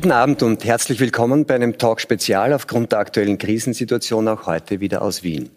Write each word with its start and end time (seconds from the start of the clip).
Guten 0.00 0.12
Abend 0.12 0.42
und 0.42 0.64
herzlich 0.64 0.98
willkommen 0.98 1.44
bei 1.44 1.54
einem 1.54 1.76
Talk 1.76 2.00
Spezial 2.00 2.54
aufgrund 2.54 2.92
der 2.92 3.00
aktuellen 3.00 3.36
Krisensituation 3.36 4.28
auch 4.28 4.46
heute 4.46 4.80
wieder 4.80 5.02
aus 5.02 5.22
Wien. 5.22 5.50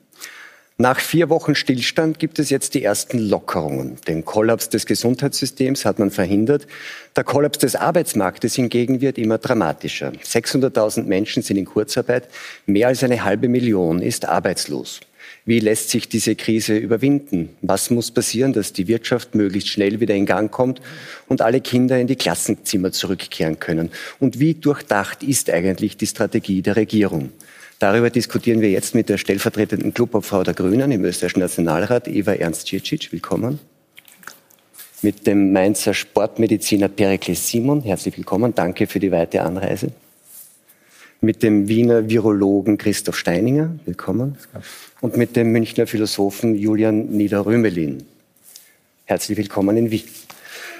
Nach 0.77 0.99
vier 0.99 1.29
Wochen 1.29 1.55
Stillstand 1.55 2.19
gibt 2.19 2.39
es 2.39 2.49
jetzt 2.49 2.73
die 2.73 2.83
ersten 2.83 3.19
Lockerungen. 3.19 4.01
Den 4.05 4.25
Kollaps 4.25 4.67
des 4.67 4.85
Gesundheitssystems 4.85 5.85
hat 5.85 5.97
man 5.97 6.11
verhindert. 6.11 6.67
Der 7.15 7.23
Kollaps 7.23 7.59
des 7.59 7.77
Arbeitsmarktes 7.77 8.55
hingegen 8.55 8.99
wird 8.99 9.17
immer 9.17 9.37
dramatischer. 9.37 10.11
600.000 10.11 11.03
Menschen 11.03 11.41
sind 11.41 11.55
in 11.55 11.63
Kurzarbeit. 11.63 12.27
Mehr 12.65 12.89
als 12.89 13.01
eine 13.01 13.23
halbe 13.23 13.47
Million 13.47 14.01
ist 14.01 14.25
arbeitslos. 14.25 14.99
Wie 15.45 15.59
lässt 15.59 15.89
sich 15.89 16.07
diese 16.07 16.35
Krise 16.35 16.77
überwinden? 16.77 17.49
Was 17.61 17.89
muss 17.89 18.11
passieren, 18.11 18.53
dass 18.53 18.71
die 18.71 18.87
Wirtschaft 18.87 19.35
möglichst 19.35 19.67
schnell 19.67 19.99
wieder 19.99 20.15
in 20.15 20.25
Gang 20.25 20.49
kommt 20.49 20.81
und 21.27 21.41
alle 21.41 21.59
Kinder 21.59 21.99
in 21.99 22.07
die 22.07 22.15
Klassenzimmer 22.15 22.93
zurückkehren 22.93 23.59
können? 23.59 23.91
Und 24.21 24.39
wie 24.39 24.53
durchdacht 24.53 25.21
ist 25.21 25.49
eigentlich 25.49 25.97
die 25.97 26.07
Strategie 26.07 26.61
der 26.61 26.77
Regierung? 26.77 27.31
Darüber 27.79 28.09
diskutieren 28.09 28.61
wir 28.61 28.71
jetzt 28.71 28.95
mit 28.95 29.09
der 29.09 29.17
stellvertretenden 29.17 29.93
Clubobfrau 29.93 30.43
der 30.43 30.53
Grünen 30.53 30.93
im 30.93 31.03
österreichischen 31.03 31.41
Nationalrat, 31.41 32.07
Eva 32.07 32.31
Ernst-Cicic. 32.33 33.11
Willkommen. 33.11 33.59
Mit 35.01 35.27
dem 35.27 35.51
Mainzer 35.51 35.93
Sportmediziner 35.93 36.87
Perikles 36.87 37.49
Simon. 37.49 37.81
Herzlich 37.81 38.15
willkommen. 38.15 38.55
Danke 38.55 38.87
für 38.87 38.99
die 38.99 39.11
weite 39.11 39.41
Anreise 39.41 39.91
mit 41.23 41.41
dem 41.41 41.69
Wiener 41.69 42.09
Virologen 42.09 42.77
Christoph 42.77 43.17
Steininger, 43.17 43.79
willkommen, 43.85 44.37
und 45.03 45.17
mit 45.17 45.35
dem 45.35 45.51
Münchner 45.51 45.85
Philosophen 45.85 46.55
Julian 46.55 47.07
Niederrömelin. 47.07 48.03
Herzlich 49.03 49.37
willkommen 49.37 49.75
in 49.75 49.91
Wien. 49.91 50.05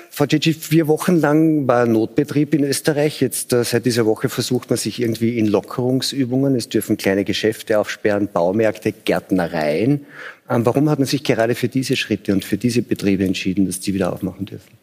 Frau 0.10 0.26
Cici, 0.26 0.54
vier 0.54 0.88
Wochen 0.88 1.18
lang 1.18 1.68
war 1.68 1.86
Notbetrieb 1.86 2.54
in 2.54 2.64
Österreich. 2.64 3.20
Jetzt 3.20 3.52
äh, 3.52 3.66
seit 3.66 3.86
dieser 3.86 4.06
Woche 4.06 4.30
versucht 4.30 4.70
man 4.70 4.78
sich 4.78 5.02
irgendwie 5.02 5.38
in 5.38 5.48
Lockerungsübungen. 5.48 6.56
Es 6.56 6.70
dürfen 6.70 6.96
kleine 6.96 7.26
Geschäfte 7.26 7.78
aufsperren, 7.78 8.30
Baumärkte, 8.32 8.94
Gärtnereien. 8.94 10.06
Ähm, 10.50 10.66
warum 10.66 10.90
hat 10.90 11.00
man 11.00 11.08
sich 11.08 11.26
gerade 11.26 11.54
für 11.54 11.68
diese 11.68 11.98
Schritte 11.98 12.32
und 12.32 12.46
für 12.46 12.58
diese 12.58 12.82
Betriebe 12.82 13.26
entschieden, 13.26 13.66
dass 13.66 13.82
die 13.82 13.94
wieder 13.94 14.14
aufmachen 14.14 14.46
dürfen? 14.46 14.83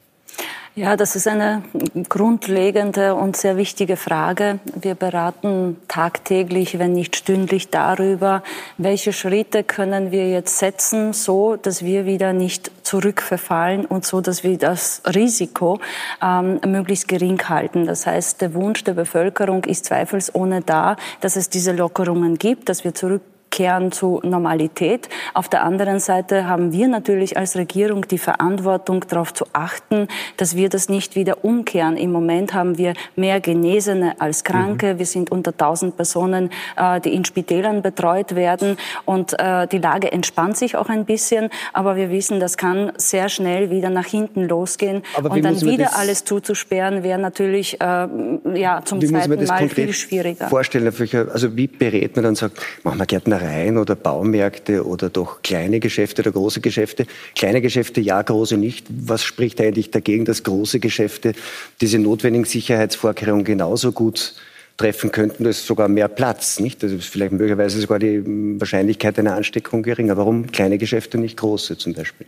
Ja, 0.77 0.97
das 0.97 1.17
ist 1.17 1.27
eine 1.27 1.65
grundlegende 2.09 3.17
und 3.17 3.37
sehr 3.37 3.57
wichtige 3.57 3.97
Frage. 3.97 4.61
Wir 4.81 4.95
beraten 4.95 5.77
tagtäglich, 5.89 6.79
wenn 6.79 6.93
nicht 6.93 7.17
stündlich 7.17 7.71
darüber, 7.71 8.45
welche 8.79 9.13
Schritte 9.13 9.65
können 9.65 10.13
wir 10.13 10.31
jetzt 10.31 10.59
setzen, 10.59 11.13
so 11.13 11.57
dass 11.57 11.85
wir 11.85 12.07
wieder 12.07 12.33
nicht 12.33 12.71
zurückverfallen 12.85 13.85
und 13.85 14.07
so, 14.07 14.21
dass 14.21 14.45
wir 14.45 14.59
das 14.59 15.03
Risiko 15.13 15.81
ähm, 16.23 16.61
möglichst 16.65 17.09
gering 17.09 17.43
halten. 17.49 17.85
Das 17.85 18.07
heißt, 18.07 18.41
der 18.41 18.55
Wunsch 18.55 18.85
der 18.85 18.95
Bevölkerung 18.95 19.65
ist 19.65 19.87
zweifelsohne 19.87 20.63
da, 20.63 20.95
dass 21.21 21.35
es 21.35 21.51
diese 21.51 21.73
Lockerungen 21.73 22.39
gibt, 22.39 22.69
dass 22.69 22.85
wir 22.85 22.95
zurück 22.95 23.23
zurückkehren 23.51 23.93
zu 23.93 24.21
Normalität. 24.23 25.09
Auf 25.35 25.49
der 25.49 25.63
anderen 25.65 26.01
Seite 26.01 26.47
haben 26.47 26.73
wir 26.73 26.89
natürlich 26.89 27.37
als 27.37 27.57
Regierung 27.57 28.07
die 28.09 28.19
Verantwortung, 28.19 29.05
darauf 29.09 29.35
zu 29.35 29.45
achten, 29.53 30.09
dass 30.37 30.55
wir 30.57 30.69
das 30.69 30.89
nicht 30.89 31.17
wieder 31.17 31.45
umkehren. 31.45 31.97
Im 31.97 32.13
Moment 32.13 32.55
haben 32.55 32.79
wir 32.79 32.95
mehr 33.17 33.41
Genesene 33.41 34.15
als 34.21 34.45
Kranke. 34.45 34.95
Mhm. 34.95 34.99
Wir 34.99 35.07
sind 35.07 35.33
unter 35.33 35.53
1000 35.53 35.97
Personen, 35.97 36.51
äh, 36.77 37.01
die 37.01 37.15
in 37.15 37.25
Spitälern 37.25 37.83
betreut 37.83 38.35
werden. 38.35 38.77
Und 39.05 39.39
äh, 39.39 39.67
die 39.67 39.79
Lage 39.79 40.13
entspannt 40.13 40.57
sich 40.57 40.77
auch 40.77 40.89
ein 40.89 41.05
bisschen. 41.05 41.51
Aber 41.73 41.97
wir 41.97 42.11
wissen, 42.11 42.41
das 42.41 42.57
kann 42.57 42.93
sehr 42.97 43.29
schnell 43.29 43.71
wieder 43.71 43.91
nach 43.91 44.07
hinten 44.07 44.49
losgehen. 44.49 45.03
Und 45.17 45.45
dann 45.45 45.61
wieder 45.61 45.97
alles 45.97 46.25
zuzusperren, 46.25 47.03
wäre 47.03 47.19
natürlich 47.19 47.81
äh, 47.81 48.09
ja, 48.55 48.83
zum 48.85 49.01
zweiten 49.01 49.45
Mal 49.45 49.69
viel 49.69 49.93
schwieriger. 49.93 50.49
Vorstellen, 50.49 50.87
also 51.33 51.57
wie 51.57 51.67
berät 51.67 52.15
man 52.17 52.25
dann 52.25 52.35
sagt, 52.37 52.59
machen 52.85 52.99
wir 52.99 53.07
Gärtner 53.07 53.40
Gärtnereien 53.41 53.79
oder 53.79 53.97
Baumärkte 53.97 54.87
oder 54.87 55.09
doch 55.09 55.43
kleine 55.43 55.81
Geschäfte 55.81 56.23
oder 56.23 56.33
große 56.33 56.61
Geschäfte. 56.61 57.07
Kleine 57.35 57.61
Geschäfte 57.61 58.01
ja, 58.01 58.21
große 58.21 58.57
nicht. 58.57 58.87
Was 58.91 59.25
spricht 59.25 59.61
eigentlich 59.61 59.91
dagegen, 59.91 60.25
dass 60.25 60.43
große 60.43 60.79
Geschäfte 60.79 61.33
diese 61.81 61.99
notwendigen 61.99 62.45
Sicherheitsvorkehrungen 62.45 63.45
genauso 63.45 63.93
gut 63.93 64.35
treffen 64.81 65.13
könnten, 65.13 65.45
da 65.45 65.51
ist 65.51 65.67
sogar 65.67 65.89
mehr 65.89 66.09
Platz. 66.09 66.59
Nicht? 66.59 66.83
Das 66.83 66.91
ist 66.91 67.05
vielleicht 67.07 67.33
möglicherweise 67.33 67.79
sogar 67.79 67.99
die 67.99 68.23
Wahrscheinlichkeit 68.59 69.19
einer 69.19 69.35
Ansteckung 69.35 69.83
geringer. 69.83 70.17
Warum 70.17 70.51
kleine 70.51 70.79
Geschäfte, 70.79 71.19
nicht 71.19 71.37
große 71.37 71.77
zum 71.77 71.93
Beispiel? 71.93 72.27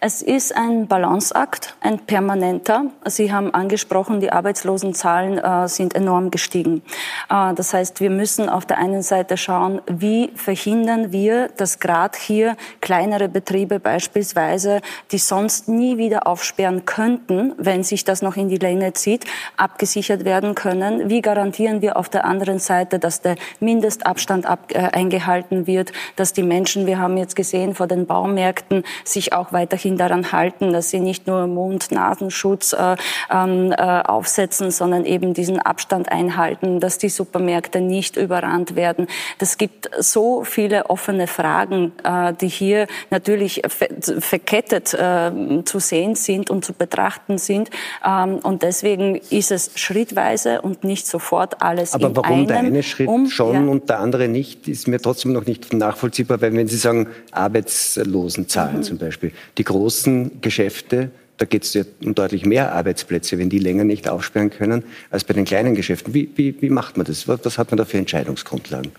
Es 0.00 0.22
ist 0.22 0.56
ein 0.56 0.86
Balanceakt, 0.86 1.76
ein 1.82 1.98
permanenter. 1.98 2.86
Sie 3.04 3.30
haben 3.30 3.52
angesprochen, 3.52 4.20
die 4.20 4.32
Arbeitslosenzahlen 4.32 5.38
äh, 5.38 5.68
sind 5.68 5.94
enorm 5.94 6.30
gestiegen. 6.30 6.80
Äh, 7.28 7.52
das 7.52 7.74
heißt, 7.74 8.00
wir 8.00 8.08
müssen 8.08 8.48
auf 8.48 8.64
der 8.64 8.78
einen 8.78 9.02
Seite 9.02 9.36
schauen, 9.36 9.82
wie 9.86 10.30
verhindern 10.34 11.12
wir, 11.12 11.48
dass 11.58 11.80
gerade 11.80 12.16
hier 12.18 12.56
kleinere 12.80 13.28
Betriebe 13.28 13.78
beispielsweise, 13.78 14.80
die 15.12 15.18
sonst 15.18 15.68
nie 15.68 15.98
wieder 15.98 16.26
aufsperren 16.26 16.86
könnten, 16.86 17.52
wenn 17.58 17.84
sich 17.84 18.04
das 18.04 18.22
noch 18.22 18.36
in 18.38 18.48
die 18.48 18.56
Länge 18.56 18.94
zieht, 18.94 19.26
abgesichert 19.58 20.24
werden 20.24 20.54
können. 20.54 21.10
Wie 21.10 21.20
garantieren 21.20 21.82
wir 21.82 21.89
wir 21.90 21.96
auf 21.96 22.08
der 22.08 22.24
anderen 22.24 22.58
Seite, 22.58 22.98
dass 22.98 23.20
der 23.20 23.36
Mindestabstand 23.58 24.46
ab, 24.46 24.70
äh, 24.72 24.78
eingehalten 24.78 25.66
wird, 25.66 25.92
dass 26.16 26.32
die 26.32 26.42
Menschen, 26.42 26.86
wir 26.86 26.98
haben 26.98 27.16
jetzt 27.16 27.36
gesehen 27.36 27.74
vor 27.74 27.86
den 27.86 28.06
Baumärkten, 28.06 28.84
sich 29.04 29.32
auch 29.32 29.52
weiterhin 29.52 29.96
daran 29.96 30.32
halten, 30.32 30.72
dass 30.72 30.90
sie 30.90 31.00
nicht 31.00 31.26
nur 31.26 31.46
Mund-Nasenschutz 31.46 32.72
äh, 32.72 32.96
ähm, 33.30 33.72
äh, 33.72 33.76
aufsetzen, 33.76 34.70
sondern 34.70 35.04
eben 35.04 35.34
diesen 35.34 35.60
Abstand 35.60 36.10
einhalten, 36.10 36.80
dass 36.80 36.98
die 36.98 37.08
Supermärkte 37.08 37.80
nicht 37.80 38.16
überrannt 38.16 38.76
werden. 38.76 39.06
Das 39.38 39.58
gibt 39.58 39.90
so 39.98 40.44
viele 40.44 40.88
offene 40.88 41.26
Fragen, 41.26 41.92
äh, 42.04 42.32
die 42.34 42.48
hier 42.48 42.86
natürlich 43.10 43.62
verkettet 43.66 44.94
äh, 44.94 45.64
zu 45.64 45.78
sehen 45.78 46.14
sind 46.14 46.50
und 46.50 46.64
zu 46.64 46.72
betrachten 46.72 47.38
sind. 47.38 47.70
Ähm, 48.06 48.36
und 48.36 48.62
deswegen 48.62 49.16
ist 49.16 49.50
es 49.50 49.72
schrittweise 49.74 50.60
und 50.62 50.84
nicht 50.84 51.06
sofort 51.06 51.62
alles 51.62 51.79
alles 51.80 51.94
Aber 51.94 52.14
warum 52.16 52.46
der 52.46 52.58
eine 52.58 52.82
Schritt 52.82 53.08
um, 53.08 53.28
schon 53.28 53.54
ja. 53.54 53.70
und 53.70 53.88
der 53.88 54.00
andere 54.00 54.28
nicht, 54.28 54.68
ist 54.68 54.88
mir 54.88 55.00
trotzdem 55.00 55.32
noch 55.32 55.46
nicht 55.46 55.72
nachvollziehbar, 55.72 56.40
weil 56.40 56.52
wenn 56.52 56.68
Sie 56.68 56.76
sagen 56.76 57.08
Arbeitslosenzahlen 57.32 58.78
mhm. 58.78 58.82
zum 58.82 58.98
Beispiel, 58.98 59.32
die 59.58 59.64
großen 59.64 60.40
Geschäfte 60.40 61.10
da 61.40 61.46
geht 61.46 61.64
es 61.64 61.72
ja 61.72 61.84
um 62.04 62.14
deutlich 62.14 62.44
mehr 62.44 62.74
Arbeitsplätze, 62.74 63.38
wenn 63.38 63.48
die 63.48 63.58
länger 63.58 63.84
nicht 63.84 64.10
aufsperren 64.10 64.50
können, 64.50 64.84
als 65.10 65.24
bei 65.24 65.32
den 65.32 65.46
kleinen 65.46 65.74
Geschäften. 65.74 66.12
Wie, 66.12 66.30
wie, 66.36 66.60
wie 66.60 66.68
macht 66.68 66.98
man 66.98 67.06
das? 67.06 67.26
Was, 67.28 67.40
was, 67.44 67.56
hat 67.56 67.70
man 67.70 67.78
da 67.78 67.86
für 67.86 67.96
Entscheidungsgrundlagen? 67.96 68.92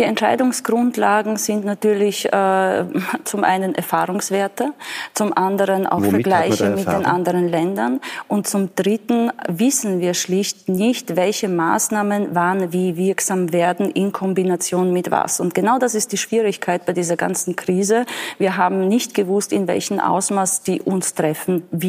Die 0.00 0.02
Entscheidungsgrundlagen 0.02 1.36
sind 1.36 1.64
natürlich 1.64 2.26
äh, 2.32 2.84
zum 3.24 3.44
einen 3.44 3.76
Erfahrungswerte, 3.76 4.72
zum 5.14 5.32
anderen 5.36 5.86
auch 5.86 5.98
Womit 5.98 6.10
Vergleiche 6.10 6.70
mit 6.70 6.84
den 6.88 7.06
anderen 7.06 7.46
Ländern 7.46 8.00
und 8.26 8.48
zum 8.48 8.74
dritten 8.74 9.30
wissen 9.46 10.00
wir 10.00 10.14
schlicht 10.14 10.68
nicht, 10.68 11.14
welche 11.14 11.48
Maßnahmen 11.48 12.30
wann 12.32 12.72
wie 12.72 12.96
wirksam 12.96 13.52
werden 13.52 13.88
in 13.88 14.10
Kombination 14.10 14.92
mit 14.92 15.12
was. 15.12 15.38
Und 15.38 15.54
genau 15.54 15.78
das 15.78 15.94
ist 15.94 16.10
die 16.10 16.16
Schwierigkeit 16.18 16.86
bei 16.86 16.92
dieser 16.92 17.16
ganzen 17.16 17.54
Krise. 17.54 18.04
Wir 18.38 18.56
haben 18.56 18.88
nicht 18.88 19.14
gewusst, 19.14 19.52
in 19.52 19.68
welchem 19.68 20.00
Ausmaß 20.00 20.64
die 20.64 20.82
uns 20.82 21.14
treffen 21.14 21.62
wird. 21.70 21.83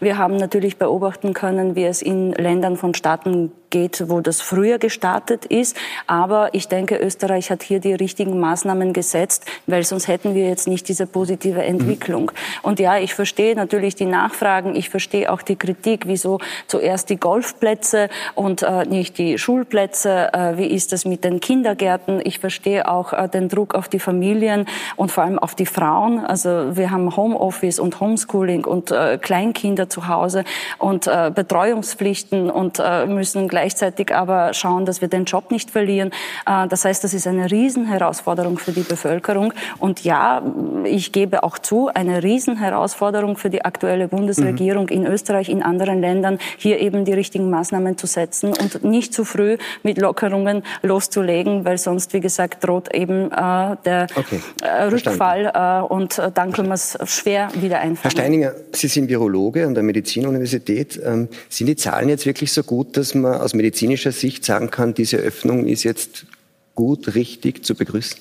Wir 0.00 0.18
haben 0.18 0.36
natürlich 0.36 0.78
beobachten 0.78 1.34
können, 1.34 1.76
wie 1.76 1.84
es 1.84 2.02
in 2.02 2.32
Ländern 2.32 2.76
von 2.76 2.94
Staaten 2.94 3.52
geht, 3.76 4.08
wo 4.08 4.20
das 4.20 4.40
früher 4.40 4.78
gestartet 4.78 5.44
ist. 5.44 5.76
Aber 6.06 6.48
ich 6.52 6.68
denke, 6.68 6.96
Österreich 6.96 7.50
hat 7.50 7.62
hier 7.62 7.78
die 7.78 7.92
richtigen 7.92 8.40
Maßnahmen 8.40 8.94
gesetzt, 8.94 9.44
weil 9.66 9.82
sonst 9.84 10.08
hätten 10.08 10.34
wir 10.34 10.48
jetzt 10.48 10.66
nicht 10.66 10.88
diese 10.88 11.06
positive 11.06 11.62
Entwicklung. 11.62 12.30
Mhm. 12.32 12.66
Und 12.68 12.80
ja, 12.80 12.96
ich 12.96 13.12
verstehe 13.14 13.54
natürlich 13.54 13.94
die 13.94 14.06
Nachfragen. 14.06 14.74
Ich 14.76 14.88
verstehe 14.88 15.30
auch 15.30 15.42
die 15.42 15.56
Kritik, 15.56 16.06
wieso 16.06 16.38
zuerst 16.66 17.10
die 17.10 17.18
Golfplätze 17.18 18.08
und 18.34 18.62
äh, 18.62 18.86
nicht 18.86 19.18
die 19.18 19.36
Schulplätze. 19.36 20.32
Äh, 20.32 20.56
wie 20.56 20.68
ist 20.78 20.92
das 20.92 21.04
mit 21.04 21.22
den 21.24 21.40
Kindergärten? 21.40 22.20
Ich 22.24 22.38
verstehe 22.38 22.88
auch 22.88 23.12
äh, 23.12 23.28
den 23.28 23.48
Druck 23.50 23.74
auf 23.74 23.88
die 23.88 23.98
Familien 23.98 24.66
und 24.96 25.10
vor 25.10 25.24
allem 25.24 25.38
auf 25.38 25.54
die 25.54 25.66
Frauen. 25.66 26.24
Also 26.24 26.76
wir 26.76 26.90
haben 26.90 27.14
Homeoffice 27.14 27.78
und 27.78 28.00
Homeschooling 28.00 28.64
und 28.64 28.90
äh, 28.90 29.18
Kleinkinder 29.18 29.90
zu 29.90 30.08
Hause 30.08 30.44
und 30.78 31.06
äh, 31.06 31.30
Betreuungspflichten 31.34 32.48
und 32.48 32.78
äh, 32.78 33.04
müssen 33.06 33.48
gleichzeitig 33.66 34.14
aber 34.14 34.54
schauen, 34.54 34.86
dass 34.86 35.00
wir 35.00 35.08
den 35.08 35.24
Job 35.24 35.50
nicht 35.50 35.72
verlieren. 35.72 36.12
Äh, 36.46 36.68
das 36.68 36.84
heißt, 36.84 37.02
das 37.02 37.14
ist 37.14 37.26
eine 37.26 37.50
Riesenherausforderung 37.50 38.58
für 38.58 38.70
die 38.70 38.82
Bevölkerung. 38.82 39.52
Und 39.78 40.04
ja, 40.04 40.42
ich 40.84 41.10
gebe 41.10 41.42
auch 41.42 41.58
zu, 41.58 41.88
eine 41.92 42.22
Riesenherausforderung 42.22 43.36
für 43.36 43.50
die 43.50 43.64
aktuelle 43.64 44.06
Bundesregierung 44.06 44.84
mhm. 44.84 44.90
in 44.90 45.06
Österreich, 45.06 45.48
in 45.48 45.64
anderen 45.64 46.00
Ländern, 46.00 46.38
hier 46.58 46.78
eben 46.78 47.04
die 47.04 47.12
richtigen 47.12 47.50
Maßnahmen 47.50 47.98
zu 47.98 48.06
setzen 48.06 48.50
und 48.50 48.84
nicht 48.84 49.12
zu 49.12 49.24
früh 49.24 49.56
mit 49.82 49.98
Lockerungen 49.98 50.62
loszulegen, 50.82 51.64
weil 51.64 51.78
sonst, 51.78 52.12
wie 52.12 52.20
gesagt, 52.20 52.62
droht 52.62 52.94
eben 52.94 53.32
äh, 53.32 53.76
der 53.84 54.06
okay. 54.14 54.40
äh, 54.62 54.84
Rückfall 54.84 55.50
äh, 55.52 55.92
und 55.92 56.18
äh, 56.18 56.30
dann 56.32 56.52
können 56.52 56.68
wir 56.68 56.74
es 56.74 56.96
schwer 57.04 57.48
wieder 57.54 57.78
einfangen. 57.78 58.02
Herr 58.02 58.10
Steininger, 58.12 58.52
Sie 58.72 58.86
sind 58.86 59.08
Virologe 59.08 59.66
an 59.66 59.74
der 59.74 59.82
Medizinuniversität. 59.82 61.00
Ähm, 61.04 61.28
sind 61.48 61.66
die 61.66 61.76
Zahlen 61.76 62.08
jetzt 62.08 62.26
wirklich 62.26 62.52
so 62.52 62.62
gut, 62.62 62.96
dass 62.96 63.14
man 63.16 63.40
aus 63.46 63.54
medizinischer 63.54 64.10
Sicht 64.10 64.44
sagen 64.44 64.72
kann, 64.72 64.92
diese 64.92 65.18
Öffnung 65.18 65.68
ist 65.68 65.84
jetzt 65.84 66.26
gut, 66.74 67.14
richtig 67.14 67.64
zu 67.64 67.76
begrüßen? 67.76 68.18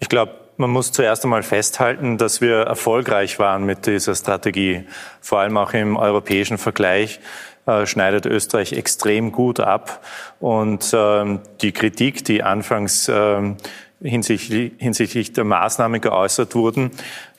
Ich 0.00 0.08
glaube, 0.08 0.32
man 0.56 0.70
muss 0.70 0.92
zuerst 0.92 1.24
einmal 1.24 1.42
festhalten, 1.42 2.16
dass 2.16 2.40
wir 2.40 2.60
erfolgreich 2.60 3.38
waren 3.38 3.64
mit 3.64 3.86
dieser 3.86 4.14
Strategie. 4.14 4.84
Vor 5.20 5.40
allem 5.40 5.58
auch 5.58 5.74
im 5.74 5.98
europäischen 5.98 6.56
Vergleich 6.56 7.20
äh, 7.66 7.84
schneidet 7.84 8.24
Österreich 8.24 8.72
extrem 8.72 9.30
gut 9.30 9.60
ab. 9.60 10.02
Und 10.40 10.90
ähm, 10.94 11.40
die 11.60 11.72
Kritik, 11.72 12.24
die 12.24 12.42
anfangs 12.42 13.10
ähm, 13.12 13.58
hinsichtlich, 14.00 14.72
hinsichtlich 14.78 15.34
der 15.34 15.44
Maßnahmen 15.44 16.00
geäußert 16.00 16.54
wurden, 16.54 16.92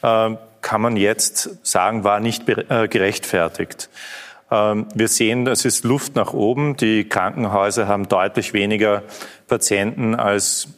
äh, 0.04 0.36
kann 0.62 0.82
man 0.82 0.98
jetzt 0.98 1.66
sagen, 1.66 2.04
war 2.04 2.20
nicht 2.20 2.48
äh, 2.48 2.88
gerechtfertigt. 2.88 3.90
Ähm, 4.52 4.88
wir 4.94 5.08
sehen, 5.08 5.46
es 5.48 5.66
ist 5.66 5.84
Luft 5.84 6.16
nach 6.16 6.34
oben. 6.34 6.76
Die 6.78 7.08
Krankenhäuser 7.08 7.88
haben 7.88 8.08
deutlich 8.08 8.54
weniger 8.54 9.04
Patienten 9.48 10.16
als 10.16 10.70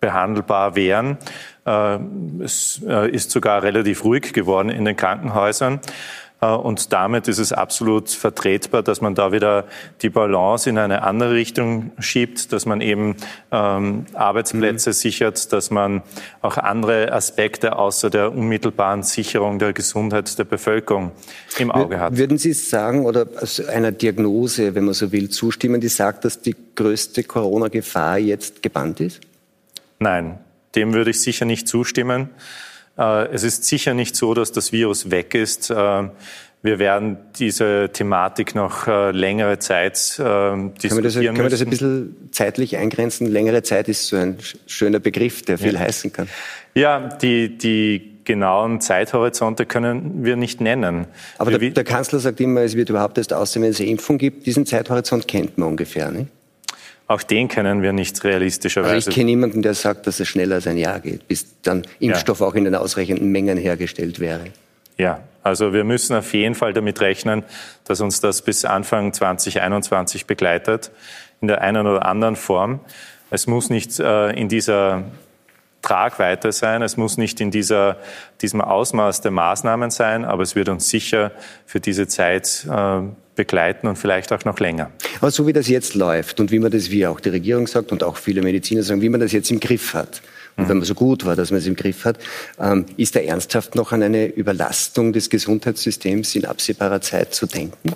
behandelbar 0.00 0.74
wären. 0.74 1.18
Äh, 1.64 1.98
es 2.42 2.82
äh, 2.86 3.10
ist 3.10 3.30
sogar 3.30 3.62
relativ 3.62 4.04
ruhig 4.04 4.32
geworden 4.32 4.68
in 4.68 4.84
den 4.84 4.96
Krankenhäusern. 4.96 5.80
Äh, 6.42 6.46
und 6.48 6.92
damit 6.92 7.28
ist 7.28 7.38
es 7.38 7.52
absolut 7.52 8.10
vertretbar, 8.10 8.82
dass 8.82 9.00
man 9.00 9.14
da 9.14 9.32
wieder 9.32 9.64
die 10.02 10.10
Balance 10.10 10.68
in 10.68 10.76
eine 10.76 11.02
andere 11.02 11.32
Richtung 11.32 11.92
schiebt, 11.98 12.52
dass 12.52 12.66
man 12.66 12.82
eben 12.82 13.16
ähm, 13.50 14.04
Arbeitsplätze 14.12 14.90
mhm. 14.90 14.94
sichert, 14.94 15.52
dass 15.52 15.70
man 15.70 16.02
auch 16.42 16.58
andere 16.58 17.12
Aspekte 17.12 17.76
außer 17.76 18.10
der 18.10 18.32
unmittelbaren 18.32 19.02
Sicherung 19.02 19.58
der 19.58 19.72
Gesundheit 19.72 20.38
der 20.38 20.44
Bevölkerung 20.44 21.12
im 21.58 21.70
Auge 21.70 21.98
hat. 21.98 22.16
Würden 22.16 22.36
Sie 22.36 22.52
sagen 22.52 23.06
oder 23.06 23.26
einer 23.68 23.92
Diagnose, 23.92 24.74
wenn 24.74 24.84
man 24.84 24.94
so 24.94 25.12
will, 25.12 25.30
zustimmen, 25.30 25.80
die 25.80 25.88
sagt, 25.88 26.24
dass 26.24 26.40
die 26.40 26.56
größte 26.74 27.22
Corona-Gefahr 27.22 28.18
jetzt 28.18 28.62
gebannt 28.62 29.00
ist? 29.00 29.20
Nein, 29.98 30.38
dem 30.74 30.92
würde 30.92 31.10
ich 31.10 31.20
sicher 31.20 31.44
nicht 31.44 31.68
zustimmen. 31.68 32.30
Äh, 32.98 33.26
es 33.32 33.42
ist 33.42 33.64
sicher 33.64 33.94
nicht 33.94 34.16
so, 34.16 34.34
dass 34.34 34.52
das 34.52 34.72
Virus 34.72 35.10
weg 35.10 35.34
ist. 35.34 35.70
Äh, 35.70 35.74
wir 36.64 36.78
werden 36.78 37.16
diese 37.38 37.90
Thematik 37.92 38.54
noch 38.54 38.86
äh, 38.86 39.10
längere 39.10 39.58
Zeit 39.58 39.96
diskutieren 39.96 40.74
können 40.80 40.96
wir, 40.96 41.02
das, 41.02 41.14
können 41.14 41.36
wir 41.38 41.48
das 41.48 41.62
ein 41.62 41.70
bisschen 41.70 42.28
zeitlich 42.30 42.76
eingrenzen? 42.76 43.26
Längere 43.26 43.64
Zeit 43.64 43.88
ist 43.88 44.06
so 44.06 44.16
ein 44.16 44.38
schöner 44.66 45.00
Begriff, 45.00 45.42
der 45.42 45.58
viel 45.58 45.74
ja. 45.74 45.80
heißen 45.80 46.12
kann. 46.12 46.28
Ja, 46.74 47.08
die, 47.08 47.58
die 47.58 48.12
genauen 48.24 48.80
Zeithorizonte 48.80 49.66
können 49.66 50.24
wir 50.24 50.36
nicht 50.36 50.60
nennen. 50.60 51.06
Aber 51.38 51.50
der, 51.50 51.70
der, 51.70 51.84
Kanzler 51.84 52.20
sagt 52.20 52.40
immer, 52.40 52.60
es 52.60 52.76
wird 52.76 52.90
überhaupt 52.90 53.18
erst 53.18 53.32
aussehen, 53.32 53.62
wenn 53.62 53.70
es 53.70 53.80
eine 53.80 53.88
Impfung 53.88 54.18
gibt. 54.18 54.46
Diesen 54.46 54.64
Zeithorizont 54.64 55.26
kennt 55.26 55.58
man 55.58 55.70
ungefähr, 55.70 56.12
nicht? 56.12 56.28
Auch 57.12 57.22
den 57.22 57.46
kennen 57.48 57.82
wir 57.82 57.92
nicht 57.92 58.24
realistischerweise. 58.24 58.94
Also 58.94 59.10
ich 59.10 59.14
kenne 59.14 59.26
niemanden, 59.26 59.60
der 59.60 59.74
sagt, 59.74 60.06
dass 60.06 60.18
es 60.18 60.26
schneller 60.26 60.54
als 60.54 60.66
ein 60.66 60.78
Jahr 60.78 60.98
geht, 60.98 61.28
bis 61.28 61.60
dann 61.60 61.82
Impfstoff 61.98 62.40
ja. 62.40 62.46
auch 62.46 62.54
in 62.54 62.64
den 62.64 62.74
ausreichenden 62.74 63.28
Mengen 63.30 63.58
hergestellt 63.58 64.18
wäre. 64.18 64.44
Ja, 64.96 65.20
also 65.42 65.74
wir 65.74 65.84
müssen 65.84 66.16
auf 66.16 66.32
jeden 66.32 66.54
Fall 66.54 66.72
damit 66.72 67.02
rechnen, 67.02 67.44
dass 67.84 68.00
uns 68.00 68.22
das 68.22 68.40
bis 68.40 68.64
Anfang 68.64 69.12
2021 69.12 70.24
begleitet, 70.24 70.90
in 71.42 71.48
der 71.48 71.60
einen 71.60 71.86
oder 71.86 72.06
anderen 72.06 72.34
Form. 72.34 72.80
Es 73.28 73.46
muss 73.46 73.68
nicht 73.68 74.00
äh, 74.00 74.30
in 74.30 74.48
dieser 74.48 75.02
Tragweite 75.82 76.50
sein, 76.50 76.80
es 76.80 76.96
muss 76.96 77.18
nicht 77.18 77.42
in 77.42 77.50
dieser, 77.50 77.98
diesem 78.40 78.62
Ausmaß 78.62 79.20
der 79.20 79.32
Maßnahmen 79.32 79.90
sein, 79.90 80.24
aber 80.24 80.44
es 80.44 80.54
wird 80.54 80.70
uns 80.70 80.88
sicher 80.88 81.32
für 81.66 81.78
diese 81.80 82.06
Zeit 82.06 82.66
äh, 82.70 83.02
begleiten 83.34 83.86
und 83.86 83.96
vielleicht 83.96 84.32
auch 84.32 84.44
noch 84.44 84.58
länger. 84.58 84.90
Aber 85.20 85.30
so 85.30 85.46
wie 85.46 85.52
das 85.52 85.68
jetzt 85.68 85.94
läuft 85.94 86.40
und 86.40 86.50
wie 86.50 86.58
man 86.58 86.70
das, 86.70 86.90
wie 86.90 87.06
auch 87.06 87.20
die 87.20 87.30
Regierung 87.30 87.66
sagt 87.66 87.92
und 87.92 88.02
auch 88.02 88.16
viele 88.16 88.42
Mediziner 88.42 88.82
sagen, 88.82 89.00
wie 89.00 89.08
man 89.08 89.20
das 89.20 89.32
jetzt 89.32 89.50
im 89.50 89.60
Griff 89.60 89.94
hat, 89.94 90.22
und 90.56 90.68
wenn 90.68 90.76
man 90.76 90.84
so 90.84 90.94
gut 90.94 91.24
war, 91.24 91.34
dass 91.34 91.50
man 91.50 91.60
es 91.60 91.66
im 91.66 91.76
Griff 91.76 92.04
hat, 92.04 92.18
ähm, 92.60 92.84
ist 92.96 93.16
da 93.16 93.20
ernsthaft 93.20 93.74
noch 93.74 93.92
an 93.92 94.02
eine 94.02 94.26
Überlastung 94.26 95.12
des 95.12 95.30
Gesundheitssystems 95.30 96.34
in 96.34 96.44
absehbarer 96.44 97.00
Zeit 97.00 97.34
zu 97.34 97.46
denken? 97.46 97.94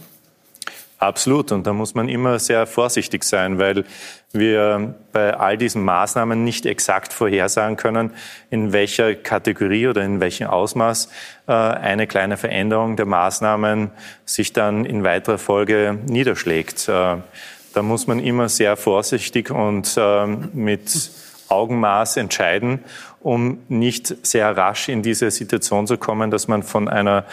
Absolut. 0.98 1.52
Und 1.52 1.66
da 1.66 1.74
muss 1.74 1.94
man 1.94 2.08
immer 2.08 2.38
sehr 2.38 2.66
vorsichtig 2.66 3.22
sein, 3.24 3.58
weil 3.58 3.84
wir 4.32 4.94
bei 5.12 5.34
all 5.34 5.58
diesen 5.58 5.84
Maßnahmen 5.84 6.42
nicht 6.42 6.64
exakt 6.64 7.12
vorhersagen 7.12 7.76
können, 7.76 8.12
in 8.50 8.72
welcher 8.72 9.14
Kategorie 9.14 9.88
oder 9.88 10.02
in 10.02 10.20
welchem 10.20 10.46
Ausmaß 10.46 11.10
äh, 11.48 11.52
eine 11.52 12.06
kleine 12.06 12.38
Veränderung 12.38 12.96
der 12.96 13.06
Maßnahmen 13.06 13.90
sich 14.24 14.54
dann 14.54 14.86
in 14.86 15.04
weiterer 15.04 15.38
Folge 15.38 15.98
niederschlägt. 16.06 16.88
Äh, 16.88 17.16
da 17.74 17.82
muss 17.82 18.06
man 18.06 18.18
immer 18.18 18.48
sehr 18.48 18.74
vorsichtig 18.76 19.50
und 19.50 19.96
ähm, 19.98 20.48
mit 20.54 21.10
Augenmaß 21.48 22.16
entscheiden, 22.16 22.80
um 23.20 23.58
nicht 23.68 24.14
sehr 24.26 24.56
rasch 24.56 24.88
in 24.88 25.02
diese 25.02 25.30
Situation 25.30 25.86
zu 25.86 25.98
kommen, 25.98 26.30
dass 26.30 26.48
man 26.48 26.62
von 26.62 26.88
einer 26.88 27.24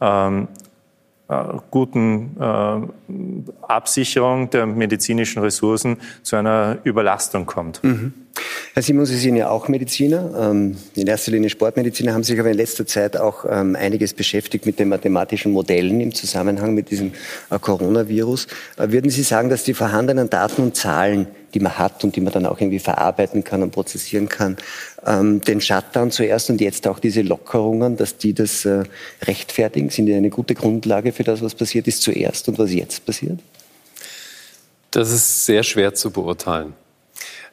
ähm, 0.00 0.48
äh, 0.48 0.63
guten 1.70 2.36
äh, 2.38 3.66
Absicherung 3.66 4.50
der 4.50 4.66
medizinischen 4.66 5.42
Ressourcen 5.42 5.96
zu 6.22 6.36
einer 6.36 6.78
Überlastung 6.84 7.46
kommt. 7.46 7.82
Mhm. 7.82 8.12
Herr 8.74 8.82
Simon, 8.82 9.06
Sie 9.06 9.16
sind 9.16 9.36
ja 9.36 9.48
auch 9.48 9.68
Mediziner, 9.68 10.50
ähm, 10.50 10.76
in 10.94 11.06
erster 11.06 11.30
Linie 11.30 11.48
Sportmediziner, 11.48 12.12
haben 12.12 12.24
sich 12.24 12.38
aber 12.38 12.50
in 12.50 12.56
letzter 12.56 12.84
Zeit 12.84 13.16
auch 13.16 13.44
ähm, 13.48 13.76
einiges 13.76 14.12
beschäftigt 14.12 14.66
mit 14.66 14.80
den 14.80 14.88
mathematischen 14.88 15.52
Modellen 15.52 16.00
im 16.00 16.12
Zusammenhang 16.12 16.74
mit 16.74 16.90
diesem 16.90 17.12
äh, 17.50 17.58
Coronavirus. 17.58 18.48
Würden 18.76 19.10
Sie 19.10 19.22
sagen, 19.22 19.48
dass 19.48 19.62
die 19.62 19.74
vorhandenen 19.74 20.28
Daten 20.28 20.62
und 20.62 20.76
Zahlen, 20.76 21.28
die 21.54 21.60
man 21.60 21.78
hat 21.78 22.02
und 22.02 22.16
die 22.16 22.20
man 22.20 22.32
dann 22.32 22.46
auch 22.46 22.60
irgendwie 22.60 22.80
verarbeiten 22.80 23.44
kann 23.44 23.62
und 23.62 23.70
prozessieren 23.70 24.28
kann, 24.28 24.56
ähm, 25.06 25.40
den 25.40 25.60
Shutdown 25.60 26.10
zuerst 26.10 26.50
und 26.50 26.60
jetzt 26.60 26.86
auch 26.86 26.98
diese 26.98 27.22
Lockerungen, 27.22 27.96
dass 27.96 28.16
die 28.16 28.34
das 28.34 28.66
rechtfertigen? 29.22 29.90
Sind 29.90 30.06
die 30.06 30.14
eine 30.14 30.30
gute 30.30 30.54
Grundlage 30.54 31.12
für 31.12 31.24
das, 31.24 31.42
was 31.42 31.54
passiert 31.54 31.86
ist 31.86 32.02
zuerst 32.02 32.48
und 32.48 32.58
was 32.58 32.72
jetzt 32.72 33.04
passiert? 33.04 33.38
Das 34.90 35.10
ist 35.10 35.44
sehr 35.44 35.64
schwer 35.64 35.94
zu 35.94 36.10
beurteilen. 36.10 36.74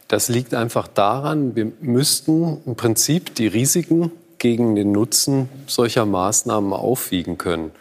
Das 0.07 0.27
liegt 0.27 0.53
einfach 0.53 0.88
daran, 0.88 1.56
wir 1.56 1.71
müssten 1.80 2.57
im 2.65 2.75
Prinzip 2.75 3.33
die 3.33 3.48
Risiken 3.48 4.12
gegen 4.38 4.75
den 4.75 4.91
Nutzen 4.91 5.50
solcher 5.67 6.05
Maßnahmen 6.05 6.74
aufwiegen 6.74 7.38
können. 7.38 7.72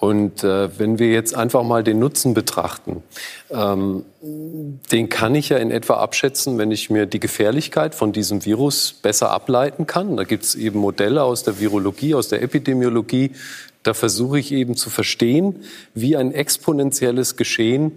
Und 0.00 0.42
äh, 0.44 0.78
wenn 0.78 0.98
wir 0.98 1.12
jetzt 1.12 1.34
einfach 1.34 1.62
mal 1.62 1.84
den 1.84 1.98
Nutzen 1.98 2.32
betrachten, 2.32 3.02
ähm, 3.50 4.06
den 4.22 5.10
kann 5.10 5.34
ich 5.34 5.50
ja 5.50 5.58
in 5.58 5.70
etwa 5.70 5.94
abschätzen, 5.94 6.56
wenn 6.56 6.70
ich 6.70 6.88
mir 6.88 7.04
die 7.04 7.20
Gefährlichkeit 7.20 7.94
von 7.94 8.12
diesem 8.12 8.46
Virus 8.46 8.94
besser 8.94 9.30
ableiten 9.30 9.86
kann. 9.86 10.16
Da 10.16 10.24
gibt 10.24 10.44
es 10.44 10.54
eben 10.54 10.78
Modelle 10.78 11.22
aus 11.22 11.42
der 11.42 11.60
Virologie, 11.60 12.14
aus 12.14 12.28
der 12.28 12.40
Epidemiologie. 12.40 13.32
Da 13.82 13.92
versuche 13.92 14.38
ich 14.38 14.52
eben 14.52 14.74
zu 14.74 14.88
verstehen, 14.88 15.64
wie 15.94 16.16
ein 16.16 16.32
exponentielles 16.32 17.36
Geschehen 17.36 17.92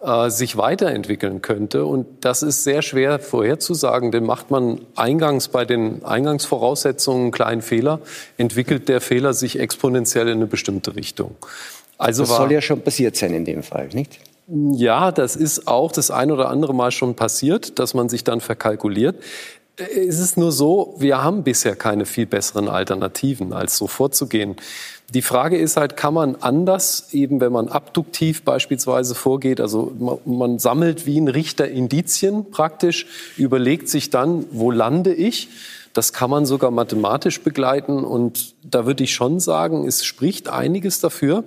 äh, 0.00 0.30
sich 0.30 0.56
weiterentwickeln 0.56 1.42
könnte. 1.42 1.84
Und 1.84 2.06
das 2.20 2.42
ist 2.42 2.62
sehr 2.62 2.82
schwer 2.82 3.18
vorherzusagen, 3.18 4.12
denn 4.12 4.24
macht 4.24 4.50
man 4.50 4.80
eingangs 4.94 5.48
bei 5.48 5.64
den 5.64 6.04
Eingangsvoraussetzungen 6.04 7.22
einen 7.22 7.32
kleinen 7.32 7.62
Fehler, 7.62 8.00
entwickelt 8.36 8.88
der 8.88 9.00
Fehler 9.00 9.34
sich 9.34 9.58
exponentiell 9.58 10.28
in 10.28 10.38
eine 10.38 10.46
bestimmte 10.46 10.94
Richtung. 10.94 11.34
Also 11.96 12.22
das 12.22 12.30
war, 12.30 12.36
soll 12.38 12.52
ja 12.52 12.60
schon 12.60 12.80
passiert 12.80 13.16
sein 13.16 13.34
in 13.34 13.44
dem 13.44 13.64
Fall, 13.64 13.88
nicht? 13.88 14.20
Ja, 14.46 15.10
das 15.10 15.36
ist 15.36 15.66
auch 15.66 15.92
das 15.92 16.10
ein 16.10 16.30
oder 16.30 16.48
andere 16.48 16.74
Mal 16.74 16.90
schon 16.90 17.16
passiert, 17.16 17.78
dass 17.78 17.92
man 17.92 18.08
sich 18.08 18.24
dann 18.24 18.40
verkalkuliert. 18.40 19.16
Es 19.76 20.18
ist 20.18 20.36
nur 20.36 20.52
so, 20.52 20.94
wir 20.98 21.22
haben 21.22 21.42
bisher 21.42 21.76
keine 21.76 22.06
viel 22.06 22.26
besseren 22.26 22.68
Alternativen, 22.68 23.52
als 23.52 23.76
so 23.76 23.86
vorzugehen. 23.86 24.56
Die 25.14 25.22
Frage 25.22 25.56
ist 25.56 25.78
halt, 25.78 25.96
kann 25.96 26.12
man 26.12 26.36
anders, 26.36 27.08
eben 27.12 27.40
wenn 27.40 27.50
man 27.50 27.68
abduktiv 27.68 28.42
beispielsweise 28.42 29.14
vorgeht, 29.14 29.58
also 29.58 30.20
man, 30.26 30.58
sammelt 30.58 31.06
wie 31.06 31.18
ein 31.18 31.28
Richter 31.28 31.66
Indizien 31.66 32.50
praktisch, 32.50 33.06
überlegt 33.38 33.88
sich 33.88 34.10
dann, 34.10 34.44
wo 34.50 34.70
lande 34.70 35.14
ich? 35.14 35.48
Das 35.94 36.12
kann 36.12 36.28
man 36.28 36.44
sogar 36.44 36.70
mathematisch 36.70 37.40
begleiten 37.40 38.04
und 38.04 38.54
da 38.62 38.84
würde 38.84 39.02
ich 39.02 39.14
schon 39.14 39.40
sagen, 39.40 39.88
es 39.88 40.04
spricht 40.04 40.50
einiges 40.50 41.00
dafür, 41.00 41.44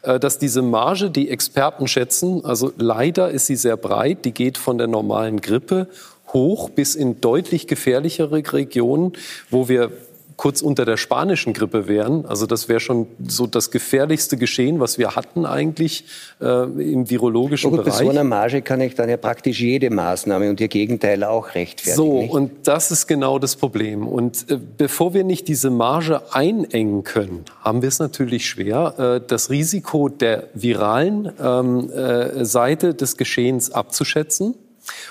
äh, 0.00 0.18
dass 0.18 0.38
diese 0.38 0.62
Marge, 0.62 1.10
die 1.10 1.28
Experten 1.28 1.88
schätzen, 1.88 2.46
also 2.46 2.72
leider 2.78 3.30
ist 3.30 3.44
sie 3.44 3.56
sehr 3.56 3.76
breit, 3.76 4.24
die 4.24 4.32
geht 4.32 4.56
von 4.56 4.78
der 4.78 4.86
normalen 4.86 5.42
Grippe 5.42 5.88
hoch 6.32 6.70
bis 6.70 6.94
in 6.94 7.20
deutlich 7.20 7.66
gefährlichere 7.66 8.42
Regionen, 8.54 9.12
wo 9.50 9.68
wir 9.68 9.92
kurz 10.36 10.62
unter 10.62 10.84
der 10.84 10.96
spanischen 10.96 11.52
Grippe 11.52 11.88
wären. 11.88 12.26
Also 12.26 12.46
das 12.46 12.68
wäre 12.68 12.80
schon 12.80 13.06
so 13.26 13.46
das 13.46 13.70
gefährlichste 13.70 14.36
Geschehen, 14.36 14.80
was 14.80 14.98
wir 14.98 15.16
hatten 15.16 15.46
eigentlich 15.46 16.04
äh, 16.40 16.64
im 16.64 17.08
virologischen 17.08 17.70
gut, 17.70 17.84
Bereich. 17.84 17.98
Bei 17.98 18.04
so 18.04 18.10
einer 18.10 18.24
Marge 18.24 18.62
kann 18.62 18.80
ich 18.80 18.94
dann 18.94 19.08
ja 19.08 19.16
praktisch 19.16 19.60
jede 19.60 19.90
Maßnahme 19.90 20.50
und 20.50 20.60
ihr 20.60 20.68
Gegenteil 20.68 21.24
auch 21.24 21.54
rechtfertigen. 21.54 21.96
So, 21.96 22.20
nicht? 22.20 22.32
und 22.32 22.50
das 22.64 22.90
ist 22.90 23.06
genau 23.06 23.38
das 23.38 23.56
Problem. 23.56 24.06
Und 24.06 24.50
äh, 24.50 24.58
bevor 24.76 25.14
wir 25.14 25.24
nicht 25.24 25.48
diese 25.48 25.70
Marge 25.70 26.22
einengen 26.32 27.04
können, 27.04 27.44
haben 27.60 27.82
wir 27.82 27.88
es 27.88 27.98
natürlich 27.98 28.46
schwer, 28.46 28.94
äh, 28.98 29.26
das 29.26 29.50
Risiko 29.50 30.08
der 30.08 30.48
viralen 30.54 31.32
ähm, 31.40 31.90
äh, 31.90 32.44
Seite 32.44 32.94
des 32.94 33.16
Geschehens 33.16 33.70
abzuschätzen 33.72 34.54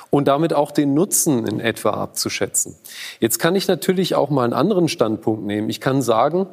und 0.10 0.28
damit 0.28 0.54
auch 0.54 0.72
den 0.72 0.94
Nutzen 0.94 1.46
in 1.46 1.60
etwa 1.60 1.92
abzuschätzen. 1.92 2.76
Jetzt 3.20 3.40
kann 3.40 3.56
ich 3.56 3.68
natürlich 3.68 4.16
auch 4.16 4.30
mal 4.30 4.44
einen 4.44 4.54
anderen 4.54 4.88
Standpunkt 4.88 5.46
nehmen. 5.46 5.70
Ich 5.70 5.82
kann 5.82 6.02
sagen, 6.02 6.48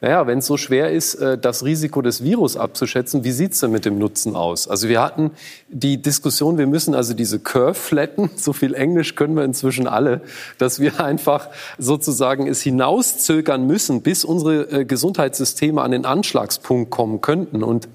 naja, 0.00 0.26
wenn 0.26 0.38
es 0.38 0.46
so 0.46 0.56
schwer 0.56 0.90
ist, 0.90 1.14
äh, 1.14 1.38
das 1.38 1.64
Risiko 1.64 2.02
des 2.02 2.22
Virus 2.22 2.56
abzuschätzen, 2.56 3.24
wie 3.24 3.32
sieht's 3.32 3.60
denn 3.60 3.70
mit 3.70 3.84
dem 3.84 3.98
Nutzen 3.98 4.36
aus? 4.36 4.68
Also 4.68 4.88
wir 4.88 5.02
hatten 5.02 5.32
die 5.68 6.00
Diskussion, 6.00 6.58
wir 6.58 6.66
müssen 6.66 6.94
also 6.94 7.14
diese 7.14 7.38
Curve 7.38 7.74
flatten, 7.74 8.30
so 8.36 8.52
viel 8.52 8.74
Englisch 8.74 9.14
können 9.14 9.36
wir 9.36 9.44
inzwischen 9.44 9.86
alle, 9.86 10.20
dass 10.58 10.80
wir 10.80 11.00
einfach 11.00 11.48
sozusagen 11.78 12.46
es 12.46 12.62
hinauszögern 12.62 13.66
müssen, 13.66 14.02
bis 14.02 14.24
unsere 14.24 14.70
äh, 14.70 14.84
Gesundheitssysteme 14.84 15.82
an 15.82 15.90
den 15.90 16.04
Anschlagspunkt 16.04 16.90
kommen 16.90 17.20
könnten. 17.20 17.62
Und 17.62 17.88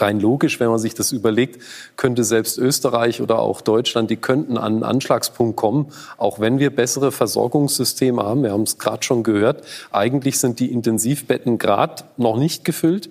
rein 0.00 0.20
logisch, 0.20 0.60
wenn 0.60 0.68
man 0.68 0.78
sich 0.78 0.94
das 0.94 1.12
überlegt, 1.12 1.62
könnte 1.96 2.24
selbst 2.24 2.58
Österreich 2.58 3.20
oder 3.20 3.38
auch 3.38 3.60
Deutschland, 3.60 4.10
die 4.10 4.16
könnten 4.16 4.58
an 4.58 4.74
einen 4.74 4.82
Anschlagspunkt 4.82 5.56
kommen, 5.56 5.92
auch 6.16 6.40
wenn 6.40 6.58
wir 6.58 6.74
bessere 6.74 7.12
Versorgungssysteme 7.12 8.22
haben. 8.22 8.42
Wir 8.42 8.52
haben 8.52 8.62
es 8.62 8.78
gerade 8.78 9.02
schon 9.02 9.22
gehört. 9.22 9.64
Eigentlich 9.92 10.38
sind 10.38 10.60
die 10.60 10.72
Intensivbetten 10.72 11.58
gerade 11.58 12.04
noch 12.16 12.36
nicht 12.36 12.64
gefüllt. 12.64 13.08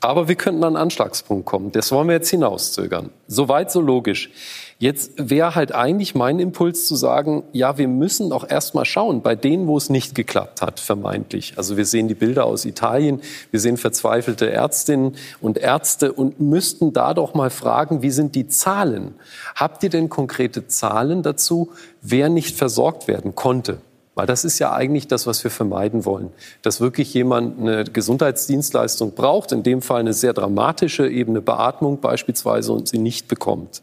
Aber 0.00 0.28
wir 0.28 0.34
könnten 0.34 0.64
an 0.64 0.76
einen 0.76 0.84
Anschlagspunkt 0.84 1.44
kommen. 1.44 1.72
Das 1.72 1.92
wollen 1.92 2.08
wir 2.08 2.14
jetzt 2.14 2.30
hinauszögern. 2.30 3.10
Soweit 3.26 3.70
so 3.70 3.82
logisch. 3.82 4.30
Jetzt 4.80 5.12
wäre 5.18 5.56
halt 5.56 5.74
eigentlich 5.74 6.14
mein 6.14 6.38
Impuls 6.38 6.86
zu 6.86 6.96
sagen, 6.96 7.42
ja, 7.52 7.76
wir 7.76 7.86
müssen 7.86 8.32
auch 8.32 8.48
erstmal 8.48 8.86
schauen, 8.86 9.20
bei 9.20 9.36
denen, 9.36 9.66
wo 9.66 9.76
es 9.76 9.90
nicht 9.90 10.14
geklappt 10.14 10.62
hat, 10.62 10.80
vermeintlich. 10.80 11.52
Also 11.58 11.76
wir 11.76 11.84
sehen 11.84 12.08
die 12.08 12.14
Bilder 12.14 12.46
aus 12.46 12.64
Italien, 12.64 13.20
wir 13.50 13.60
sehen 13.60 13.76
verzweifelte 13.76 14.50
Ärztinnen 14.50 15.16
und 15.42 15.58
Ärzte 15.58 16.14
und 16.14 16.40
müssten 16.40 16.94
da 16.94 17.12
doch 17.12 17.34
mal 17.34 17.50
fragen, 17.50 18.00
wie 18.00 18.10
sind 18.10 18.34
die 18.34 18.48
Zahlen? 18.48 19.16
Habt 19.54 19.82
ihr 19.82 19.90
denn 19.90 20.08
konkrete 20.08 20.66
Zahlen 20.66 21.22
dazu, 21.22 21.72
wer 22.00 22.30
nicht 22.30 22.56
versorgt 22.56 23.06
werden 23.06 23.34
konnte? 23.34 23.82
Weil 24.14 24.26
das 24.26 24.46
ist 24.46 24.58
ja 24.60 24.72
eigentlich 24.72 25.08
das, 25.08 25.26
was 25.26 25.44
wir 25.44 25.50
vermeiden 25.50 26.06
wollen. 26.06 26.30
Dass 26.62 26.80
wirklich 26.80 27.12
jemand 27.12 27.60
eine 27.60 27.84
Gesundheitsdienstleistung 27.84 29.12
braucht, 29.12 29.52
in 29.52 29.62
dem 29.62 29.82
Fall 29.82 30.00
eine 30.00 30.14
sehr 30.14 30.32
dramatische 30.32 31.06
Ebene 31.06 31.42
Beatmung 31.42 32.00
beispielsweise 32.00 32.72
und 32.72 32.88
sie 32.88 32.98
nicht 32.98 33.28
bekommt. 33.28 33.82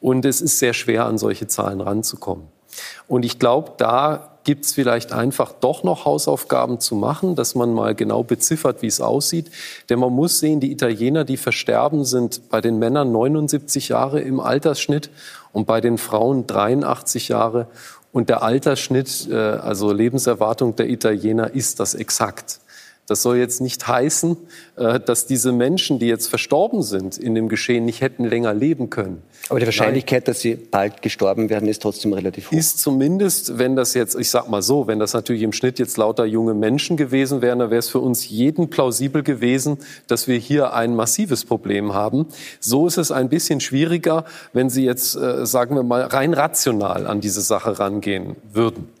Und 0.00 0.24
es 0.24 0.40
ist 0.40 0.58
sehr 0.58 0.72
schwer, 0.72 1.06
an 1.06 1.18
solche 1.18 1.46
Zahlen 1.46 1.80
ranzukommen. 1.80 2.46
Und 3.08 3.24
ich 3.24 3.38
glaube, 3.38 3.72
da 3.76 4.30
gibt 4.44 4.64
es 4.64 4.72
vielleicht 4.72 5.12
einfach 5.12 5.52
doch 5.52 5.82
noch 5.82 6.04
Hausaufgaben 6.04 6.80
zu 6.80 6.94
machen, 6.94 7.34
dass 7.34 7.54
man 7.54 7.74
mal 7.74 7.94
genau 7.94 8.22
beziffert, 8.22 8.82
wie 8.82 8.86
es 8.86 9.00
aussieht. 9.00 9.50
Denn 9.88 9.98
man 9.98 10.12
muss 10.12 10.38
sehen, 10.40 10.60
die 10.60 10.72
Italiener, 10.72 11.24
die 11.24 11.36
versterben, 11.36 12.04
sind 12.04 12.48
bei 12.48 12.60
den 12.60 12.78
Männern 12.78 13.12
79 13.12 13.88
Jahre 13.88 14.20
im 14.20 14.40
Altersschnitt 14.40 15.10
und 15.52 15.66
bei 15.66 15.80
den 15.80 15.98
Frauen 15.98 16.46
83 16.46 17.28
Jahre. 17.28 17.66
Und 18.12 18.28
der 18.28 18.42
Altersschnitt, 18.42 19.28
äh, 19.30 19.34
also 19.36 19.92
Lebenserwartung 19.92 20.74
der 20.74 20.88
Italiener, 20.88 21.54
ist 21.54 21.78
das 21.78 21.94
exakt. 21.94 22.60
Das 23.10 23.22
soll 23.22 23.38
jetzt 23.38 23.60
nicht 23.60 23.88
heißen, 23.88 24.36
äh, 24.76 25.00
dass 25.00 25.26
diese 25.26 25.50
Menschen, 25.50 25.98
die 25.98 26.06
jetzt 26.06 26.28
verstorben 26.28 26.80
sind 26.84 27.18
in 27.18 27.34
dem 27.34 27.48
Geschehen, 27.48 27.84
nicht 27.84 28.02
hätten 28.02 28.24
länger 28.24 28.54
leben 28.54 28.88
können. 28.88 29.20
Aber 29.48 29.58
die 29.58 29.66
Wahrscheinlichkeit, 29.66 30.22
Nein. 30.22 30.26
dass 30.26 30.40
sie 30.40 30.54
bald 30.54 31.02
gestorben 31.02 31.50
werden, 31.50 31.68
ist 31.68 31.82
trotzdem 31.82 32.12
relativ 32.12 32.52
hoch. 32.52 32.56
Ist 32.56 32.78
zumindest, 32.78 33.58
wenn 33.58 33.74
das 33.74 33.94
jetzt, 33.94 34.16
ich 34.16 34.30
sag 34.30 34.48
mal 34.48 34.62
so, 34.62 34.86
wenn 34.86 35.00
das 35.00 35.12
natürlich 35.12 35.42
im 35.42 35.52
Schnitt 35.52 35.80
jetzt 35.80 35.96
lauter 35.96 36.24
junge 36.24 36.54
Menschen 36.54 36.96
gewesen 36.96 37.42
wären, 37.42 37.58
dann 37.58 37.70
wäre 37.70 37.80
es 37.80 37.88
für 37.88 37.98
uns 37.98 38.28
jeden 38.28 38.70
plausibel 38.70 39.24
gewesen, 39.24 39.78
dass 40.06 40.28
wir 40.28 40.38
hier 40.38 40.72
ein 40.72 40.94
massives 40.94 41.44
Problem 41.44 41.92
haben. 41.92 42.26
So 42.60 42.86
ist 42.86 42.96
es 42.96 43.10
ein 43.10 43.28
bisschen 43.28 43.58
schwieriger, 43.58 44.24
wenn 44.52 44.70
Sie 44.70 44.84
jetzt, 44.84 45.16
äh, 45.16 45.44
sagen 45.46 45.74
wir 45.74 45.82
mal, 45.82 46.02
rein 46.02 46.32
rational 46.32 47.08
an 47.08 47.20
diese 47.20 47.40
Sache 47.40 47.80
rangehen 47.80 48.36
würden. 48.52 48.99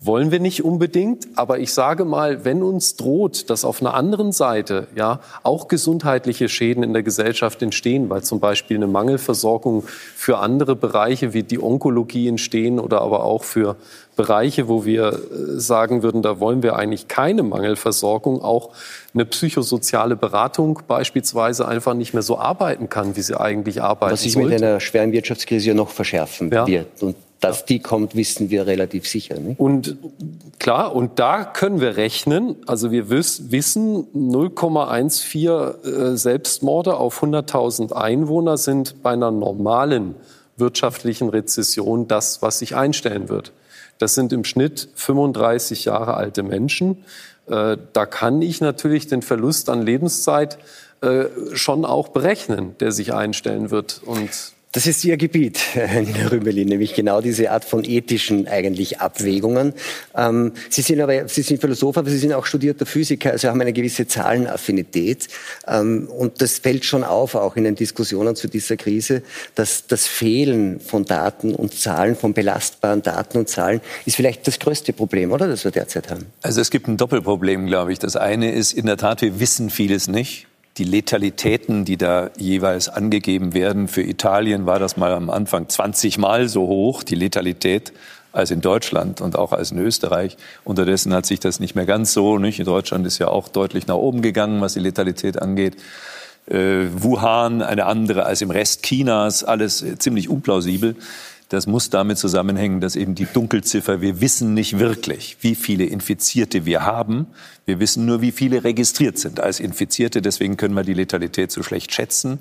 Wollen 0.00 0.30
wir 0.30 0.38
nicht 0.38 0.64
unbedingt, 0.64 1.26
aber 1.34 1.58
ich 1.58 1.74
sage 1.74 2.04
mal, 2.04 2.44
wenn 2.44 2.62
uns 2.62 2.94
droht, 2.94 3.50
dass 3.50 3.64
auf 3.64 3.80
einer 3.80 3.94
anderen 3.94 4.30
Seite 4.30 4.86
ja 4.94 5.18
auch 5.42 5.66
gesundheitliche 5.66 6.48
Schäden 6.48 6.84
in 6.84 6.92
der 6.92 7.02
Gesellschaft 7.02 7.60
entstehen, 7.62 8.08
weil 8.08 8.22
zum 8.22 8.38
Beispiel 8.38 8.76
eine 8.76 8.86
Mangelversorgung 8.86 9.82
für 10.14 10.38
andere 10.38 10.76
Bereiche 10.76 11.34
wie 11.34 11.42
die 11.42 11.60
Onkologie 11.60 12.28
entstehen 12.28 12.78
oder 12.78 13.00
aber 13.00 13.24
auch 13.24 13.42
für 13.42 13.74
Bereiche, 14.14 14.68
wo 14.68 14.84
wir 14.84 15.14
äh, 15.14 15.58
sagen 15.58 16.04
würden, 16.04 16.22
da 16.22 16.38
wollen 16.38 16.62
wir 16.62 16.76
eigentlich 16.76 17.08
keine 17.08 17.42
Mangelversorgung, 17.42 18.40
auch 18.40 18.70
eine 19.14 19.24
psychosoziale 19.24 20.14
Beratung 20.14 20.80
beispielsweise 20.86 21.66
einfach 21.66 21.94
nicht 21.94 22.14
mehr 22.14 22.22
so 22.22 22.38
arbeiten 22.38 22.88
kann, 22.88 23.16
wie 23.16 23.22
sie 23.22 23.38
eigentlich 23.40 23.82
arbeiten 23.82 24.12
Was 24.12 24.22
sich 24.22 24.36
mit 24.36 24.52
einer 24.52 24.78
schweren 24.78 25.10
Wirtschaftskrise 25.10 25.68
ja 25.68 25.74
noch 25.74 25.90
verschärfen 25.90 26.52
ja. 26.52 26.66
wird. 26.68 27.02
Und 27.02 27.16
dass 27.40 27.64
die 27.64 27.78
kommt, 27.78 28.16
wissen 28.16 28.50
wir 28.50 28.66
relativ 28.66 29.06
sicher. 29.06 29.38
Nicht? 29.38 29.60
Und 29.60 29.96
klar, 30.58 30.94
und 30.94 31.18
da 31.18 31.44
können 31.44 31.80
wir 31.80 31.96
rechnen. 31.96 32.56
Also 32.66 32.90
wir 32.90 33.10
wissen, 33.10 34.06
0,14 34.14 36.12
äh, 36.12 36.16
Selbstmorde 36.16 36.96
auf 36.96 37.22
100.000 37.22 37.92
Einwohner 37.92 38.56
sind 38.56 39.02
bei 39.02 39.12
einer 39.12 39.30
normalen 39.30 40.16
wirtschaftlichen 40.56 41.28
Rezession 41.28 42.08
das, 42.08 42.42
was 42.42 42.58
sich 42.58 42.74
einstellen 42.74 43.28
wird. 43.28 43.52
Das 43.98 44.14
sind 44.14 44.32
im 44.32 44.44
Schnitt 44.44 44.88
35 44.94 45.84
Jahre 45.84 46.14
alte 46.14 46.42
Menschen. 46.42 47.04
Äh, 47.46 47.76
da 47.92 48.06
kann 48.06 48.42
ich 48.42 48.60
natürlich 48.60 49.06
den 49.06 49.22
Verlust 49.22 49.70
an 49.70 49.82
Lebenszeit 49.82 50.58
äh, 51.00 51.26
schon 51.52 51.84
auch 51.84 52.08
berechnen, 52.08 52.74
der 52.80 52.90
sich 52.90 53.14
einstellen 53.14 53.70
wird. 53.70 54.00
Und 54.04 54.30
das 54.72 54.86
ist 54.86 55.02
Ihr 55.04 55.16
Gebiet, 55.16 55.58
Herr 55.72 56.30
Rümelin, 56.30 56.68
nämlich 56.68 56.94
genau 56.94 57.20
diese 57.20 57.50
Art 57.50 57.64
von 57.64 57.84
ethischen 57.84 58.46
eigentlich 58.48 59.00
Abwägungen. 59.00 59.72
Ähm, 60.14 60.52
Sie 60.68 60.82
sind 60.82 61.00
aber, 61.00 61.26
Sie 61.26 61.42
sind 61.42 61.60
Philosoph, 61.60 61.96
aber 61.96 62.10
Sie 62.10 62.18
sind 62.18 62.34
auch 62.34 62.44
studierter 62.44 62.84
Physiker, 62.84 63.30
also 63.30 63.48
haben 63.48 63.60
eine 63.60 63.72
gewisse 63.72 64.06
Zahlenaffinität. 64.06 65.28
Ähm, 65.66 66.08
und 66.08 66.42
das 66.42 66.58
fällt 66.58 66.84
schon 66.84 67.02
auf, 67.02 67.34
auch 67.34 67.56
in 67.56 67.64
den 67.64 67.76
Diskussionen 67.76 68.36
zu 68.36 68.48
dieser 68.48 68.76
Krise, 68.76 69.22
dass 69.54 69.86
das 69.86 70.06
Fehlen 70.06 70.80
von 70.80 71.04
Daten 71.04 71.54
und 71.54 71.72
Zahlen, 71.72 72.14
von 72.14 72.34
belastbaren 72.34 73.02
Daten 73.02 73.38
und 73.38 73.48
Zahlen, 73.48 73.80
ist 74.04 74.16
vielleicht 74.16 74.46
das 74.46 74.58
größte 74.58 74.92
Problem, 74.92 75.32
oder, 75.32 75.48
das 75.48 75.64
wir 75.64 75.70
derzeit 75.70 76.10
haben? 76.10 76.26
Also 76.42 76.60
es 76.60 76.70
gibt 76.70 76.88
ein 76.88 76.98
Doppelproblem, 76.98 77.66
glaube 77.66 77.92
ich. 77.92 77.98
Das 77.98 78.16
eine 78.16 78.52
ist, 78.52 78.74
in 78.74 78.84
der 78.84 78.98
Tat, 78.98 79.22
wir 79.22 79.40
wissen 79.40 79.70
vieles 79.70 80.08
nicht 80.08 80.46
die 80.78 80.84
Letalitäten, 80.84 81.84
die 81.84 81.96
da 81.96 82.30
jeweils 82.36 82.88
angegeben 82.88 83.52
werden. 83.52 83.88
Für 83.88 84.02
Italien 84.02 84.64
war 84.64 84.78
das 84.78 84.96
mal 84.96 85.12
am 85.12 85.28
Anfang 85.28 85.68
20 85.68 86.18
Mal 86.18 86.48
so 86.48 86.66
hoch, 86.66 87.02
die 87.02 87.16
Letalität, 87.16 87.92
als 88.32 88.50
in 88.50 88.60
Deutschland 88.60 89.20
und 89.20 89.36
auch 89.36 89.52
als 89.52 89.72
in 89.72 89.78
Österreich. 89.78 90.36
Unterdessen 90.64 91.12
hat 91.12 91.26
sich 91.26 91.40
das 91.40 91.60
nicht 91.60 91.74
mehr 91.74 91.86
ganz 91.86 92.12
so. 92.12 92.38
Nicht? 92.38 92.60
In 92.60 92.66
Deutschland 92.66 93.06
ist 93.06 93.18
ja 93.18 93.28
auch 93.28 93.48
deutlich 93.48 93.86
nach 93.86 93.96
oben 93.96 94.22
gegangen, 94.22 94.60
was 94.60 94.74
die 94.74 94.80
Letalität 94.80 95.42
angeht. 95.42 95.76
Äh, 96.46 96.86
Wuhan 96.92 97.62
eine 97.62 97.86
andere 97.86 98.24
als 98.24 98.40
im 98.40 98.50
Rest 98.50 98.82
Chinas, 98.82 99.44
alles 99.44 99.84
ziemlich 99.98 100.28
unplausibel. 100.28 100.94
Das 101.48 101.66
muss 101.66 101.88
damit 101.88 102.18
zusammenhängen, 102.18 102.80
dass 102.80 102.94
eben 102.94 103.14
die 103.14 103.24
Dunkelziffer, 103.24 104.02
wir 104.02 104.20
wissen 104.20 104.52
nicht 104.52 104.78
wirklich, 104.78 105.38
wie 105.40 105.54
viele 105.54 105.84
Infizierte 105.84 106.66
wir 106.66 106.84
haben. 106.84 107.26
Wir 107.64 107.80
wissen 107.80 108.04
nur, 108.04 108.20
wie 108.20 108.32
viele 108.32 108.64
registriert 108.64 109.18
sind 109.18 109.40
als 109.40 109.58
Infizierte. 109.58 110.20
Deswegen 110.20 110.58
können 110.58 110.74
wir 110.74 110.82
die 110.82 110.94
Letalität 110.94 111.50
so 111.50 111.62
schlecht 111.62 111.92
schätzen. 111.92 112.40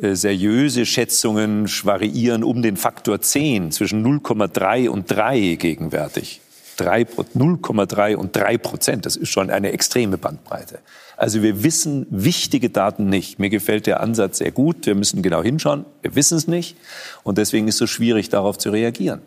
Äh, 0.00 0.16
seriöse 0.16 0.86
Schätzungen 0.86 1.68
variieren 1.84 2.42
um 2.42 2.62
den 2.62 2.76
Faktor 2.76 3.20
10 3.20 3.70
zwischen 3.70 4.04
0,3 4.04 4.88
und 4.88 5.08
3 5.08 5.54
gegenwärtig. 5.54 6.40
0,3 6.82 8.16
und 8.16 8.36
3 8.36 8.58
Prozent, 8.58 9.06
das 9.06 9.16
ist 9.16 9.28
schon 9.28 9.50
eine 9.50 9.72
extreme 9.72 10.18
Bandbreite. 10.18 10.78
Also 11.16 11.42
wir 11.42 11.62
wissen 11.62 12.06
wichtige 12.10 12.70
Daten 12.70 13.08
nicht. 13.08 13.38
Mir 13.38 13.50
gefällt 13.50 13.86
der 13.86 14.00
Ansatz 14.00 14.38
sehr 14.38 14.50
gut. 14.50 14.86
Wir 14.86 14.94
müssen 14.94 15.22
genau 15.22 15.42
hinschauen. 15.42 15.84
Wir 16.00 16.14
wissen 16.14 16.36
es 16.36 16.48
nicht. 16.48 16.76
Und 17.22 17.38
deswegen 17.38 17.68
ist 17.68 17.76
es 17.76 17.78
so 17.78 17.86
schwierig, 17.86 18.28
darauf 18.28 18.58
zu 18.58 18.70
reagieren. 18.70 19.22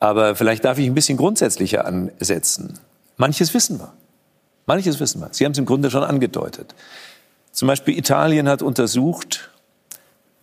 Aber 0.00 0.34
vielleicht 0.34 0.64
darf 0.64 0.78
ich 0.78 0.86
ein 0.86 0.94
bisschen 0.94 1.16
grundsätzlicher 1.16 1.86
ansetzen. 1.86 2.78
Manches 3.16 3.54
wissen 3.54 3.78
wir. 3.78 3.92
Manches 4.66 5.00
wissen 5.00 5.20
wir. 5.20 5.28
Sie 5.32 5.44
haben 5.44 5.52
es 5.52 5.58
im 5.58 5.66
Grunde 5.66 5.90
schon 5.90 6.02
angedeutet. 6.02 6.74
Zum 7.52 7.68
Beispiel 7.68 7.96
Italien 7.96 8.48
hat 8.48 8.62
untersucht, 8.62 9.50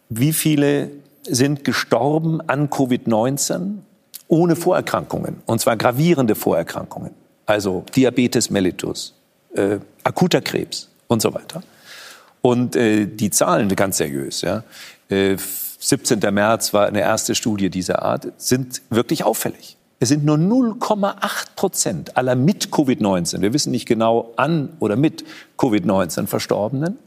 wie 0.10 0.34
viele 0.34 0.89
sind 1.24 1.63
gestorben 1.63 2.42
an 2.42 2.70
Covid-19 2.70 3.80
ohne 4.34 4.56
Vorerkrankungen. 4.56 5.44
Und 5.46 5.62
zwar 5.62 5.78
gravierende 5.78 6.34
Vorerkrankungen. 6.34 7.12
also 7.46 7.84
Diabetes 7.94 8.50
mellitus, 8.50 9.13
äh, 9.54 9.78
akuter 10.04 10.42
Krebs 10.42 10.90
und 11.08 11.22
so 11.22 11.34
weiter. 11.34 11.62
Und 12.42 12.75
äh, 12.75 13.06
die 13.06 13.30
Zahlen, 13.30 13.68
ganz 13.75 13.98
seriös, 13.98 14.42
ja, 14.42 14.63
äh, 15.10 15.36
17. 15.38 16.20
März 16.34 16.74
war 16.74 16.88
eine 16.88 17.02
erste 17.02 17.36
Studie 17.36 17.70
dieser 17.70 18.02
Art, 18.02 18.32
sind 18.38 18.82
wirklich 18.90 19.25
auffällig. 19.25 19.78
Es 20.00 20.08
sind 20.08 20.24
nur 20.24 20.38
0,8 20.38 21.56
Prozent 21.58 22.18
aller 22.18 22.36
mit 22.36 22.70
Covid-19, 22.70 23.42
wir 23.42 23.54
wissen 23.54 23.72
nicht 23.72 23.86
genau 23.86 24.32
an 24.38 24.70
oder 24.80 24.96
mit 24.96 25.25
Covid-19 25.58 26.28
Verstorbenen, 26.28 26.98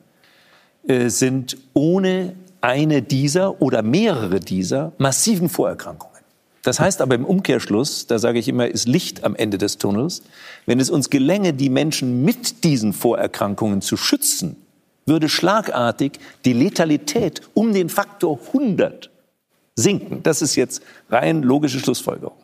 äh, 0.86 1.08
sind 1.08 1.56
ohne 1.72 2.34
eine 2.60 3.00
dieser 3.00 3.62
oder 3.62 3.82
mehrere 3.82 4.38
dieser 4.38 4.92
massiven 4.98 5.48
Vorerkrankungen. 5.48 6.15
Das 6.66 6.80
heißt 6.80 7.00
aber 7.00 7.14
im 7.14 7.24
Umkehrschluss, 7.24 8.08
da 8.08 8.18
sage 8.18 8.40
ich 8.40 8.48
immer, 8.48 8.66
ist 8.66 8.88
Licht 8.88 9.22
am 9.22 9.36
Ende 9.36 9.56
des 9.56 9.78
Tunnels. 9.78 10.22
Wenn 10.66 10.80
es 10.80 10.90
uns 10.90 11.10
gelänge, 11.10 11.52
die 11.52 11.70
Menschen 11.70 12.24
mit 12.24 12.64
diesen 12.64 12.92
Vorerkrankungen 12.92 13.82
zu 13.82 13.96
schützen, 13.96 14.56
würde 15.04 15.28
schlagartig 15.28 16.18
die 16.44 16.54
Letalität 16.54 17.42
um 17.54 17.72
den 17.72 17.88
Faktor 17.88 18.40
100 18.48 19.10
sinken. 19.76 20.24
Das 20.24 20.42
ist 20.42 20.56
jetzt 20.56 20.82
rein 21.08 21.44
logische 21.44 21.78
Schlussfolgerung. 21.78 22.36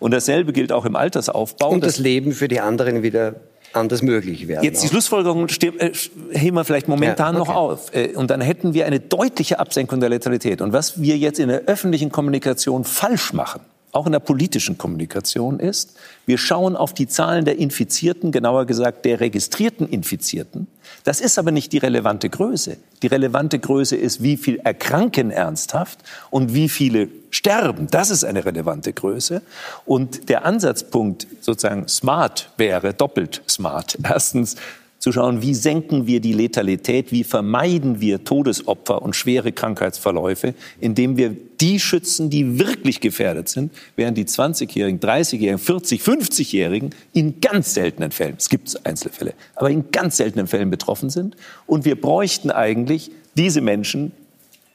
Und 0.00 0.10
dasselbe 0.10 0.52
gilt 0.52 0.72
auch 0.72 0.84
im 0.84 0.96
Altersaufbau. 0.96 1.70
Und 1.70 1.84
das 1.84 1.98
Leben 1.98 2.32
für 2.32 2.48
die 2.48 2.58
anderen 2.58 3.04
wieder 3.04 3.36
anders 3.72 4.02
möglich 4.02 4.48
werden. 4.48 4.64
Jetzt 4.64 4.82
die 4.82 4.88
Schlussfolgerung 4.88 5.46
äh, 5.48 5.92
heben 6.30 6.56
wir 6.56 6.64
vielleicht 6.64 6.88
momentan 6.88 7.34
ja, 7.34 7.40
okay. 7.40 7.50
noch 7.50 7.56
auf. 7.56 7.94
Äh, 7.94 8.14
und 8.14 8.30
dann 8.30 8.40
hätten 8.40 8.74
wir 8.74 8.86
eine 8.86 9.00
deutliche 9.00 9.58
Absenkung 9.58 10.00
der 10.00 10.08
Letalität. 10.08 10.60
Und 10.60 10.72
was 10.72 11.00
wir 11.00 11.16
jetzt 11.16 11.38
in 11.38 11.48
der 11.48 11.62
öffentlichen 11.62 12.10
Kommunikation 12.10 12.84
falsch 12.84 13.32
machen, 13.32 13.60
auch 13.92 14.06
in 14.06 14.12
der 14.12 14.20
politischen 14.20 14.76
Kommunikation 14.78 15.60
ist, 15.60 15.96
wir 16.26 16.38
schauen 16.38 16.76
auf 16.76 16.92
die 16.92 17.08
Zahlen 17.08 17.44
der 17.44 17.58
Infizierten, 17.58 18.32
genauer 18.32 18.66
gesagt 18.66 19.04
der 19.04 19.20
registrierten 19.20 19.88
Infizierten. 19.88 20.66
Das 21.04 21.20
ist 21.20 21.38
aber 21.38 21.50
nicht 21.50 21.72
die 21.72 21.78
relevante 21.78 22.28
Größe. 22.28 22.76
Die 23.02 23.06
relevante 23.06 23.58
Größe 23.58 23.96
ist, 23.96 24.22
wie 24.22 24.36
viel 24.36 24.56
erkranken 24.58 25.30
ernsthaft 25.30 26.00
und 26.30 26.54
wie 26.54 26.68
viele 26.68 27.08
sterben. 27.30 27.88
Das 27.90 28.10
ist 28.10 28.24
eine 28.24 28.44
relevante 28.44 28.92
Größe. 28.92 29.42
Und 29.84 30.28
der 30.28 30.44
Ansatzpunkt 30.44 31.26
sozusagen 31.40 31.88
smart 31.88 32.50
wäre 32.56 32.94
doppelt 32.94 33.42
smart. 33.48 33.98
Erstens 34.02 34.56
zu 34.98 35.12
schauen, 35.12 35.42
wie 35.42 35.54
senken 35.54 36.06
wir 36.06 36.20
die 36.20 36.32
Letalität, 36.32 37.12
wie 37.12 37.22
vermeiden 37.22 38.00
wir 38.00 38.24
Todesopfer 38.24 39.00
und 39.00 39.14
schwere 39.14 39.52
Krankheitsverläufe, 39.52 40.54
indem 40.80 41.16
wir 41.16 41.36
die 41.60 41.78
schützen, 41.78 42.30
die 42.30 42.58
wirklich 42.58 43.00
gefährdet 43.00 43.48
sind, 43.48 43.72
während 43.94 44.18
die 44.18 44.24
20-Jährigen, 44.24 44.98
30-Jährigen, 44.98 45.58
40, 45.58 46.02
50-Jährigen 46.02 46.90
in 47.12 47.40
ganz 47.40 47.74
seltenen 47.74 48.10
Fällen, 48.10 48.34
es 48.38 48.48
gibt 48.48 48.84
Einzelfälle, 48.84 49.34
aber 49.54 49.70
in 49.70 49.90
ganz 49.92 50.16
seltenen 50.16 50.48
Fällen 50.48 50.70
betroffen 50.70 51.10
sind. 51.10 51.36
Und 51.66 51.84
wir 51.84 52.00
bräuchten 52.00 52.50
eigentlich 52.50 53.12
diese 53.36 53.60
Menschen 53.60 54.12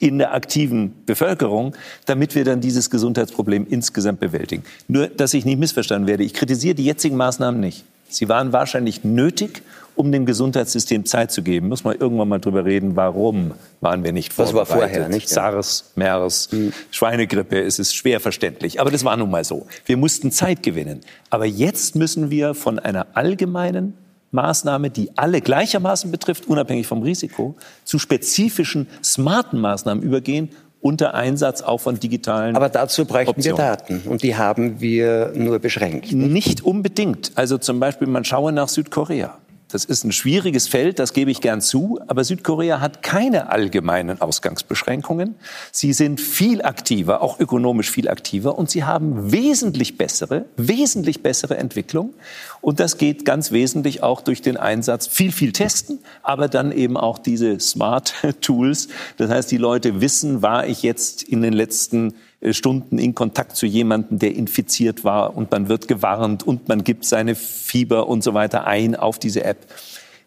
in 0.04 0.18
der 0.18 0.34
aktiven 0.34 0.94
Bevölkerung, 1.06 1.76
damit 2.06 2.36
wir 2.36 2.44
dann 2.44 2.60
dieses 2.60 2.90
Gesundheitsproblem 2.90 3.66
insgesamt 3.70 4.20
bewältigen. 4.20 4.64
Nur, 4.90 5.08
dass 5.08 5.34
ich 5.34 5.46
nicht 5.46 5.58
missverstanden 5.58 6.08
werde, 6.08 6.24
ich 6.24 6.34
kritisiere 6.34 6.76
die 6.76 6.86
jetzigen 6.86 7.16
Maßnahmen 7.16 7.60
nicht. 7.60 7.86
Sie 8.10 8.28
waren 8.30 8.52
wahrscheinlich 8.52 9.04
nötig 9.04 9.64
um 9.96 10.12
dem 10.12 10.26
Gesundheitssystem 10.26 11.06
Zeit 11.06 11.32
zu 11.32 11.44
geben, 11.44 11.70
muss 11.70 11.84
man 11.84 11.96
irgendwann 11.98 12.28
mal 12.28 12.40
drüber 12.40 12.66
reden, 12.66 12.96
warum 12.96 13.54
waren 13.80 14.04
wir 14.04 14.12
nicht 14.12 14.34
vorbereitet. 14.34 14.62
Das 14.62 14.70
war 14.70 14.80
vorher, 14.80 15.10
nicht? 15.10 15.30
SARS, 15.30 15.92
MERS, 15.96 16.52
mhm. 16.52 16.74
Schweinegrippe, 16.92 17.62
es 17.62 17.80
ist 17.80 17.96
schwer 17.96 18.20
verständlich. 18.20 18.82
Aber 18.82 18.92
das 18.92 19.04
war 19.04 19.16
nun 19.18 19.30
mal 19.30 19.44
so. 19.44 19.68
Wir 19.86 19.98
mussten 19.98 20.32
Zeit 20.32 20.64
gewinnen. 20.64 21.02
Aber 21.30 21.46
jetzt 21.46 21.96
müssen 21.96 22.32
wir 22.32 22.56
von 22.56 22.80
einer 22.80 23.08
allgemeinen 23.14 23.94
Maßnahme, 24.34 24.90
die 24.90 25.12
alle 25.16 25.42
gleichermaßen 25.42 26.12
betrifft, 26.12 26.48
unabhängig 26.48 26.88
vom 26.88 27.02
Risiko, 27.02 27.56
zu 27.84 28.00
spezifischen, 28.00 28.88
smarten 29.04 29.60
Maßnahmen 29.60 30.04
übergehen 30.04 30.50
unter 30.82 31.14
Einsatz 31.14 31.62
auch 31.62 31.80
von 31.80 31.98
digitalen 31.98 32.58
Aber 32.58 32.68
dazu 32.68 33.06
bräuchten 33.06 33.30
Optionen. 33.30 33.58
wir 33.58 33.66
Daten 33.66 34.02
und 34.06 34.22
die 34.22 34.36
haben 34.36 34.82
wir 34.82 35.32
nur 35.34 35.60
beschränkt. 35.60 36.12
Nicht? 36.12 36.34
nicht 36.34 36.66
unbedingt. 36.66 37.32
Also 37.36 37.58
zum 37.58 37.80
Beispiel, 37.80 38.08
man 38.08 38.26
schaue 38.26 38.52
nach 38.52 38.68
Südkorea. 38.68 39.38
Das 39.74 39.86
ist 39.86 40.04
ein 40.04 40.12
schwieriges 40.12 40.68
Feld, 40.68 41.00
das 41.00 41.14
gebe 41.14 41.32
ich 41.32 41.42
gern 41.42 41.60
zu, 41.60 42.00
aber 42.06 42.24
Südkorea 42.24 42.80
hat 42.80 43.02
keine 43.02 43.50
allgemeinen 43.50 44.22
Ausgangsbeschränkungen. 44.22 45.34
Sie 45.72 45.94
sind 45.94 46.22
viel 46.22 46.62
aktiver, 46.62 47.24
auch 47.24 47.40
ökonomisch 47.40 47.90
viel 47.90 48.08
aktiver 48.08 48.56
und 48.56 48.70
sie 48.70 48.84
haben 48.84 49.32
wesentlich 49.32 49.98
bessere, 49.98 50.46
wesentlich 50.58 51.24
bessere 51.24 51.58
Entwicklung. 51.58 52.14
Und 52.62 52.80
das 52.80 53.00
geht 53.00 53.26
ganz 53.26 53.52
wesentlich 53.52 54.04
auch 54.04 54.22
durch 54.22 54.44
den 54.44 54.58
Einsatz 54.58 55.08
viel, 55.08 55.32
viel 55.32 55.54
testen, 55.54 55.98
aber 56.22 56.50
dann 56.50 56.72
eben 56.72 56.96
auch 56.96 57.18
diese 57.18 57.60
Smart 57.60 58.14
Tools. 58.42 58.90
Das 59.18 59.32
heißt, 59.32 59.50
die 59.50 59.58
Leute 59.58 60.02
wissen, 60.02 60.44
war 60.44 60.68
ich 60.68 60.84
jetzt 60.84 61.24
in 61.24 61.42
den 61.42 61.54
letzten 61.54 62.14
Stunden 62.52 62.98
in 62.98 63.16
Kontakt 63.16 63.56
zu 63.56 63.66
jemandem, 63.66 64.20
der 64.20 64.36
infiziert 64.36 65.04
war 65.04 65.36
und 65.36 65.52
man 65.52 65.70
wird 65.70 65.88
gewarnt 65.88 66.46
und 66.46 66.68
man 66.68 66.84
gibt 66.84 67.06
seine 67.06 67.36
Fieber 67.36 68.08
und 68.08 68.24
so 68.24 68.34
weiter 68.34 68.68
ein 68.68 68.96
auf 68.96 69.20
diese 69.20 69.44
App. 69.44 69.68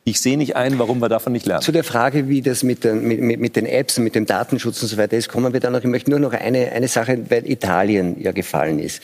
Ich 0.08 0.20
sehe 0.20 0.36
nicht 0.38 0.54
ein, 0.54 0.78
warum 0.78 1.00
wir 1.00 1.08
davon 1.08 1.32
nicht 1.32 1.46
lernen. 1.46 1.62
Zu 1.62 1.72
der 1.72 1.82
Frage, 1.82 2.28
wie 2.28 2.40
das 2.40 2.62
mit 2.62 2.84
den, 2.84 3.02
mit, 3.08 3.40
mit 3.40 3.56
den 3.56 3.66
Apps 3.66 3.98
und 3.98 4.04
mit 4.04 4.14
dem 4.14 4.24
Datenschutz 4.24 4.80
und 4.80 4.88
so 4.88 4.96
weiter 4.98 5.16
ist, 5.16 5.28
kommen 5.28 5.52
wir 5.52 5.58
dann 5.58 5.72
noch. 5.72 5.80
Ich 5.80 5.86
möchte 5.86 6.10
nur 6.10 6.20
noch 6.20 6.32
eine, 6.32 6.70
eine 6.70 6.86
Sache, 6.86 7.28
weil 7.28 7.50
Italien 7.50 8.14
ja 8.22 8.30
gefallen 8.30 8.78
ist. 8.78 9.02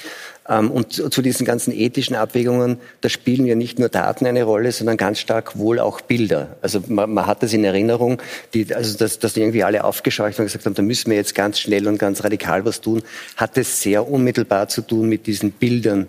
Ähm, 0.48 0.70
und 0.70 0.92
zu, 0.92 1.22
diesen 1.22 1.46
ganzen 1.46 1.72
ethischen 1.72 2.16
Abwägungen, 2.16 2.78
da 3.00 3.08
spielen 3.08 3.46
ja 3.46 3.54
nicht 3.54 3.78
nur 3.78 3.88
Daten 3.88 4.26
eine 4.26 4.42
Rolle, 4.42 4.72
sondern 4.72 4.96
ganz 4.96 5.20
stark 5.20 5.56
wohl 5.56 5.78
auch 5.78 6.00
Bilder. 6.00 6.56
Also 6.62 6.82
man, 6.88 7.12
man 7.12 7.26
hat 7.26 7.42
das 7.42 7.52
in 7.52 7.64
Erinnerung, 7.64 8.20
die, 8.52 8.74
also 8.74 8.98
dass, 8.98 9.18
dass 9.18 9.36
irgendwie 9.36 9.62
alle 9.62 9.84
aufgescheucht 9.84 10.38
und 10.38 10.46
gesagt 10.46 10.66
haben, 10.66 10.74
da 10.74 10.82
müssen 10.82 11.10
wir 11.10 11.16
jetzt 11.16 11.34
ganz 11.34 11.60
schnell 11.60 11.86
und 11.86 11.98
ganz 11.98 12.24
radikal 12.24 12.64
was 12.64 12.80
tun, 12.80 13.02
hat 13.36 13.56
es 13.56 13.82
sehr 13.82 14.08
unmittelbar 14.08 14.68
zu 14.68 14.82
tun 14.82 15.08
mit 15.08 15.26
diesen 15.26 15.52
Bildern, 15.52 16.08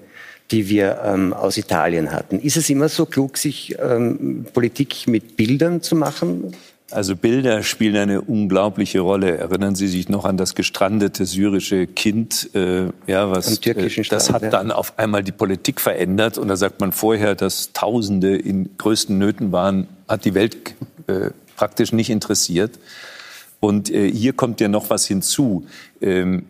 die 0.51 0.67
wir 0.69 1.01
ähm, 1.05 1.33
aus 1.33 1.57
Italien 1.57 2.11
hatten. 2.11 2.39
Ist 2.39 2.57
es 2.57 2.69
immer 2.69 2.89
so 2.89 3.05
klug, 3.05 3.37
sich 3.37 3.75
ähm, 3.79 4.45
Politik 4.53 5.07
mit 5.07 5.37
Bildern 5.37 5.81
zu 5.81 5.95
machen? 5.95 6.53
Also 6.93 7.15
Bilder 7.15 7.63
spielen 7.63 7.95
eine 7.95 8.21
unglaubliche 8.21 8.99
Rolle. 8.99 9.37
Erinnern 9.37 9.75
Sie 9.75 9.87
sich 9.87 10.09
noch 10.09 10.25
an 10.25 10.37
das 10.37 10.55
gestrandete 10.55 11.25
syrische 11.25 11.87
Kind, 11.87 12.49
äh, 12.53 12.87
ja, 13.07 13.31
was 13.31 13.57
äh, 13.65 14.03
das 14.09 14.31
hat 14.31 14.53
dann 14.53 14.71
auf 14.71 14.97
einmal 14.99 15.23
die 15.23 15.31
Politik 15.31 15.81
verändert 15.81 16.37
und 16.37 16.47
da 16.47 16.55
sagt 16.55 16.79
man 16.81 16.91
vorher, 16.91 17.35
dass 17.35 17.73
Tausende 17.73 18.35
in 18.35 18.77
größten 18.77 19.17
Nöten 19.17 19.51
waren, 19.51 19.87
hat 20.07 20.25
die 20.25 20.33
Welt 20.33 20.75
äh, 21.07 21.31
praktisch 21.55 21.91
nicht 21.91 22.09
interessiert. 22.09 22.79
Und 23.59 23.89
äh, 23.89 24.11
hier 24.11 24.33
kommt 24.33 24.61
ja 24.61 24.67
noch 24.67 24.89
was 24.89 25.07
hinzu. 25.07 25.65
Ähm, 26.01 26.45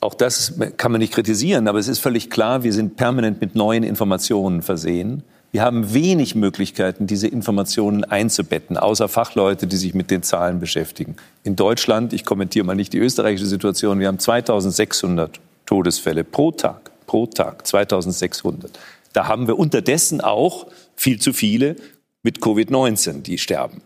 auch 0.00 0.14
das 0.14 0.54
kann 0.76 0.92
man 0.92 1.00
nicht 1.00 1.12
kritisieren, 1.12 1.66
aber 1.66 1.78
es 1.80 1.88
ist 1.88 1.98
völlig 1.98 2.30
klar, 2.30 2.62
wir 2.62 2.72
sind 2.72 2.96
permanent 2.96 3.40
mit 3.40 3.56
neuen 3.56 3.82
Informationen 3.82 4.62
versehen. 4.62 5.24
Wir 5.50 5.62
haben 5.62 5.94
wenig 5.94 6.34
Möglichkeiten, 6.34 7.06
diese 7.06 7.26
Informationen 7.26 8.04
einzubetten, 8.04 8.76
außer 8.76 9.08
Fachleute, 9.08 9.66
die 9.66 9.76
sich 9.76 9.94
mit 9.94 10.10
den 10.10 10.22
Zahlen 10.22 10.60
beschäftigen. 10.60 11.16
In 11.42 11.56
Deutschland, 11.56 12.12
ich 12.12 12.26
kommentiere 12.26 12.66
mal 12.66 12.74
nicht 12.74 12.92
die 12.92 12.98
österreichische 12.98 13.46
Situation, 13.46 13.98
wir 13.98 14.08
haben 14.08 14.18
2600 14.18 15.40
Todesfälle 15.64 16.24
pro 16.24 16.50
Tag, 16.50 16.90
pro 17.06 17.26
Tag 17.26 17.66
2600. 17.66 18.78
Da 19.14 19.26
haben 19.26 19.46
wir 19.46 19.58
unterdessen 19.58 20.20
auch 20.20 20.66
viel 20.94 21.18
zu 21.18 21.32
viele 21.32 21.76
mit 22.22 22.40
Covid-19, 22.40 23.22
die 23.22 23.38
sterben. 23.38 23.80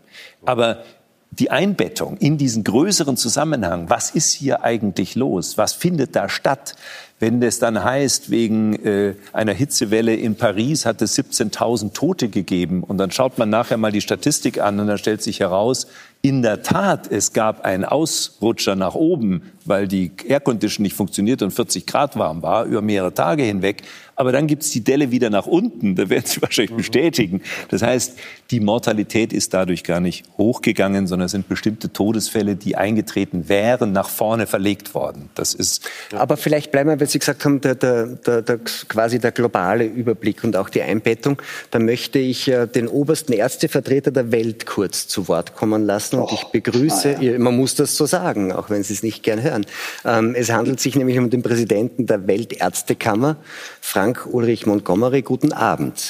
Aber 0.45 0.83
die 1.31 1.49
Einbettung 1.49 2.17
in 2.17 2.37
diesen 2.37 2.63
größeren 2.63 3.17
Zusammenhang, 3.17 3.89
was 3.89 4.11
ist 4.11 4.33
hier 4.33 4.63
eigentlich 4.63 5.15
los, 5.15 5.57
was 5.57 5.73
findet 5.73 6.15
da 6.15 6.29
statt, 6.29 6.75
wenn 7.23 7.41
es 7.41 7.57
dann 7.57 7.81
heißt, 7.81 8.31
wegen 8.31 8.73
äh, 8.83 9.15
einer 9.31 9.53
Hitzewelle 9.53 10.13
in 10.13 10.35
Paris 10.35 10.85
hat 10.85 11.01
es 11.01 11.17
17.000 11.17 11.93
Tote 11.93 12.27
gegeben 12.27 12.83
und 12.83 12.97
dann 12.97 13.11
schaut 13.11 13.37
man 13.37 13.49
nachher 13.49 13.77
mal 13.77 13.93
die 13.93 14.01
Statistik 14.01 14.59
an 14.59 14.77
und 14.77 14.87
dann 14.87 14.97
stellt 14.97 15.21
sich 15.21 15.39
heraus, 15.39 15.87
in 16.25 16.41
der 16.41 16.63
Tat, 16.63 17.11
es 17.11 17.33
gab 17.33 17.65
einen 17.65 17.83
Ausrutscher 17.83 18.77
nach 18.77 18.95
oben, 18.95 19.41
weil 19.65 19.89
die 19.89 20.09
Aircondition 20.25 20.83
nicht 20.83 20.95
funktioniert 20.95 21.41
und 21.41 21.51
40 21.51 21.85
Grad 21.85 22.17
warm 22.17 22.41
war, 22.41 22.63
über 22.63 22.81
mehrere 22.81 23.13
Tage 23.13 23.43
hinweg. 23.43 23.83
Aber 24.15 24.31
dann 24.31 24.47
gibt 24.47 24.63
es 24.63 24.69
die 24.69 24.85
Delle 24.85 25.11
wieder 25.11 25.29
nach 25.29 25.47
unten, 25.47 25.95
da 25.95 26.09
werden 26.09 26.25
Sie 26.25 26.41
wahrscheinlich 26.41 26.77
bestätigen. 26.77 27.41
Das 27.69 27.81
heißt, 27.81 28.17
die 28.51 28.61
Mortalität 28.61 29.33
ist 29.33 29.53
dadurch 29.53 29.83
gar 29.83 29.99
nicht 29.99 30.23
hochgegangen, 30.37 31.07
sondern 31.07 31.25
es 31.25 31.33
sind 31.33 31.49
bestimmte 31.49 31.91
Todesfälle, 31.91 32.55
die 32.55 32.77
eingetreten 32.77 33.49
wären, 33.49 33.91
nach 33.91 34.07
vorne 34.07 34.47
verlegt 34.47 34.95
worden. 34.95 35.29
Das 35.35 35.53
ist. 35.53 35.89
Aber 36.15 36.37
vielleicht 36.37 36.71
bleiben 36.71 36.89
wir 36.89 36.95
Sie 37.13 37.19
gesagt 37.19 37.45
haben, 37.45 37.61
der, 37.61 37.75
der, 37.75 38.07
der, 38.41 38.59
quasi 38.89 39.19
der 39.19 39.31
globale 39.31 39.85
Überblick 39.85 40.43
und 40.43 40.55
auch 40.55 40.69
die 40.69 40.81
Einbettung, 40.81 41.41
da 41.71 41.79
möchte 41.79 42.19
ich 42.19 42.47
äh, 42.47 42.67
den 42.67 42.87
obersten 42.87 43.33
Ärztevertreter 43.33 44.11
der 44.11 44.31
Welt 44.31 44.65
kurz 44.65 45.07
zu 45.07 45.27
Wort 45.27 45.55
kommen 45.55 45.85
lassen. 45.85 46.17
Und 46.17 46.23
oh, 46.23 46.33
ich 46.33 46.43
begrüße, 46.45 47.17
ah, 47.17 47.21
ja. 47.21 47.39
man 47.39 47.55
muss 47.55 47.75
das 47.75 47.95
so 47.95 48.05
sagen, 48.05 48.51
auch 48.51 48.69
wenn 48.69 48.83
Sie 48.83 48.93
es 48.93 49.03
nicht 49.03 49.23
gern 49.23 49.41
hören. 49.41 49.65
Ähm, 50.03 50.35
es 50.35 50.51
handelt 50.51 50.79
sich 50.79 50.95
nämlich 50.95 51.17
um 51.17 51.29
den 51.29 51.43
Präsidenten 51.43 52.07
der 52.07 52.27
Weltärztekammer, 52.27 53.37
Frank 53.79 54.27
Ulrich 54.29 54.65
Montgomery. 54.65 55.21
Guten 55.21 55.53
Abend. 55.53 56.01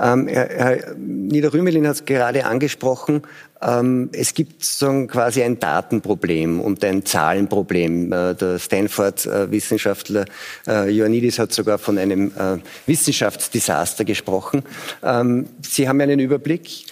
Ähm, 0.00 0.26
Herr, 0.28 0.48
Herr 0.48 0.94
Niederrümelin 0.96 1.86
hat 1.86 1.94
es 1.94 2.04
gerade 2.04 2.44
angesprochen. 2.44 3.22
Ähm, 3.62 4.08
es 4.12 4.32
gibt 4.32 4.64
so 4.64 5.06
quasi 5.06 5.42
ein 5.42 5.58
Datenproblem 5.58 6.60
und 6.60 6.84
ein 6.84 7.04
Zahlenproblem. 7.04 8.12
Äh, 8.12 8.34
der 8.34 8.58
Stanford-Wissenschaftler 8.58 10.24
äh, 10.66 10.90
Ioannidis 10.90 11.38
hat 11.38 11.52
sogar 11.52 11.78
von 11.78 11.98
einem 11.98 12.28
äh, 12.28 12.58
Wissenschaftsdesaster 12.86 14.04
gesprochen. 14.04 14.62
Ähm, 15.02 15.46
Sie 15.60 15.88
haben 15.88 16.00
einen 16.00 16.20
Überblick. 16.20 16.86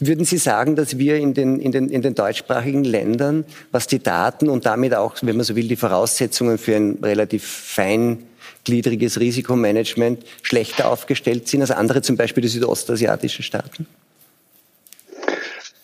Würden 0.00 0.24
Sie 0.24 0.38
sagen, 0.38 0.76
dass 0.76 0.98
wir 0.98 1.16
in 1.16 1.34
den, 1.34 1.58
in, 1.58 1.72
den, 1.72 1.88
in 1.88 2.02
den 2.02 2.14
deutschsprachigen 2.14 2.84
Ländern, 2.84 3.44
was 3.70 3.86
die 3.86 4.02
Daten 4.02 4.48
und 4.48 4.66
damit 4.66 4.94
auch, 4.94 5.16
wenn 5.22 5.36
man 5.36 5.44
so 5.44 5.56
will, 5.56 5.68
die 5.68 5.76
Voraussetzungen 5.76 6.58
für 6.58 6.76
ein 6.76 6.98
relativ 7.02 7.44
fein 7.44 8.24
gliedriges 8.64 9.18
Risikomanagement 9.18 10.24
schlechter 10.42 10.88
aufgestellt 10.88 11.48
sind 11.48 11.62
als 11.62 11.70
andere, 11.70 12.02
zum 12.02 12.16
Beispiel 12.16 12.42
die 12.42 12.48
südostasiatischen 12.48 13.42
Staaten? 13.42 13.86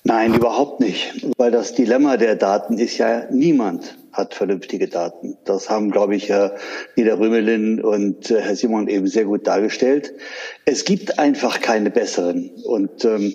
Nein, 0.09 0.33
überhaupt 0.33 0.81
nicht. 0.81 1.27
Weil 1.37 1.51
das 1.51 1.75
Dilemma 1.75 2.17
der 2.17 2.35
Daten 2.35 2.79
ist 2.79 2.97
ja, 2.97 3.27
niemand 3.31 3.99
hat 4.11 4.33
vernünftige 4.33 4.89
Daten. 4.89 5.37
Das 5.45 5.69
haben, 5.69 5.91
glaube 5.91 6.17
ich, 6.17 6.31
Herr 6.31 6.57
Niederrümelin 6.97 7.85
und 7.85 8.31
äh, 8.31 8.41
Herr 8.41 8.57
Simon 8.57 8.89
eben 8.89 9.07
sehr 9.07 9.27
gut 9.27 9.47
dargestellt. 9.47 10.15
Es 10.65 10.87
gibt 10.87 11.19
einfach 11.19 11.61
keine 11.61 11.91
besseren. 11.91 12.51
Und 12.65 13.05
ähm, 13.05 13.35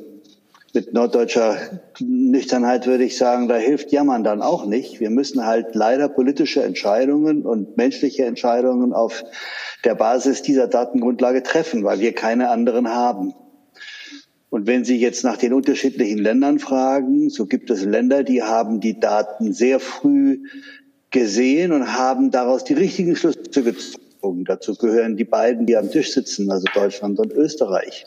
mit 0.73 0.93
norddeutscher 0.93 1.57
Nüchternheit 1.99 2.87
würde 2.87 3.03
ich 3.03 3.19
sagen, 3.19 3.47
da 3.47 3.55
hilft 3.57 3.91
Jammern 3.91 4.23
dann 4.23 4.41
auch 4.41 4.65
nicht. 4.65 4.99
Wir 4.99 5.11
müssen 5.11 5.45
halt 5.45 5.75
leider 5.75 6.09
politische 6.09 6.63
Entscheidungen 6.63 7.43
und 7.43 7.77
menschliche 7.77 8.25
Entscheidungen 8.25 8.93
auf 8.93 9.23
der 9.85 9.93
Basis 9.93 10.41
dieser 10.41 10.67
Datengrundlage 10.67 11.43
treffen, 11.43 11.83
weil 11.83 11.99
wir 11.99 12.13
keine 12.13 12.49
anderen 12.49 12.89
haben. 12.89 13.35
Und 14.53 14.67
wenn 14.67 14.85
Sie 14.85 14.97
jetzt 14.97 15.23
nach 15.23 15.37
den 15.37 15.51
unterschiedlichen 15.51 16.19
Ländern 16.19 16.59
fragen, 16.59 17.31
so 17.31 17.47
gibt 17.47 17.71
es 17.71 17.83
Länder, 17.83 18.21
die 18.21 18.43
haben 18.43 18.81
die 18.81 18.99
Daten 18.99 19.51
sehr 19.51 19.79
früh 19.79 20.43
gesehen 21.09 21.71
und 21.71 21.97
haben 21.97 22.29
daraus 22.29 22.63
die 22.63 22.75
richtigen 22.75 23.15
Schlüsse 23.15 23.63
gezogen. 23.63 24.45
Dazu 24.45 24.75
gehören 24.75 25.17
die 25.17 25.23
beiden, 25.23 25.65
die 25.65 25.75
am 25.75 25.89
Tisch 25.89 26.13
sitzen, 26.13 26.51
also 26.51 26.65
Deutschland 26.71 27.17
und 27.17 27.33
Österreich. 27.33 28.05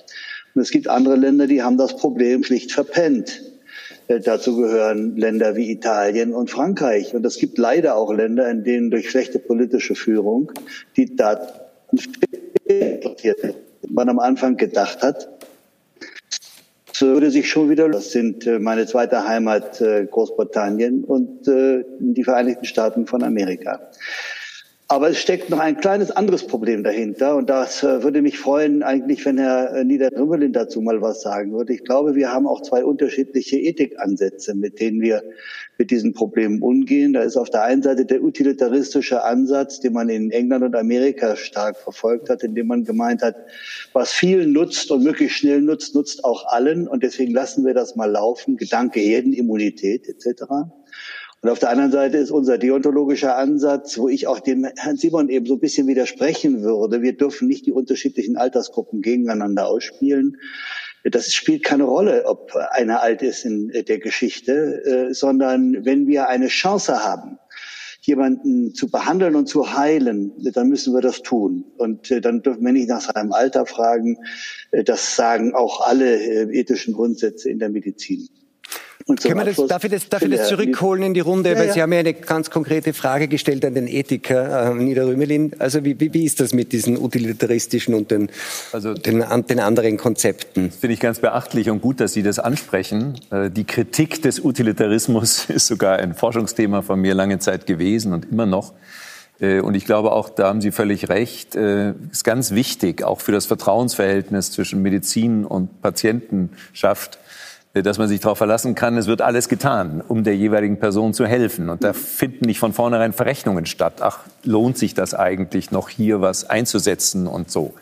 Und 0.55 0.63
es 0.63 0.71
gibt 0.71 0.87
andere 0.87 1.17
Länder, 1.17 1.49
die 1.49 1.65
haben 1.65 1.79
das 1.79 1.97
Problem 1.97 2.45
schlicht 2.45 2.71
verpennt. 2.71 3.43
Äh, 4.07 4.21
dazu 4.21 4.57
gehören 4.57 5.17
Länder 5.17 5.57
wie 5.57 5.69
Italien 5.73 6.33
und 6.33 6.49
Frankreich. 6.49 7.13
Und 7.13 7.27
es 7.27 7.39
gibt 7.39 7.59
leider 7.59 7.97
auch 7.97 8.15
Länder, 8.15 8.49
in 8.49 8.63
denen 8.63 8.93
durch 8.93 9.11
schlechte 9.11 9.41
politische 9.41 9.97
Führung 9.97 10.53
die 10.97 11.17
Daten 11.17 11.59
man 13.89 14.09
am 14.09 14.21
Anfang 14.21 14.57
gedacht 14.57 15.03
hat, 15.03 15.36
so 16.99 17.09
würde 17.09 17.31
sich 17.31 17.51
schon 17.51 17.69
wieder, 17.69 17.89
das 17.89 18.11
sind 18.11 18.47
äh, 18.47 18.59
meine 18.59 18.87
zweite 18.87 19.27
Heimat 19.27 19.81
äh, 19.81 20.07
Großbritannien 20.07 21.05
und 21.05 21.47
die 21.47 22.25
Vereinigten 22.25 22.65
Staaten 22.65 23.07
von 23.07 23.23
Amerika. 23.23 23.91
Aber 24.89 25.11
es 25.11 25.19
steckt 25.19 25.51
noch 25.51 25.59
ein 25.59 25.79
kleines 25.79 26.13
anderes 26.13 26.47
Problem 26.47 26.85
dahinter 26.85 27.35
und 27.35 27.51
das 27.51 27.83
äh, 27.83 28.05
würde 28.05 28.23
mich 28.23 28.39
freuen, 28.39 28.85
eigentlich, 28.85 29.25
wenn 29.27 29.37
Herr 29.37 29.75
äh, 29.75 29.85
Niederrümmelin 29.85 30.53
dazu 30.53 30.81
mal 30.81 31.03
was 31.03 31.23
sagen 31.23 31.53
würde. 31.53 31.75
Ich 31.75 31.83
glaube, 31.83 32.15
wir 32.15 32.33
haben 32.33 32.47
auch 32.47 32.63
zwei 32.63 32.85
unterschiedliche 32.85 33.57
Ethikansätze, 33.57 34.55
mit 34.55 34.79
denen 34.79 35.01
wir 35.01 35.25
mit 35.77 35.91
diesen 35.91 36.13
Problemen 36.13 36.63
umgehen. 36.63 37.15
Da 37.15 37.23
ist 37.23 37.37
auf 37.37 37.51
der 37.51 37.65
einen 37.65 37.83
Seite 37.83 38.07
der 38.07 38.23
utilitaristische 38.23 39.25
Ansatz, 39.25 39.81
den 39.81 39.93
man 39.93 40.09
in 40.09 40.31
England 40.31 40.63
und 40.63 40.77
Amerika 40.77 41.35
stark 41.35 41.77
verfolgt 41.79 42.31
hat, 42.31 42.45
indem 42.45 42.69
man 42.69 42.85
gemeint 42.85 43.23
hat, 43.23 43.35
was 43.93 44.13
vielen 44.13 44.53
nutzt 44.53 44.93
und 44.93 45.03
möglichst 45.03 45.39
schnell 45.39 45.63
nutzt, 45.63 45.97
nutzt 45.97 46.25
auch 46.25 46.47
allen 46.47 46.87
und 46.87 47.03
deswegen 47.03 47.35
lassen 47.35 47.67
wir 47.67 47.75
das 47.75 47.97
mal 47.97 48.09
laufen. 48.11 48.57
Gedanke 48.57 49.01
Herdenimmunität 49.01 50.09
etc. 50.09 50.45
Und 51.47 51.53
auf 51.53 51.61
der 51.61 51.71
anderen 51.71 51.93
Seite 51.93 52.17
ist 52.17 52.33
unser 52.33 52.59
deontologischer 52.59 53.37
Ansatz, 53.37 53.99
wo 53.99 54.09
ich 54.09 54.27
auch 54.27 54.41
dem 54.41 54.65
Herrn 54.65 54.97
Simon 54.97 55.29
eben 55.29 55.47
so 55.47 55.55
ein 55.55 55.61
bisschen 55.61 55.87
widersprechen 55.87 56.65
würde. 56.65 57.03
Wir 57.03 57.17
dürfen 57.17 57.47
nicht 57.47 57.67
die 57.67 57.71
unterschiedlichen 57.71 58.37
Altersgruppen 58.37 59.01
gegeneinander 59.01 59.69
ausspielen. 59.69 60.39
Das 61.05 61.33
spielt 61.33 61.63
keine 61.63 61.85
Rolle, 61.85 62.25
ob 62.27 62.57
einer 62.73 63.01
alt 63.01 63.23
ist 63.23 63.45
in 63.45 63.69
der 63.69 64.01
Geschichte, 64.01 64.83
äh, 65.11 65.15
sondern 65.15 65.85
wenn 65.85 66.09
wir 66.09 66.29
eine 66.29 66.49
Chance 66.49 67.05
haben, 67.05 67.39
jemanden 68.01 68.75
zu 68.75 68.91
behandeln 68.91 69.37
und 69.37 69.47
zu 69.47 69.79
heilen, 69.79 70.33
dann 70.53 70.69
müssen 70.69 70.95
wir 70.95 71.01
das 71.01 71.23
tun. 71.23 71.65
Und 71.77 72.11
äh, 72.11 72.21
dann 72.21 72.43
dürfen 72.43 72.65
wir 72.65 72.73
nicht 72.73 72.89
nach 72.89 73.03
seinem 73.03 73.31
Alter 73.31 73.67
fragen. 73.67 74.19
Äh, 74.73 74.83
das 74.83 75.15
sagen 75.15 75.55
auch 75.55 75.87
alle 75.87 76.51
ethischen 76.51 76.93
Grundsätze 76.93 77.49
in 77.49 77.61
der 77.61 77.69
Medizin. 77.69 78.29
Und 79.09 79.21
Können 79.21 79.39
wir 79.39 79.45
das, 79.45 79.65
darf 79.69 79.85
ich 79.85 79.91
das, 79.93 80.09
darf 80.09 80.23
ich 80.23 80.31
das 80.37 80.49
zurückholen 80.49 81.05
in 81.05 81.15
die 81.15 81.21
Runde? 81.21 81.53
Ja, 81.53 81.59
weil 81.59 81.69
ja. 81.69 81.73
Sie 81.75 81.83
haben 81.83 81.93
ja 81.93 82.01
eine 82.01 82.13
ganz 82.13 82.51
konkrete 82.51 82.93
Frage 82.93 83.29
gestellt 83.29 83.65
an 83.65 83.75
den 83.75 83.87
Ethiker, 83.87 84.73
äh, 84.73 84.75
Niederrümelin. 84.75 85.53
Also 85.61 85.85
wie, 85.85 86.01
wie, 86.01 86.13
wie 86.13 86.25
ist 86.25 86.41
das 86.41 86.53
mit 86.53 86.73
diesen 86.73 86.99
utilitaristischen 86.99 87.95
und 87.95 88.11
den, 88.11 88.31
also, 88.73 88.95
den, 88.95 89.25
den 89.49 89.61
anderen 89.61 89.97
Konzepten? 89.97 90.73
Finde 90.73 90.95
ich 90.95 90.99
ganz 90.99 91.21
beachtlich 91.21 91.71
und 91.71 91.83
gut, 91.83 92.01
dass 92.01 92.15
Sie 92.15 92.25
das 92.25 92.41
ansprechen. 92.41 93.15
Äh, 93.31 93.49
die 93.49 93.63
Kritik 93.63 94.23
des 94.23 94.41
Utilitarismus 94.41 95.45
ist 95.51 95.69
sogar 95.69 96.01
ein 96.01 96.13
Forschungsthema 96.15 96.83
von 96.83 97.01
mir 97.01 97.15
lange 97.15 97.39
Zeit 97.39 97.67
gewesen 97.67 98.13
und 98.13 98.29
immer 98.33 98.47
noch. 98.47 98.73
Äh, 99.39 99.61
und 99.61 99.77
ich 99.77 99.85
glaube 99.85 100.11
auch, 100.11 100.31
da 100.31 100.49
haben 100.49 100.61
Sie 100.61 100.73
völlig 100.73 101.09
recht, 101.09 101.55
äh, 101.55 101.93
ist 102.11 102.25
ganz 102.25 102.51
wichtig, 102.51 103.05
auch 103.05 103.21
für 103.21 103.31
das 103.31 103.47
Vertrauensverhältnis 103.47 104.51
zwischen 104.51 104.83
Medizin 104.83 105.45
und 105.45 105.81
Patientenschaft, 105.81 107.21
dass 107.83 107.99
man 107.99 108.09
sich 108.09 108.21
darauf 108.21 108.39
verlassen 108.39 108.75
kann, 108.75 108.97
es 108.97 109.07
wird 109.07 109.23
alles 109.23 109.49
getan, 109.49 110.03
um 110.07 110.25
der 110.25 110.37
jeweiligen 110.37 110.79
Person 110.79 111.15
zu 111.15 111.27
helfen. 111.27 111.69
Und 111.69 111.85
da 111.85 111.93
finden 111.93 112.47
nicht 112.47 112.59
von 112.59 112.73
vornherein 112.73 113.13
Verrechnungen 113.13 113.67
statt. 113.67 113.95
Ach, 114.01 114.21
lohnt 114.45 114.79
sich 114.79 114.95
das 114.95 115.15
eigentlich 115.15 115.71
noch 115.71 115.89
hier 115.89 116.21
was 116.21 116.49
einzusetzen 116.49 117.27
und 117.27 117.51
so. 117.51 117.75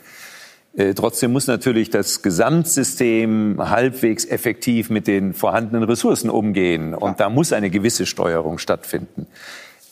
Äh, 0.75 0.93
trotzdem 0.93 1.31
muss 1.31 1.47
natürlich 1.47 1.89
das 1.89 2.21
Gesamtsystem 2.21 3.57
halbwegs 3.59 4.25
effektiv 4.25 4.89
mit 4.89 5.07
den 5.07 5.33
vorhandenen 5.33 5.83
Ressourcen 5.83 6.29
umgehen. 6.29 6.93
Und 6.93 7.19
da 7.19 7.29
muss 7.29 7.53
eine 7.53 7.69
gewisse 7.69 8.05
Steuerung 8.05 8.57
stattfinden. 8.57 9.27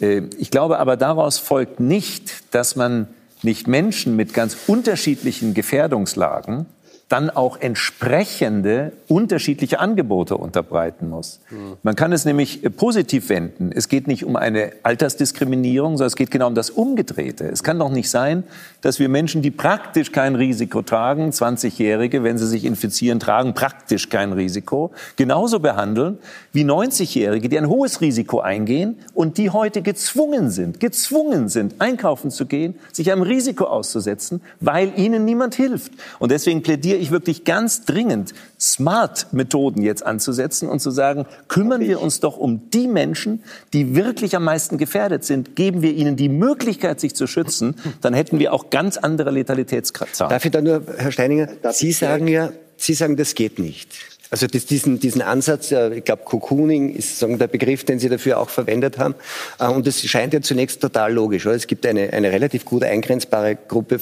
Äh, 0.02 0.24
ich 0.38 0.52
glaube 0.52 0.80
aber 0.80 0.98
daraus 0.98 1.38
folgt 1.38 1.80
nicht, 1.80 2.54
dass 2.54 2.76
man 2.76 3.08
nicht 3.42 3.68
Menschen 3.68 4.16
mit 4.16 4.34
ganz 4.34 4.58
unterschiedlichen 4.68 5.54
Gefährdungslagen 5.54 6.66
dann 7.14 7.30
auch 7.30 7.62
entsprechende 7.62 8.92
unterschiedliche 9.08 9.80
Angebote 9.80 10.36
unterbreiten 10.36 11.12
muss. 11.12 11.42
Man 11.84 11.96
kann 11.96 12.12
es 12.12 12.26
nämlich 12.26 12.64
äh, 12.64 12.72
positiv 12.72 13.30
wenden. 13.30 13.72
Es 13.72 13.88
geht 13.88 14.08
nicht 14.08 14.26
um 14.26 14.36
eine 14.36 14.72
Altersdiskriminierung, 14.82 15.92
sondern 15.98 16.08
es 16.08 16.16
geht 16.16 16.32
genau 16.32 16.48
um 16.48 16.56
das 16.56 16.72
Umgedrehte. 16.72 17.46
Es 17.46 17.62
kann 17.62 17.78
doch 17.78 17.92
nicht 17.92 18.10
sein, 18.10 18.44
dass 18.82 18.98
wir 18.98 19.10
Menschen, 19.10 19.44
die 19.44 19.52
praktisch 19.52 20.12
kein 20.12 20.34
Risiko 20.34 20.82
tragen, 20.82 21.30
20-Jährige, 21.30 22.24
wenn 22.24 22.40
sie 22.40 22.48
sich 22.48 22.66
infizieren, 22.66 23.20
tragen 23.20 23.54
praktisch 23.54 24.10
kein 24.10 24.34
Risiko, 24.34 24.90
genauso 25.16 25.60
behandeln 25.60 26.18
wie 26.52 26.64
90-Jährige, 26.64 27.48
die 27.48 27.60
ein 27.60 27.70
hohes 27.70 28.02
Risiko 28.02 28.40
eingehen 28.40 28.98
und 29.14 29.38
die 29.38 29.52
heute 29.52 29.84
gezwungen 29.84 30.50
sind, 30.50 30.80
gezwungen 30.80 31.48
sind, 31.48 31.76
einkaufen 31.78 32.32
zu 32.32 32.48
gehen, 32.48 32.74
sich 32.92 33.12
einem 33.12 33.22
Risiko 33.22 33.66
auszusetzen, 33.66 34.42
weil 34.60 34.94
ihnen 34.98 35.26
niemand 35.26 35.54
hilft. 35.54 35.92
Und 36.18 36.32
deswegen 36.32 36.64
plädiere 36.64 37.03
ich 37.04 37.12
wirklich 37.12 37.44
ganz 37.44 37.86
dringend, 37.86 38.34
Smart-Methoden 38.60 39.84
jetzt 39.84 40.06
anzusetzen 40.06 40.70
und 40.70 40.80
zu 40.80 40.92
sagen, 40.92 41.26
kümmern 41.48 41.82
wir 41.82 42.02
uns 42.02 42.20
doch 42.20 42.38
um 42.38 42.70
die 42.72 42.88
Menschen, 42.88 43.44
die 43.74 43.96
wirklich 43.96 44.36
am 44.36 44.44
meisten 44.44 44.78
gefährdet 44.78 45.24
sind, 45.24 45.56
geben 45.56 45.82
wir 45.82 45.94
ihnen 45.94 46.16
die 46.16 46.30
Möglichkeit, 46.30 47.00
sich 47.00 47.16
zu 47.16 47.28
schützen, 47.28 47.76
dann 48.02 48.14
hätten 48.14 48.40
wir 48.40 48.54
auch 48.54 48.70
ganz 48.70 48.98
andere 48.98 49.32
Letalitätszahlen. 49.32 50.30
Darf 50.30 50.46
ich 50.46 50.52
da 50.52 50.62
nur, 50.62 50.82
Herr 50.98 51.12
Steininger, 51.12 51.50
Sie 51.72 51.92
sagen 51.92 52.28
ja, 52.28 52.52
Sie 52.78 52.94
sagen, 52.94 53.16
das 53.16 53.36
geht 53.36 53.60
nicht. 53.60 53.90
Also 54.34 54.48
das, 54.48 54.66
diesen, 54.66 55.00
diesen 55.00 55.22
Ansatz, 55.22 55.72
ich 55.72 56.04
glaube, 56.06 56.24
Cocooning 56.24 56.96
ist 56.96 57.20
sagen, 57.20 57.38
der 57.38 57.46
Begriff, 57.46 57.84
den 57.84 58.00
Sie 58.00 58.10
dafür 58.10 58.40
auch 58.40 58.50
verwendet 58.50 58.98
haben. 58.98 59.14
Äh, 59.60 59.68
und 59.68 59.86
das 59.86 60.02
scheint 60.02 60.34
ja 60.34 60.42
zunächst 60.42 60.82
total 60.82 61.14
logisch. 61.14 61.46
Oder? 61.46 61.56
Es 61.56 61.68
gibt 61.68 61.86
eine, 61.86 62.12
eine 62.12 62.32
relativ 62.32 62.66
gut 62.66 62.84
eingrenzbare 62.84 63.56
Gruppe 63.56 64.00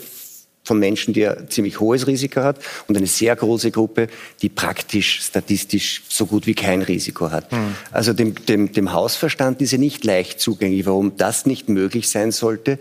von 0.64 0.80
Menschen, 0.80 1.14
die 1.14 1.28
ein 1.28 1.50
ziemlich 1.50 1.80
hohes 1.80 2.08
Risiko 2.08 2.42
hat 2.42 2.60
und 2.88 2.96
eine 2.96 3.08
sehr 3.08 3.36
große 3.36 3.72
Gruppe, 3.72 4.08
die 4.42 4.50
praktisch 4.50 5.22
statistisch 5.22 6.04
so 6.08 6.26
gut 6.28 6.46
wie 6.46 6.54
kein 6.54 6.82
Risiko 6.82 7.32
hat. 7.32 7.52
Mhm. 7.52 7.76
Also 7.92 8.14
dem, 8.14 8.36
dem, 8.46 8.72
dem 8.72 8.94
Hausverstand 8.94 9.62
ist 9.62 9.72
ja 9.72 9.78
nicht 9.80 10.04
leicht 10.04 10.40
zugänglich, 10.40 10.86
warum 10.86 11.18
das 11.18 11.46
nicht 11.46 11.68
möglich 11.68 12.10
sein 12.10 12.32
sollte, 12.32 12.78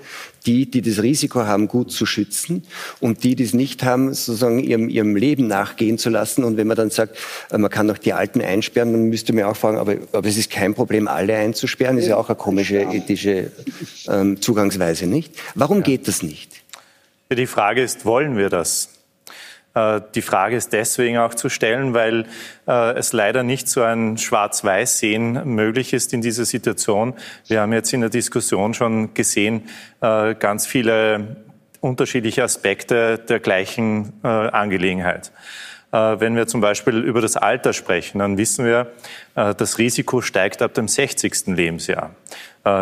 die, 0.47 0.71
die 0.71 0.83
das 0.83 1.03
Risiko 1.03 1.41
haben, 1.41 1.69
gut 1.69 1.93
zu 1.93 2.07
schützen 2.07 2.65
und 3.01 3.25
die, 3.25 3.35
die 3.35 3.45
es 3.45 3.55
nicht 3.55 3.83
haben, 3.83 4.13
sozusagen 4.15 4.59
ihrem, 4.59 4.89
ihrem 4.89 5.17
Leben 5.17 5.47
nachgehen 5.47 5.99
zu 5.99 6.11
lassen. 6.11 6.45
Und 6.45 6.57
wenn 6.57 6.67
man 6.67 6.77
dann 6.77 6.91
sagt, 6.91 7.17
äh, 7.51 7.59
man 7.59 7.71
kann 7.71 7.89
doch 7.89 7.99
die 7.99 8.13
Alten 8.13 8.41
einsperren, 8.41 8.93
dann 8.93 9.05
müsste 9.05 9.33
man 9.33 9.45
auch 9.45 9.57
fragen, 9.57 9.79
aber, 9.79 9.97
aber 10.13 10.29
es 10.29 10.37
ist 10.37 10.51
kein 10.51 10.75
Problem, 10.75 11.09
alle 11.09 11.37
einzusperren, 11.37 11.99
ist 11.99 12.07
ja 12.07 12.17
auch 12.17 12.29
eine 12.29 12.37
komische 12.37 12.81
ethische 12.81 13.51
ähm, 14.09 14.41
Zugangsweise, 14.41 15.07
nicht? 15.07 15.35
Warum 15.55 15.83
geht 15.83 16.09
das 16.09 16.23
nicht? 16.23 16.60
Die 17.33 17.47
Frage 17.47 17.81
ist, 17.81 18.05
wollen 18.05 18.37
wir 18.37 18.49
das? 18.49 19.01
Äh, 19.75 20.01
die 20.17 20.23
Frage 20.23 20.57
ist 20.57 20.73
deswegen 20.73 21.19
auch 21.19 21.33
zu 21.33 21.49
stellen, 21.49 21.95
weil 21.95 22.27
äh, 22.67 22.95
es 22.95 23.13
leider 23.13 23.45
nicht 23.45 23.69
so 23.69 23.83
ein 23.83 24.19
Schwarz-Weiß-Sehen 24.19 25.45
möglich 25.45 25.93
ist 25.93 26.13
in 26.13 26.23
dieser 26.23 26.45
Situation. 26.45 27.15
Wir 27.47 27.61
haben 27.61 27.73
jetzt 27.73 27.93
in 27.93 28.01
der 28.01 28.11
Diskussion 28.11 28.75
schon 28.75 29.15
gesehen, 29.15 29.69
äh, 30.01 30.35
ganz 30.35 30.67
viele 30.67 31.37
unterschiedliche 31.81 32.43
Aspekte 32.43 33.19
der 33.19 33.41
gleichen 33.41 34.13
Angelegenheit. 34.23 35.33
Wenn 35.93 36.37
wir 36.37 36.47
zum 36.47 36.61
Beispiel 36.61 36.99
über 36.99 37.23
das 37.23 37.39
Alter 37.39 37.73
sprechen, 37.73 38.19
dann 38.19 38.37
wissen 38.37 38.67
wir, 38.67 38.93
das 39.35 39.79
Risiko 39.79 40.21
steigt 40.21 40.61
ab 40.61 40.75
dem 40.75 40.89
60. 40.89 41.47
Lebensjahr. 41.47 42.15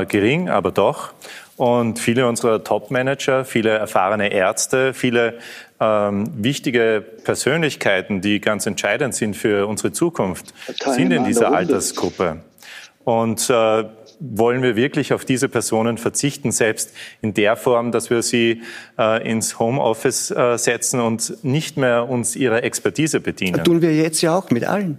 Gering, 0.08 0.48
aber 0.48 0.72
doch. 0.72 1.12
Und 1.58 1.98
viele 1.98 2.28
unserer 2.28 2.62
Top-Manager, 2.62 3.44
viele 3.44 3.70
erfahrene 3.70 4.32
Ärzte, 4.32 4.94
viele 4.94 5.38
ähm, 5.80 6.30
wichtige 6.36 7.04
Persönlichkeiten, 7.24 8.20
die 8.20 8.40
ganz 8.40 8.64
entscheidend 8.66 9.14
sind 9.14 9.36
für 9.36 9.66
unsere 9.66 9.92
Zukunft, 9.92 10.54
sind 10.84 11.10
in 11.12 11.24
dieser 11.24 11.52
Altersgruppe. 11.52 12.38
Und 13.04 13.50
äh, 13.50 13.84
wollen 14.20 14.62
wir 14.62 14.76
wirklich 14.76 15.12
auf 15.12 15.24
diese 15.24 15.48
Personen 15.48 15.98
verzichten, 15.98 16.52
selbst 16.52 16.92
in 17.22 17.34
der 17.34 17.56
Form, 17.56 17.90
dass 17.90 18.10
wir 18.10 18.22
sie 18.22 18.62
äh, 18.96 19.28
ins 19.28 19.58
Homeoffice 19.58 20.30
äh, 20.30 20.58
setzen 20.58 21.00
und 21.00 21.42
nicht 21.42 21.76
mehr 21.76 22.08
uns 22.08 22.36
ihrer 22.36 22.62
Expertise 22.62 23.20
bedienen? 23.20 23.54
Das 23.54 23.64
tun 23.64 23.82
wir 23.82 23.94
jetzt 23.94 24.20
ja 24.20 24.36
auch 24.36 24.50
mit 24.50 24.64
allen. 24.64 24.98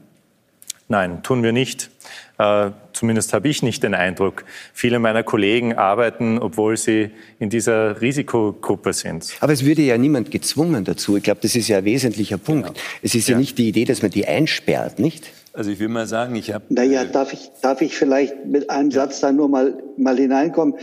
Nein, 0.88 1.22
tun 1.24 1.44
wir 1.44 1.52
nicht. 1.52 1.90
Äh, 2.40 2.72
zumindest 2.94 3.34
habe 3.34 3.50
ich 3.50 3.62
nicht 3.64 3.84
den 3.84 3.94
Eindruck. 3.94 4.46
Viele 4.74 5.00
meiner 5.00 5.24
Kollegen 5.24 5.74
arbeiten, 5.74 6.40
obwohl 6.40 6.78
sie 6.78 7.12
in 7.38 7.50
dieser 7.50 8.02
Risikogruppe 8.02 8.94
sind. 8.94 9.36
Aber 9.42 9.52
es 9.52 9.66
würde 9.66 9.82
ja 9.82 9.98
niemand 9.98 10.32
gezwungen 10.32 10.86
dazu. 10.86 11.18
Ich 11.18 11.24
glaube, 11.24 11.42
das 11.42 11.56
ist 11.56 11.68
ja 11.68 11.80
ein 11.80 11.86
wesentlicher 11.86 12.38
Punkt. 12.38 12.68
Genau. 12.68 12.80
Es 13.02 13.14
ist 13.14 13.28
ja. 13.28 13.34
ja 13.34 13.40
nicht 13.40 13.58
die 13.58 13.68
Idee, 13.68 13.84
dass 13.84 14.02
man 14.02 14.12
die 14.12 14.26
einsperrt, 14.26 15.00
nicht? 15.00 15.32
Also 15.52 15.72
ich 15.72 15.80
will 15.80 15.90
mal 15.90 16.08
sagen, 16.08 16.36
ich 16.36 16.54
habe. 16.54 16.64
Naja, 16.70 17.04
darf 17.04 17.34
ich, 17.34 17.52
darf 17.62 17.82
ich 17.82 17.98
vielleicht 17.98 18.46
mit 18.46 18.70
einem 18.70 18.92
Satz 18.92 19.20
da 19.20 19.34
nur 19.34 19.50
mal, 19.50 19.78
mal 19.98 20.16
hineinkommen? 20.16 20.76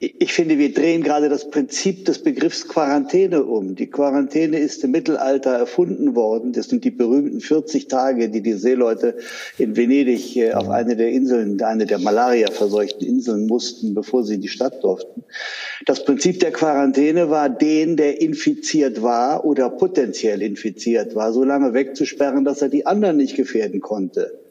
Ich 0.00 0.32
finde, 0.32 0.58
wir 0.58 0.74
drehen 0.74 1.02
gerade 1.02 1.28
das 1.28 1.48
Prinzip 1.50 2.04
des 2.04 2.18
Begriffs 2.18 2.66
Quarantäne 2.66 3.44
um. 3.44 3.76
Die 3.76 3.86
Quarantäne 3.86 4.58
ist 4.58 4.82
im 4.82 4.90
Mittelalter 4.90 5.52
erfunden 5.52 6.16
worden. 6.16 6.52
Das 6.52 6.68
sind 6.68 6.84
die 6.84 6.90
berühmten 6.90 7.40
40 7.40 7.86
Tage, 7.86 8.28
die 8.28 8.42
die 8.42 8.54
Seeleute 8.54 9.16
in 9.56 9.76
Venedig 9.76 10.36
äh, 10.36 10.52
auf 10.52 10.68
eine 10.68 10.96
der 10.96 11.10
Inseln, 11.10 11.62
eine 11.62 11.86
der 11.86 12.00
Malaria-verseuchten 12.00 13.06
Inseln 13.06 13.46
mussten, 13.46 13.94
bevor 13.94 14.24
sie 14.24 14.34
in 14.34 14.40
die 14.40 14.48
Stadt 14.48 14.82
durften. 14.82 15.22
Das 15.86 16.04
Prinzip 16.04 16.40
der 16.40 16.50
Quarantäne 16.50 17.30
war, 17.30 17.48
den, 17.48 17.96
der 17.96 18.20
infiziert 18.20 19.00
war 19.00 19.44
oder 19.44 19.70
potenziell 19.70 20.42
infiziert 20.42 21.14
war, 21.14 21.32
so 21.32 21.44
lange 21.44 21.72
wegzusperren, 21.72 22.44
dass 22.44 22.62
er 22.62 22.68
die 22.68 22.84
anderen 22.84 23.16
nicht 23.16 23.36
gefährden 23.36 23.80
konnte. 23.80 24.43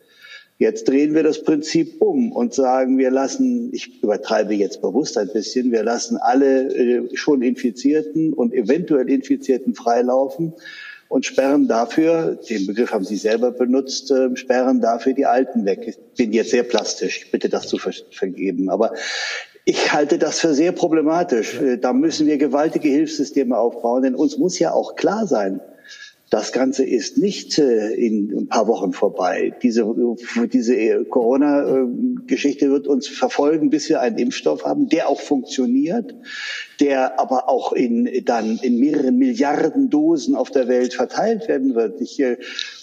Jetzt 0.63 0.87
drehen 0.87 1.13
wir 1.13 1.23
das 1.23 1.43
Prinzip 1.43 2.01
um 2.01 2.31
und 2.31 2.53
sagen, 2.53 2.97
wir 2.97 3.11
lassen, 3.11 3.73
ich 3.73 4.01
übertreibe 4.01 4.53
jetzt 4.53 4.81
bewusst 4.81 5.17
ein 5.17 5.27
bisschen, 5.27 5.73
wir 5.73 5.83
lassen 5.83 6.15
alle 6.15 6.73
äh, 6.73 7.17
schon 7.17 7.41
Infizierten 7.41 8.31
und 8.31 8.53
eventuell 8.53 9.09
Infizierten 9.09 9.75
freilaufen 9.75 10.53
und 11.09 11.25
sperren 11.25 11.67
dafür, 11.67 12.39
den 12.49 12.65
Begriff 12.65 12.93
haben 12.93 13.03
Sie 13.03 13.17
selber 13.17 13.51
benutzt, 13.51 14.09
äh, 14.11 14.33
sperren 14.37 14.79
dafür 14.79 15.11
die 15.11 15.25
Alten 15.25 15.65
weg. 15.65 15.83
Ich 15.85 15.97
bin 16.15 16.31
jetzt 16.31 16.51
sehr 16.51 16.63
plastisch, 16.63 17.23
ich 17.25 17.31
bitte 17.31 17.49
das 17.49 17.67
zu 17.67 17.77
ver 17.77 17.91
vergeben. 18.11 18.69
Aber 18.69 18.93
ich 19.65 19.91
halte 19.91 20.17
das 20.17 20.39
für 20.39 20.53
sehr 20.53 20.71
problematisch. 20.71 21.59
Äh, 21.59 21.77
da 21.77 21.91
müssen 21.91 22.25
wir 22.25 22.37
gewaltige 22.37 22.87
Hilfssysteme 22.87 23.57
aufbauen, 23.57 24.03
denn 24.03 24.15
uns 24.15 24.37
muss 24.37 24.57
ja 24.59 24.71
auch 24.71 24.95
klar 24.95 25.27
sein, 25.27 25.59
das 26.33 26.51
Ganze 26.51 26.83
ist 26.83 27.19
nicht 27.19 27.59
äh, 27.59 27.93
in 27.93 28.35
ein 28.35 28.47
paar 28.47 28.67
Wochen 28.67 28.91
vorbei. 28.91 29.53
Diese, 29.61 29.85
diese 30.51 31.05
Corona-Geschichte 31.05 32.71
wird 32.71 32.87
uns 32.87 33.07
verfolgen, 33.07 33.69
bis 33.69 33.87
wir 33.87 34.01
einen 34.01 34.17
Impfstoff 34.17 34.65
haben, 34.65 34.89
der 34.89 35.09
auch 35.09 35.21
funktioniert, 35.21 36.15
der 36.83 37.17
aber 37.17 37.47
auch 37.47 37.71
in, 37.71 38.09
dann 38.25 38.59
in 38.61 38.77
mehreren 38.77 39.17
Milliarden 39.17 39.89
Dosen 39.89 40.35
auf 40.35 40.51
der 40.51 40.67
Welt 40.67 40.93
verteilt 40.93 41.47
werden 41.47 41.75
wird. 41.75 42.01
Ich 42.01 42.19
äh, 42.19 42.35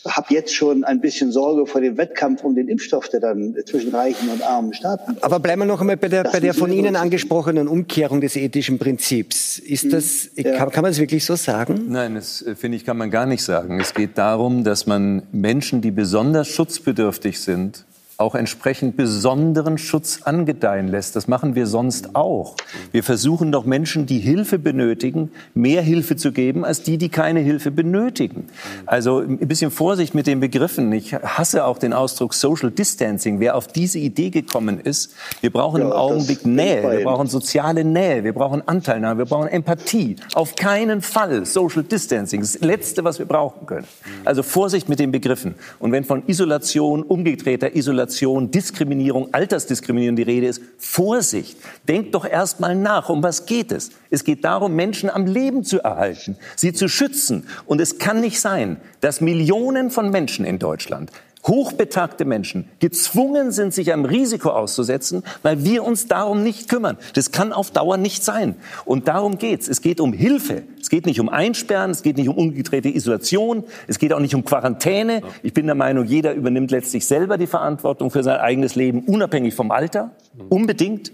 habe 0.08 0.32
jetzt 0.32 0.54
schon 0.54 0.84
ein 0.84 1.02
bisschen 1.02 1.32
Sorge 1.32 1.66
vor 1.66 1.82
dem 1.82 1.98
Wettkampf 1.98 2.42
um 2.42 2.54
den 2.54 2.68
Impfstoff, 2.68 3.10
der 3.10 3.20
dann 3.20 3.54
zwischen 3.66 3.94
reichen 3.94 4.30
und 4.30 4.42
armen 4.42 4.72
Staaten. 4.72 5.18
Aber 5.20 5.38
bleiben 5.38 5.60
wir 5.60 5.66
noch 5.66 5.82
einmal 5.82 5.98
bei 5.98 6.08
der, 6.08 6.22
bei 6.22 6.40
der 6.40 6.54
von 6.54 6.72
Ihnen 6.72 6.96
angesprochenen 6.96 7.68
Umkehrung 7.68 8.22
des 8.22 8.36
ethischen 8.36 8.78
Prinzips. 8.78 9.58
Ist 9.58 9.82
hm, 9.82 9.90
das, 9.90 10.30
ja. 10.34 10.56
kann, 10.56 10.70
kann 10.70 10.80
man 10.80 10.92
das 10.92 10.98
wirklich 10.98 11.26
so 11.26 11.36
sagen? 11.36 11.84
Nein, 11.88 12.14
das 12.14 12.40
äh, 12.40 12.54
finde 12.54 12.78
ich, 12.78 12.86
kann 12.86 12.96
man 12.96 13.10
gar 13.10 13.26
nicht 13.26 13.42
sagen. 13.42 13.80
Es 13.80 13.92
geht 13.92 14.16
darum, 14.16 14.64
dass 14.64 14.86
man 14.86 15.24
Menschen, 15.30 15.82
die 15.82 15.90
besonders 15.90 16.48
schutzbedürftig 16.48 17.38
sind, 17.38 17.84
auch 18.20 18.34
entsprechend 18.34 18.96
besonderen 18.96 19.78
Schutz 19.78 20.22
angedeihen 20.22 20.88
lässt. 20.88 21.16
Das 21.16 21.26
machen 21.26 21.54
wir 21.54 21.66
sonst 21.66 22.14
auch. 22.14 22.54
Wir 22.92 23.02
versuchen 23.02 23.50
doch 23.50 23.64
Menschen, 23.64 24.04
die 24.04 24.18
Hilfe 24.18 24.58
benötigen, 24.58 25.30
mehr 25.54 25.80
Hilfe 25.80 26.16
zu 26.16 26.30
geben, 26.30 26.64
als 26.64 26.82
die, 26.82 26.98
die 26.98 27.08
keine 27.08 27.40
Hilfe 27.40 27.70
benötigen. 27.70 28.48
Also 28.84 29.20
ein 29.20 29.38
bisschen 29.38 29.70
Vorsicht 29.70 30.14
mit 30.14 30.26
den 30.26 30.40
Begriffen. 30.40 30.92
Ich 30.92 31.14
hasse 31.14 31.64
auch 31.64 31.78
den 31.78 31.94
Ausdruck 31.94 32.34
Social 32.34 32.70
Distancing. 32.70 33.40
Wer 33.40 33.56
auf 33.56 33.68
diese 33.68 33.98
Idee 33.98 34.28
gekommen 34.28 34.80
ist, 34.80 35.14
wir 35.40 35.50
brauchen 35.50 35.80
ja, 35.80 35.86
im 35.86 35.92
Augenblick 35.92 36.44
Nähe, 36.44 36.98
wir 36.98 37.04
brauchen 37.04 37.26
soziale 37.26 37.84
Nähe, 37.84 38.22
wir 38.22 38.34
brauchen 38.34 38.62
Anteilnahme, 38.68 39.20
wir 39.20 39.24
brauchen 39.24 39.48
Empathie. 39.48 40.16
Auf 40.34 40.56
keinen 40.56 41.00
Fall 41.00 41.46
Social 41.46 41.84
Distancing. 41.84 42.40
Das, 42.40 42.52
das 42.52 42.60
Letzte, 42.60 43.02
was 43.02 43.18
wir 43.18 43.26
brauchen 43.26 43.66
können. 43.66 43.86
Also 44.26 44.42
Vorsicht 44.42 44.90
mit 44.90 44.98
den 44.98 45.10
Begriffen. 45.10 45.54
Und 45.78 45.92
wenn 45.92 46.04
von 46.04 46.22
Isolation, 46.26 47.02
umgedrehter 47.02 47.74
Isolation, 47.74 48.09
Diskrimination, 48.10 48.50
Diskriminierung, 48.50 49.32
Altersdiskriminierung 49.32 50.16
die 50.16 50.22
Rede 50.22 50.46
ist, 50.46 50.60
Vorsicht. 50.78 51.56
Denkt 51.88 52.14
doch 52.14 52.24
erst 52.24 52.60
mal 52.60 52.74
nach, 52.74 53.08
um 53.08 53.22
was 53.22 53.46
geht 53.46 53.72
es? 53.72 53.90
Es 54.10 54.24
geht 54.24 54.44
darum, 54.44 54.74
Menschen 54.74 55.10
am 55.10 55.26
Leben 55.26 55.64
zu 55.64 55.80
erhalten, 55.80 56.36
sie 56.56 56.72
zu 56.72 56.88
schützen. 56.88 57.46
Und 57.66 57.80
es 57.80 57.98
kann 57.98 58.20
nicht 58.20 58.40
sein, 58.40 58.78
dass 59.00 59.20
Millionen 59.20 59.90
von 59.90 60.10
Menschen 60.10 60.44
in 60.44 60.58
Deutschland 60.58 61.10
hochbetagte 61.46 62.24
Menschen 62.24 62.68
gezwungen 62.80 63.50
sind, 63.50 63.72
sich 63.72 63.92
einem 63.92 64.04
Risiko 64.04 64.50
auszusetzen, 64.50 65.22
weil 65.42 65.64
wir 65.64 65.84
uns 65.84 66.06
darum 66.06 66.42
nicht 66.42 66.68
kümmern. 66.68 66.98
Das 67.14 67.32
kann 67.32 67.52
auf 67.52 67.70
Dauer 67.70 67.96
nicht 67.96 68.22
sein. 68.22 68.56
Und 68.84 69.08
darum 69.08 69.38
geht's. 69.38 69.68
Es 69.68 69.80
geht 69.80 70.00
um 70.00 70.12
Hilfe. 70.12 70.62
Es 70.80 70.90
geht 70.90 71.06
nicht 71.06 71.20
um 71.20 71.28
Einsperren, 71.28 71.90
es 71.90 72.02
geht 72.02 72.16
nicht 72.16 72.28
um 72.28 72.36
umgedrehte 72.36 72.88
Isolation, 72.88 73.64
es 73.86 73.98
geht 73.98 74.12
auch 74.12 74.20
nicht 74.20 74.34
um 74.34 74.44
Quarantäne. 74.44 75.22
Ich 75.42 75.54
bin 75.54 75.66
der 75.66 75.74
Meinung, 75.74 76.04
jeder 76.04 76.34
übernimmt 76.34 76.70
letztlich 76.70 77.06
selber 77.06 77.38
die 77.38 77.46
Verantwortung 77.46 78.10
für 78.10 78.22
sein 78.22 78.38
eigenes 78.38 78.74
Leben, 78.74 79.00
unabhängig 79.00 79.54
vom 79.54 79.70
Alter. 79.70 80.12
Unbedingt. 80.48 81.12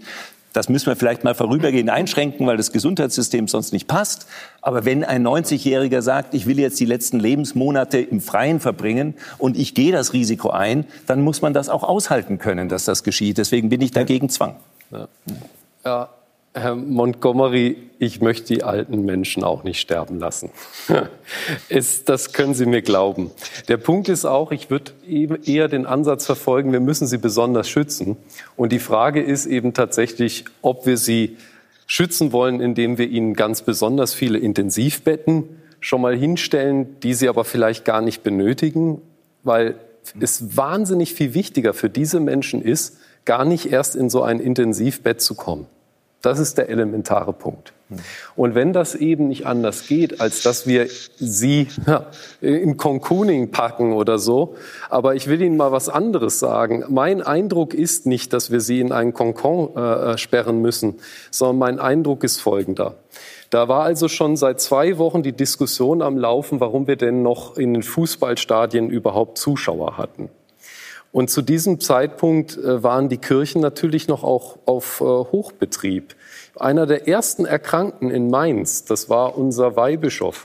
Das 0.57 0.69
müssen 0.69 0.87
wir 0.87 0.95
vielleicht 0.95 1.23
mal 1.23 1.35
vorübergehend 1.35 1.91
einschränken, 1.91 2.47
weil 2.47 2.57
das 2.57 2.71
Gesundheitssystem 2.71 3.47
sonst 3.47 3.73
nicht 3.73 3.87
passt. 3.87 4.25
Aber 4.63 4.85
wenn 4.85 5.03
ein 5.03 5.23
90-Jähriger 5.23 6.01
sagt, 6.01 6.33
ich 6.33 6.47
will 6.47 6.57
jetzt 6.57 6.79
die 6.79 6.85
letzten 6.85 7.19
Lebensmonate 7.19 7.99
im 7.99 8.21
Freien 8.21 8.59
verbringen 8.59 9.13
und 9.37 9.55
ich 9.55 9.75
gehe 9.75 9.91
das 9.91 10.13
Risiko 10.13 10.49
ein, 10.49 10.85
dann 11.05 11.21
muss 11.21 11.43
man 11.43 11.53
das 11.53 11.69
auch 11.69 11.83
aushalten 11.83 12.39
können, 12.39 12.69
dass 12.69 12.85
das 12.85 13.03
geschieht. 13.03 13.37
Deswegen 13.37 13.69
bin 13.69 13.81
ich 13.81 13.91
dagegen 13.91 14.29
Zwang. 14.29 14.55
Ja. 14.89 15.07
ja. 15.85 16.09
Herr 16.59 16.75
Montgomery, 16.75 17.77
ich 17.99 18.21
möchte 18.21 18.53
die 18.53 18.63
alten 18.63 19.05
Menschen 19.05 19.43
auch 19.43 19.63
nicht 19.63 19.79
sterben 19.79 20.19
lassen. 20.19 20.49
es, 21.69 22.03
das 22.03 22.33
können 22.33 22.53
Sie 22.53 22.65
mir 22.65 22.81
glauben. 22.81 23.31
Der 23.67 23.77
Punkt 23.77 24.09
ist 24.09 24.25
auch, 24.25 24.51
ich 24.51 24.69
würde 24.69 24.91
eher 25.07 25.67
den 25.67 25.85
Ansatz 25.85 26.25
verfolgen, 26.25 26.71
wir 26.71 26.79
müssen 26.79 27.07
sie 27.07 27.17
besonders 27.17 27.69
schützen. 27.69 28.17
Und 28.55 28.71
die 28.71 28.79
Frage 28.79 29.21
ist 29.21 29.45
eben 29.45 29.73
tatsächlich, 29.73 30.45
ob 30.61 30.85
wir 30.85 30.97
sie 30.97 31.37
schützen 31.85 32.31
wollen, 32.31 32.59
indem 32.59 32.97
wir 32.97 33.07
ihnen 33.07 33.33
ganz 33.33 33.61
besonders 33.61 34.13
viele 34.13 34.37
Intensivbetten 34.37 35.43
schon 35.79 36.01
mal 36.01 36.15
hinstellen, 36.15 36.99
die 37.01 37.13
sie 37.13 37.29
aber 37.29 37.45
vielleicht 37.45 37.85
gar 37.85 38.01
nicht 38.01 38.23
benötigen, 38.23 39.01
weil 39.43 39.75
es 40.19 40.57
wahnsinnig 40.57 41.13
viel 41.13 41.33
wichtiger 41.33 41.73
für 41.73 41.89
diese 41.89 42.19
Menschen 42.19 42.61
ist, 42.61 42.97
gar 43.25 43.45
nicht 43.45 43.71
erst 43.71 43.95
in 43.95 44.09
so 44.09 44.23
ein 44.23 44.39
Intensivbett 44.39 45.21
zu 45.21 45.35
kommen 45.35 45.67
Das 46.27 46.39
ist 46.39 46.57
der 46.57 46.67
elementare 46.67 47.31
Punkt. 47.31 47.71
Und 48.35 48.53
wenn 48.53 48.73
das 48.73 48.95
eben 48.95 49.29
nicht 49.29 49.47
anders 49.47 49.87
geht, 49.87 50.19
als 50.19 50.43
dass 50.43 50.67
wir 50.67 50.87
sie 51.15 51.69
ja, 51.87 52.07
in 52.41 52.75
Concooning 52.75 53.51
packen 53.51 53.93
oder 53.93 54.19
so, 54.19 54.55
aber 54.89 55.15
ich 55.15 55.27
will 55.27 55.41
Ihnen 55.41 55.55
mal 55.55 55.71
was 55.71 55.87
anderes 55.87 56.39
sagen. 56.39 56.83
Mein 56.89 57.21
Eindruck 57.21 57.73
ist 57.73 58.07
nicht, 58.07 58.33
dass 58.33 58.51
wir 58.51 58.59
sie 58.59 58.81
in 58.81 58.91
einen 58.91 59.13
Konkon 59.13 59.73
äh, 59.77 60.17
sperren 60.17 60.61
müssen, 60.61 60.95
sondern 61.31 61.59
mein 61.59 61.79
Eindruck 61.79 62.25
ist 62.25 62.41
folgender. 62.41 62.95
Da 63.49 63.69
war 63.69 63.83
also 63.83 64.09
schon 64.09 64.35
seit 64.35 64.59
zwei 64.59 64.97
Wochen 64.97 65.23
die 65.23 65.31
Diskussion 65.31 66.01
am 66.01 66.17
Laufen, 66.17 66.59
warum 66.59 66.87
wir 66.87 66.97
denn 66.97 67.23
noch 67.23 67.55
in 67.55 67.73
den 67.73 67.83
Fußballstadien 67.83 68.89
überhaupt 68.89 69.37
Zuschauer 69.37 69.97
hatten. 69.97 70.29
Und 71.17 71.31
zu 71.31 71.41
diesem 71.41 71.79
Zeitpunkt 71.79 72.59
äh, 72.59 72.83
waren 72.83 73.09
die 73.09 73.17
Kirchen 73.17 73.59
natürlich 73.59 74.07
noch 74.07 74.23
auch 74.23 74.59
auf 74.67 75.01
äh, 75.01 75.03
Hochbetrieb. 75.03 76.15
Einer 76.55 76.85
der 76.85 77.07
ersten 77.07 77.43
Erkrankten 77.45 78.11
in 78.11 78.29
Mainz, 78.29 78.85
das 78.85 79.09
war 79.09 79.35
unser 79.35 79.75
Weihbischof. 79.75 80.43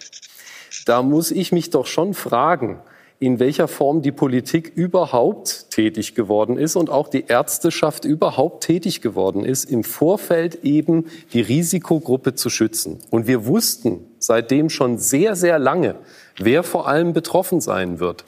Da 0.86 1.02
muss 1.02 1.30
ich 1.30 1.52
mich 1.52 1.68
doch 1.68 1.84
schon 1.84 2.14
fragen, 2.14 2.80
in 3.18 3.38
welcher 3.38 3.68
Form 3.68 4.00
die 4.00 4.12
Politik 4.12 4.72
überhaupt 4.74 5.68
tätig 5.68 6.14
geworden 6.14 6.56
ist 6.56 6.74
und 6.76 6.88
auch 6.88 7.08
die 7.08 7.26
Ärzteschaft 7.26 8.06
überhaupt 8.06 8.64
tätig 8.64 9.02
geworden 9.02 9.44
ist, 9.44 9.70
im 9.70 9.84
Vorfeld 9.84 10.64
eben 10.64 11.04
die 11.34 11.42
Risikogruppe 11.42 12.34
zu 12.34 12.48
schützen. 12.48 12.98
Und 13.10 13.26
wir 13.26 13.44
wussten 13.44 14.06
seitdem 14.18 14.70
schon 14.70 14.96
sehr, 14.96 15.36
sehr 15.36 15.58
lange, 15.58 15.96
wer 16.38 16.62
vor 16.62 16.88
allem 16.88 17.12
betroffen 17.12 17.60
sein 17.60 18.00
wird. 18.00 18.24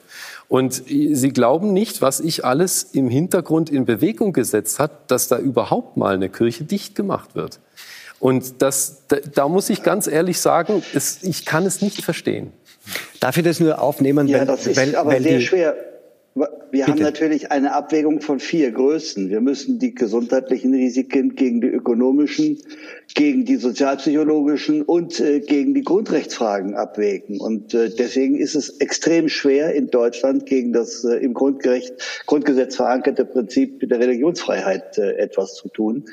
Und 0.47 0.83
Sie 0.87 1.29
glauben 1.29 1.73
nicht, 1.73 2.01
was 2.01 2.19
ich 2.19 2.45
alles 2.45 2.83
im 2.83 3.09
Hintergrund 3.09 3.69
in 3.69 3.85
Bewegung 3.85 4.31
gesetzt 4.31 4.79
hat, 4.79 5.09
dass 5.09 5.27
da 5.27 5.39
überhaupt 5.39 5.97
mal 5.97 6.13
eine 6.13 6.29
Kirche 6.29 6.63
dicht 6.63 6.95
gemacht 6.95 7.35
wird. 7.35 7.59
Und 8.19 8.61
das, 8.61 9.03
da, 9.07 9.17
da 9.33 9.47
muss 9.47 9.69
ich 9.69 9.83
ganz 9.83 10.07
ehrlich 10.07 10.39
sagen, 10.39 10.83
es, 10.93 11.23
ich 11.23 11.45
kann 11.45 11.65
es 11.65 11.81
nicht 11.81 12.03
verstehen. 12.03 12.51
Darf 13.19 13.37
ich 13.37 13.43
das 13.43 13.59
nur 13.59 13.81
aufnehmen? 13.81 14.27
Ja, 14.27 14.39
weil, 14.39 14.45
das 14.45 14.67
ist 14.67 14.77
weil, 14.77 14.95
aber 14.95 15.11
weil 15.11 15.23
sehr 15.23 15.41
schwer. 15.41 15.75
Wir 16.35 16.49
Bitte. 16.69 16.87
haben 16.87 16.99
natürlich 16.99 17.53
eine 17.53 17.71
Abwägung 17.71 18.19
von 18.19 18.41
vier 18.41 18.69
Größen. 18.71 19.29
Wir 19.29 19.39
müssen 19.39 19.79
die 19.79 19.95
gesundheitlichen 19.95 20.73
Risiken 20.73 21.33
gegen 21.35 21.61
die 21.61 21.67
ökonomischen, 21.67 22.57
gegen 23.13 23.45
die 23.45 23.55
sozialpsychologischen 23.55 24.81
und 24.81 25.17
äh, 25.21 25.39
gegen 25.39 25.73
die 25.73 25.83
Grundrechtsfragen 25.83 26.75
abwägen. 26.75 27.39
Und 27.39 27.73
äh, 27.73 27.89
deswegen 27.89 28.35
ist 28.35 28.55
es 28.55 28.81
extrem 28.81 29.29
schwer 29.29 29.73
in 29.75 29.89
Deutschland 29.89 30.45
gegen 30.45 30.73
das 30.73 31.05
äh, 31.05 31.15
im 31.23 31.33
Grundgerecht, 31.33 31.93
Grundgesetz 32.25 32.75
verankerte 32.75 33.23
Prinzip 33.23 33.87
der 33.87 33.99
Religionsfreiheit 33.99 34.97
äh, 34.97 35.13
etwas 35.15 35.53
zu 35.53 35.69
tun. 35.69 36.03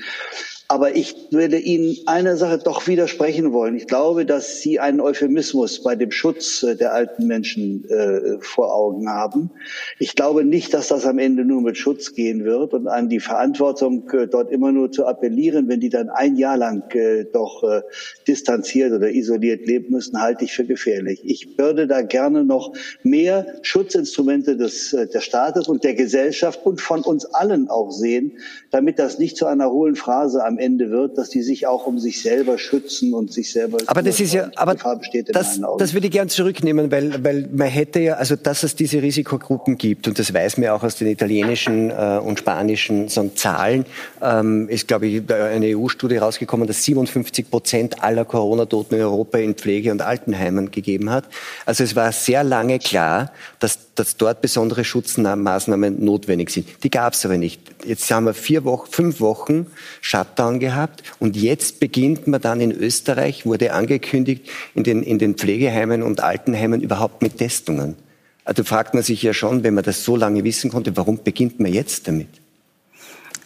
Aber 0.73 0.97
ich 0.97 1.15
würde 1.31 1.59
Ihnen 1.59 1.99
eine 2.07 2.39
Sache 2.39 2.57
doch 2.57 2.87
widersprechen 2.87 3.53
wollen. 3.53 3.77
Ich 3.77 3.87
glaube, 3.87 4.25
dass 4.25 4.63
Sie 4.63 4.81
einen 4.81 5.03
Euphemismus 5.03 5.83
bei 5.83 5.97
dem 5.97 6.11
Schutz 6.11 6.63
äh, 6.63 6.77
der 6.77 6.95
alten 6.95 7.27
Menschen 7.27 7.85
äh, 7.91 8.39
vor 8.41 8.75
Augen 8.75 9.07
haben. 9.11 9.51
Ich 9.99 10.17
glaube 10.17 10.47
nicht, 10.47 10.73
dass 10.73 10.89
das 10.89 11.05
am 11.05 11.19
Ende 11.19 11.45
nur 11.45 11.61
mit 11.61 11.77
Schutz 11.77 12.15
gehen 12.15 12.47
wird 12.47 12.73
und 12.73 12.89
an 12.89 13.11
die 13.11 13.21
Verantwortung, 13.21 14.09
äh, 14.13 14.27
dort 14.27 14.51
immer 14.51 14.73
nur 14.73 14.91
zu 14.91 15.05
appellieren, 15.05 15.69
wenn 15.69 15.81
die 15.81 15.91
dann 15.91 16.09
ein 16.09 16.37
Jahr 16.37 16.57
lang 16.57 16.91
äh, 16.95 17.27
doch 17.31 17.63
äh, 17.65 17.83
distanziert 18.27 18.93
oder 18.93 19.11
isoliert 19.11 19.67
leben 19.67 19.93
müssen, 19.93 20.23
halte 20.23 20.47
ich 20.47 20.55
für 20.55 20.65
gefährlich. 20.65 21.21
Ich 21.23 21.59
würde 21.59 21.87
da 21.87 22.01
gerne 22.01 22.45
noch 22.45 22.73
mehr 23.03 23.47
Schutzinstrumente 23.61 24.57
des, 24.57 24.95
äh, 24.95 25.07
des 25.07 25.23
Staates 25.23 25.69
und 25.69 25.85
der 25.85 25.93
Gesellschaft 25.93 26.65
und 26.65 26.81
von 26.81 27.03
uns 27.03 27.27
allen 27.27 27.69
auch 27.69 27.91
sehen, 27.91 28.39
damit 28.71 28.99
das 28.99 29.19
nicht 29.19 29.37
zu 29.37 29.45
einer 29.45 29.71
hohlen 29.71 29.97
Phrase 29.97 30.43
am 30.43 30.62
Ende 30.63 30.91
wird, 30.91 31.19
dass 31.19 31.29
die 31.29 31.43
sich 31.43 31.67
auch 31.67 31.87
um 31.87 31.99
sich 31.99 32.23
selber 32.23 32.59
schützen 32.59 33.13
und 33.13 33.33
sich 33.33 33.53
selber. 33.53 33.79
Aber 33.87 34.03
das 34.03 34.21
ist 34.21 34.33
ja, 34.33 34.51
aber 34.57 34.75
das, 34.75 35.61
das 35.79 35.95
würde 35.95 36.07
ich 36.07 36.13
gern 36.13 36.29
zurücknehmen, 36.29 36.91
weil, 36.91 37.23
weil 37.25 37.49
man 37.53 37.69
hätte 37.69 38.01
ja, 38.01 38.15
also 38.15 38.37
dass 38.37 38.63
es 38.63 38.77
diese 38.77 39.03
Risikogruppen 39.03 39.77
gibt 39.77 40.09
und 40.09 40.19
das 40.19 40.33
weiß 40.33 40.57
man 40.57 40.65
ja 40.65 40.75
auch 40.75 40.83
aus 40.83 40.97
den 40.97 41.09
italienischen 41.09 41.91
äh, 41.91 42.21
und 42.23 42.39
spanischen 42.39 43.09
so 43.09 43.29
Zahlen, 43.35 43.85
ähm, 44.23 44.69
ist 44.69 44.89
glaube 44.89 45.07
ich 45.07 45.23
eine 45.31 45.77
EU-Studie 45.77 46.17
rausgekommen, 46.17 46.67
dass 46.67 46.85
57 46.85 47.51
Prozent 47.51 48.03
aller 48.03 48.25
Corona-Toten 48.25 48.95
in 48.95 49.03
Europa 49.03 49.39
in 49.39 49.55
Pflege- 49.55 49.91
und 49.91 50.03
Altenheimen 50.03 50.71
gegeben 50.71 51.11
hat. 51.11 51.25
Also 51.67 51.85
es 51.85 51.97
war 51.97 52.13
sehr 52.13 52.45
lange 52.45 52.79
klar, 52.79 53.33
dass, 53.59 53.79
dass 53.95 54.17
dort 54.17 54.41
besondere 54.41 54.85
Schutzmaßnahmen 54.85 56.05
notwendig 56.05 56.51
sind. 56.51 56.67
Die 56.83 56.91
gab 56.91 57.15
es 57.15 57.25
aber 57.25 57.39
nicht. 57.39 57.61
Jetzt 57.85 58.11
haben 58.11 58.27
wir 58.27 58.35
vier 58.35 58.65
Wochen, 58.65 58.91
fünf 58.91 59.21
Wochen 59.21 59.67
Shutdown 60.01 60.61
gehabt 60.61 61.03
und 61.19 61.37
jetzt 61.37 61.81
beginnt 61.81 62.27
man 62.27 62.41
dann 62.41 62.61
in 62.61 62.73
Österreich, 62.73 63.47
wurde 63.47 63.73
angekündigt, 63.73 64.49
in 64.75 64.85
den, 64.85 65.03
in 65.03 65.19
den 65.19 65.35
Pflegeheimen 65.35 66.03
und 66.03 66.21
Altenheimen 66.21 66.81
überhaupt 66.81 67.23
mit 67.23 67.39
Testungen. 67.39 67.97
Also 68.45 68.65
fragt 68.65 68.95
man 68.95 69.03
sich 69.03 69.23
ja 69.23 69.33
schon, 69.33 69.63
wenn 69.63 69.75
man 69.75 69.85
das 69.85 70.05
so 70.05 70.17
lange 70.17 70.45
wissen 70.45 70.71
konnte, 70.71 70.97
warum 70.97 71.23
beginnt 71.23 71.61
man 71.61 71.73
jetzt 71.73 72.09
damit? 72.09 72.42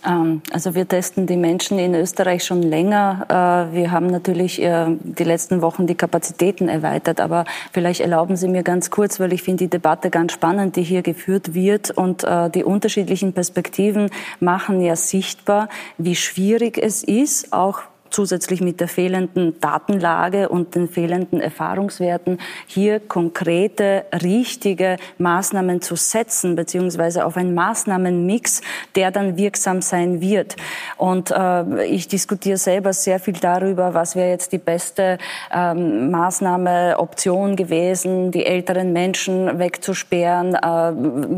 Ähm, 0.06 0.42
also 0.52 0.74
wir 0.74 0.86
testen 0.86 1.26
die 1.26 1.36
Menschen 1.36 1.78
in 1.78 1.94
Österreich 1.94 2.44
schon 2.44 2.62
länger. 2.62 3.26
Äh, 3.72 3.74
wir 3.74 3.90
haben 3.90 4.06
natürlich 4.06 4.62
äh, 4.62 4.86
die 5.02 5.24
letzten 5.24 5.62
Wochen 5.62 5.86
die 5.86 5.94
Kapazitäten 5.94 6.68
erweitert, 6.68 7.20
aber 7.20 7.44
vielleicht 7.72 8.00
erlauben 8.00 8.36
Sie 8.36 8.48
mir 8.48 8.62
ganz 8.62 8.90
kurz, 8.90 9.18
weil 9.20 9.32
ich 9.32 9.42
finde 9.42 9.64
die 9.64 9.70
Debatte 9.70 10.10
ganz 10.10 10.32
spannend, 10.32 10.76
die 10.76 10.82
hier 10.82 11.02
geführt 11.02 11.54
wird 11.54 11.90
und 11.90 12.24
äh, 12.24 12.50
die 12.50 12.64
unterschiedlichen 12.64 13.32
Perspektiven 13.32 14.10
machen 14.40 14.80
ja 14.80 14.96
sichtbar, 14.96 15.68
wie 15.98 16.16
schwierig 16.16 16.78
es 16.78 17.02
ist, 17.02 17.52
auch 17.52 17.80
zusätzlich 18.10 18.60
mit 18.60 18.80
der 18.80 18.88
fehlenden 18.88 19.60
Datenlage 19.60 20.48
und 20.48 20.74
den 20.74 20.88
fehlenden 20.88 21.40
Erfahrungswerten 21.40 22.38
hier 22.66 23.00
konkrete, 23.00 24.04
richtige 24.22 24.96
Maßnahmen 25.18 25.82
zu 25.82 25.96
setzen, 25.96 26.56
beziehungsweise 26.56 27.24
auf 27.24 27.36
einen 27.36 27.54
Maßnahmenmix, 27.54 28.62
der 28.94 29.10
dann 29.10 29.36
wirksam 29.36 29.82
sein 29.82 30.20
wird. 30.20 30.56
Und 30.96 31.30
äh, 31.30 31.84
ich 31.86 32.08
diskutiere 32.08 32.56
selber 32.56 32.92
sehr 32.92 33.20
viel 33.20 33.34
darüber, 33.34 33.94
was 33.94 34.16
wäre 34.16 34.30
jetzt 34.30 34.52
die 34.52 34.58
beste 34.58 35.18
ähm, 35.52 36.10
Maßnahme, 36.10 36.96
Option 36.98 37.56
gewesen, 37.56 38.30
die 38.30 38.46
älteren 38.46 38.92
Menschen 38.92 39.58
wegzusperren. 39.58 40.54
Äh, 40.54 40.92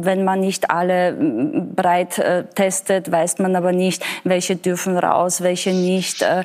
wenn 0.04 0.24
man 0.24 0.40
nicht 0.40 0.70
alle 0.70 1.12
breit 1.74 2.18
äh, 2.18 2.44
testet, 2.54 3.10
weiß 3.10 3.38
man 3.38 3.56
aber 3.56 3.72
nicht, 3.72 4.04
welche 4.24 4.56
dürfen 4.56 4.98
raus, 4.98 5.42
welche 5.42 5.70
nicht. 5.70 6.22
Äh, 6.22 6.44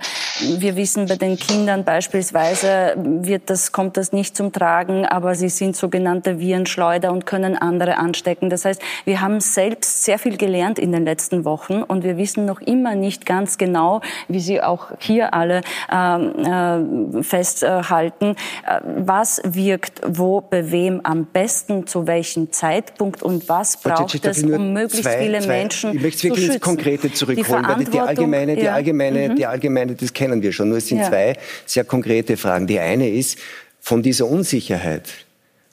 wir 0.57 0.75
wissen 0.75 1.07
bei 1.07 1.15
den 1.15 1.37
Kindern 1.37 1.83
beispielsweise 1.83 2.95
wird 2.97 3.49
das, 3.49 3.71
kommt 3.71 3.97
das 3.97 4.11
nicht 4.11 4.35
zum 4.35 4.51
Tragen, 4.51 5.05
aber 5.05 5.35
sie 5.35 5.49
sind 5.49 5.75
sogenannte 5.75 6.39
Virenschleuder 6.39 7.11
und 7.11 7.25
können 7.25 7.57
andere 7.57 7.97
anstecken. 7.97 8.49
Das 8.49 8.65
heißt, 8.65 8.81
wir 9.05 9.21
haben 9.21 9.39
selbst 9.39 10.03
sehr 10.03 10.19
viel 10.19 10.37
gelernt 10.37 10.79
in 10.79 10.91
den 10.91 11.05
letzten 11.05 11.45
Wochen 11.45 11.83
und 11.83 12.03
wir 12.03 12.17
wissen 12.17 12.45
noch 12.45 12.61
immer 12.61 12.95
nicht 12.95 13.25
ganz 13.25 13.57
genau, 13.57 14.01
wie 14.27 14.39
Sie 14.39 14.61
auch 14.61 14.91
hier 14.99 15.33
alle 15.33 15.61
ähm, 15.91 17.19
äh, 17.19 17.23
festhalten, 17.23 18.35
äh, 18.65 18.79
was 18.97 19.41
wirkt 19.43 20.01
wo 20.05 20.41
bei 20.41 20.71
wem 20.71 21.01
am 21.03 21.25
besten, 21.25 21.87
zu 21.87 22.07
welchem 22.07 22.51
Zeitpunkt 22.51 23.23
und 23.23 23.49
was 23.49 23.77
braucht 23.77 24.25
es, 24.25 24.43
um 24.43 24.73
möglichst 24.73 25.03
zwei, 25.03 25.17
viele 25.19 25.39
zwei, 25.39 25.47
Menschen 25.47 25.95
ich 25.95 26.01
möchte 26.01 26.23
wirklich 26.23 26.47
ins 26.47 26.59
Konkrete 26.59 27.11
zurückholen, 27.11 27.65
weil 27.67 27.85
die 27.85 27.99
allgemeine, 27.99 28.55
die 28.55 28.69
allgemeine, 28.69 29.27
ja. 29.27 29.33
die 29.33 29.45
allgemeine, 29.45 29.95
das 30.03 30.13
kennen 30.13 30.41
wir 30.41 30.51
schon. 30.51 30.69
Nur 30.69 30.77
es 30.77 30.87
sind 30.87 30.99
ja. 30.99 31.09
zwei 31.09 31.37
sehr 31.65 31.83
konkrete 31.83 32.37
Fragen. 32.37 32.67
Die 32.67 32.79
eine 32.79 33.09
ist, 33.09 33.39
von 33.79 34.01
dieser 34.01 34.27
Unsicherheit 34.27 35.09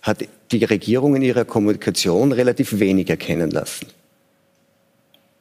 hat 0.03 0.25
die 0.51 0.65
Regierung 0.65 1.17
in 1.17 1.23
ihrer 1.23 1.45
Kommunikation 1.45 2.33
relativ 2.33 2.79
wenig 2.79 3.11
erkennen 3.11 3.51
lassen. 3.51 3.87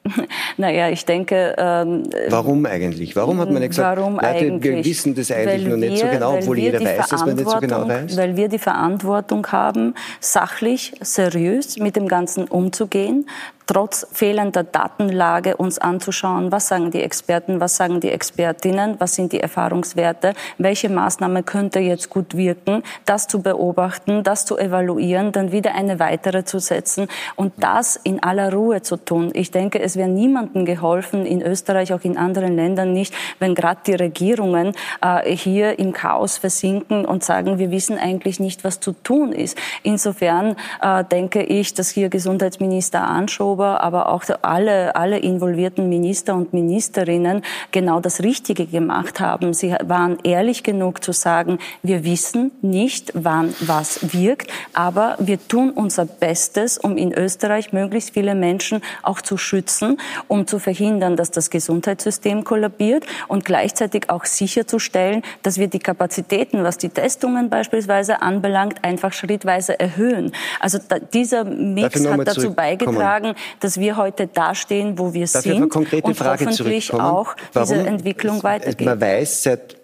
Naja, 0.57 0.89
ich 0.89 1.05
denke. 1.05 1.55
Ähm, 1.57 2.03
Warum 2.29 2.65
eigentlich? 2.65 3.15
Warum 3.15 3.39
hat 3.39 3.49
man 3.49 3.61
nicht 3.61 3.69
gesagt, 3.69 4.01
eigentlich? 4.01 4.63
wir 4.63 4.83
wissen 4.83 5.15
das 5.15 5.31
eigentlich 5.31 5.67
noch 5.67 5.77
nicht 5.77 5.97
so 5.97 6.07
genau, 6.07 6.35
obwohl 6.37 6.57
jeder 6.57 6.81
weiß, 6.81 7.07
dass 7.07 7.25
man 7.25 7.35
nicht 7.35 7.49
so 7.49 7.59
genau 7.59 7.87
weiß? 7.87 8.17
Weil 8.17 8.35
wir 8.35 8.49
die 8.49 8.59
Verantwortung 8.59 9.47
haben, 9.47 9.93
sachlich, 10.19 10.93
seriös 11.01 11.77
mit 11.77 11.95
dem 11.95 12.07
Ganzen 12.07 12.45
umzugehen, 12.45 13.29
trotz 13.69 14.07
fehlender 14.11 14.63
Datenlage 14.63 15.55
uns 15.55 15.77
anzuschauen, 15.77 16.51
was 16.51 16.67
sagen 16.69 16.89
die 16.89 17.03
Experten, 17.03 17.59
was 17.59 17.75
sagen 17.75 17.99
die 17.99 18.09
Expertinnen, 18.09 18.95
was 18.97 19.13
sind 19.13 19.31
die 19.31 19.41
Erfahrungswerte, 19.41 20.33
welche 20.57 20.89
Maßnahme 20.89 21.43
könnte 21.43 21.77
jetzt 21.77 22.09
gut 22.09 22.35
wirken, 22.35 22.81
das 23.05 23.27
zu 23.27 23.43
beobachten, 23.43 24.23
das 24.23 24.47
zu 24.47 24.57
evaluieren, 24.57 25.31
dann 25.31 25.51
wieder 25.51 25.75
eine 25.75 25.99
weitere 25.99 26.45
zu 26.45 26.57
setzen 26.57 27.07
und 27.35 27.53
das 27.57 27.95
in 27.95 28.23
aller 28.23 28.51
Ruhe 28.51 28.81
zu 28.81 28.97
tun. 28.97 29.29
Ich 29.35 29.51
denke, 29.51 29.79
es 29.79 29.95
wäre 29.95 30.09
niemandem 30.09 30.65
geholfen, 30.65 31.27
in 31.27 31.43
Österreich, 31.43 31.93
auch 31.93 32.01
in 32.01 32.17
anderen 32.17 32.55
Ländern 32.55 32.91
nicht, 32.91 33.13
wenn 33.37 33.53
gerade 33.53 33.81
die 33.85 33.93
Regierungen 33.93 34.73
äh, 35.03 35.29
hier 35.29 35.77
im 35.77 35.93
Chaos 35.93 36.39
versinken 36.39 37.05
und 37.05 37.23
sagen, 37.23 37.59
wir 37.59 37.69
wissen 37.69 37.99
eigentlich 37.99 38.39
nicht, 38.39 38.63
was 38.63 38.79
zu 38.79 38.93
tun 38.93 39.31
ist. 39.31 39.59
Insofern 39.83 40.55
äh, 40.81 41.03
denke 41.03 41.43
ich, 41.43 41.75
dass 41.75 41.91
hier 41.91 42.09
Gesundheitsminister 42.09 43.03
Anschober 43.03 43.58
Anschober, 43.59 43.81
aber 43.83 44.09
auch 44.09 44.23
alle, 44.41 44.95
alle 44.95 45.19
involvierten 45.19 45.89
Minister 45.89 46.35
und 46.35 46.53
Ministerinnen 46.53 47.41
genau 47.71 47.99
das 47.99 48.21
Richtige 48.21 48.65
gemacht 48.65 49.19
haben. 49.19 49.53
Sie 49.53 49.75
waren 49.83 50.17
ehrlich 50.23 50.63
genug 50.63 51.03
zu 51.03 51.11
sagen, 51.11 51.59
wir 51.83 52.03
wissen 52.03 52.51
nicht, 52.61 53.11
wann 53.15 53.53
was 53.61 54.13
wirkt, 54.13 54.51
aber 54.73 55.15
wir 55.19 55.39
tun 55.47 55.71
unser 55.71 56.05
Bestes, 56.05 56.77
um 56.77 56.97
in 56.97 57.13
Österreich 57.13 57.73
möglichst 57.73 58.13
viele 58.13 58.35
Menschen 58.35 58.81
auch 59.03 59.21
zu 59.21 59.37
schützen, 59.37 59.97
um 60.27 60.47
zu 60.47 60.59
verhindern, 60.59 61.15
dass 61.15 61.31
das 61.31 61.49
Gesundheitssystem 61.49 62.43
kollabiert 62.43 63.05
und 63.27 63.45
gleichzeitig 63.45 64.09
auch 64.09 64.25
sicherzustellen, 64.25 65.23
dass 65.43 65.57
wir 65.57 65.67
die 65.67 65.79
Kapazitäten, 65.79 66.63
was 66.63 66.77
die 66.77 66.89
Testungen 66.89 67.49
beispielsweise 67.49 68.21
anbelangt, 68.21 68.83
einfach 68.83 69.13
schrittweise 69.13 69.79
erhöhen. 69.79 70.31
Also 70.59 70.79
da, 70.87 70.99
dieser 70.99 71.43
Mix 71.43 72.05
hat 72.07 72.27
dazu 72.27 72.53
beigetragen, 72.53 73.35
dass 73.59 73.79
wir 73.79 73.97
heute 73.97 74.27
dastehen, 74.27 74.97
wo 74.97 75.13
wir 75.13 75.27
Darf 75.27 75.43
sind 75.43 75.75
und 75.75 76.15
Frage 76.15 76.45
hoffentlich 76.45 76.93
auch 76.93 77.35
Warum 77.53 77.69
diese 77.69 77.87
Entwicklung 77.87 78.43
weitergeht. 78.43 78.85
Man 78.85 78.99
weiß 78.99 79.43
seit 79.43 79.75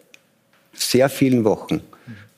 sehr 0.74 1.10
vielen 1.10 1.44
Wochen, 1.44 1.82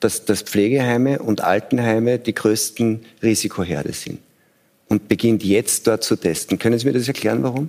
dass, 0.00 0.24
dass 0.24 0.42
Pflegeheime 0.42 1.18
und 1.18 1.42
Altenheime 1.42 2.18
die 2.18 2.34
größten 2.34 3.04
Risikoherde 3.22 3.92
sind 3.92 4.20
und 4.88 5.08
beginnt 5.08 5.44
jetzt 5.44 5.86
dort 5.86 6.04
zu 6.04 6.16
testen. 6.16 6.58
Können 6.58 6.78
Sie 6.78 6.86
mir 6.86 6.92
das 6.92 7.08
erklären, 7.08 7.42
warum? 7.42 7.68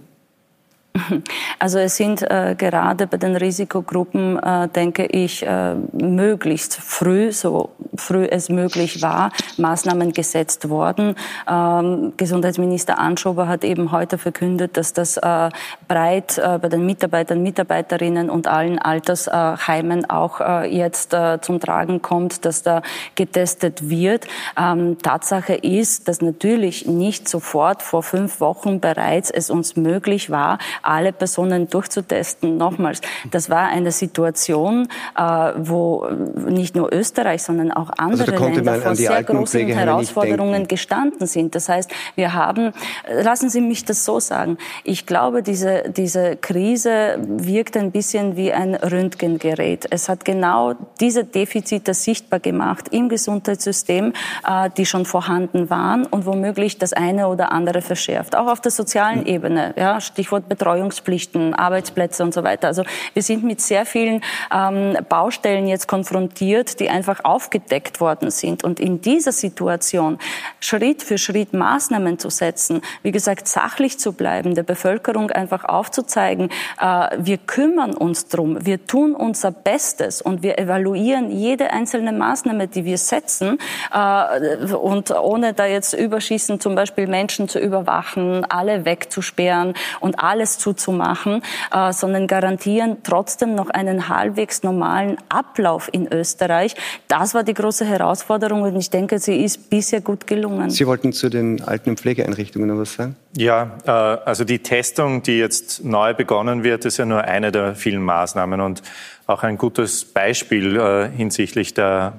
Also 1.60 1.80
es 1.80 1.98
sind 1.98 2.22
äh, 2.22 2.56
gerade 2.58 3.08
bei 3.08 3.18
den 3.18 3.36
Risikogruppen, 3.36 4.40
äh, 4.40 4.70
denke 4.70 5.06
ich, 5.06 5.46
äh, 5.46 5.76
möglichst 5.92 6.76
früh, 6.76 7.32
so 7.32 7.72
früh 7.96 8.26
es 8.26 8.50
möglich 8.50 9.02
war, 9.02 9.32
Maßnahmen 9.58 10.14
gesetzt 10.14 10.70
worden. 10.70 11.16
Ähm, 11.50 12.14
Gesundheitsminister 12.16 12.98
Anschober 12.98 13.48
hat 13.48 13.64
eben 13.64 13.92
heute 13.92 14.18
verkündet, 14.18 14.78
dass 14.78 14.94
das 14.94 15.18
äh, 15.18 15.50
breit 15.88 16.38
äh, 16.38 16.60
bei 16.60 16.70
den 16.70 16.86
Mitarbeitern, 16.86 17.44
Mitarbeiterinnen 17.44 18.30
und 18.30 18.48
allen 18.48 18.80
Altersheimen 18.80 20.10
auch 20.10 20.40
äh, 20.40 20.76
jetzt 20.76 21.16
zum 21.42 21.60
Tragen 21.60 22.02
kommt, 22.02 22.46
dass 22.46 22.64
da 22.64 22.82
getestet 23.16 23.90
wird. 23.90 24.28
Ähm, 24.58 24.98
Tatsache 25.02 25.56
ist, 25.56 26.08
dass 26.08 26.22
natürlich 26.22 26.86
nicht 26.86 27.28
sofort 27.28 27.82
vor 27.82 28.04
fünf 28.04 28.40
Wochen 28.40 28.80
bereits 28.80 29.30
es 29.32 29.50
uns 29.50 29.76
möglich 29.76 30.30
war, 30.30 30.60
alle 30.82 31.14
Personen 31.14 31.70
durchzutesten. 31.70 32.58
Nochmals, 32.58 33.02
das 33.32 33.50
war 33.50 33.68
eine 33.68 33.92
Situation, 33.92 34.88
äh, 35.18 35.22
wo 35.58 36.08
nicht 36.48 36.76
nur 36.76 36.94
Österreich, 36.94 37.44
sondern 37.44 37.72
auch 37.72 37.90
also 37.98 38.24
andere 38.24 38.32
also 38.34 38.46
Länder 38.46 38.76
vor 38.76 38.96
sehr 38.96 39.24
großen 39.24 39.68
Herausforderungen 39.68 40.68
gestanden 40.68 41.28
sind. 41.28 41.56
Das 41.56 41.70
heißt, 41.70 41.92
wir 42.16 42.34
haben, 42.34 42.72
lassen 43.10 43.50
Sie 43.50 43.62
mich 43.62 43.86
das 43.86 44.06
so 44.06 44.20
sagen, 44.20 44.58
ich 44.84 45.06
glaube, 45.06 45.44
diese, 45.44 45.84
diese 45.96 46.36
Krise 46.38 47.18
wirkt 47.20 47.78
ein 47.78 47.92
bisschen 47.92 48.36
wie 48.36 48.52
ein 48.54 48.76
Röntgengerät. 48.76 49.88
Es 49.90 50.10
hat 50.10 50.26
genau 50.26 50.74
diese 51.00 51.24
Defizite 51.24 51.94
sichtbar 51.94 52.40
gemacht 52.40 52.88
im 52.92 53.10
Gesundheitssystem, 53.10 54.14
äh, 54.48 54.70
die 54.78 54.86
schon 54.86 55.06
vorhanden 55.06 55.70
waren 55.70 56.06
und 56.06 56.26
womöglich 56.26 56.78
das 56.78 56.94
eine 56.94 57.28
oder 57.28 57.52
andere 57.52 57.82
verschärft. 57.82 58.36
Auch 58.36 58.48
auf 58.48 58.62
der 58.62 58.72
sozialen 58.72 59.26
Ebene, 59.26 59.74
ja, 59.78 60.00
Stichwort 60.02 60.48
Betreuung 60.50 60.69
Betreuungspflichten, 60.70 61.56
Arbeitsplätze 61.56 62.24
und 62.24 62.34
so 62.34 62.44
weiter. 62.44 62.68
Also 62.68 62.84
wir 63.14 63.24
sind 63.24 63.44
mit 63.44 63.60
sehr 63.60 63.86
vielen 63.88 64.22
ähm, 64.54 64.96
Baustellen 65.10 65.68
jetzt 65.68 65.88
konfrontiert, 65.88 66.80
die 66.80 66.90
einfach 66.90 67.24
aufgedeckt 67.24 68.00
worden 68.00 68.30
sind. 68.30 68.64
Und 68.64 68.80
in 68.80 69.02
dieser 69.02 69.32
Situation 69.32 70.20
Schritt 70.60 71.02
für 71.02 71.18
Schritt 71.18 71.54
Maßnahmen 71.54 72.20
zu 72.20 72.30
setzen, 72.30 72.82
wie 73.02 73.12
gesagt, 73.12 73.48
sachlich 73.48 74.00
zu 74.00 74.14
bleiben, 74.14 74.54
der 74.54 74.62
Bevölkerung 74.64 75.32
einfach 75.32 75.64
aufzuzeigen, 75.64 76.50
äh, 76.80 77.18
wir 77.18 77.38
kümmern 77.38 77.96
uns 77.96 78.28
drum, 78.28 78.64
wir 78.64 78.86
tun 78.86 79.16
unser 79.16 79.52
Bestes 79.52 80.22
und 80.22 80.44
wir 80.44 80.60
evaluieren 80.60 81.32
jede 81.32 81.72
einzelne 81.72 82.12
Maßnahme, 82.12 82.68
die 82.68 82.86
wir 82.86 83.00
setzen 83.00 83.58
äh, 83.92 84.74
und 84.76 85.10
ohne 85.12 85.54
da 85.54 85.66
jetzt 85.66 85.94
überschießen, 85.94 86.60
zum 86.60 86.76
Beispiel 86.76 87.08
Menschen 87.08 87.50
zu 87.50 87.60
überwachen, 87.60 88.46
alle 88.50 88.86
wegzusperren 88.86 89.74
und 90.00 90.20
alles 90.20 90.59
zuzumachen, 90.60 91.42
äh, 91.74 91.94
sondern 91.94 92.28
garantieren 92.28 92.98
trotzdem 93.04 93.56
noch 93.56 93.70
einen 93.70 94.10
halbwegs 94.10 94.64
normalen 94.64 95.18
Ablauf 95.30 95.90
in 95.92 96.12
Österreich. 96.12 96.76
Das 97.08 97.34
war 97.34 97.44
die 97.44 97.54
große 97.54 97.86
Herausforderung 97.86 98.62
und 98.64 98.76
ich 98.76 98.90
denke, 98.90 99.20
sie 99.20 99.44
ist 99.44 99.70
bisher 99.70 100.02
gut 100.02 100.28
gelungen. 100.28 100.70
Sie 100.70 100.86
wollten 100.86 101.14
zu 101.14 101.30
den 101.30 101.62
alten 101.64 101.98
Pflegeeinrichtungen 101.98 102.68
noch 102.68 102.78
was 102.78 102.94
sagen? 102.94 103.16
Ja, 103.36 103.78
äh, 103.86 103.92
also 103.92 104.44
die 104.44 104.60
Testung, 104.60 105.24
die 105.24 105.38
jetzt 105.38 105.84
neu 105.84 106.14
begonnen 106.14 106.64
wird, 106.64 106.86
ist 106.86 106.98
ja 106.98 107.06
nur 107.06 107.24
eine 107.24 107.52
der 107.52 107.76
vielen 107.76 108.04
Maßnahmen 108.04 108.62
und 108.62 108.82
auch 109.28 109.44
ein 109.44 109.58
gutes 109.58 110.06
Beispiel 110.06 110.78
äh, 110.78 111.10
hinsichtlich 111.16 111.74
der, 111.74 112.14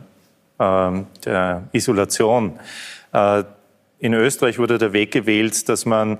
ähm, 0.59 1.07
der 1.25 1.65
Isolation. 1.73 2.59
Äh, 3.13 3.45
in 3.99 4.15
Österreich 4.15 4.59
wurde 4.59 4.79
der 4.79 4.93
Weg 4.95 5.11
gewählt, 5.11 5.69
dass 5.69 5.85
man 5.85 6.19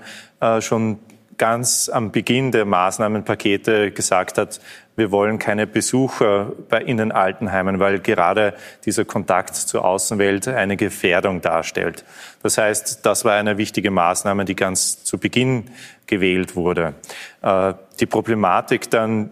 schon 0.59 0.99
ganz 1.41 1.89
am 1.89 2.11
Beginn 2.11 2.51
der 2.51 2.65
Maßnahmenpakete 2.65 3.89
gesagt 3.89 4.37
hat, 4.37 4.61
wir 4.95 5.09
wollen 5.09 5.39
keine 5.39 5.65
Besucher 5.65 6.51
in 6.85 6.97
den 6.97 7.11
Altenheimen, 7.11 7.79
weil 7.79 7.97
gerade 7.97 8.53
dieser 8.85 9.05
Kontakt 9.05 9.55
zur 9.55 9.83
Außenwelt 9.83 10.47
eine 10.47 10.77
Gefährdung 10.77 11.41
darstellt. 11.41 12.05
Das 12.43 12.59
heißt, 12.59 13.03
das 13.07 13.25
war 13.25 13.33
eine 13.33 13.57
wichtige 13.57 13.89
Maßnahme, 13.89 14.45
die 14.45 14.55
ganz 14.55 15.03
zu 15.03 15.17
Beginn 15.17 15.71
gewählt 16.05 16.55
wurde. 16.55 16.93
Äh, 17.41 17.73
die 17.99 18.05
Problematik 18.05 18.91
dann 18.91 19.31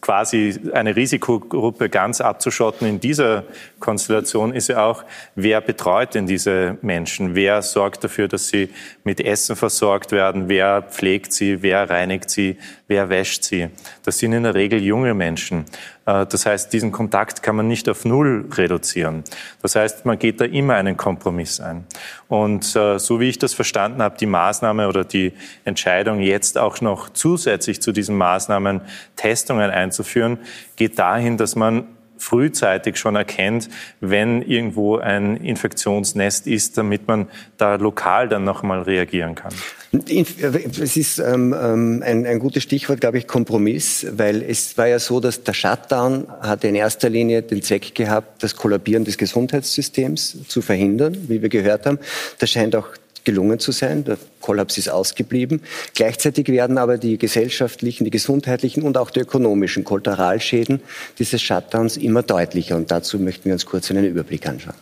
quasi 0.00 0.60
eine 0.72 0.94
Risikogruppe 0.94 1.88
ganz 1.88 2.20
abzuschotten 2.20 2.86
in 2.86 3.00
dieser 3.00 3.44
Konstellation 3.78 4.52
ist 4.52 4.68
ja 4.68 4.84
auch, 4.84 5.04
wer 5.34 5.60
betreut 5.60 6.14
denn 6.14 6.26
diese 6.26 6.76
Menschen? 6.82 7.34
Wer 7.34 7.62
sorgt 7.62 8.04
dafür, 8.04 8.28
dass 8.28 8.48
sie 8.48 8.68
mit 9.04 9.20
Essen 9.20 9.56
versorgt 9.56 10.12
werden? 10.12 10.48
Wer 10.48 10.82
pflegt 10.82 11.32
sie? 11.32 11.62
Wer 11.62 11.88
reinigt 11.88 12.30
sie? 12.30 12.58
Wer 12.88 13.08
wäscht 13.08 13.44
sie? 13.44 13.68
Das 14.04 14.18
sind 14.18 14.32
in 14.32 14.42
der 14.42 14.54
Regel 14.54 14.82
junge 14.82 15.14
Menschen. 15.14 15.64
Äh, 16.06 16.26
das 16.26 16.46
heißt, 16.46 16.72
diesen 16.72 16.92
Kontakt 16.92 17.42
kann 17.42 17.56
man 17.56 17.68
nicht 17.68 17.88
auf 17.88 18.04
Null 18.04 18.46
reduzieren. 18.52 19.24
Das 19.62 19.76
heißt, 19.76 20.06
man 20.06 20.18
geht 20.18 20.40
da 20.40 20.44
immer 20.44 20.74
einen 20.74 20.96
Kompromiss 20.96 21.60
ein. 21.60 21.84
Und 22.28 22.74
äh, 22.76 22.98
so 22.98 23.20
wie 23.20 23.28
ich 23.28 23.38
das 23.38 23.54
verstanden 23.54 24.02
habe, 24.02 24.16
die 24.18 24.26
Maßnahme 24.26 24.88
oder 24.88 25.04
die 25.04 25.32
Entscheidung, 25.64 26.20
jetzt 26.20 26.58
auch 26.58 26.80
noch 26.80 27.10
zusätzlich 27.10 27.80
zu 27.82 27.92
diesen 27.92 28.16
Maßnahmen 28.16 28.80
Testungen 29.16 29.70
einzuführen, 29.70 30.38
geht 30.76 30.98
dahin, 30.98 31.36
dass 31.36 31.56
man 31.56 31.86
frühzeitig 32.20 32.96
schon 32.96 33.16
erkennt, 33.16 33.68
wenn 34.00 34.42
irgendwo 34.42 34.98
ein 34.98 35.36
Infektionsnest 35.36 36.46
ist, 36.46 36.78
damit 36.78 37.08
man 37.08 37.28
da 37.56 37.76
lokal 37.76 38.28
dann 38.28 38.44
nochmal 38.44 38.82
reagieren 38.82 39.34
kann. 39.34 39.52
Es 39.92 40.96
ist 40.96 41.18
ähm, 41.18 41.52
ähm, 41.60 42.02
ein, 42.06 42.24
ein 42.24 42.38
gutes 42.38 42.62
Stichwort, 42.62 43.00
glaube 43.00 43.18
ich, 43.18 43.26
Kompromiss, 43.26 44.06
weil 44.12 44.42
es 44.42 44.78
war 44.78 44.86
ja 44.86 45.00
so, 45.00 45.18
dass 45.18 45.42
der 45.42 45.52
Shutdown 45.52 46.28
hatte 46.40 46.68
in 46.68 46.76
erster 46.76 47.08
Linie 47.08 47.42
den 47.42 47.60
Zweck 47.62 47.94
gehabt, 47.94 48.42
das 48.42 48.54
Kollabieren 48.54 49.04
des 49.04 49.18
Gesundheitssystems 49.18 50.46
zu 50.46 50.62
verhindern, 50.62 51.16
wie 51.26 51.42
wir 51.42 51.48
gehört 51.48 51.86
haben. 51.86 51.98
Das 52.38 52.50
scheint 52.50 52.76
auch 52.76 52.88
gelungen 53.24 53.58
zu 53.58 53.72
sein. 53.72 54.04
Der 54.04 54.18
Kollaps 54.40 54.78
ist 54.78 54.88
ausgeblieben. 54.88 55.62
Gleichzeitig 55.94 56.48
werden 56.48 56.78
aber 56.78 56.98
die 56.98 57.18
gesellschaftlichen, 57.18 58.04
die 58.04 58.10
gesundheitlichen 58.10 58.82
und 58.82 58.96
auch 58.96 59.10
die 59.10 59.20
ökonomischen 59.20 59.84
Kollateralschäden 59.84 60.80
dieses 61.18 61.42
Shutdowns 61.42 61.96
immer 61.96 62.22
deutlicher. 62.22 62.76
Und 62.76 62.90
dazu 62.90 63.18
möchten 63.18 63.46
wir 63.46 63.52
uns 63.52 63.66
kurz 63.66 63.90
einen 63.90 64.04
Überblick 64.04 64.46
anschauen. 64.46 64.74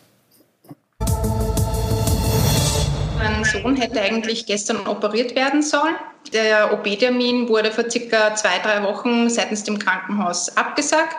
Mein 3.17 3.45
Sohn 3.45 3.77
hätte 3.77 4.01
eigentlich 4.01 4.47
gestern 4.47 4.87
operiert 4.87 5.35
werden 5.35 5.63
sollen. 5.63 5.95
Der 6.33 6.73
OP-Termin 6.73 7.49
wurde 7.49 7.71
vor 7.71 7.91
circa 7.91 8.35
zwei, 8.35 8.59
drei 8.63 8.83
Wochen 8.83 9.31
seitens 9.31 9.65
dem 9.65 9.79
Krankenhaus 9.79 10.57
abgesagt. 10.57 11.17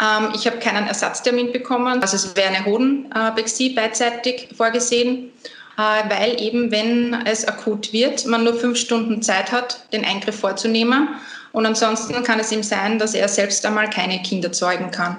Ähm, 0.00 0.28
ich 0.34 0.46
habe 0.46 0.58
keinen 0.58 0.86
Ersatztermin 0.86 1.52
bekommen. 1.52 2.00
Also 2.00 2.16
es 2.16 2.36
wäre 2.36 2.48
eine 2.48 2.64
Hodenbexie 2.64 3.74
beidseitig 3.74 4.48
vorgesehen. 4.56 5.32
Äh, 5.78 6.10
weil 6.10 6.40
eben, 6.40 6.72
wenn 6.72 7.14
es 7.24 7.46
akut 7.46 7.92
wird, 7.92 8.26
man 8.26 8.42
nur 8.42 8.54
fünf 8.54 8.76
Stunden 8.76 9.22
Zeit 9.22 9.52
hat, 9.52 9.84
den 9.92 10.04
Eingriff 10.04 10.40
vorzunehmen. 10.40 11.08
Und 11.52 11.66
ansonsten 11.66 12.22
kann 12.24 12.40
es 12.40 12.50
ihm 12.50 12.64
sein, 12.64 12.98
dass 12.98 13.14
er 13.14 13.28
selbst 13.28 13.64
einmal 13.64 13.88
keine 13.88 14.20
Kinder 14.20 14.50
zeugen 14.50 14.90
kann. 14.90 15.18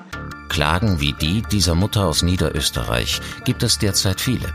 Klagen 0.49 0.99
wie 0.99 1.13
die 1.13 1.43
dieser 1.49 1.75
Mutter 1.75 2.05
aus 2.05 2.23
Niederösterreich 2.23 3.21
gibt 3.45 3.63
es 3.63 3.77
derzeit 3.77 4.19
viele. 4.19 4.53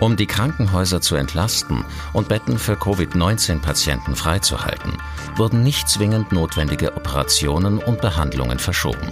Um 0.00 0.16
die 0.16 0.26
Krankenhäuser 0.26 1.00
zu 1.00 1.14
entlasten 1.14 1.84
und 2.12 2.28
Betten 2.28 2.58
für 2.58 2.76
Covid-19-Patienten 2.76 4.16
freizuhalten, 4.16 4.98
wurden 5.36 5.62
nicht 5.62 5.88
zwingend 5.88 6.32
notwendige 6.32 6.96
Operationen 6.96 7.78
und 7.78 8.00
Behandlungen 8.00 8.58
verschoben. 8.58 9.10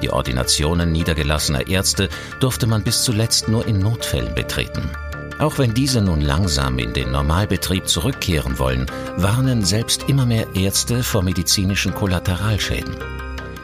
Die 0.00 0.10
Ordinationen 0.10 0.92
niedergelassener 0.92 1.66
Ärzte 1.66 2.08
durfte 2.38 2.66
man 2.66 2.84
bis 2.84 3.02
zuletzt 3.02 3.48
nur 3.48 3.66
in 3.66 3.80
Notfällen 3.80 4.34
betreten. 4.34 4.90
Auch 5.38 5.58
wenn 5.58 5.74
diese 5.74 6.00
nun 6.00 6.20
langsam 6.20 6.78
in 6.78 6.92
den 6.92 7.10
Normalbetrieb 7.10 7.88
zurückkehren 7.88 8.58
wollen, 8.58 8.86
warnen 9.16 9.64
selbst 9.64 10.08
immer 10.08 10.26
mehr 10.26 10.46
Ärzte 10.54 11.02
vor 11.02 11.22
medizinischen 11.22 11.92
Kollateralschäden. 11.92 12.96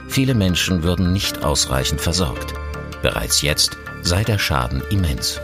Viele 0.08 0.34
Menschen 0.34 0.82
würden 0.82 1.12
nicht 1.12 1.44
ausreichend 1.44 2.00
versorgt. 2.00 2.54
Bereits 3.02 3.42
jetzt 3.42 3.76
sei 4.02 4.24
der 4.24 4.38
Schaden 4.38 4.82
immens. 4.90 5.40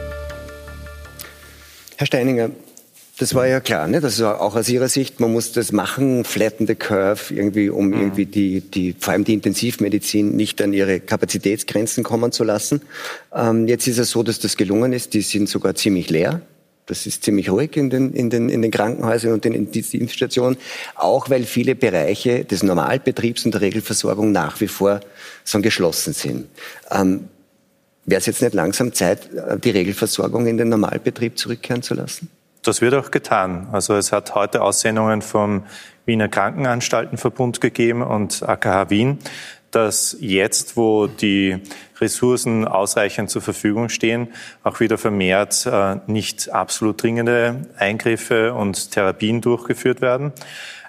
Herr 1.97 2.07
Steininger, 2.07 2.51
das 3.19 3.35
war 3.35 3.47
ja 3.47 3.61
klar, 3.61 3.89
ne? 3.89 4.01
Das 4.01 4.21
war 4.21 4.43
auch 4.43 4.57
aus 4.57 4.69
Ihrer 4.69 4.89
Sicht, 4.89 5.21
man 5.21 5.33
muss 5.33 5.53
das 5.53 5.73
machen, 5.73 6.25
flatten 6.25 6.67
the 6.67 6.75
curve, 6.75 7.33
irgendwie, 7.35 7.71
um 7.71 7.89
mhm. 7.89 7.95
irgendwie 7.95 8.27
die, 8.27 8.61
die, 8.61 8.95
vor 8.99 9.15
allem 9.15 9.25
die 9.25 9.33
Intensivmedizin 9.33 10.37
nicht 10.37 10.61
an 10.61 10.75
ihre 10.75 11.01
Kapazitätsgrenzen 11.01 12.05
kommen 12.05 12.31
zu 12.31 12.45
lassen. 12.45 12.83
Ähm, 13.35 13.69
jetzt 13.69 13.87
ist 13.87 13.99
es 13.99 14.11
so, 14.11 14.23
dass 14.23 14.39
das 14.39 14.59
gelungen 14.59 14.93
ist. 14.93 15.15
Die 15.15 15.23
sind 15.23 15.49
sogar 15.49 15.75
ziemlich 15.75 16.11
leer. 16.11 16.43
Das 16.85 17.07
ist 17.07 17.25
ziemlich 17.25 17.49
ruhig 17.51 17.77
in 17.77 17.89
den, 17.89 18.13
in 18.13 18.29
den, 18.29 18.51
in 18.51 18.61
den 18.61 18.71
Krankenhäusern 18.71 19.33
und 19.33 19.45
den 19.45 19.55
Intensivstationen, 19.55 20.59
auch 20.95 21.31
weil 21.31 21.45
viele 21.45 21.75
Bereiche 21.75 22.45
des 22.45 22.63
Normalbetriebs 22.63 23.47
und 23.47 23.55
der 23.55 23.63
Regelversorgung 23.63 24.31
nach 24.31 24.61
wie 24.61 24.69
vor 24.69 25.01
so 25.43 25.61
geschlossen 25.63 26.13
sind. 26.13 26.47
Ähm, 26.91 27.29
Wäre 28.05 28.21
es 28.21 28.27
jetzt 28.27 28.41
nicht 28.41 28.55
langsam 28.55 28.93
Zeit, 28.93 29.29
die 29.65 29.71
Regelversorgung 29.71 30.47
in 30.47 30.59
den 30.59 30.69
Normalbetrieb 30.69 31.37
zurückkehren 31.37 31.83
zu 31.83 31.95
lassen? 31.95 32.29
Das 32.67 32.81
wird 32.81 32.95
auch 32.95 33.13
getan. 33.13 33.69
Also 33.71 33.95
es 33.95 34.11
hat 34.11 34.35
heute 34.35 34.61
Aussendungen 34.61 35.23
vom 35.23 35.63
Wiener 36.05 36.29
Krankenanstaltenverbund 36.29 37.61
gegeben 37.61 38.03
und 38.03 38.43
AKH 38.43 38.91
Wien, 38.91 39.21
dass 39.71 40.17
jetzt, 40.19 40.77
wo 40.77 41.07
die 41.07 41.59
Ressourcen 42.01 42.67
ausreichend 42.67 43.31
zur 43.31 43.41
Verfügung 43.41 43.89
stehen, 43.89 44.33
auch 44.65 44.81
wieder 44.81 44.99
vermehrt 44.99 45.65
äh, 45.65 45.99
nicht 46.09 46.53
absolut 46.53 47.01
dringende 47.01 47.69
Eingriffe 47.79 48.53
und 48.53 48.91
Therapien 48.91 49.41
durchgeführt 49.41 50.01
werden. 50.01 50.33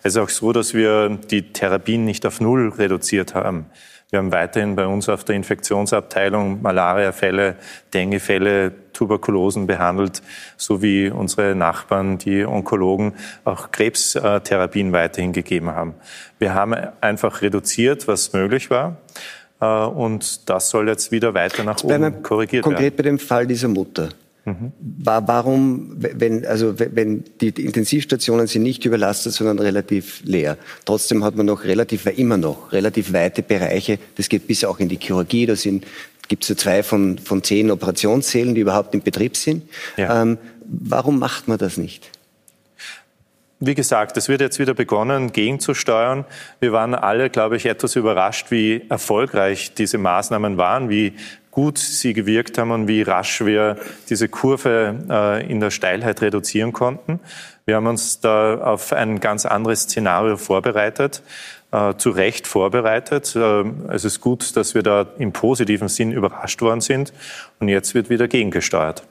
Es 0.02 0.16
ist 0.16 0.18
auch 0.18 0.30
so, 0.30 0.54
dass 0.54 0.74
wir 0.74 1.10
die 1.10 1.54
Therapien 1.54 2.06
nicht 2.06 2.26
auf 2.26 2.42
Null 2.42 2.70
reduziert 2.70 3.36
haben. 3.36 3.68
Wir 4.10 4.20
haben 4.20 4.32
weiterhin 4.32 4.78
bei 4.78 4.88
uns 4.88 5.10
auf 5.10 5.26
der 5.26 5.36
Infektionsabteilung 5.36 6.62
Malariafälle, 6.62 7.58
Denguefälle, 7.94 8.72
Tuberkulosen 8.94 9.68
behandelt, 9.68 10.22
sowie 10.56 11.10
unsere 11.10 11.56
Nachbarn, 11.56 12.18
die 12.18 12.46
Onkologen, 12.46 13.16
auch 13.44 13.72
Krebstherapien 13.72 14.94
weiterhin 14.94 15.34
gegeben 15.34 15.72
haben. 15.72 15.94
Wir 16.40 16.54
haben 16.54 16.74
einfach 17.02 17.42
reduziert, 17.42 18.08
was 18.08 18.32
möglich 18.32 18.70
war. 18.70 18.96
Äh, 19.60 19.66
und 19.66 20.50
das 20.50 20.70
soll 20.70 20.88
jetzt 20.88 21.12
wieder 21.12 21.34
weiter 21.34 21.66
nach 21.66 21.84
oben 21.84 22.24
korrigiert 22.24 22.64
konkret 22.64 22.84
werden. 22.94 22.96
Konkret 22.96 22.98
bei 22.98 23.04
dem 23.04 23.20
Fall 23.20 23.46
dieser 23.46 23.68
Mutter. 23.68 24.10
Mhm. 24.48 24.72
Warum, 25.04 25.92
wenn, 25.98 26.46
also 26.46 26.76
wenn 26.80 27.26
die 27.42 27.50
Intensivstationen 27.50 28.48
sind 28.48 28.64
nicht 28.64 28.86
überlastet, 28.86 29.34
sondern 29.34 29.60
relativ 29.60 30.22
leer. 30.24 30.58
Trotzdem 30.86 31.26
hat 31.26 31.36
man 31.36 31.46
noch 31.46 31.66
relativ, 31.66 32.06
immer 32.06 32.38
noch 32.38 32.72
relativ 32.72 33.12
weite 33.12 33.44
Bereiche. 33.44 34.00
Das 34.16 34.30
geht 34.30 34.48
bis 34.48 34.64
auch 34.64 34.80
in 34.80 34.88
die 34.88 34.98
Chirurgie. 34.98 35.46
Da 35.46 35.58
sind 35.58 35.86
gibt 36.30 36.44
es 36.44 36.50
ja 36.50 36.56
zwei 36.56 36.84
von, 36.84 37.18
von 37.20 37.44
zehn 37.44 37.72
Operationssälen, 37.72 38.56
die 38.56 38.62
überhaupt 38.62 38.94
in 38.94 39.02
Betrieb 39.02 39.36
sind. 39.36 39.64
Ja. 39.98 40.22
Ähm, 40.22 40.38
warum 40.66 41.20
macht 41.20 41.48
man 41.48 41.58
das 41.58 41.78
nicht? 41.78 42.10
Wie 43.60 43.74
gesagt, 43.74 44.18
es 44.18 44.30
wird 44.30 44.42
jetzt 44.42 44.60
wieder 44.60 44.76
begonnen, 44.76 45.32
gegenzusteuern. 45.32 46.26
Wir 46.60 46.74
waren 46.74 46.94
alle, 46.94 47.32
glaube 47.32 47.58
ich, 47.58 47.66
etwas 47.66 47.96
überrascht, 47.96 48.52
wie 48.52 48.86
erfolgreich 48.88 49.74
diese 49.74 49.98
Maßnahmen 49.98 50.58
waren, 50.58 50.90
wie 50.92 51.14
gut 51.50 51.80
sie 51.80 52.14
gewirkt 52.14 52.60
haben 52.60 52.70
und 52.70 52.88
wie 52.88 53.02
rasch 53.02 53.44
wir 53.44 53.78
diese 54.10 54.30
Kurve 54.30 54.96
äh, 55.10 55.52
in 55.52 55.60
der 55.60 55.72
Steilheit 55.72 56.22
reduzieren 56.22 56.72
konnten. 56.72 57.20
Wir 57.66 57.78
haben 57.78 57.88
uns 57.88 58.20
da 58.20 58.60
auf 58.60 58.94
ein 58.94 59.20
ganz 59.20 59.48
anderes 59.48 59.82
Szenario 59.82 60.38
vorbereitet, 60.38 61.24
äh, 61.72 61.96
zu 61.96 62.12
Recht 62.12 62.46
vorbereitet. 62.46 63.36
Äh, 63.36 63.64
es 63.90 64.06
ist 64.06 64.22
gut, 64.22 64.56
dass 64.56 64.76
wir 64.76 64.84
da 64.84 65.08
im 65.18 65.34
positiven 65.34 65.88
Sinn 65.88 66.12
überrascht 66.12 66.62
worden 66.62 66.82
sind 66.82 67.12
und 67.60 67.70
jetzt 67.70 67.96
wird 67.96 68.12
wieder 68.12 68.28
gegengesteuert. 68.28 69.02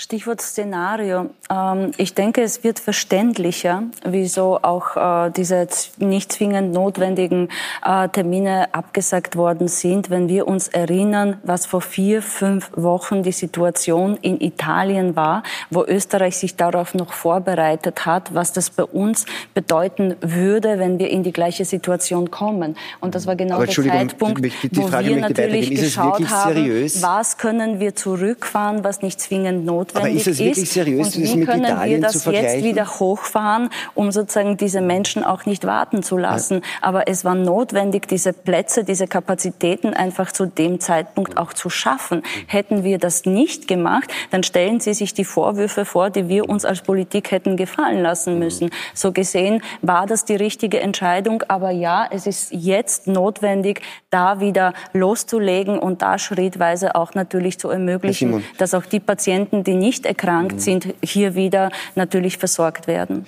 Stichwort 0.00 0.40
Szenario. 0.40 1.30
Ähm, 1.50 1.90
ich 1.96 2.14
denke, 2.14 2.40
es 2.42 2.62
wird 2.62 2.78
verständlicher, 2.78 3.82
wieso 4.04 4.60
auch 4.62 4.96
äh, 5.26 5.32
diese 5.32 5.66
nicht 5.98 6.30
zwingend 6.30 6.72
notwendigen 6.72 7.48
äh, 7.84 8.08
Termine 8.08 8.72
abgesagt 8.72 9.34
worden 9.34 9.66
sind, 9.66 10.08
wenn 10.08 10.28
wir 10.28 10.46
uns 10.46 10.68
erinnern, 10.68 11.38
was 11.42 11.66
vor 11.66 11.80
vier, 11.80 12.22
fünf 12.22 12.70
Wochen 12.76 13.24
die 13.24 13.32
Situation 13.32 14.16
in 14.22 14.40
Italien 14.40 15.16
war, 15.16 15.42
wo 15.68 15.84
Österreich 15.84 16.36
sich 16.36 16.54
darauf 16.54 16.94
noch 16.94 17.12
vorbereitet 17.12 18.06
hat, 18.06 18.32
was 18.32 18.52
das 18.52 18.70
bei 18.70 18.84
uns 18.84 19.26
bedeuten 19.52 20.14
würde, 20.20 20.78
wenn 20.78 21.00
wir 21.00 21.10
in 21.10 21.24
die 21.24 21.32
gleiche 21.32 21.64
Situation 21.64 22.30
kommen. 22.30 22.76
Und 23.00 23.16
das 23.16 23.26
war 23.26 23.34
genau 23.34 23.64
der 23.64 23.74
Zeitpunkt, 23.74 24.44
wo 24.76 24.92
wir 24.92 25.16
natürlich 25.16 25.70
geschaut 25.70 26.30
haben, 26.30 26.84
was 27.00 27.36
können 27.36 27.80
wir 27.80 27.96
zurückfahren, 27.96 28.84
was 28.84 29.02
nicht 29.02 29.20
zwingend 29.20 29.66
notwendig 29.66 29.87
notwendig 29.94 30.22
Aber 30.22 30.30
ist. 30.30 30.38
Es 30.38 30.38
wirklich 30.38 30.70
seriös, 30.70 31.16
und 31.16 31.22
wie 31.22 31.44
können 31.44 31.64
Italien 31.64 32.00
wir 32.00 32.08
das 32.08 32.24
jetzt 32.24 32.64
wieder 32.64 32.86
hochfahren, 32.86 33.70
um 33.94 34.12
sozusagen 34.12 34.56
diese 34.56 34.80
Menschen 34.80 35.24
auch 35.24 35.46
nicht 35.46 35.64
warten 35.64 36.02
zu 36.02 36.16
lassen? 36.16 36.56
Ja. 36.56 36.60
Aber 36.82 37.08
es 37.08 37.24
war 37.24 37.34
notwendig, 37.34 38.08
diese 38.08 38.32
Plätze, 38.32 38.84
diese 38.84 39.06
Kapazitäten 39.06 39.94
einfach 39.94 40.32
zu 40.32 40.46
dem 40.46 40.80
Zeitpunkt 40.80 41.36
auch 41.36 41.52
zu 41.52 41.70
schaffen. 41.70 42.22
Hätten 42.46 42.84
wir 42.84 42.98
das 42.98 43.24
nicht 43.24 43.68
gemacht, 43.68 44.10
dann 44.30 44.42
stellen 44.42 44.80
Sie 44.80 44.94
sich 44.94 45.14
die 45.14 45.24
Vorwürfe 45.24 45.84
vor, 45.84 46.10
die 46.10 46.28
wir 46.28 46.48
uns 46.48 46.64
als 46.64 46.82
Politik 46.82 47.30
hätten 47.30 47.56
gefallen 47.56 48.02
lassen 48.02 48.38
müssen. 48.38 48.70
So 48.94 49.12
gesehen 49.12 49.62
war 49.82 50.06
das 50.06 50.24
die 50.24 50.36
richtige 50.36 50.80
Entscheidung. 50.80 51.42
Aber 51.48 51.70
ja, 51.70 52.06
es 52.10 52.26
ist 52.26 52.52
jetzt 52.52 53.06
notwendig, 53.06 53.82
da 54.10 54.40
wieder 54.40 54.72
loszulegen 54.92 55.78
und 55.78 56.02
da 56.02 56.18
schrittweise 56.18 56.94
auch 56.94 57.14
natürlich 57.14 57.58
zu 57.58 57.68
ermöglichen, 57.68 58.44
dass 58.58 58.74
auch 58.74 58.86
die 58.86 59.00
Patienten, 59.00 59.64
die 59.64 59.74
nicht 59.78 60.06
erkrankt 60.06 60.56
mhm. 60.56 60.60
sind, 60.60 60.94
hier 61.02 61.34
wieder 61.34 61.70
natürlich 61.94 62.38
versorgt 62.38 62.86
werden. 62.86 63.26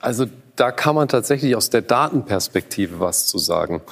Also 0.00 0.26
da 0.56 0.72
kann 0.72 0.94
man 0.94 1.08
tatsächlich 1.08 1.54
aus 1.56 1.70
der 1.70 1.82
Datenperspektive 1.82 3.00
was 3.00 3.26
zu 3.26 3.38
sagen. 3.38 3.82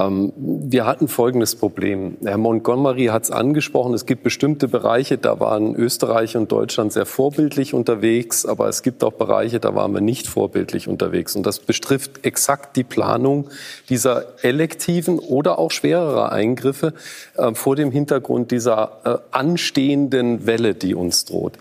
Ähm, 0.00 0.32
wir 0.36 0.86
hatten 0.86 1.08
folgendes 1.08 1.56
Problem. 1.56 2.16
Herr 2.24 2.38
Montgomery 2.38 3.06
hat 3.06 3.24
es 3.24 3.30
angesprochen. 3.30 3.94
Es 3.94 4.06
gibt 4.06 4.22
bestimmte 4.22 4.68
Bereiche, 4.68 5.18
da 5.18 5.40
waren 5.40 5.74
Österreich 5.74 6.36
und 6.36 6.50
Deutschland 6.50 6.92
sehr 6.92 7.06
vorbildlich 7.06 7.74
unterwegs, 7.74 8.46
aber 8.46 8.68
es 8.68 8.82
gibt 8.82 9.04
auch 9.04 9.12
Bereiche, 9.12 9.60
da 9.60 9.74
waren 9.74 9.92
wir 9.92 10.00
nicht 10.00 10.26
vorbildlich 10.26 10.88
unterwegs. 10.88 11.36
Und 11.36 11.44
das 11.44 11.58
betrifft 11.58 12.24
exakt 12.24 12.76
die 12.76 12.84
Planung 12.84 13.48
dieser 13.88 14.24
elektiven 14.42 15.18
oder 15.18 15.58
auch 15.58 15.70
schwererer 15.70 16.32
Eingriffe 16.32 16.94
äh, 17.36 17.54
vor 17.54 17.76
dem 17.76 17.90
Hintergrund 17.90 18.50
dieser 18.50 19.00
äh, 19.04 19.36
anstehenden 19.36 20.46
Welle, 20.46 20.74
die 20.74 20.94
uns 20.94 21.24
droht. 21.24 21.54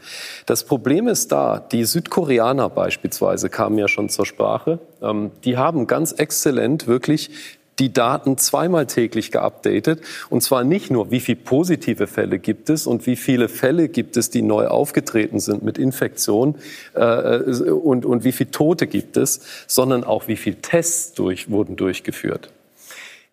Das 0.46 0.64
Problem 0.64 1.08
ist 1.08 1.32
da, 1.32 1.60
die 1.60 1.84
Südkoreaner 1.84 2.70
beispielsweise 2.70 3.50
kamen 3.50 3.78
ja 3.78 3.88
schon 3.88 4.10
zur 4.10 4.26
Sprache. 4.26 4.80
Ähm, 5.02 5.32
die 5.44 5.58
haben 5.58 5.88
ganz 5.88 6.12
exzellent 6.14 6.88
wirklich 6.88 7.32
die 7.80 7.94
Daten 7.94 8.38
zweimal 8.38 8.86
täglich 8.86 9.32
geupdatet. 9.32 10.02
Und 10.30 10.42
zwar 10.42 10.64
nicht 10.64 10.92
nur, 10.92 11.12
wie 11.12 11.20
viele 11.20 11.40
positive 11.40 12.08
Fälle 12.08 12.40
gibt 12.40 12.70
es 12.70 12.86
und 12.88 13.06
wie 13.06 13.16
viele 13.16 13.50
Fälle 13.50 13.90
gibt 13.90 14.18
es, 14.18 14.30
die 14.30 14.42
neu 14.42 14.68
aufgetreten 14.68 15.40
sind 15.40 15.64
mit 15.64 15.78
Infektion 15.78 16.56
äh, 16.94 17.38
und, 17.40 18.06
und 18.06 18.24
wie 18.24 18.32
viele 18.32 18.52
Tote 18.52 18.88
gibt 18.88 19.18
es, 19.18 19.42
sondern 19.68 20.04
auch, 20.04 20.28
wie 20.28 20.36
viele 20.36 20.58
Tests 20.58 21.14
durch, 21.14 21.50
wurden 21.50 21.76
durchgeführt. 21.76 22.52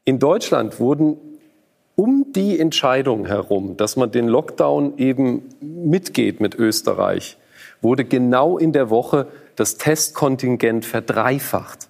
In 0.05 0.19
Deutschland 0.19 0.79
wurden 0.79 1.17
um 1.97 2.27
die 2.35 2.61
Entscheidung 2.61 3.27
herum, 3.27 3.77
dass 3.77 3.97
man 3.97 4.13
den 4.13 4.29
Lockdown 4.29 4.99
eben 4.99 5.43
mitgeht 5.61 6.41
mit 6.41 6.55
Österreich, 6.55 7.39
wurde 7.81 8.05
genau 8.05 8.59
in 8.59 8.73
der 8.73 8.91
Woche 8.91 9.27
das 9.57 9.79
Testkontingent 9.79 10.85
verdreifacht. 10.85 11.86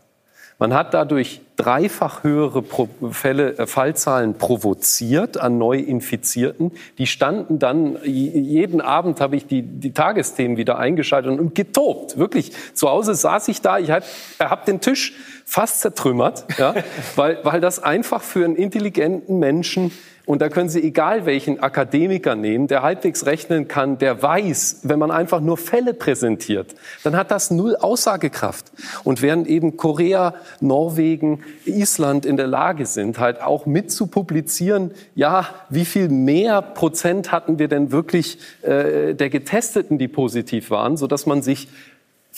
Man 0.58 0.72
hat 0.72 0.94
dadurch 0.94 1.42
dreifach 1.56 2.22
höhere 2.22 2.64
Fälle, 3.10 3.58
äh, 3.58 3.66
Fallzahlen 3.66 4.38
provoziert 4.38 5.38
an 5.38 5.58
Neuinfizierten. 5.58 6.72
Die 6.96 7.06
standen 7.06 7.58
dann, 7.58 7.98
jeden 8.04 8.80
Abend 8.80 9.20
habe 9.20 9.36
ich 9.36 9.46
die, 9.46 9.62
die 9.62 9.92
Tagesthemen 9.92 10.56
wieder 10.56 10.78
eingeschaltet 10.78 11.38
und 11.38 11.54
getobt. 11.54 12.16
Wirklich, 12.16 12.52
zu 12.74 12.88
Hause 12.88 13.14
saß 13.14 13.48
ich 13.48 13.60
da, 13.60 13.78
ich 13.78 13.90
habe 13.90 14.04
hab 14.40 14.64
den 14.64 14.80
Tisch 14.80 15.14
fast 15.44 15.80
zertrümmert, 15.80 16.46
ja, 16.58 16.74
weil, 17.16 17.38
weil 17.42 17.60
das 17.60 17.82
einfach 17.82 18.22
für 18.22 18.44
einen 18.44 18.56
intelligenten 18.56 19.38
Menschen 19.38 19.92
und 20.26 20.42
da 20.42 20.48
können 20.48 20.68
Sie 20.68 20.82
egal 20.82 21.24
welchen 21.24 21.60
Akademiker 21.60 22.34
nehmen, 22.34 22.66
der 22.66 22.82
halbwegs 22.82 23.26
rechnen 23.26 23.68
kann, 23.68 23.96
der 23.98 24.22
weiß, 24.22 24.80
wenn 24.82 24.98
man 24.98 25.12
einfach 25.12 25.40
nur 25.40 25.56
Fälle 25.56 25.94
präsentiert, 25.94 26.74
dann 27.04 27.16
hat 27.16 27.30
das 27.30 27.52
null 27.52 27.76
Aussagekraft. 27.76 28.72
Und 29.04 29.22
während 29.22 29.46
eben 29.46 29.76
Korea, 29.76 30.34
Norwegen, 30.60 31.44
Island 31.64 32.26
in 32.26 32.36
der 32.36 32.48
Lage 32.48 32.86
sind, 32.86 33.20
halt 33.20 33.40
auch 33.40 33.66
mit 33.66 33.92
zu 33.92 34.08
publizieren, 34.08 34.90
ja, 35.14 35.46
wie 35.70 35.84
viel 35.84 36.08
mehr 36.08 36.60
Prozent 36.60 37.30
hatten 37.30 37.60
wir 37.60 37.68
denn 37.68 37.92
wirklich 37.92 38.38
äh, 38.62 39.14
der 39.14 39.30
Getesteten, 39.30 39.96
die 39.96 40.08
positiv 40.08 40.70
waren, 40.70 40.96
so 40.96 41.06
dass 41.06 41.26
man 41.26 41.40
sich 41.40 41.68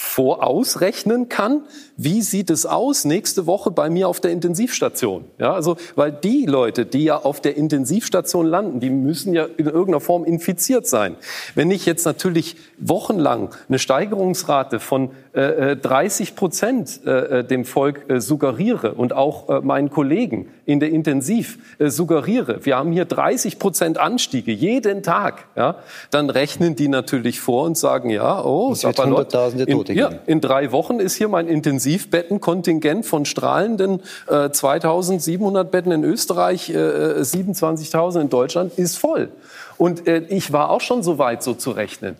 vorausrechnen 0.00 1.28
kann, 1.28 1.62
wie 1.96 2.22
sieht 2.22 2.50
es 2.50 2.66
aus 2.66 3.04
nächste 3.04 3.48
Woche 3.48 3.72
bei 3.72 3.90
mir 3.90 4.06
auf 4.06 4.20
der 4.20 4.30
Intensivstation. 4.30 5.24
Ja, 5.38 5.52
also, 5.54 5.76
weil 5.96 6.12
die 6.12 6.46
Leute, 6.46 6.86
die 6.86 7.02
ja 7.02 7.16
auf 7.16 7.40
der 7.40 7.56
Intensivstation 7.56 8.46
landen, 8.46 8.78
die 8.78 8.90
müssen 8.90 9.34
ja 9.34 9.46
in 9.56 9.66
irgendeiner 9.66 9.98
Form 9.98 10.24
infiziert 10.24 10.86
sein. 10.86 11.16
Wenn 11.56 11.72
ich 11.72 11.84
jetzt 11.84 12.04
natürlich 12.04 12.54
wochenlang 12.78 13.52
eine 13.68 13.80
Steigerungsrate 13.80 14.78
von 14.78 15.10
äh, 15.32 15.74
30 15.74 16.30
äh, 16.30 16.32
Prozent 16.32 17.00
äh, 17.04 17.40
äh, 17.40 17.44
dem 17.44 17.64
Volk 17.64 18.08
äh, 18.08 18.20
suggeriere 18.20 18.94
und 18.94 19.12
auch 19.12 19.48
äh, 19.48 19.60
meinen 19.62 19.90
Kollegen 19.90 20.46
in 20.68 20.80
der 20.80 20.90
Intensiv 20.90 21.58
äh, 21.78 21.88
suggeriere, 21.88 22.66
wir 22.66 22.76
haben 22.76 22.92
hier 22.92 23.06
30 23.06 23.58
Prozent 23.58 23.96
Anstiege 23.96 24.52
jeden 24.52 25.02
Tag, 25.02 25.46
ja, 25.56 25.76
dann 26.10 26.28
rechnen 26.28 26.76
die 26.76 26.88
natürlich 26.88 27.40
vor 27.40 27.64
und 27.64 27.78
sagen, 27.78 28.10
ja, 28.10 28.44
oh, 28.44 28.72
es 28.72 28.84
wird 28.84 28.98
Hunderttausende 29.02 29.64
Tote 29.64 29.92
in, 29.92 29.98
ja, 29.98 30.10
in 30.26 30.42
drei 30.42 30.70
Wochen 30.70 31.00
ist 31.00 31.14
hier 31.14 31.28
mein 31.28 31.48
Intensivbettenkontingent 31.48 33.06
von 33.06 33.24
strahlenden 33.24 34.02
äh, 34.26 34.50
2700 34.50 35.70
Betten 35.70 35.90
in 35.90 36.04
Österreich, 36.04 36.68
äh, 36.68 36.74
27.000 36.74 38.20
in 38.20 38.28
Deutschland 38.28 38.78
ist 38.78 38.98
voll. 38.98 39.30
Und 39.78 40.06
äh, 40.06 40.18
ich 40.28 40.52
war 40.52 40.68
auch 40.68 40.82
schon 40.82 41.02
so 41.02 41.16
weit, 41.16 41.42
so 41.42 41.54
zu 41.54 41.70
rechnen. 41.70 42.16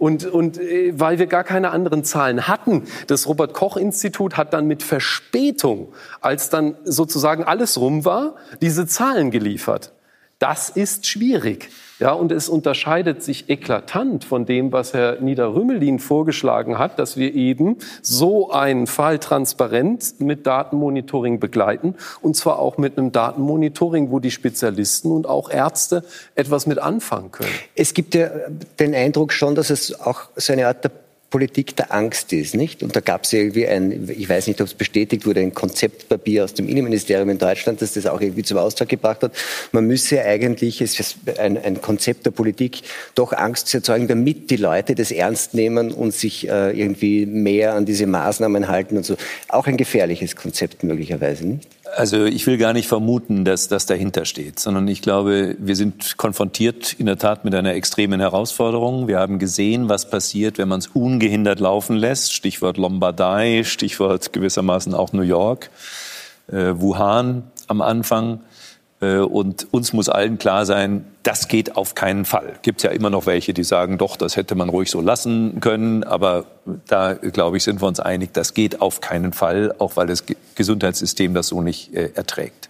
Und, 0.00 0.24
und 0.24 0.58
äh, 0.58 0.98
weil 0.98 1.18
wir 1.18 1.26
gar 1.26 1.44
keine 1.44 1.72
anderen 1.72 2.04
Zahlen 2.04 2.48
hatten, 2.48 2.84
das 3.06 3.28
Robert 3.28 3.52
Koch 3.52 3.76
Institut 3.76 4.38
hat 4.38 4.54
dann 4.54 4.66
mit 4.66 4.82
Verspätung, 4.82 5.92
als 6.22 6.48
dann 6.48 6.74
sozusagen 6.84 7.44
alles 7.44 7.78
rum 7.78 8.06
war, 8.06 8.36
diese 8.62 8.86
Zahlen 8.86 9.30
geliefert. 9.30 9.92
Das 10.40 10.70
ist 10.70 11.06
schwierig. 11.06 11.68
Ja, 11.98 12.12
und 12.12 12.32
es 12.32 12.48
unterscheidet 12.48 13.22
sich 13.22 13.50
eklatant 13.50 14.24
von 14.24 14.46
dem, 14.46 14.72
was 14.72 14.94
Herr 14.94 15.20
Niederrümelin 15.20 15.98
vorgeschlagen 15.98 16.78
hat, 16.78 16.98
dass 16.98 17.18
wir 17.18 17.34
eben 17.34 17.76
so 18.00 18.50
einen 18.50 18.86
Fall 18.86 19.18
transparent 19.18 20.18
mit 20.18 20.46
Datenmonitoring 20.46 21.40
begleiten 21.40 21.94
und 22.22 22.36
zwar 22.36 22.58
auch 22.58 22.78
mit 22.78 22.96
einem 22.96 23.12
Datenmonitoring, 23.12 24.10
wo 24.10 24.18
die 24.18 24.30
Spezialisten 24.30 25.12
und 25.12 25.26
auch 25.26 25.50
Ärzte 25.50 26.02
etwas 26.36 26.66
mit 26.66 26.78
anfangen 26.78 27.32
können. 27.32 27.52
Es 27.74 27.92
gibt 27.92 28.14
ja 28.14 28.30
den 28.78 28.94
Eindruck 28.94 29.34
schon, 29.34 29.54
dass 29.54 29.68
es 29.68 30.00
auch 30.00 30.22
so 30.36 30.54
eine 30.54 30.68
Art 30.68 30.84
der 30.84 30.92
Politik 31.30 31.76
der 31.76 31.94
Angst 31.94 32.32
ist, 32.32 32.56
nicht? 32.56 32.82
Und 32.82 32.96
da 32.96 33.00
gab 33.00 33.22
es 33.22 33.32
irgendwie 33.32 33.66
ein, 33.66 34.10
ich 34.16 34.28
weiß 34.28 34.48
nicht, 34.48 34.60
ob 34.60 34.66
es 34.66 34.74
bestätigt 34.74 35.26
wurde, 35.26 35.40
ein 35.40 35.54
Konzeptpapier 35.54 36.44
aus 36.44 36.54
dem 36.54 36.68
Innenministerium 36.68 37.30
in 37.30 37.38
Deutschland, 37.38 37.80
das 37.80 37.94
das 37.94 38.06
auch 38.06 38.20
irgendwie 38.20 38.42
zum 38.42 38.58
Ausdruck 38.58 38.88
gebracht 38.88 39.22
hat. 39.22 39.32
Man 39.70 39.86
müsse 39.86 40.22
eigentlich, 40.22 40.80
es 40.80 40.98
ist 40.98 41.16
ein, 41.38 41.56
ein 41.56 41.80
Konzept 41.80 42.26
der 42.26 42.32
Politik, 42.32 42.82
doch 43.14 43.32
Angst 43.32 43.72
erzeugen, 43.72 44.08
damit 44.08 44.50
die 44.50 44.56
Leute 44.56 44.96
das 44.96 45.12
ernst 45.12 45.54
nehmen 45.54 45.92
und 45.92 46.12
sich 46.12 46.48
äh, 46.48 46.78
irgendwie 46.78 47.26
mehr 47.26 47.74
an 47.74 47.86
diese 47.86 48.06
Maßnahmen 48.06 48.66
halten 48.66 48.96
und 48.96 49.06
so. 49.06 49.16
Auch 49.48 49.68
ein 49.68 49.76
gefährliches 49.76 50.34
Konzept 50.34 50.82
möglicherweise, 50.82 51.46
nicht? 51.46 51.68
Also 51.96 52.24
ich 52.24 52.46
will 52.46 52.58
gar 52.58 52.72
nicht 52.72 52.88
vermuten, 52.88 53.44
dass 53.44 53.68
das 53.68 53.86
dahinter 53.86 54.24
steht, 54.24 54.58
sondern 54.58 54.86
ich 54.88 55.02
glaube, 55.02 55.56
wir 55.58 55.76
sind 55.76 56.16
konfrontiert 56.16 56.92
in 56.92 57.06
der 57.06 57.18
Tat 57.18 57.44
mit 57.44 57.54
einer 57.54 57.74
extremen 57.74 58.20
Herausforderung. 58.20 59.08
Wir 59.08 59.18
haben 59.18 59.38
gesehen, 59.38 59.88
was 59.88 60.08
passiert, 60.08 60.58
wenn 60.58 60.68
man 60.68 60.80
es 60.80 60.88
ungehindert 60.88 61.60
laufen 61.60 61.96
lässt. 61.96 62.32
Stichwort 62.32 62.76
Lombardei, 62.76 63.64
Stichwort 63.64 64.32
gewissermaßen 64.32 64.94
auch 64.94 65.12
New 65.12 65.22
York, 65.22 65.70
äh, 66.48 66.74
Wuhan 66.76 67.44
am 67.66 67.80
Anfang. 67.80 68.40
Äh, 69.00 69.16
und 69.16 69.72
uns 69.72 69.92
muss 69.92 70.08
allen 70.08 70.38
klar 70.38 70.66
sein, 70.66 71.04
das 71.22 71.48
geht 71.48 71.76
auf 71.76 71.94
keinen 71.94 72.24
Fall. 72.24 72.54
Gibt 72.62 72.82
ja 72.82 72.90
immer 72.90 73.10
noch 73.10 73.26
welche, 73.26 73.52
die 73.52 73.64
sagen, 73.64 73.98
doch, 73.98 74.16
das 74.16 74.36
hätte 74.36 74.54
man 74.54 74.68
ruhig 74.68 74.90
so 74.90 75.00
lassen 75.00 75.60
können. 75.60 76.04
Aber 76.04 76.44
da, 76.86 77.14
glaube 77.14 77.56
ich, 77.56 77.64
sind 77.64 77.82
wir 77.82 77.88
uns 77.88 78.00
einig, 78.00 78.30
das 78.32 78.54
geht 78.54 78.80
auf 78.80 79.00
keinen 79.00 79.32
Fall, 79.32 79.74
auch 79.78 79.96
weil 79.96 80.06
das 80.06 80.24
Gesundheitssystem 80.54 81.34
das 81.34 81.48
so 81.48 81.62
nicht 81.62 81.94
äh, 81.94 82.10
erträgt. 82.14 82.68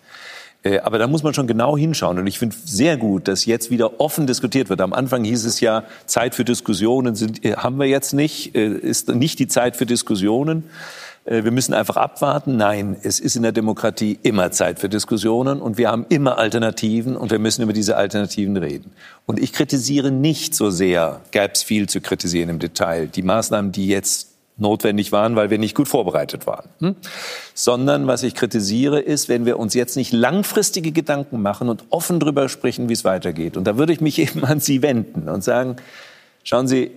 Äh, 0.62 0.80
aber 0.80 0.98
da 0.98 1.06
muss 1.06 1.22
man 1.22 1.34
schon 1.34 1.46
genau 1.46 1.76
hinschauen. 1.76 2.18
Und 2.18 2.26
ich 2.26 2.38
finde 2.38 2.56
sehr 2.64 2.96
gut, 2.96 3.28
dass 3.28 3.46
jetzt 3.46 3.70
wieder 3.70 4.00
offen 4.00 4.26
diskutiert 4.26 4.68
wird. 4.68 4.80
Am 4.80 4.92
Anfang 4.92 5.24
hieß 5.24 5.44
es 5.44 5.60
ja, 5.60 5.84
Zeit 6.06 6.34
für 6.34 6.44
Diskussionen 6.44 7.14
sind, 7.16 7.44
äh, 7.44 7.54
haben 7.54 7.78
wir 7.78 7.86
jetzt 7.86 8.12
nicht, 8.12 8.54
ist 8.54 9.08
nicht 9.08 9.38
die 9.38 9.48
Zeit 9.48 9.76
für 9.76 9.86
Diskussionen. 9.86 10.64
Äh, 11.30 11.44
wir 11.44 11.50
müssen 11.52 11.72
einfach 11.72 11.96
abwarten. 11.96 12.56
Nein, 12.56 12.96
es 13.02 13.20
ist 13.20 13.36
in 13.36 13.42
der 13.42 13.52
Demokratie 13.52 14.18
immer 14.22 14.50
Zeit 14.50 14.78
für 14.80 14.88
Diskussionen 14.88 15.62
und 15.62 15.78
wir 15.78 15.90
haben 15.90 16.04
immer 16.08 16.36
Alternativen 16.36 17.16
und 17.16 17.30
wir 17.30 17.38
müssen 17.38 17.62
über 17.62 17.72
diese 17.72 17.96
Alternativen 17.96 18.56
reden. 18.56 18.92
Und 19.24 19.38
ich 19.38 19.52
kritisiere 19.52 20.10
nicht 20.10 20.54
so 20.54 20.70
sehr, 20.70 21.20
gäbe 21.30 21.52
es 21.54 21.62
viel 21.62 21.88
zu 21.88 22.00
kritisieren 22.00 22.50
im 22.50 22.58
Detail, 22.58 23.06
die 23.06 23.22
Maßnahmen, 23.22 23.72
die 23.72 23.86
jetzt 23.86 24.26
notwendig 24.56 25.10
waren, 25.10 25.36
weil 25.36 25.48
wir 25.48 25.56
nicht 25.56 25.74
gut 25.74 25.88
vorbereitet 25.88 26.46
waren. 26.46 26.68
Hm? 26.80 26.96
Sondern 27.54 28.06
was 28.06 28.22
ich 28.22 28.34
kritisiere, 28.34 29.00
ist, 29.00 29.30
wenn 29.30 29.46
wir 29.46 29.58
uns 29.58 29.72
jetzt 29.72 29.96
nicht 29.96 30.12
langfristige 30.12 30.92
Gedanken 30.92 31.40
machen 31.40 31.70
und 31.70 31.84
offen 31.88 32.20
darüber 32.20 32.46
sprechen, 32.50 32.90
wie 32.90 32.92
es 32.92 33.04
weitergeht. 33.04 33.56
Und 33.56 33.64
da 33.64 33.78
würde 33.78 33.94
ich 33.94 34.02
mich 34.02 34.18
eben 34.18 34.44
an 34.44 34.60
Sie 34.60 34.82
wenden 34.82 35.30
und 35.30 35.42
sagen, 35.42 35.76
schauen 36.42 36.68
Sie, 36.68 36.90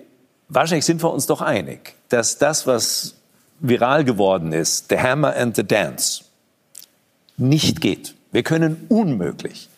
wahrscheinlich 0.50 0.84
sind 0.84 1.02
wir 1.02 1.14
uns 1.14 1.26
doch 1.26 1.42
einig, 1.42 1.96
dass 2.10 2.38
das, 2.38 2.68
was 2.68 3.16
viral 3.64 4.04
geworden 4.04 4.54
ist, 4.54 4.90
The 4.90 5.00
Hammer 5.00 5.36
and 5.36 5.56
the 5.56 5.64
Dance, 5.64 6.26
nicht 7.38 7.82
geht. 7.82 8.14
Wir 8.32 8.44
können 8.44 8.86
unmöglich 8.90 9.70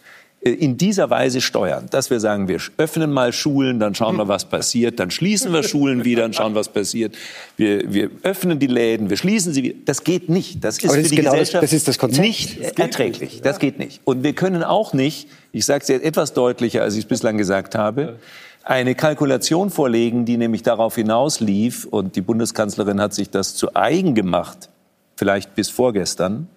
äh, 0.41 0.49
in 0.49 0.77
dieser 0.77 1.09
Weise 1.09 1.39
steuern, 1.39 1.87
dass 1.91 2.09
wir 2.09 2.19
sagen, 2.19 2.47
wir 2.47 2.59
öffnen 2.77 3.11
mal 3.11 3.31
Schulen, 3.31 3.79
dann 3.79 3.93
schauen 3.93 4.17
wir, 4.17 4.27
was 4.27 4.45
passiert, 4.45 4.99
dann 4.99 5.11
schließen 5.11 5.53
wir 5.53 5.61
Schulen 5.61 6.03
wieder 6.03 6.25
und 6.25 6.35
schauen, 6.35 6.55
was 6.55 6.67
passiert. 6.69 7.15
Wir, 7.57 7.93
wir 7.93 8.09
öffnen 8.23 8.57
die 8.57 8.67
Läden, 8.67 9.09
wir 9.09 9.17
schließen 9.17 9.53
sie 9.53 9.63
wieder. 9.63 9.75
Das 9.85 10.03
geht 10.03 10.29
nicht. 10.29 10.63
Das 10.63 10.77
ist 10.77 10.85
das 10.85 10.95
für 10.95 11.03
die 11.03 11.15
genau 11.15 11.31
Gesellschaft 11.31 11.63
das, 11.63 11.83
das 11.83 11.97
ist 11.97 12.19
nicht 12.19 12.79
erträglich. 12.79 13.33
Nicht. 13.33 13.45
Das 13.45 13.59
geht 13.59 13.77
nicht. 13.77 14.01
Und 14.03 14.23
wir 14.23 14.33
können 14.33 14.63
auch 14.63 14.93
nicht, 14.93 15.27
ich 15.51 15.65
sage 15.65 15.83
es 15.83 15.89
jetzt 15.89 16.03
etwas 16.03 16.33
deutlicher, 16.33 16.81
als 16.81 16.95
ich 16.95 17.01
es 17.01 17.05
bislang 17.05 17.37
gesagt 17.37 17.75
habe, 17.75 18.19
eine 18.65 18.95
Kalkulation 18.95 19.69
vorlegen, 19.69 20.25
die 20.25 20.37
nämlich 20.37 20.63
darauf 20.63 20.95
hinauslief, 20.95 21.85
und 21.85 22.15
die 22.15 22.21
Bundeskanzlerin 22.21 22.99
hat 22.99 23.13
sich 23.13 23.29
das 23.29 23.55
zu 23.55 23.75
eigen 23.75 24.15
gemacht, 24.15 24.69
vielleicht 25.15 25.53
bis 25.53 25.69
vorgestern, 25.69 26.47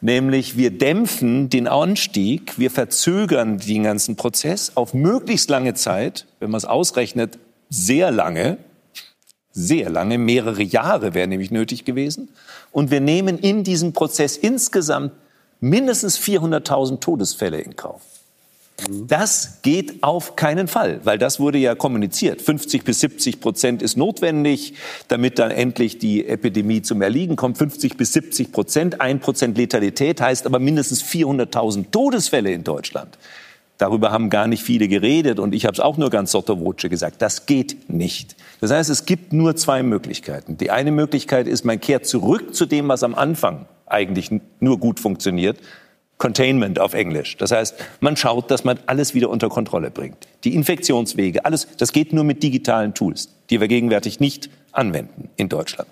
nämlich 0.00 0.56
wir 0.56 0.70
dämpfen 0.70 1.50
den 1.50 1.66
Anstieg, 1.66 2.58
wir 2.58 2.70
verzögern 2.70 3.58
den 3.58 3.82
ganzen 3.82 4.14
Prozess 4.14 4.76
auf 4.76 4.94
möglichst 4.94 5.50
lange 5.50 5.74
Zeit, 5.74 6.26
wenn 6.38 6.50
man 6.50 6.58
es 6.58 6.64
ausrechnet, 6.64 7.40
sehr 7.68 8.12
lange, 8.12 8.58
sehr 9.50 9.90
lange, 9.90 10.18
mehrere 10.18 10.62
Jahre 10.62 11.12
wären 11.12 11.30
nämlich 11.30 11.50
nötig 11.50 11.84
gewesen, 11.84 12.28
und 12.70 12.92
wir 12.92 13.00
nehmen 13.00 13.36
in 13.36 13.64
diesem 13.64 13.92
Prozess 13.92 14.36
insgesamt 14.36 15.12
mindestens 15.58 16.18
400.000 16.20 17.00
Todesfälle 17.00 17.60
in 17.60 17.74
Kauf. 17.74 18.11
Das 18.90 19.60
geht 19.62 20.02
auf 20.02 20.36
keinen 20.36 20.68
Fall, 20.68 21.00
weil 21.04 21.18
das 21.18 21.40
wurde 21.40 21.58
ja 21.58 21.74
kommuniziert. 21.74 22.42
50 22.42 22.84
bis 22.84 23.00
70 23.00 23.40
Prozent 23.40 23.82
ist 23.82 23.96
notwendig, 23.96 24.74
damit 25.08 25.38
dann 25.38 25.50
endlich 25.50 25.98
die 25.98 26.26
Epidemie 26.26 26.82
zum 26.82 27.02
Erliegen 27.02 27.36
kommt. 27.36 27.58
50 27.58 27.96
bis 27.96 28.12
70 28.12 28.52
Prozent, 28.52 29.00
ein 29.00 29.20
Prozent 29.20 29.56
Letalität 29.56 30.20
heißt 30.20 30.46
aber 30.46 30.58
mindestens 30.58 31.02
400.000 31.02 31.90
Todesfälle 31.90 32.52
in 32.52 32.64
Deutschland. 32.64 33.18
Darüber 33.78 34.12
haben 34.12 34.30
gar 34.30 34.46
nicht 34.46 34.62
viele 34.62 34.86
geredet 34.86 35.40
und 35.40 35.54
ich 35.54 35.64
habe 35.64 35.74
es 35.74 35.80
auch 35.80 35.96
nur 35.96 36.08
ganz 36.08 36.30
sotto 36.30 36.56
voce 36.56 36.88
gesagt. 36.88 37.20
Das 37.20 37.46
geht 37.46 37.90
nicht. 37.90 38.36
Das 38.60 38.70
heißt, 38.70 38.90
es 38.90 39.06
gibt 39.06 39.32
nur 39.32 39.56
zwei 39.56 39.82
Möglichkeiten. 39.82 40.56
Die 40.56 40.70
eine 40.70 40.92
Möglichkeit 40.92 41.48
ist, 41.48 41.64
man 41.64 41.80
kehrt 41.80 42.06
zurück 42.06 42.54
zu 42.54 42.66
dem, 42.66 42.86
was 42.88 43.02
am 43.02 43.14
Anfang 43.16 43.66
eigentlich 43.86 44.30
nur 44.60 44.78
gut 44.78 45.00
funktioniert, 45.00 45.58
Containment 46.22 46.78
auf 46.78 46.94
Englisch. 46.94 47.36
Das 47.36 47.50
heißt, 47.50 47.74
man 47.98 48.16
schaut, 48.16 48.48
dass 48.52 48.62
man 48.62 48.78
alles 48.86 49.12
wieder 49.12 49.28
unter 49.28 49.48
Kontrolle 49.48 49.90
bringt. 49.90 50.28
Die 50.44 50.54
Infektionswege, 50.54 51.44
alles, 51.44 51.66
das 51.78 51.92
geht 51.92 52.12
nur 52.12 52.22
mit 52.22 52.44
digitalen 52.44 52.94
Tools, 52.94 53.28
die 53.50 53.60
wir 53.60 53.66
gegenwärtig 53.66 54.20
nicht 54.20 54.48
anwenden 54.70 55.30
in 55.34 55.48
Deutschland. 55.48 55.88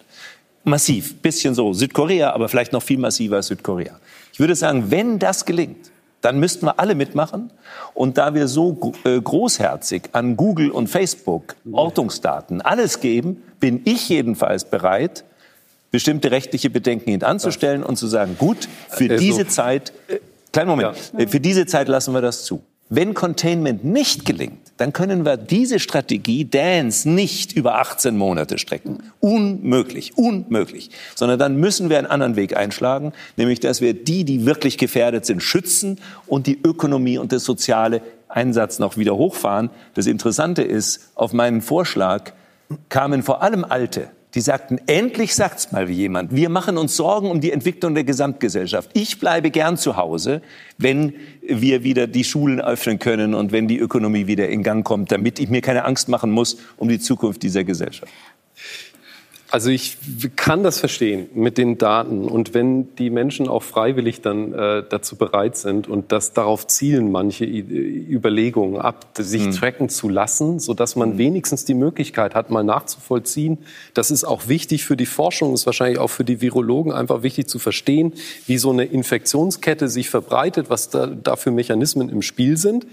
Massiv, 0.63 1.17
bisschen 1.17 1.55
so 1.57 1.73
Südkorea, 1.73 2.31
aber 2.31 2.49
vielleicht 2.49 2.73
noch 2.73 2.85
viel 2.85 2.99
massiver 2.99 3.37
als 3.37 3.49
Südkorea. 3.49 3.99
Ich 4.33 4.39
würde 4.39 4.55
sagen, 4.55 4.93
wenn 4.93 5.19
das 5.19 5.47
gelingt, 5.47 5.91
dann 6.21 6.39
müssten 6.39 6.65
wir 6.65 6.79
alle 6.79 6.95
mitmachen. 6.95 7.51
Und 7.93 8.17
da 8.17 8.33
wir 8.33 8.47
so 8.47 8.95
äh, 9.03 9.21
großherzig 9.21 10.11
an 10.13 10.37
Google 10.37 10.71
und 10.71 10.87
Facebook 10.87 11.57
Ortungsdaten 11.73 12.61
alles 12.61 13.01
geben, 13.01 13.43
bin 13.59 13.81
ich 13.85 14.09
jedenfalls 14.09 14.65
bereit, 14.65 15.25
bestimmte 15.91 16.31
rechtliche 16.31 16.71
Bedenken 16.71 17.11
hintanzustellen 17.11 17.83
und 17.83 17.97
zu 17.97 18.07
sagen, 18.07 18.37
gut, 18.39 18.69
für 18.89 19.11
also, 19.11 19.25
diese 19.25 19.47
Zeit, 19.47 19.93
äh, 20.09 20.19
kleinen 20.53 20.71
Moment, 20.71 20.97
ja. 21.13 21.21
Äh, 21.21 21.27
für 21.27 21.41
diese 21.41 21.67
Zeit 21.67 21.89
lassen 21.89 22.15
wir 22.15 22.21
das 22.21 22.45
zu. 22.45 22.63
Wenn 22.93 23.15
Containment 23.15 23.85
nicht 23.85 24.25
gelingt, 24.25 24.73
dann 24.77 24.93
können 24.93 25.25
wir 25.25 25.37
diese 25.37 25.79
Strategie 25.79 26.45
Dance 26.45 27.09
nicht 27.09 27.53
über 27.53 27.79
18 27.79 28.17
Monate 28.17 28.59
strecken. 28.59 28.99
Unmöglich, 29.21 30.19
unmöglich. 30.19 30.91
Sondern 31.15 31.39
dann 31.39 31.57
müssen 31.57 31.89
wir 31.89 31.99
einen 31.99 32.09
anderen 32.09 32.35
Weg 32.35 32.57
einschlagen, 32.57 33.13
nämlich 33.37 33.61
dass 33.61 33.81
wir 33.81 33.95
die, 33.95 34.25
die 34.25 34.45
wirklich 34.45 34.77
gefährdet 34.77 35.25
sind, 35.25 35.41
schützen 35.41 36.01
und 36.27 36.49
die 36.49 36.59
Ökonomie 36.65 37.19
und 37.19 37.31
das 37.31 37.45
soziale 37.45 38.03
Einsatz 38.29 38.81
noch 38.81 38.97
wieder 38.97 39.17
hochfahren. 39.17 39.71
Das 39.95 40.07
Interessante 40.07 40.63
ist, 40.63 41.11
auf 41.15 41.33
meinen 41.33 41.61
Vorschlag 41.61 42.33
kamen 42.89 43.23
vor 43.23 43.43
allem 43.43 43.65
Alte, 43.65 44.11
die 44.35 44.41
sagten, 44.41 44.79
endlich 44.87 45.35
sagt's 45.35 45.73
mal 45.73 45.91
jemand. 45.91 46.35
Wir 46.35 46.49
machen 46.49 46.79
uns 46.79 46.97
Sorgen 46.97 47.31
um 47.31 47.41
die 47.41 47.51
Entwicklung 47.51 47.95
der 47.95 48.05
Gesamtgesellschaft. 48.05 48.91
Ich 48.93 49.19
bleibe 49.19 49.51
gern 49.51 49.77
zu 49.77 49.97
Hause, 49.97 50.41
wenn 50.79 51.15
wir 51.43 51.83
wieder 51.83 52.07
die 52.07 52.25
Schulen 52.25 52.61
öffnen 52.61 52.99
können 52.99 53.35
und 53.35 53.51
wenn 53.51 53.67
die 53.67 53.79
Ökonomie 53.79 54.27
wieder 54.27 54.49
in 54.49 54.63
Gang 54.63 54.85
kommt, 54.85 55.11
damit 55.11 55.41
ich 55.41 55.49
mir 55.49 55.61
keine 55.61 55.85
Angst 55.85 56.09
machen 56.09 56.31
muss 56.31 56.59
um 56.77 56.89
die 56.89 57.01
Zukunft 57.01 57.43
dieser 57.43 57.65
Gesellschaft. 57.65 58.13
Also 59.51 59.71
ich 59.71 59.97
kann 60.37 60.63
das 60.63 60.79
verstehen 60.79 61.29
mit 61.35 61.59
den 61.59 61.77
Daten 61.77 62.27
und 62.27 62.55
wenn 62.55 62.95
die 62.95 63.11
Menschen 63.11 63.49
auch 63.49 63.65
freiwillig 63.65 64.21
dann 64.21 64.53
äh, 64.53 64.85
dazu 64.89 65.17
bereit 65.17 65.57
sind 65.57 65.89
und 65.89 66.13
das 66.13 66.33
darauf 66.33 66.69
zielen 66.69 67.11
manche 67.11 67.45
I 67.45 67.61
Überlegungen 67.61 68.81
ab, 68.81 69.07
sich 69.19 69.47
mhm. 69.47 69.53
tracken 69.53 69.89
zu 69.89 70.09
lassen, 70.09 70.61
so 70.61 70.73
dass 70.73 70.95
man 70.95 71.15
mhm. 71.15 71.19
wenigstens 71.19 71.65
die 71.65 71.75
Möglichkeit 71.75 72.37
hat, 72.37 72.51
mal 72.51 72.63
nachzuvollziehen. 72.63 73.59
Das 73.93 74.13
ist 74.13 74.23
auch 74.23 74.47
wichtig 74.47 74.85
für 74.85 74.97
die 74.97 75.07
Forschung, 75.07 75.53
ist 75.53 75.67
wahrscheinlich 75.67 75.99
auch 75.99 76.11
für 76.11 76.25
die 76.25 76.41
Virologen 76.41 76.93
einfach 76.93 77.25
wichtig 77.25 77.49
zu 77.49 77.59
verstehen, 77.59 78.13
wie 78.47 78.57
so 78.57 78.71
eine 78.71 78.85
Infektionskette 78.85 79.89
sich 79.89 80.11
verbreitet, 80.11 80.71
was 80.71 80.91
da, 80.91 81.07
da 81.07 81.35
für 81.35 81.51
Mechanismen 81.51 82.09
im 82.09 82.23
Spiel 82.23 82.57
sind. 82.57 82.87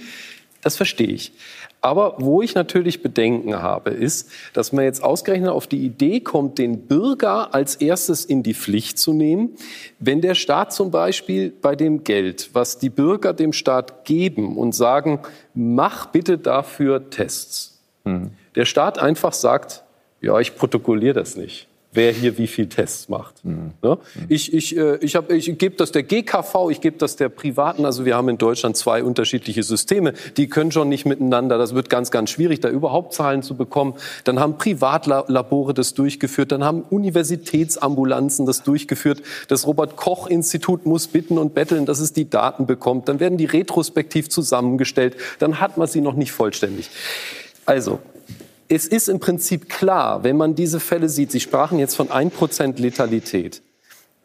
Das 0.61 0.75
verstehe 0.75 1.07
ich. 1.07 1.31
Aber 1.79 2.15
wo 2.17 2.41
ich 2.41 2.55
natürlich 2.55 3.03
Bedenken 3.03 3.61
habe, 3.61 3.91
ist, 3.91 4.31
dass 4.53 4.73
man 4.73 4.83
jetzt 4.83 5.03
ausgerechnet 5.03 5.51
auf 5.51 5.67
die 5.67 5.85
Idee 5.85 6.19
kommt, 6.19 6.57
den 6.57 6.87
Bürger 6.87 7.53
als 7.53 7.75
erstes 7.75 8.25
in 8.25 8.41
die 8.41 8.55
Pflicht 8.55 8.97
zu 8.97 9.13
nehmen, 9.13 9.51
wenn 9.99 10.21
der 10.21 10.33
Staat 10.33 10.73
zum 10.73 10.89
Beispiel 10.89 11.51
bei 11.51 11.75
dem 11.75 12.03
Geld, 12.03 12.49
was 12.53 12.79
die 12.79 12.89
Bürger 12.89 13.33
dem 13.33 13.53
Staat 13.53 14.05
geben 14.05 14.57
und 14.57 14.73
sagen, 14.73 15.19
mach 15.53 16.07
bitte 16.07 16.39
dafür 16.39 17.09
Tests, 17.09 17.79
hm. 18.03 18.31
der 18.55 18.65
Staat 18.65 18.97
einfach 18.97 19.33
sagt, 19.33 19.83
ja, 20.19 20.39
ich 20.39 20.55
protokolliere 20.55 21.13
das 21.13 21.37
nicht 21.37 21.66
wer 21.93 22.11
hier 22.11 22.37
wie 22.37 22.47
viel 22.47 22.67
Tests 22.67 23.09
macht. 23.09 23.43
Mhm. 23.43 23.71
Ne? 23.81 23.97
Ich, 24.29 24.53
ich, 24.53 24.77
äh, 24.77 24.97
ich, 24.97 25.15
hab, 25.15 25.31
ich 25.31 25.57
gebe 25.57 25.75
das 25.75 25.91
der 25.91 26.03
GKV, 26.03 26.69
ich 26.69 26.81
gebe 26.81 26.97
das 26.97 27.15
der 27.15 27.29
Privaten. 27.29 27.85
Also 27.85 28.05
wir 28.05 28.15
haben 28.15 28.29
in 28.29 28.37
Deutschland 28.37 28.77
zwei 28.77 29.03
unterschiedliche 29.03 29.63
Systeme. 29.63 30.13
Die 30.37 30.47
können 30.47 30.71
schon 30.71 30.89
nicht 30.89 31.05
miteinander. 31.05 31.57
Das 31.57 31.73
wird 31.73 31.89
ganz, 31.89 32.11
ganz 32.11 32.29
schwierig, 32.29 32.59
da 32.59 32.69
überhaupt 32.69 33.13
Zahlen 33.13 33.41
zu 33.41 33.55
bekommen. 33.55 33.95
Dann 34.25 34.39
haben 34.39 34.57
Privatlabore 34.57 35.73
das 35.73 35.93
durchgeführt. 35.93 36.51
Dann 36.51 36.63
haben 36.63 36.81
Universitätsambulanzen 36.81 38.45
das 38.45 38.63
durchgeführt. 38.63 39.21
Das 39.47 39.65
Robert-Koch-Institut 39.65 40.85
muss 40.85 41.07
bitten 41.07 41.37
und 41.37 41.53
betteln, 41.53 41.85
dass 41.85 41.99
es 41.99 42.13
die 42.13 42.29
Daten 42.29 42.65
bekommt. 42.65 43.09
Dann 43.09 43.19
werden 43.19 43.37
die 43.37 43.45
retrospektiv 43.45 44.29
zusammengestellt. 44.29 45.15
Dann 45.39 45.59
hat 45.59 45.77
man 45.77 45.87
sie 45.87 46.01
noch 46.01 46.15
nicht 46.15 46.31
vollständig. 46.31 46.89
Also, 47.65 47.99
es 48.69 48.87
ist 48.87 49.09
im 49.09 49.19
Prinzip 49.19 49.69
klar, 49.69 50.23
wenn 50.23 50.37
man 50.37 50.55
diese 50.55 50.79
Fälle 50.79 51.09
sieht, 51.09 51.31
Sie 51.31 51.39
sprachen 51.39 51.79
jetzt 51.79 51.95
von 51.95 52.09
1% 52.09 52.81
Letalität. 52.81 53.61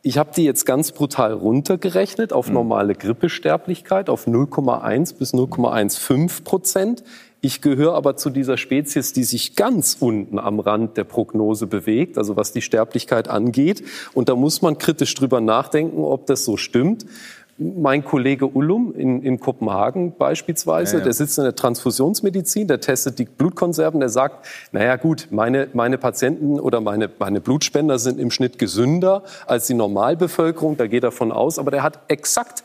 Ich 0.04 0.18
habe 0.18 0.30
die 0.34 0.42
jetzt 0.42 0.66
ganz 0.66 0.90
brutal 0.90 1.32
runtergerechnet 1.32 2.32
auf 2.32 2.48
mhm. 2.48 2.54
normale 2.54 2.94
Grippesterblichkeit, 2.94 4.10
auf 4.10 4.26
0,1 4.26 5.16
bis 5.16 5.32
0,15 5.32 6.42
Prozent. 6.42 7.04
Ich 7.40 7.60
gehöre 7.60 7.94
aber 7.94 8.16
zu 8.16 8.30
dieser 8.30 8.56
Spezies, 8.56 9.12
die 9.12 9.24
sich 9.24 9.54
ganz 9.54 9.96
unten 9.98 10.38
am 10.38 10.58
Rand 10.60 10.96
der 10.96 11.04
Prognose 11.04 11.66
bewegt, 11.66 12.18
also 12.18 12.36
was 12.36 12.52
die 12.52 12.62
Sterblichkeit 12.62 13.28
angeht. 13.28 13.84
Und 14.12 14.28
da 14.28 14.34
muss 14.36 14.62
man 14.62 14.78
kritisch 14.78 15.14
drüber 15.14 15.40
nachdenken, 15.40 16.02
ob 16.02 16.26
das 16.26 16.44
so 16.44 16.56
stimmt 16.56 17.04
mein 17.62 18.04
Kollege 18.04 18.46
Ullum 18.46 18.94
in, 18.94 19.22
in 19.22 19.40
Kopenhagen 19.40 20.16
beispielsweise, 20.16 20.94
ja, 20.94 20.98
ja. 20.98 21.04
der 21.04 21.12
sitzt 21.12 21.38
in 21.38 21.44
der 21.44 21.54
Transfusionsmedizin, 21.54 22.68
der 22.68 22.80
testet 22.80 23.18
die 23.18 23.24
Blutkonserven, 23.24 24.00
der 24.00 24.08
sagt, 24.08 24.46
naja 24.72 24.96
gut, 24.96 25.28
meine, 25.30 25.68
meine 25.72 25.98
Patienten 25.98 26.58
oder 26.60 26.80
meine, 26.80 27.10
meine 27.18 27.40
Blutspender 27.40 27.98
sind 27.98 28.18
im 28.18 28.30
Schnitt 28.30 28.58
gesünder 28.58 29.22
als 29.46 29.66
die 29.66 29.74
Normalbevölkerung, 29.74 30.76
da 30.76 30.86
geht 30.86 31.04
er 31.04 31.12
von 31.12 31.32
aus, 31.32 31.58
aber 31.58 31.70
der 31.70 31.82
hat 31.82 32.00
exakt 32.08 32.62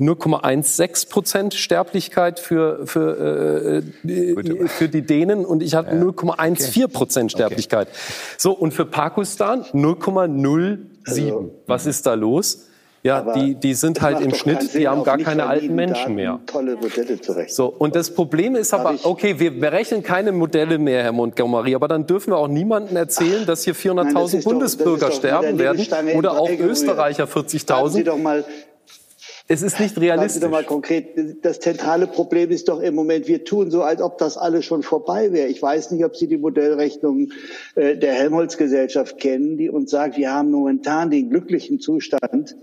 0,16 0.00 1.08
Prozent 1.08 1.54
Sterblichkeit 1.54 2.40
für, 2.40 2.84
für, 2.86 3.82
äh, 4.04 4.66
für 4.66 4.88
die 4.88 5.02
Dänen 5.02 5.44
und 5.44 5.62
ich 5.62 5.76
hatte 5.76 5.94
ja. 5.94 6.02
0,14 6.02 6.88
Prozent 6.88 7.32
Sterblichkeit. 7.32 7.88
Okay. 7.88 7.98
So, 8.36 8.52
und 8.52 8.74
für 8.74 8.86
Pakistan 8.86 9.62
0,07. 9.62 10.78
Also, 11.06 11.54
Was 11.66 11.86
ist 11.86 12.06
da 12.06 12.14
los? 12.14 12.66
Ja, 13.06 13.34
die, 13.34 13.54
die 13.54 13.74
sind 13.74 14.00
halt 14.00 14.22
im 14.22 14.32
Schnitt, 14.32 14.62
Sinn, 14.62 14.80
die 14.80 14.88
haben 14.88 15.04
gar 15.04 15.18
keine 15.18 15.44
alten 15.44 15.74
Menschen 15.74 15.94
Daten 15.94 16.14
mehr. 16.14 16.40
Tolle 16.46 16.76
Modelle 16.76 17.20
zurecht. 17.20 17.54
So, 17.54 17.66
und 17.66 17.94
das 17.94 18.14
Problem 18.14 18.56
ist 18.56 18.72
aber, 18.72 18.94
okay, 19.02 19.38
wir 19.38 19.60
berechnen 19.60 20.02
keine 20.02 20.32
Modelle 20.32 20.78
mehr, 20.78 21.02
Herr 21.02 21.12
Montgomery, 21.12 21.74
aber 21.74 21.86
dann 21.86 22.06
dürfen 22.06 22.30
wir 22.30 22.38
auch 22.38 22.48
niemandem 22.48 22.96
erzählen, 22.96 23.44
dass 23.44 23.62
hier 23.62 23.74
400.000 23.74 24.42
Bundesbürger 24.42 25.08
doch, 25.08 25.14
sterben 25.14 25.58
werden 25.58 25.86
oder 26.16 26.40
auch 26.40 26.48
Österreicher 26.48 27.24
40.000. 27.24 27.90
Sie 27.90 28.04
doch 28.04 28.16
mal, 28.16 28.42
es 29.48 29.60
ist 29.60 29.80
nicht 29.80 30.00
realistisch. 30.00 30.40
Sagen 30.40 30.40
Sie 30.40 30.40
doch 30.40 30.50
mal 30.50 30.64
konkret, 30.64 31.44
das 31.44 31.60
zentrale 31.60 32.06
Problem 32.06 32.50
ist 32.50 32.70
doch 32.70 32.80
im 32.80 32.94
Moment, 32.94 33.28
wir 33.28 33.44
tun 33.44 33.70
so, 33.70 33.82
als 33.82 34.00
ob 34.00 34.16
das 34.16 34.38
alles 34.38 34.64
schon 34.64 34.82
vorbei 34.82 35.30
wäre. 35.30 35.48
Ich 35.48 35.60
weiß 35.60 35.90
nicht, 35.90 36.06
ob 36.06 36.16
Sie 36.16 36.26
die 36.26 36.38
Modellrechnung 36.38 37.32
äh, 37.74 37.98
der 37.98 38.14
Helmholtz-Gesellschaft 38.14 39.18
kennen, 39.18 39.58
die 39.58 39.68
uns 39.68 39.90
sagt, 39.90 40.16
wir 40.16 40.32
haben 40.32 40.50
momentan 40.50 41.10
den 41.10 41.28
glücklichen 41.28 41.80
Zustand, 41.80 42.56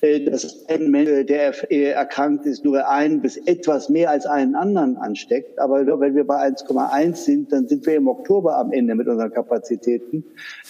dass 0.00 0.68
ein 0.68 0.90
Mensch, 0.90 1.26
der 1.26 1.70
äh, 1.70 1.90
erkrankt 1.90 2.46
ist, 2.46 2.64
nur 2.64 2.88
ein 2.88 3.20
bis 3.20 3.36
etwas 3.36 3.88
mehr 3.88 4.10
als 4.10 4.26
einen 4.26 4.54
anderen 4.54 4.96
ansteckt. 4.96 5.58
Aber 5.58 5.86
wenn 6.00 6.14
wir 6.14 6.24
bei 6.24 6.48
1,1 6.48 7.16
sind, 7.16 7.52
dann 7.52 7.68
sind 7.68 7.86
wir 7.86 7.96
im 7.96 8.08
Oktober 8.08 8.56
am 8.56 8.72
Ende 8.72 8.94
mit 8.94 9.08
unseren 9.08 9.32
Kapazitäten. 9.32 10.24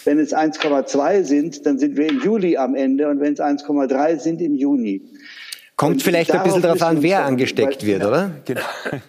Wenn 0.04 0.18
es 0.18 0.34
1,2 0.34 1.22
sind, 1.24 1.66
dann 1.66 1.78
sind 1.78 1.96
wir 1.96 2.08
im 2.08 2.20
Juli 2.20 2.56
am 2.56 2.74
Ende. 2.74 3.08
Und 3.08 3.20
wenn 3.20 3.34
es 3.34 3.40
1,3 3.40 4.18
sind, 4.18 4.40
im 4.40 4.54
Juni. 4.54 5.02
Kommt 5.78 6.02
vielleicht 6.02 6.32
ein 6.32 6.42
bisschen 6.42 6.60
darauf 6.60 6.82
an, 6.82 7.04
wer 7.04 7.24
angesteckt 7.24 7.86
wird, 7.86 8.04
oder? 8.04 8.32
Genau. 8.44 8.60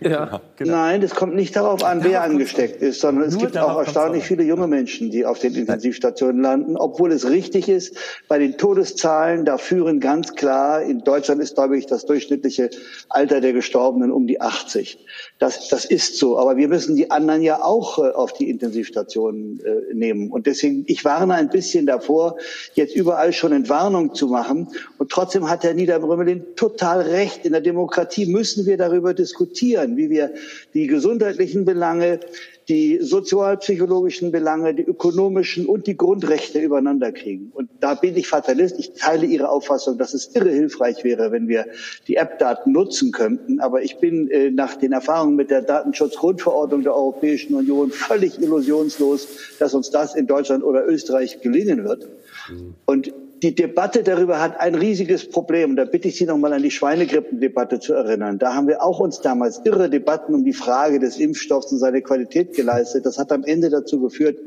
Ja, 0.01 0.41
genau. 0.55 0.72
Nein, 0.72 1.01
es 1.01 1.15
kommt 1.15 1.34
nicht 1.34 1.55
darauf 1.55 1.84
an, 1.84 2.03
wer 2.03 2.22
angesteckt 2.22 2.82
ist, 2.82 3.01
sondern 3.01 3.28
es 3.28 3.38
gibt 3.38 3.57
auch 3.57 3.78
erstaunlich 3.80 4.26
viele 4.26 4.43
junge 4.43 4.67
Menschen, 4.67 5.09
die 5.09 5.26
auf 5.26 5.39
den 5.39 5.55
Intensivstationen 5.55 6.41
landen, 6.41 6.78
obwohl 6.78 7.11
es 7.11 7.28
richtig 7.28 7.70
ist, 7.70 7.95
bei 8.28 8.38
den 8.38 8.57
Todeszahlen, 8.57 9.45
da 9.45 9.57
führen 9.57 9.99
ganz 9.99 10.36
klar, 10.36 10.84
in 10.84 11.03
Deutschland 11.03 11.41
ist, 11.41 11.55
glaube 11.55 11.78
ich, 11.78 11.86
das 11.88 12.05
durchschnittliche 12.05 12.70
Alter 13.07 13.41
der 13.41 13.53
Gestorbenen 13.53 14.11
um 14.11 14.28
die 14.28 14.41
80. 14.41 14.99
Das, 15.39 15.70
das 15.70 15.86
ist 15.86 16.17
so, 16.17 16.38
aber 16.38 16.57
wir 16.57 16.67
müssen 16.67 16.95
die 16.95 17.09
anderen 17.09 17.41
ja 17.41 17.63
auch 17.63 17.97
äh, 17.97 18.11
auf 18.11 18.34
die 18.34 18.49
Intensivstationen 18.49 19.61
äh, 19.61 19.93
nehmen. 19.93 20.30
Und 20.30 20.45
deswegen, 20.45 20.84
ich 20.88 21.05
warne 21.05 21.34
ein 21.34 21.49
bisschen 21.49 21.86
davor, 21.86 22.38
jetzt 22.74 22.95
überall 22.95 23.34
schon 23.34 23.53
Entwarnung 23.53 24.13
zu 24.13 24.28
machen. 24.28 24.67
Und 24.97 25.09
trotzdem 25.09 25.49
hat 25.49 25.63
Herr 25.63 25.74
Niederbrümmelin 25.74 26.43
total 26.60 26.99
recht. 27.03 27.45
In 27.45 27.53
der 27.53 27.62
Demokratie 27.62 28.26
müssen 28.26 28.66
wir 28.66 28.76
darüber 28.76 29.14
diskutieren, 29.14 29.95
wie 29.95 30.10
wir 30.10 30.34
die 30.74 30.88
gesundheitlichen 30.88 31.64
Belange, 31.64 32.20
die 32.68 32.99
sozialpsychologischen 33.01 34.34
Belange, 34.34 34.76
die 34.76 34.84
ökonomischen 34.84 35.68
und 35.68 35.88
die 35.88 35.95
Grundrechte 35.95 36.60
übereinander 36.60 37.14
kriegen. 37.14 37.53
Und 37.55 37.70
da 37.80 37.93
bin 37.93 38.18
ich 38.18 38.28
Fatalist. 38.28 38.78
Ich 38.78 38.91
teile 38.91 39.26
Ihre 39.26 39.47
Auffassung, 39.47 39.97
dass 39.97 40.14
es 40.14 40.36
irre 40.36 40.49
hilfreich 40.49 41.05
wäre, 41.05 41.32
wenn 41.32 41.47
wir 41.47 41.66
die 42.10 42.18
App-Daten 42.18 42.74
nutzen 42.74 43.14
könnten. 43.14 43.62
Aber 43.62 43.82
ich 43.82 43.95
bin 43.99 44.30
äh, 44.30 44.51
nach 44.51 44.76
den 44.76 44.91
Erfahrungen 44.91 45.38
mit 45.38 45.51
der 45.51 45.62
Datenschutzgrundverordnung 45.62 46.84
der 46.84 46.93
Europäischen 46.93 47.55
Union 47.55 47.89
völlig 47.89 48.38
illusionslos, 48.41 49.30
dass 49.60 49.74
uns 49.74 49.91
das 49.91 50.14
in 50.14 50.28
Deutschland 50.28 50.66
oder 50.66 50.86
Österreich 50.86 51.39
gelingen 51.39 51.86
wird. 51.86 52.10
Mhm. 52.49 52.76
Und 52.86 53.14
die 53.41 53.55
Debatte 53.55 54.03
darüber 54.03 54.41
hat 54.41 54.59
ein 54.59 54.75
riesiges 54.75 55.29
Problem. 55.29 55.75
Da 55.75 55.85
bitte 55.85 56.07
ich 56.07 56.17
Sie 56.17 56.25
noch 56.25 56.37
mal 56.37 56.53
an 56.53 56.63
die 56.63 56.71
Schweinegrippendebatte 56.71 57.79
zu 57.79 57.93
erinnern. 57.93 58.37
Da 58.37 58.53
haben 58.53 58.67
wir 58.67 58.83
auch 58.83 58.99
uns 58.99 59.21
damals 59.21 59.61
irre 59.63 59.89
Debatten 59.89 60.33
um 60.33 60.43
die 60.43 60.53
Frage 60.53 60.99
des 60.99 61.17
Impfstoffs 61.17 61.71
und 61.71 61.79
seine 61.79 62.01
Qualität 62.01 62.53
geleistet. 62.53 63.05
Das 63.05 63.17
hat 63.17 63.31
am 63.31 63.43
Ende 63.43 63.69
dazu 63.69 64.01
geführt, 64.01 64.37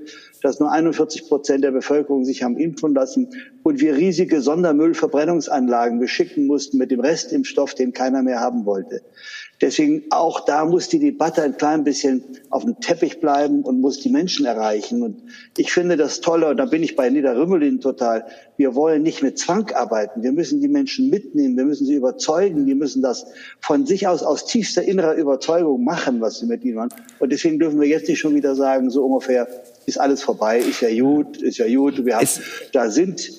dass 0.42 0.60
nur 0.60 0.70
41 0.70 1.28
Prozent 1.28 1.64
der 1.64 1.70
Bevölkerung 1.70 2.24
sich 2.24 2.42
haben 2.42 2.56
impfen 2.56 2.94
lassen 2.94 3.28
und 3.62 3.80
wir 3.80 3.96
riesige 3.96 4.40
Sondermüllverbrennungsanlagen 4.40 5.98
beschicken 5.98 6.46
mussten 6.46 6.78
mit 6.78 6.90
dem 6.90 7.00
Restimpfstoff, 7.00 7.74
den 7.74 7.92
keiner 7.92 8.22
mehr 8.22 8.40
haben 8.40 8.66
wollte. 8.66 9.02
Deswegen 9.62 10.02
auch 10.10 10.44
da 10.44 10.64
muss 10.64 10.88
die 10.88 10.98
Debatte 10.98 11.40
ein 11.40 11.56
klein 11.56 11.84
bisschen 11.84 12.24
auf 12.50 12.64
dem 12.64 12.80
Teppich 12.80 13.20
bleiben 13.20 13.62
und 13.62 13.80
muss 13.80 14.00
die 14.00 14.08
Menschen 14.08 14.44
erreichen. 14.44 15.02
Und 15.02 15.22
ich 15.56 15.72
finde 15.72 15.96
das 15.96 16.20
Tolle, 16.20 16.48
und 16.48 16.56
da 16.56 16.64
bin 16.64 16.82
ich 16.82 16.96
bei 16.96 17.08
Nieder 17.08 17.36
Rümmelin 17.36 17.80
total, 17.80 18.26
wir 18.56 18.74
wollen 18.74 19.04
nicht 19.04 19.22
mit 19.22 19.38
Zwang 19.38 19.70
arbeiten. 19.70 20.24
Wir 20.24 20.32
müssen 20.32 20.60
die 20.60 20.66
Menschen 20.66 21.10
mitnehmen. 21.10 21.56
Wir 21.56 21.64
müssen 21.64 21.86
sie 21.86 21.94
überzeugen. 21.94 22.66
Die 22.66 22.74
müssen 22.74 23.02
das 23.02 23.24
von 23.60 23.86
sich 23.86 24.08
aus, 24.08 24.24
aus 24.24 24.46
tiefster 24.46 24.82
innerer 24.82 25.14
Überzeugung 25.14 25.84
machen, 25.84 26.20
was 26.20 26.40
sie 26.40 26.46
mit 26.46 26.64
ihnen 26.64 26.76
machen. 26.76 26.90
Und 27.20 27.30
deswegen 27.30 27.60
dürfen 27.60 27.80
wir 27.80 27.86
jetzt 27.86 28.08
nicht 28.08 28.18
schon 28.18 28.34
wieder 28.34 28.56
sagen, 28.56 28.90
so 28.90 29.04
ungefähr, 29.04 29.46
ist 29.86 29.98
alles 29.98 30.22
vorbei, 30.22 30.58
ist 30.58 30.80
ja 30.80 30.90
gut, 31.02 31.36
ist 31.38 31.58
ja 31.58 31.66
gut. 31.66 32.04
Wir 32.04 32.16
haben, 32.16 32.28
da 32.72 32.90
sind 32.90 33.30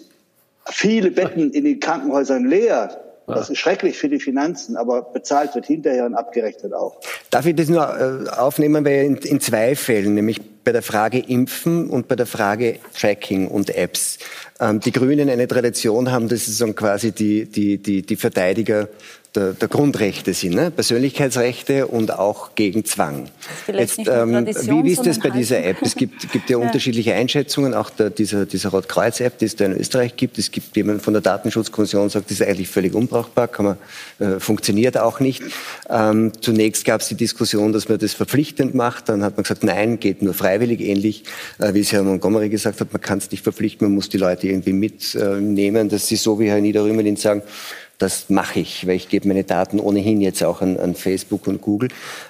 viele 0.69 1.11
Betten 1.11 1.51
in 1.51 1.63
den 1.63 1.79
Krankenhäusern 1.79 2.45
leer. 2.45 2.99
Das 3.25 3.49
ist 3.49 3.57
schrecklich 3.57 3.97
für 3.97 4.09
die 4.09 4.19
Finanzen, 4.19 4.75
aber 4.75 5.01
bezahlt 5.01 5.55
wird 5.55 5.65
hinterher 5.65 6.05
und 6.05 6.13
abgerechnet 6.13 6.73
auch. 6.73 6.99
Darf 7.29 7.45
ich 7.45 7.55
das 7.55 7.69
nur 7.69 7.81
äh, 7.81 8.29
aufnehmen, 8.29 8.83
weil 8.83 9.05
in, 9.05 9.15
in 9.15 9.39
zwei 9.39 9.75
Fällen, 9.75 10.15
nämlich 10.15 10.41
bei 10.63 10.73
der 10.73 10.81
Frage 10.81 11.19
Impfen 11.19 11.89
und 11.89 12.09
bei 12.09 12.15
der 12.17 12.25
Frage 12.25 12.79
Tracking 12.99 13.47
und 13.47 13.73
Apps, 13.75 14.17
ähm, 14.59 14.81
die 14.81 14.91
Grünen 14.91 15.29
eine 15.29 15.47
Tradition 15.47 16.11
haben, 16.11 16.27
das 16.27 16.47
ist 16.49 16.57
so 16.57 16.71
quasi 16.73 17.13
die, 17.13 17.45
die, 17.45 17.77
die, 17.77 18.01
die 18.01 18.15
Verteidiger 18.17 18.89
der, 19.35 19.53
der 19.53 19.67
Grundrechte 19.67 20.33
sind, 20.33 20.53
ne? 20.53 20.69
Persönlichkeitsrechte 20.69 21.87
und 21.87 22.13
auch 22.13 22.53
gegen 22.55 22.85
Zwang. 22.85 23.29
Jetzt, 23.67 23.99
ähm, 24.07 24.45
wie, 24.45 24.91
ist 24.91 25.05
das 25.05 25.19
bei 25.19 25.31
dieser 25.31 25.63
App? 25.63 25.77
Es 25.81 25.95
gibt, 25.95 26.31
gibt 26.31 26.49
ja, 26.49 26.57
ja, 26.59 26.63
unterschiedliche 26.63 27.15
Einschätzungen, 27.15 27.73
auch 27.73 27.89
der, 27.89 28.11
dieser, 28.11 28.45
dieser 28.45 28.69
Rotkreuz-App, 28.69 29.39
die 29.39 29.45
es 29.45 29.55
da 29.55 29.65
in 29.65 29.73
Österreich 29.73 30.15
gibt. 30.15 30.37
Es 30.37 30.51
gibt 30.51 30.75
jemand 30.75 31.01
von 31.01 31.13
der 31.13 31.21
Datenschutzkommission, 31.21 32.09
sagt, 32.09 32.29
das 32.29 32.39
ist 32.39 32.47
eigentlich 32.47 32.69
völlig 32.69 32.93
unbrauchbar, 32.93 33.47
kann 33.47 33.65
man, 33.65 33.77
äh, 34.19 34.39
funktioniert 34.39 34.97
auch 34.97 35.19
nicht. 35.19 35.41
Ähm, 35.89 36.31
zunächst 36.41 36.85
gab 36.85 37.01
es 37.01 37.07
die 37.07 37.15
Diskussion, 37.15 37.73
dass 37.73 37.89
man 37.89 37.97
das 37.97 38.13
verpflichtend 38.13 38.75
macht. 38.75 39.09
Dann 39.09 39.23
hat 39.23 39.37
man 39.37 39.43
gesagt, 39.43 39.63
nein, 39.63 39.99
geht 39.99 40.21
nur 40.21 40.33
freiwillig, 40.33 40.79
ähnlich 40.81 41.23
äh, 41.57 41.73
wie 41.73 41.79
es 41.79 41.91
Herr 41.91 42.03
Montgomery 42.03 42.49
gesagt 42.49 42.79
hat, 42.81 42.93
man 42.93 43.01
kann 43.01 43.17
es 43.17 43.31
nicht 43.31 43.43
verpflichten, 43.43 43.87
man 43.87 43.95
muss 43.95 44.09
die 44.09 44.17
Leute 44.17 44.47
irgendwie 44.47 44.73
mitnehmen. 44.73 45.89
Das 45.89 46.11
ist 46.11 46.23
so, 46.23 46.39
wie 46.39 46.49
Herr 46.49 46.61
Niederrümelin 46.61 47.15
sagen, 47.15 47.41
das 47.97 48.29
mache 48.29 48.59
ich, 48.59 48.85
weil 48.87 48.95
ich 48.95 49.07
gebe 49.07 49.27
meine 49.27 49.43
Daten 49.43 49.79
ohnehin 49.79 50.19
jetzt 50.19 50.43
auch 50.43 50.61
an, 50.61 50.77
an 50.77 50.95
Facebook 50.95 51.47
und 51.47 51.61
Google. 51.61 51.89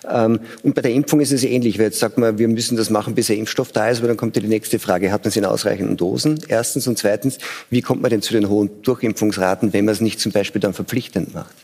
Ähm, 0.09 0.39
und 0.61 0.75
bei 0.75 0.81
der 0.81 0.91
Impfung 0.91 1.19
ist 1.19 1.31
es 1.31 1.43
ähnlich, 1.43 1.77
weil 1.77 1.85
jetzt 1.85 1.99
sagt 1.99 2.17
man, 2.17 2.37
wir 2.37 2.47
müssen 2.47 2.77
das 2.77 2.89
machen, 2.89 3.15
bis 3.15 3.27
der 3.27 3.37
Impfstoff 3.37 3.71
da 3.71 3.89
ist, 3.89 3.99
aber 3.99 4.07
dann 4.07 4.17
kommt 4.17 4.35
ja 4.35 4.41
die 4.41 4.47
nächste 4.47 4.79
Frage, 4.79 5.11
hat 5.11 5.23
man 5.23 5.29
es 5.29 5.35
in 5.35 5.45
ausreichenden 5.45 5.97
Dosen? 5.97 6.39
Erstens 6.47 6.87
und 6.87 6.97
zweitens, 6.97 7.37
wie 7.69 7.81
kommt 7.81 8.01
man 8.01 8.11
denn 8.11 8.21
zu 8.21 8.33
den 8.33 8.49
hohen 8.49 8.69
Durchimpfungsraten, 8.83 9.73
wenn 9.73 9.85
man 9.85 9.93
es 9.93 10.01
nicht 10.01 10.19
zum 10.19 10.31
Beispiel 10.31 10.61
dann 10.61 10.73
verpflichtend 10.73 11.33
macht? 11.33 11.62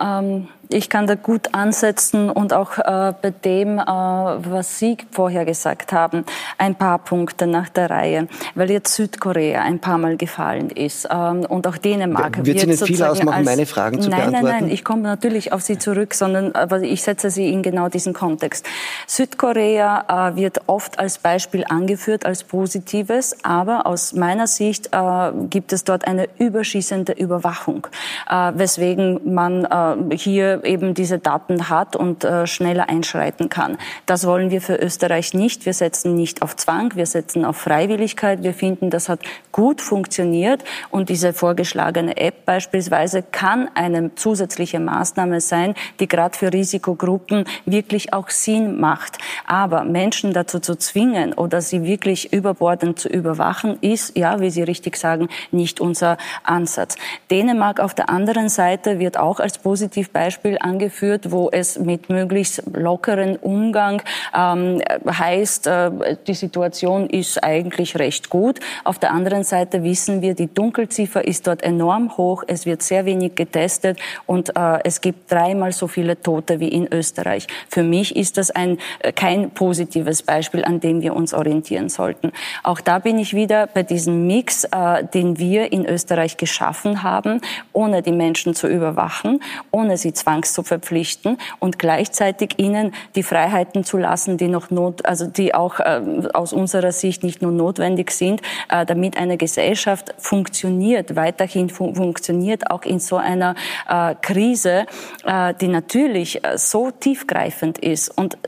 Ähm, 0.00 0.48
ich 0.70 0.90
kann 0.90 1.06
da 1.06 1.14
gut 1.14 1.54
ansetzen 1.54 2.28
und 2.28 2.52
auch 2.52 2.78
äh, 2.78 3.14
bei 3.22 3.30
dem, 3.30 3.78
äh, 3.78 3.82
was 3.82 4.78
Sie 4.78 4.98
vorher 5.10 5.46
gesagt 5.46 5.92
haben, 5.92 6.24
ein 6.58 6.74
paar 6.74 6.98
Punkte 6.98 7.46
nach 7.46 7.70
der 7.70 7.88
Reihe, 7.88 8.28
weil 8.54 8.70
jetzt 8.70 8.94
Südkorea 8.94 9.62
ein 9.62 9.78
paar 9.78 9.96
Mal 9.96 10.18
gefallen 10.18 10.68
ist 10.68 11.08
ähm, 11.10 11.46
und 11.46 11.66
auch 11.66 11.78
Dänemark. 11.78 12.44
Wird 12.44 12.60
Sie 12.60 12.66
nicht 12.66 12.84
viel 12.84 13.02
ausmachen, 13.02 13.38
als, 13.38 13.46
meine 13.46 13.66
Fragen 13.66 14.02
zu 14.02 14.10
nein, 14.10 14.30
beantworten? 14.30 14.46
Nein, 14.46 14.62
nein, 14.64 14.70
ich 14.70 14.84
komme 14.84 15.02
natürlich 15.02 15.52
auf 15.52 15.62
Sie 15.62 15.78
zurück, 15.78 16.12
sondern 16.12 16.52
aber 16.52 16.82
ich 16.82 17.02
setze 17.02 17.30
Sie 17.30 17.50
in 17.50 17.62
genau 17.62 17.88
diesen 17.88 18.12
Kontext. 18.12 18.66
Südkorea 19.06 20.32
äh, 20.32 20.36
wird 20.36 20.60
oft 20.66 20.98
als 20.98 21.18
Beispiel 21.18 21.64
angeführt, 21.66 22.26
als 22.26 22.44
positives, 22.44 23.36
aber 23.42 23.86
aus 23.86 24.12
meiner 24.12 24.46
Sicht 24.46 24.90
äh, 24.92 25.32
gibt 25.48 25.72
es 25.72 25.84
dort 25.84 26.06
eine 26.06 26.28
überschießende 26.38 27.12
Überwachung, 27.12 27.86
äh, 28.28 28.52
weswegen 28.54 29.32
man 29.32 29.64
äh, 29.64 29.87
hier 30.12 30.64
eben 30.64 30.94
diese 30.94 31.18
Daten 31.18 31.68
hat 31.68 31.96
und 31.96 32.24
äh, 32.24 32.46
schneller 32.46 32.88
einschreiten 32.88 33.48
kann. 33.48 33.78
Das 34.06 34.26
wollen 34.26 34.50
wir 34.50 34.60
für 34.60 34.76
Österreich 34.76 35.34
nicht. 35.34 35.66
Wir 35.66 35.72
setzen 35.72 36.14
nicht 36.14 36.42
auf 36.42 36.56
Zwang, 36.56 36.94
wir 36.94 37.06
setzen 37.06 37.44
auf 37.44 37.56
Freiwilligkeit. 37.56 38.42
Wir 38.42 38.54
finden, 38.54 38.90
das 38.90 39.08
hat 39.08 39.20
gut 39.52 39.80
funktioniert 39.80 40.64
und 40.90 41.08
diese 41.08 41.32
vorgeschlagene 41.32 42.16
App 42.16 42.44
beispielsweise 42.44 43.22
kann 43.22 43.68
eine 43.74 44.14
zusätzliche 44.14 44.80
Maßnahme 44.80 45.40
sein, 45.40 45.74
die 46.00 46.08
gerade 46.08 46.36
für 46.36 46.52
Risikogruppen 46.52 47.44
wirklich 47.64 48.12
auch 48.12 48.30
Sinn 48.30 48.80
macht. 48.80 49.18
Aber 49.46 49.84
Menschen 49.84 50.32
dazu 50.32 50.60
zu 50.60 50.76
zwingen 50.76 51.32
oder 51.34 51.60
sie 51.60 51.82
wirklich 51.84 52.32
überbordend 52.32 52.98
zu 52.98 53.08
überwachen, 53.08 53.78
ist, 53.80 54.16
ja, 54.16 54.40
wie 54.40 54.50
Sie 54.50 54.62
richtig 54.62 54.96
sagen, 54.96 55.28
nicht 55.50 55.80
unser 55.80 56.16
Ansatz. 56.42 56.96
Dänemark 57.30 57.80
auf 57.80 57.94
der 57.94 58.08
anderen 58.08 58.48
Seite 58.48 58.98
wird 58.98 59.18
auch 59.18 59.40
als 59.40 59.58
Positivbeispiel 59.78 60.48
Beispiel 60.48 60.58
angeführt, 60.60 61.30
wo 61.30 61.50
es 61.50 61.78
mit 61.78 62.10
möglichst 62.10 62.62
lockeren 62.72 63.36
Umgang 63.36 64.02
ähm, 64.36 64.80
heißt, 65.06 65.66
äh, 65.66 66.16
die 66.26 66.34
Situation 66.34 67.08
ist 67.08 67.42
eigentlich 67.42 67.98
recht 67.98 68.30
gut. 68.30 68.60
Auf 68.84 68.98
der 68.98 69.12
anderen 69.12 69.44
Seite 69.44 69.82
wissen 69.82 70.20
wir, 70.20 70.34
die 70.34 70.52
Dunkelziffer 70.52 71.26
ist 71.26 71.46
dort 71.46 71.62
enorm 71.62 72.16
hoch. 72.16 72.44
Es 72.46 72.66
wird 72.66 72.82
sehr 72.82 73.04
wenig 73.04 73.36
getestet 73.36 73.98
und 74.26 74.56
äh, 74.56 74.78
es 74.84 75.00
gibt 75.00 75.30
dreimal 75.30 75.72
so 75.72 75.86
viele 75.86 76.20
Tote 76.20 76.60
wie 76.60 76.68
in 76.68 76.92
Österreich. 76.92 77.46
Für 77.68 77.82
mich 77.82 78.16
ist 78.16 78.36
das 78.36 78.50
ein, 78.50 78.78
äh, 78.98 79.12
kein 79.12 79.50
positives 79.50 80.22
Beispiel, 80.22 80.64
an 80.64 80.80
dem 80.80 81.00
wir 81.02 81.14
uns 81.14 81.32
orientieren 81.32 81.88
sollten. 81.88 82.32
Auch 82.62 82.80
da 82.80 82.98
bin 82.98 83.18
ich 83.18 83.34
wieder 83.34 83.66
bei 83.66 83.82
diesem 83.82 84.26
Mix, 84.26 84.64
äh, 84.64 85.04
den 85.04 85.38
wir 85.38 85.72
in 85.72 85.86
Österreich 85.86 86.36
geschaffen 86.36 87.02
haben, 87.02 87.40
ohne 87.72 88.02
die 88.02 88.12
Menschen 88.12 88.54
zu 88.54 88.66
überwachen, 88.66 89.40
ohne 89.70 89.96
sie 89.96 90.12
zwangs 90.12 90.52
zu 90.52 90.62
verpflichten 90.62 91.38
und 91.58 91.78
gleichzeitig 91.78 92.58
ihnen 92.58 92.92
die 93.14 93.22
Freiheiten 93.22 93.84
zu 93.84 93.98
lassen, 93.98 94.36
die 94.36 94.48
noch 94.48 94.70
not, 94.70 95.04
also 95.06 95.26
die 95.26 95.54
auch 95.54 95.80
äh, 95.80 96.00
aus 96.34 96.52
unserer 96.52 96.92
Sicht 96.92 97.22
nicht 97.22 97.42
nur 97.42 97.52
notwendig 97.52 98.10
sind, 98.10 98.40
äh, 98.68 98.84
damit 98.86 99.16
eine 99.16 99.36
Gesellschaft 99.36 100.14
funktioniert, 100.18 101.16
weiterhin 101.16 101.68
fun 101.68 101.94
funktioniert, 101.94 102.70
auch 102.70 102.82
in 102.82 103.00
so 103.00 103.16
einer 103.16 103.54
äh, 103.88 104.14
Krise, 104.20 104.86
äh, 105.24 105.54
die 105.60 105.68
natürlich 105.68 106.44
äh, 106.44 106.58
so 106.58 106.90
tiefgreifend 106.90 107.78
ist. 107.78 108.16
Und 108.16 108.38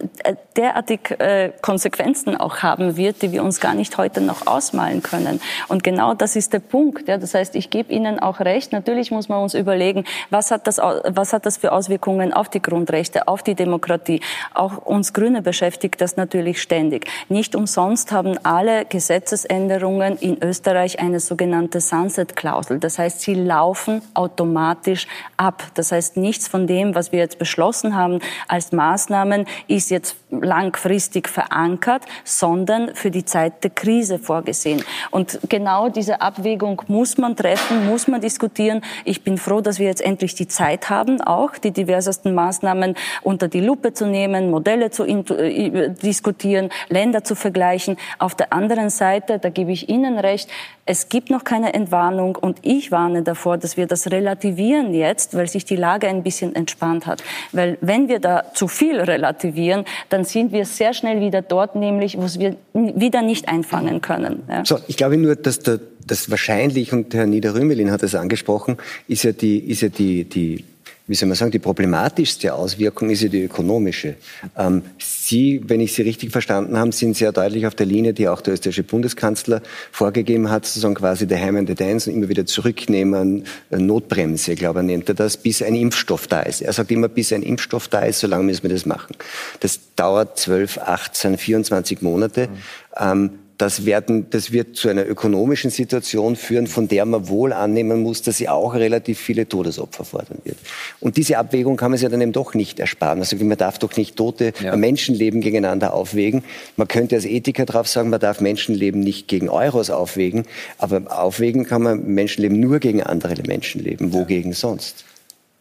äh, 0.60 0.70
derartig 0.70 1.16
Konsequenzen 1.62 2.36
auch 2.36 2.58
haben 2.58 2.96
wird, 2.96 3.22
die 3.22 3.32
wir 3.32 3.42
uns 3.42 3.60
gar 3.60 3.74
nicht 3.74 3.96
heute 3.98 4.20
noch 4.20 4.46
ausmalen 4.46 5.02
können. 5.02 5.40
Und 5.68 5.82
genau 5.82 6.14
das 6.14 6.36
ist 6.36 6.52
der 6.52 6.60
Punkt. 6.60 7.08
Ja. 7.08 7.18
Das 7.18 7.34
heißt, 7.34 7.54
ich 7.56 7.70
gebe 7.70 7.92
Ihnen 7.92 8.18
auch 8.18 8.40
recht. 8.40 8.72
Natürlich 8.72 9.10
muss 9.10 9.28
man 9.28 9.42
uns 9.42 9.54
überlegen, 9.54 10.04
was 10.30 10.50
hat 10.50 10.66
das, 10.66 10.78
was 10.78 11.32
hat 11.32 11.46
das 11.46 11.56
für 11.56 11.72
Auswirkungen 11.72 12.32
auf 12.32 12.48
die 12.48 12.62
Grundrechte, 12.62 13.28
auf 13.28 13.42
die 13.42 13.54
Demokratie. 13.54 14.20
Auch 14.54 14.78
uns 14.78 15.12
Grüne 15.12 15.42
beschäftigt 15.42 16.00
das 16.00 16.16
natürlich 16.16 16.60
ständig. 16.60 17.06
Nicht 17.28 17.54
umsonst 17.54 18.12
haben 18.12 18.38
alle 18.42 18.84
Gesetzesänderungen 18.84 20.16
in 20.18 20.42
Österreich 20.42 21.00
eine 21.00 21.20
sogenannte 21.20 21.80
Sunset-Klausel. 21.80 22.78
Das 22.78 22.98
heißt, 22.98 23.20
sie 23.20 23.34
laufen 23.34 24.02
automatisch 24.14 25.06
ab. 25.36 25.62
Das 25.74 25.92
heißt, 25.92 26.16
nichts 26.16 26.48
von 26.48 26.66
dem, 26.66 26.94
was 26.94 27.12
wir 27.12 27.18
jetzt 27.18 27.38
beschlossen 27.38 27.96
haben 27.96 28.20
als 28.48 28.72
Maßnahmen, 28.72 29.46
ist 29.68 29.90
jetzt 29.90 30.16
langfristig 30.50 31.28
verankert, 31.28 32.02
sondern 32.24 32.96
für 32.96 33.12
die 33.12 33.24
Zeit 33.24 33.62
der 33.62 33.70
Krise 33.70 34.18
vorgesehen. 34.18 34.82
Und 35.12 35.38
genau 35.48 35.88
diese 35.88 36.20
Abwägung 36.20 36.82
muss 36.88 37.18
man 37.18 37.36
treffen, 37.36 37.86
muss 37.86 38.08
man 38.08 38.20
diskutieren. 38.20 38.82
Ich 39.04 39.22
bin 39.22 39.38
froh, 39.38 39.60
dass 39.60 39.78
wir 39.78 39.86
jetzt 39.86 40.02
endlich 40.02 40.34
die 40.34 40.48
Zeit 40.48 40.90
haben, 40.90 41.20
auch 41.20 41.52
die 41.56 41.70
diversesten 41.70 42.34
Maßnahmen 42.34 42.96
unter 43.22 43.46
die 43.46 43.60
Lupe 43.60 43.92
zu 43.92 44.06
nehmen, 44.06 44.50
Modelle 44.50 44.90
zu 44.90 45.04
äh, 45.04 45.90
diskutieren, 45.90 46.70
Länder 46.88 47.22
zu 47.22 47.36
vergleichen. 47.36 47.96
Auf 48.18 48.34
der 48.34 48.52
anderen 48.52 48.90
Seite, 48.90 49.38
da 49.38 49.50
gebe 49.50 49.70
ich 49.70 49.88
Ihnen 49.88 50.18
recht, 50.18 50.50
es 50.90 51.08
gibt 51.08 51.30
noch 51.30 51.44
keine 51.44 51.72
Entwarnung 51.72 52.34
und 52.34 52.58
ich 52.62 52.90
warne 52.90 53.22
davor, 53.22 53.58
dass 53.58 53.76
wir 53.76 53.86
das 53.86 54.10
relativieren 54.10 54.92
jetzt, 54.92 55.34
weil 55.34 55.46
sich 55.46 55.64
die 55.64 55.76
Lage 55.76 56.08
ein 56.08 56.24
bisschen 56.24 56.56
entspannt 56.56 57.06
hat. 57.06 57.22
Weil 57.52 57.78
wenn 57.80 58.08
wir 58.08 58.18
da 58.18 58.52
zu 58.54 58.66
viel 58.66 59.00
relativieren, 59.00 59.84
dann 60.08 60.24
sind 60.24 60.50
wir 60.50 60.64
sehr 60.64 60.92
schnell 60.92 61.20
wieder 61.20 61.42
dort, 61.42 61.76
nämlich 61.76 62.18
wo 62.18 62.26
wir 62.40 62.56
wieder 62.72 63.22
nicht 63.22 63.48
einfangen 63.48 64.00
können. 64.00 64.42
Ja. 64.48 64.64
So, 64.64 64.78
ich 64.88 64.96
glaube 64.96 65.16
nur, 65.16 65.36
dass 65.36 65.60
der 65.60 65.78
das 66.04 66.28
wahrscheinlich, 66.28 66.92
und 66.92 67.14
Herr 67.14 67.26
Niederrümelin 67.26 67.92
hat 67.92 68.02
es 68.02 68.16
angesprochen, 68.16 68.76
ist 69.06 69.22
ja 69.22 69.30
die, 69.30 69.58
ist 69.58 69.82
ja 69.82 69.90
die, 69.90 70.24
die 70.24 70.64
wie 71.10 71.16
soll 71.16 71.28
man 71.28 71.34
sagen, 71.34 71.50
die 71.50 71.58
problematischste 71.58 72.54
Auswirkung 72.54 73.10
ist 73.10 73.22
ja 73.22 73.28
die 73.28 73.42
ökonomische. 73.42 74.14
Ähm, 74.56 74.82
Sie, 74.98 75.60
wenn 75.66 75.80
ich 75.80 75.92
Sie 75.92 76.02
richtig 76.02 76.30
verstanden 76.30 76.78
habe, 76.78 76.92
sind 76.92 77.16
sehr 77.16 77.32
deutlich 77.32 77.66
auf 77.66 77.74
der 77.74 77.86
Linie, 77.86 78.14
die 78.14 78.28
auch 78.28 78.40
der 78.40 78.54
österreichische 78.54 78.84
Bundeskanzler 78.84 79.60
vorgegeben 79.90 80.50
hat, 80.50 80.66
sozusagen 80.66 80.94
quasi 80.94 81.26
the 81.28 81.34
ham 81.34 81.56
and 81.56 81.68
the 81.68 81.74
dance 81.74 82.08
und 82.08 82.16
immer 82.16 82.28
wieder 82.28 82.46
zurücknehmen, 82.46 83.42
äh, 83.70 83.78
Notbremse, 83.78 84.54
glaube 84.54 84.78
er 84.78 84.82
nennt 84.84 85.08
er 85.08 85.16
das, 85.16 85.36
bis 85.36 85.62
ein 85.62 85.74
Impfstoff 85.74 86.28
da 86.28 86.42
ist. 86.42 86.62
Er 86.62 86.72
sagt 86.72 86.92
immer, 86.92 87.08
bis 87.08 87.32
ein 87.32 87.42
Impfstoff 87.42 87.88
da 87.88 88.02
ist, 88.02 88.20
solange 88.20 88.44
müssen 88.44 88.62
wir 88.62 88.70
das 88.70 88.86
machen. 88.86 89.16
Das 89.58 89.80
dauert 89.96 90.38
12, 90.38 90.78
18, 90.78 91.38
24 91.38 92.02
Monate. 92.02 92.46
Mhm. 92.46 92.54
Ähm, 93.00 93.30
das, 93.60 93.84
werden, 93.84 94.26
das 94.30 94.52
wird 94.52 94.76
zu 94.76 94.88
einer 94.88 95.06
ökonomischen 95.06 95.70
Situation 95.70 96.34
führen, 96.36 96.66
von 96.66 96.88
der 96.88 97.04
man 97.04 97.28
wohl 97.28 97.52
annehmen 97.52 98.02
muss, 98.02 98.22
dass 98.22 98.38
sie 98.38 98.48
auch 98.48 98.74
relativ 98.74 99.18
viele 99.18 99.46
Todesopfer 99.48 100.04
fordern 100.04 100.38
wird. 100.44 100.56
Und 100.98 101.18
diese 101.18 101.36
Abwägung 101.36 101.76
kann 101.76 101.90
man 101.90 101.98
sich 101.98 102.04
ja 102.04 102.08
dann 102.08 102.22
eben 102.22 102.32
doch 102.32 102.54
nicht 102.54 102.80
ersparen. 102.80 103.18
Also 103.18 103.36
man 103.36 103.58
darf 103.58 103.78
doch 103.78 103.96
nicht 103.96 104.16
tote 104.16 104.54
ja. 104.62 104.74
Menschenleben 104.76 105.42
gegeneinander 105.42 105.92
aufwägen. 105.92 106.42
Man 106.76 106.88
könnte 106.88 107.16
als 107.16 107.26
Ethiker 107.26 107.66
darauf 107.66 107.86
sagen, 107.86 108.08
man 108.08 108.20
darf 108.20 108.40
Menschenleben 108.40 109.00
nicht 109.00 109.28
gegen 109.28 109.50
Euros 109.50 109.90
aufwägen, 109.90 110.44
aber 110.78 111.02
aufwägen 111.10 111.66
kann 111.66 111.82
man 111.82 112.06
Menschenleben 112.06 112.58
nur 112.58 112.78
gegen 112.78 113.02
andere 113.02 113.34
Menschenleben. 113.46 114.14
Wogegen 114.14 114.54
sonst? 114.54 115.04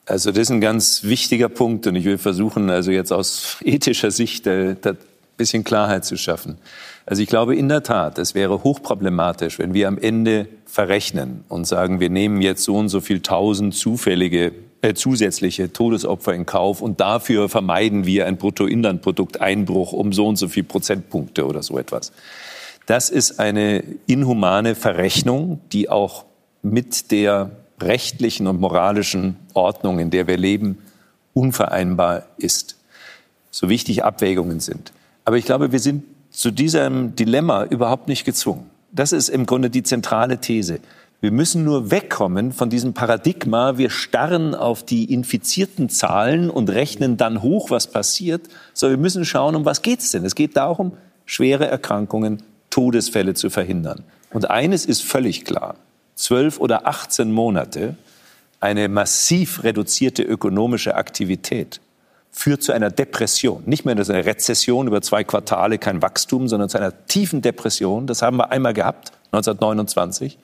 Also 0.05 0.31
das 0.31 0.43
ist 0.43 0.51
ein 0.51 0.61
ganz 0.61 1.03
wichtiger 1.03 1.49
Punkt 1.49 1.85
und 1.85 1.95
ich 1.95 2.05
will 2.05 2.17
versuchen, 2.17 2.69
also 2.69 2.91
jetzt 2.91 3.11
aus 3.11 3.57
ethischer 3.63 4.11
Sicht 4.11 4.47
äh, 4.47 4.75
da 4.81 4.91
ein 4.91 4.97
bisschen 5.37 5.65
Klarheit 5.65 6.05
zu 6.05 6.15
schaffen. 6.15 6.57
Also 7.09 7.23
ich 7.23 7.27
glaube 7.27 7.55
in 7.55 7.69
der 7.69 7.81
Tat, 7.81 8.19
es 8.19 8.35
wäre 8.35 8.63
hochproblematisch, 8.63 9.57
wenn 9.57 9.73
wir 9.73 9.87
am 9.87 9.97
Ende 9.97 10.47
verrechnen 10.65 11.43
und 11.49 11.65
sagen, 11.65 11.99
wir 11.99 12.11
nehmen 12.11 12.39
jetzt 12.39 12.63
so 12.63 12.75
und 12.75 12.89
so 12.89 13.01
viel 13.01 13.21
tausend 13.21 13.73
zufällige 13.73 14.51
äh, 14.83 14.93
zusätzliche 14.93 15.73
Todesopfer 15.73 16.35
in 16.35 16.45
Kauf 16.45 16.83
und 16.83 16.99
dafür 16.99 17.49
vermeiden 17.49 18.05
wir 18.05 18.27
ein 18.27 18.37
Bruttoinlandprodukteinbruch 18.37 19.91
um 19.91 20.13
so 20.13 20.27
und 20.27 20.35
so 20.35 20.47
viel 20.49 20.61
Prozentpunkte 20.61 21.47
oder 21.47 21.63
so 21.63 21.79
etwas. 21.79 22.11
Das 22.85 23.09
ist 23.09 23.39
eine 23.39 23.83
inhumane 24.05 24.75
Verrechnung, 24.75 25.61
die 25.71 25.89
auch 25.89 26.25
mit 26.61 27.09
der 27.09 27.49
rechtlichen 27.81 28.45
und 28.45 28.61
moralischen 28.61 29.35
Ordnung, 29.55 29.97
in 29.97 30.11
der 30.11 30.27
wir 30.27 30.37
leben, 30.37 30.77
unvereinbar 31.33 32.27
ist. 32.37 32.77
So 33.49 33.67
wichtig 33.67 34.03
Abwägungen 34.03 34.59
sind. 34.59 34.93
Aber 35.25 35.37
ich 35.37 35.45
glaube, 35.45 35.71
wir 35.71 35.79
sind 35.79 36.03
zu 36.29 36.51
diesem 36.51 37.15
Dilemma 37.15 37.65
überhaupt 37.65 38.07
nicht 38.07 38.25
gezwungen. 38.25 38.69
Das 38.91 39.11
ist 39.11 39.29
im 39.29 39.45
Grunde 39.45 39.69
die 39.69 39.83
zentrale 39.83 40.39
These. 40.39 40.79
Wir 41.21 41.31
müssen 41.31 41.65
nur 41.65 41.91
wegkommen 41.91 42.53
von 42.53 42.69
diesem 42.69 42.93
Paradigma, 42.93 43.77
wir 43.77 43.89
starren 43.89 44.55
auf 44.55 44.83
die 44.83 45.11
infizierten 45.13 45.89
Zahlen 45.89 46.49
und 46.49 46.69
rechnen 46.69 47.17
dann 47.17 47.41
hoch, 47.41 47.71
was 47.71 47.87
passiert, 47.87 48.47
sondern 48.73 48.99
wir 48.99 49.01
müssen 49.01 49.25
schauen, 49.25 49.55
um 49.55 49.65
was 49.65 49.81
geht 49.81 49.99
es 49.99 50.11
denn? 50.11 50.23
Es 50.23 50.35
geht 50.35 50.55
darum, 50.55 50.93
schwere 51.25 51.67
Erkrankungen, 51.67 52.41
Todesfälle 52.69 53.33
zu 53.33 53.49
verhindern. 53.49 54.03
Und 54.31 54.49
eines 54.49 54.85
ist 54.85 55.03
völlig 55.03 55.43
klar. 55.43 55.75
Zwölf 56.15 56.59
oder 56.59 56.87
18 56.87 57.31
Monate 57.31 57.97
eine 58.61 58.87
massiv 58.87 59.63
reduzierte 59.63 60.23
ökonomische 60.23 60.95
Aktivität 60.95 61.81
führt 62.31 62.63
zu 62.63 62.71
einer 62.71 62.89
Depression. 62.89 63.63
Nicht 63.65 63.85
mehr 63.85 63.95
eine 63.95 64.25
Rezession 64.25 64.87
über 64.87 65.01
zwei 65.01 65.23
Quartale, 65.23 65.77
kein 65.77 66.01
Wachstum, 66.01 66.47
sondern 66.47 66.69
zu 66.69 66.77
einer 66.77 67.05
tiefen 67.07 67.41
Depression. 67.41 68.07
Das 68.07 68.21
haben 68.21 68.37
wir 68.37 68.51
einmal 68.51 68.73
gehabt, 68.73 69.11
1929. 69.31 70.37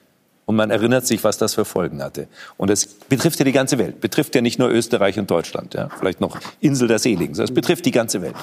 Und 0.46 0.54
man 0.54 0.70
erinnert 0.70 1.06
sich, 1.06 1.24
was 1.24 1.38
das 1.38 1.54
für 1.54 1.64
Folgen 1.64 2.02
hatte. 2.02 2.28
Und 2.56 2.70
es 2.70 2.86
betrifft 2.86 3.38
ja 3.40 3.44
die 3.44 3.52
ganze 3.52 3.78
Welt. 3.78 4.00
Betrifft 4.00 4.34
ja 4.34 4.40
nicht 4.40 4.58
nur 4.58 4.70
Österreich 4.70 5.18
und 5.18 5.30
Deutschland, 5.30 5.74
ja, 5.74 5.88
vielleicht 5.98 6.20
noch 6.20 6.38
Insel 6.60 6.86
der 6.86 7.00
Seligen, 7.00 7.38
es 7.38 7.52
betrifft 7.52 7.84
die 7.84 7.90
ganze 7.90 8.22
Welt. 8.22 8.36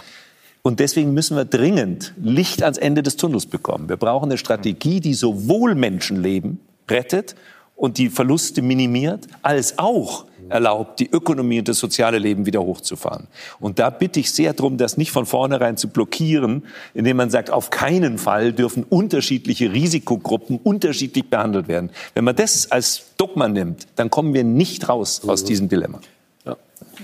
Und 0.64 0.80
deswegen 0.80 1.14
müssen 1.14 1.36
wir 1.36 1.46
dringend 1.46 2.14
Licht 2.22 2.64
ans 2.64 2.78
Ende 2.78 3.04
des 3.04 3.18
Tunnels 3.18 3.46
bekommen. 3.46 3.90
Wir 3.90 3.98
brauchen 3.98 4.26
eine 4.26 4.38
Strategie, 4.38 5.02
die 5.02 5.14
sowohl 5.14 5.76
Menschenleben 5.76 6.60
rettet 6.90 7.36
und 7.84 7.98
die 7.98 8.10
Verluste 8.10 8.62
minimiert, 8.62 9.28
als 9.42 9.78
auch 9.78 10.24
erlaubt, 10.48 11.02
die 11.02 11.10
Ökonomie 11.12 11.60
und 11.60 11.68
das 11.68 11.80
soziale 11.80 12.18
Leben 12.18 12.46
wieder 12.46 12.62
hochzufahren. 12.62 13.28
Und 13.60 13.78
da 13.78 13.90
bitte 13.90 14.22
ich 14.22 14.32
sehr 14.32 14.54
darum, 14.54 14.78
das 14.78 14.96
nicht 14.96 15.12
von 15.12 15.26
vornherein 15.26 15.76
zu 15.76 15.90
blockieren, 15.90 16.64
indem 16.94 17.18
man 17.18 17.30
sagt, 17.30 17.50
auf 17.50 17.72
keinen 17.72 18.20
Fall 18.20 18.54
dürfen 18.54 18.86
unterschiedliche 18.88 19.74
Risikogruppen 19.74 20.62
unterschiedlich 20.64 21.26
behandelt 21.30 21.68
werden. 21.68 21.90
Wenn 22.14 22.24
man 22.24 22.38
das 22.38 22.72
als 22.72 23.04
Dogma 23.18 23.50
nimmt, 23.50 23.86
dann 23.98 24.10
kommen 24.10 24.34
wir 24.34 24.46
nicht 24.46 24.88
raus 24.88 25.22
aus 25.28 25.44
mhm. 25.44 25.48
diesem 25.48 25.68
Dilemma. 25.68 26.00
Ja. 26.46 26.56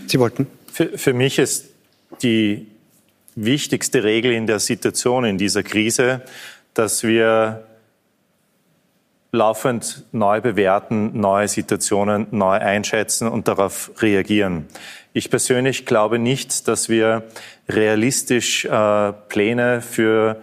Sie 0.08 0.18
wollten? 0.18 0.48
Für, 0.72 0.98
für 0.98 1.12
mich 1.12 1.40
ist 1.40 1.66
die 2.24 2.68
wichtigste 3.36 4.06
Regel 4.06 4.32
in 4.32 4.48
der 4.48 4.60
Situation, 4.60 5.26
in 5.26 5.38
dieser 5.38 5.62
Krise, 5.62 6.22
dass 6.74 7.04
wir 7.04 7.66
laufend 9.32 10.06
neu 10.12 10.42
bewerten, 10.42 11.20
neue 11.20 11.48
Situationen 11.48 12.28
neu 12.32 12.58
einschätzen 12.58 13.28
und 13.28 13.48
darauf 13.48 13.92
reagieren. 14.02 14.68
Ich 15.14 15.30
persönlich 15.30 15.86
glaube 15.86 16.20
nicht, 16.20 16.68
dass 16.68 16.90
wir 16.90 17.24
realistisch 17.68 18.66
äh, 18.66 19.14
Pläne 19.28 19.82
für 19.82 20.42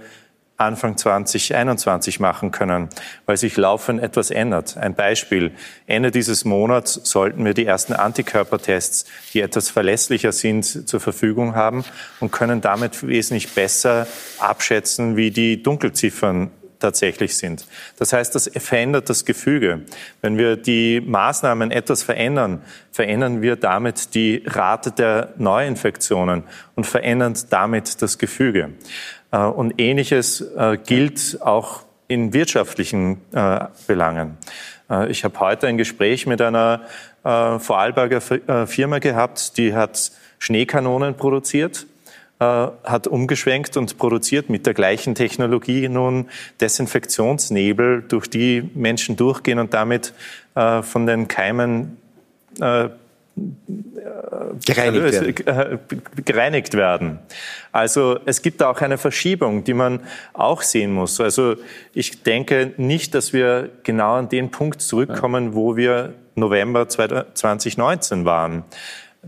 Anfang 0.58 0.96
2021 0.96 2.18
machen 2.18 2.50
können, 2.50 2.88
weil 3.26 3.36
sich 3.36 3.56
laufend 3.56 4.02
etwas 4.02 4.30
ändert. 4.30 4.78
Ein 4.78 4.94
Beispiel. 4.94 5.52
Ende 5.86 6.10
dieses 6.10 6.46
Monats 6.46 6.94
sollten 7.04 7.44
wir 7.44 7.52
die 7.52 7.66
ersten 7.66 7.92
Antikörpertests, 7.92 9.04
die 9.34 9.42
etwas 9.42 9.68
verlässlicher 9.68 10.32
sind, 10.32 10.88
zur 10.88 11.00
Verfügung 11.00 11.54
haben 11.54 11.84
und 12.20 12.32
können 12.32 12.62
damit 12.62 13.06
wesentlich 13.06 13.52
besser 13.52 14.06
abschätzen, 14.38 15.16
wie 15.16 15.30
die 15.30 15.62
Dunkelziffern 15.62 16.50
tatsächlich 16.78 17.36
sind. 17.36 17.66
Das 17.98 18.12
heißt, 18.12 18.34
das 18.34 18.50
verändert 18.56 19.08
das 19.08 19.24
Gefüge. 19.24 19.82
Wenn 20.20 20.38
wir 20.38 20.56
die 20.56 21.00
Maßnahmen 21.00 21.70
etwas 21.70 22.02
verändern, 22.02 22.62
verändern 22.92 23.42
wir 23.42 23.56
damit 23.56 24.14
die 24.14 24.42
Rate 24.46 24.90
der 24.90 25.34
Neuinfektionen 25.38 26.44
und 26.74 26.86
verändern 26.86 27.34
damit 27.50 28.02
das 28.02 28.18
Gefüge. 28.18 28.70
Äh, 29.32 29.38
und 29.38 29.80
Ähnliches 29.80 30.40
äh, 30.40 30.78
gilt 30.84 31.38
auch 31.42 31.82
in 32.08 32.32
wirtschaftlichen 32.32 33.20
äh, 33.32 33.66
Belangen. 33.86 34.38
Ich 35.08 35.24
habe 35.24 35.40
heute 35.40 35.66
ein 35.66 35.78
Gespräch 35.78 36.28
mit 36.28 36.40
einer 36.40 36.82
Vorarlberger 37.24 38.20
Firma 38.68 39.00
gehabt, 39.00 39.58
die 39.58 39.74
hat 39.74 40.12
Schneekanonen 40.38 41.16
produziert 41.16 41.86
hat 42.38 43.06
umgeschwenkt 43.06 43.78
und 43.78 43.96
produziert 43.96 44.50
mit 44.50 44.66
der 44.66 44.74
gleichen 44.74 45.14
Technologie 45.14 45.88
nun 45.88 46.28
Desinfektionsnebel, 46.60 48.02
durch 48.02 48.28
die 48.28 48.68
Menschen 48.74 49.16
durchgehen 49.16 49.58
und 49.58 49.72
damit 49.72 50.12
äh, 50.54 50.82
von 50.82 51.06
den 51.06 51.28
Keimen 51.28 51.96
äh, 52.60 52.90
gereinigt 54.64 55.12
werden. 55.12 55.46
Äh, 55.46 55.78
gereinigt 56.24 56.74
werden. 56.74 57.18
Also 57.72 58.18
es 58.24 58.42
gibt 58.42 58.62
auch 58.62 58.80
eine 58.80 58.98
Verschiebung, 58.98 59.64
die 59.64 59.74
man 59.74 60.00
auch 60.32 60.62
sehen 60.62 60.92
muss. 60.92 61.20
Also 61.20 61.56
ich 61.92 62.22
denke 62.22 62.72
nicht, 62.76 63.14
dass 63.14 63.32
wir 63.32 63.70
genau 63.82 64.14
an 64.14 64.28
den 64.28 64.50
Punkt 64.50 64.80
zurückkommen, 64.80 65.54
wo 65.54 65.76
wir 65.76 66.14
November 66.34 66.88
2019 66.88 68.24
waren. 68.24 68.64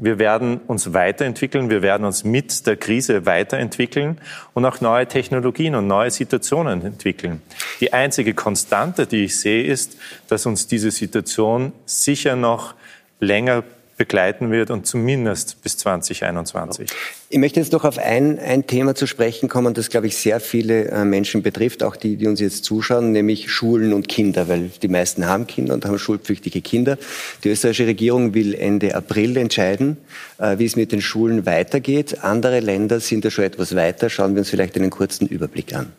Wir 0.01 0.21
werden 0.21 0.59
uns 0.69 0.95
weiterentwickeln, 0.95 1.71
wir 1.71 1.83
werden 1.83 2.07
uns 2.07 2.23
mit 2.23 2.67
der 2.69 2.77
Krise 2.77 3.27
weiterentwickeln 3.27 4.19
und 4.55 4.65
auch 4.65 4.81
neue 4.81 5.07
Technologien 5.07 5.75
und 5.75 5.89
neue 5.89 6.13
Situationen 6.13 6.85
entwickeln. 6.85 7.43
Die 7.81 7.93
einzige 7.93 8.33
Konstante, 8.33 9.09
die 9.09 9.25
ich 9.25 9.41
sehe, 9.41 9.65
ist, 9.65 9.97
dass 10.29 10.47
uns 10.47 10.69
diese 10.69 10.93
Situation 10.93 11.73
sicher 11.85 12.37
noch 12.37 12.75
länger 13.19 13.65
begleiten 13.99 14.51
wird 14.51 14.71
und 14.71 14.87
zumindest 14.87 15.61
bis 15.63 15.77
2021. 15.77 16.89
Ich 17.29 17.39
möchte 17.39 17.61
jetzt 17.61 17.73
noch 17.73 17.85
auf 17.85 17.99
ein, 17.99 18.39
ein 18.39 18.67
Thema 18.67 18.95
zu 18.95 19.07
sprechen 19.07 19.49
kommen, 19.51 19.75
das, 19.75 19.91
glaube 19.91 20.07
ich, 20.07 20.17
sehr 20.17 20.41
viele 20.41 20.87
äh, 20.89 21.05
Menschen 21.05 21.43
betrifft, 21.43 21.83
auch 21.83 21.97
die, 21.97 22.17
die 22.17 22.27
uns 22.27 22.41
jetzt 22.41 22.65
zuschauen, 22.65 23.13
nämlich 23.13 23.51
Schulen 23.51 23.93
und 23.93 24.09
Kinder, 24.09 24.49
weil 24.49 24.71
die 24.81 24.89
meisten 24.89 25.27
haben 25.27 25.47
Kinder 25.47 25.75
und 25.75 25.85
haben 25.85 25.99
schulpflichtige 25.99 26.63
Kinder. 26.63 26.97
Die 27.45 27.51
österreichische 27.51 27.87
Regierung 27.87 28.33
will 28.33 28.55
Ende 28.55 28.95
April 28.95 29.37
entscheiden, 29.37 29.99
äh, 30.39 30.59
wie 30.59 30.65
es 30.65 30.77
mit 30.77 30.93
den 30.93 31.03
Schulen 31.03 31.45
weitergeht. 31.45 32.25
Andere 32.25 32.61
Länder 32.61 33.01
sind 33.01 33.25
da 33.25 33.31
schon 33.31 33.45
etwas 33.45 33.75
weiter. 33.75 34.09
Schauen 34.09 34.35
wir 34.35 34.41
uns 34.41 34.51
vielleicht 34.51 34.77
einen 34.77 34.91
kurzen 34.91 35.27
Überblick 35.27 35.75
an. 35.75 35.93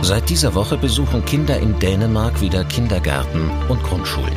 Seit 0.00 0.30
dieser 0.30 0.54
Woche 0.54 0.78
besuchen 0.78 1.24
Kinder 1.24 1.58
in 1.58 1.78
Dänemark 1.78 2.40
wieder 2.40 2.64
Kindergärten 2.64 3.50
und 3.68 3.82
Grundschulen. 3.82 4.36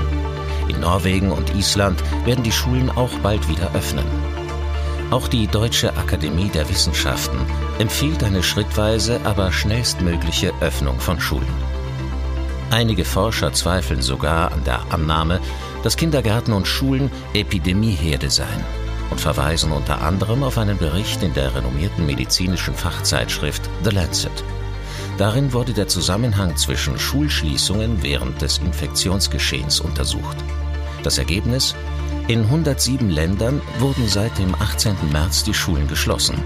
In 0.67 0.79
Norwegen 0.79 1.31
und 1.31 1.53
Island 1.55 2.01
werden 2.25 2.43
die 2.43 2.51
Schulen 2.51 2.89
auch 2.89 3.13
bald 3.19 3.47
wieder 3.47 3.73
öffnen. 3.75 4.05
Auch 5.11 5.27
die 5.27 5.47
Deutsche 5.47 5.95
Akademie 5.97 6.49
der 6.49 6.67
Wissenschaften 6.67 7.37
empfiehlt 7.79 8.23
eine 8.23 8.41
schrittweise, 8.41 9.19
aber 9.23 9.51
schnellstmögliche 9.51 10.51
Öffnung 10.61 10.99
von 10.99 11.19
Schulen. 11.19 11.53
Einige 12.71 13.05
Forscher 13.05 13.53
zweifeln 13.53 14.01
sogar 14.01 14.51
an 14.53 14.63
der 14.63 14.81
Annahme, 14.89 15.41
dass 15.83 15.97
Kindergärten 15.97 16.53
und 16.53 16.65
Schulen 16.65 17.11
Epidemieherde 17.33 18.29
seien 18.29 18.65
und 19.09 19.19
verweisen 19.19 19.71
unter 19.71 20.01
anderem 20.01 20.43
auf 20.43 20.57
einen 20.57 20.77
Bericht 20.77 21.21
in 21.21 21.33
der 21.33 21.53
renommierten 21.53 22.05
medizinischen 22.05 22.73
Fachzeitschrift 22.73 23.69
The 23.83 23.91
Lancet. 23.91 24.43
Darin 25.21 25.53
wurde 25.53 25.71
der 25.71 25.87
Zusammenhang 25.87 26.57
zwischen 26.57 26.97
Schulschließungen 26.97 28.01
während 28.01 28.41
des 28.41 28.57
Infektionsgeschehens 28.57 29.79
untersucht. 29.79 30.35
Das 31.03 31.19
Ergebnis? 31.19 31.75
In 32.27 32.39
107 32.39 33.07
Ländern 33.07 33.61
wurden 33.77 34.07
seit 34.07 34.35
dem 34.39 34.55
18. 34.55 34.95
März 35.11 35.43
die 35.43 35.53
Schulen 35.53 35.87
geschlossen. 35.87 36.41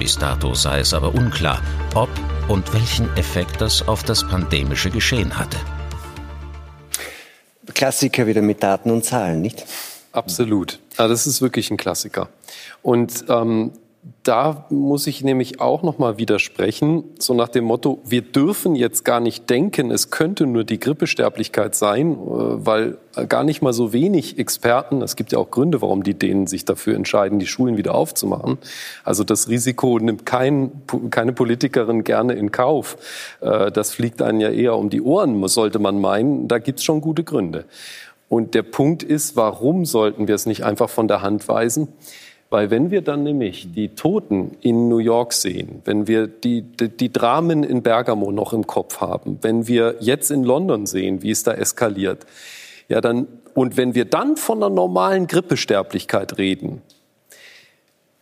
Bis 0.00 0.18
dato 0.18 0.54
sei 0.54 0.80
es 0.80 0.92
aber 0.92 1.14
unklar, 1.14 1.62
ob 1.94 2.08
und 2.48 2.74
welchen 2.74 3.16
Effekt 3.16 3.60
das 3.60 3.86
auf 3.86 4.02
das 4.02 4.26
pandemische 4.26 4.90
Geschehen 4.90 5.38
hatte. 5.38 5.58
Klassiker 7.74 8.26
wieder 8.26 8.42
mit 8.42 8.60
Daten 8.60 8.90
und 8.90 9.04
Zahlen, 9.04 9.40
nicht? 9.40 9.64
Absolut. 10.10 10.80
Ja, 10.98 11.06
das 11.06 11.28
ist 11.28 11.42
wirklich 11.42 11.70
ein 11.70 11.76
Klassiker. 11.76 12.28
Und 12.82 13.24
ähm, 13.28 13.70
da 14.26 14.66
muss 14.70 15.06
ich 15.06 15.22
nämlich 15.22 15.60
auch 15.60 15.82
noch 15.82 15.98
mal 15.98 16.18
widersprechen, 16.18 17.04
so 17.18 17.34
nach 17.34 17.48
dem 17.48 17.64
Motto: 17.64 18.00
Wir 18.04 18.22
dürfen 18.22 18.74
jetzt 18.74 19.04
gar 19.04 19.20
nicht 19.20 19.48
denken, 19.48 19.90
es 19.90 20.10
könnte 20.10 20.46
nur 20.46 20.64
die 20.64 20.80
Grippesterblichkeit 20.80 21.74
sein, 21.74 22.12
äh, 22.12 22.16
weil 22.18 22.98
gar 23.28 23.44
nicht 23.44 23.62
mal 23.62 23.72
so 23.72 23.92
wenig 23.92 24.38
Experten. 24.38 25.00
Es 25.00 25.16
gibt 25.16 25.32
ja 25.32 25.38
auch 25.38 25.50
Gründe, 25.50 25.80
warum 25.80 26.02
die 26.02 26.14
Dänen 26.14 26.46
sich 26.46 26.64
dafür 26.64 26.94
entscheiden, 26.94 27.38
die 27.38 27.46
Schulen 27.46 27.76
wieder 27.76 27.94
aufzumachen. 27.94 28.58
Also 29.04 29.24
das 29.24 29.48
Risiko 29.48 29.98
nimmt 29.98 30.26
kein, 30.26 30.82
keine 31.10 31.32
Politikerin 31.32 32.04
gerne 32.04 32.34
in 32.34 32.52
Kauf. 32.52 32.98
Äh, 33.40 33.70
das 33.70 33.92
fliegt 33.92 34.22
einen 34.22 34.40
ja 34.40 34.50
eher 34.50 34.76
um 34.76 34.90
die 34.90 35.00
Ohren, 35.00 35.46
sollte 35.48 35.78
man 35.78 36.00
meinen. 36.00 36.48
Da 36.48 36.58
gibt's 36.58 36.84
schon 36.84 37.00
gute 37.00 37.24
Gründe. 37.24 37.64
Und 38.28 38.54
der 38.54 38.64
Punkt 38.64 39.02
ist, 39.02 39.36
warum 39.36 39.84
sollten 39.84 40.26
wir 40.26 40.34
es 40.34 40.46
nicht 40.46 40.64
einfach 40.64 40.90
von 40.90 41.06
der 41.06 41.22
Hand 41.22 41.46
weisen? 41.48 41.88
Weil 42.48 42.70
wenn 42.70 42.90
wir 42.90 43.02
dann 43.02 43.24
nämlich 43.24 43.72
die 43.72 43.88
Toten 43.90 44.52
in 44.60 44.88
New 44.88 44.98
York 44.98 45.32
sehen, 45.32 45.82
wenn 45.84 46.06
wir 46.06 46.28
die, 46.28 46.62
die, 46.62 46.88
die, 46.88 47.12
Dramen 47.12 47.64
in 47.64 47.82
Bergamo 47.82 48.30
noch 48.30 48.52
im 48.52 48.66
Kopf 48.66 49.00
haben, 49.00 49.38
wenn 49.42 49.66
wir 49.66 49.96
jetzt 50.00 50.30
in 50.30 50.44
London 50.44 50.86
sehen, 50.86 51.22
wie 51.22 51.32
es 51.32 51.42
da 51.42 51.52
eskaliert, 51.52 52.24
ja 52.88 53.00
dann, 53.00 53.26
und 53.54 53.76
wenn 53.76 53.96
wir 53.96 54.04
dann 54.04 54.36
von 54.36 54.62
einer 54.62 54.72
normalen 54.72 55.26
Grippesterblichkeit 55.26 56.38
reden, 56.38 56.82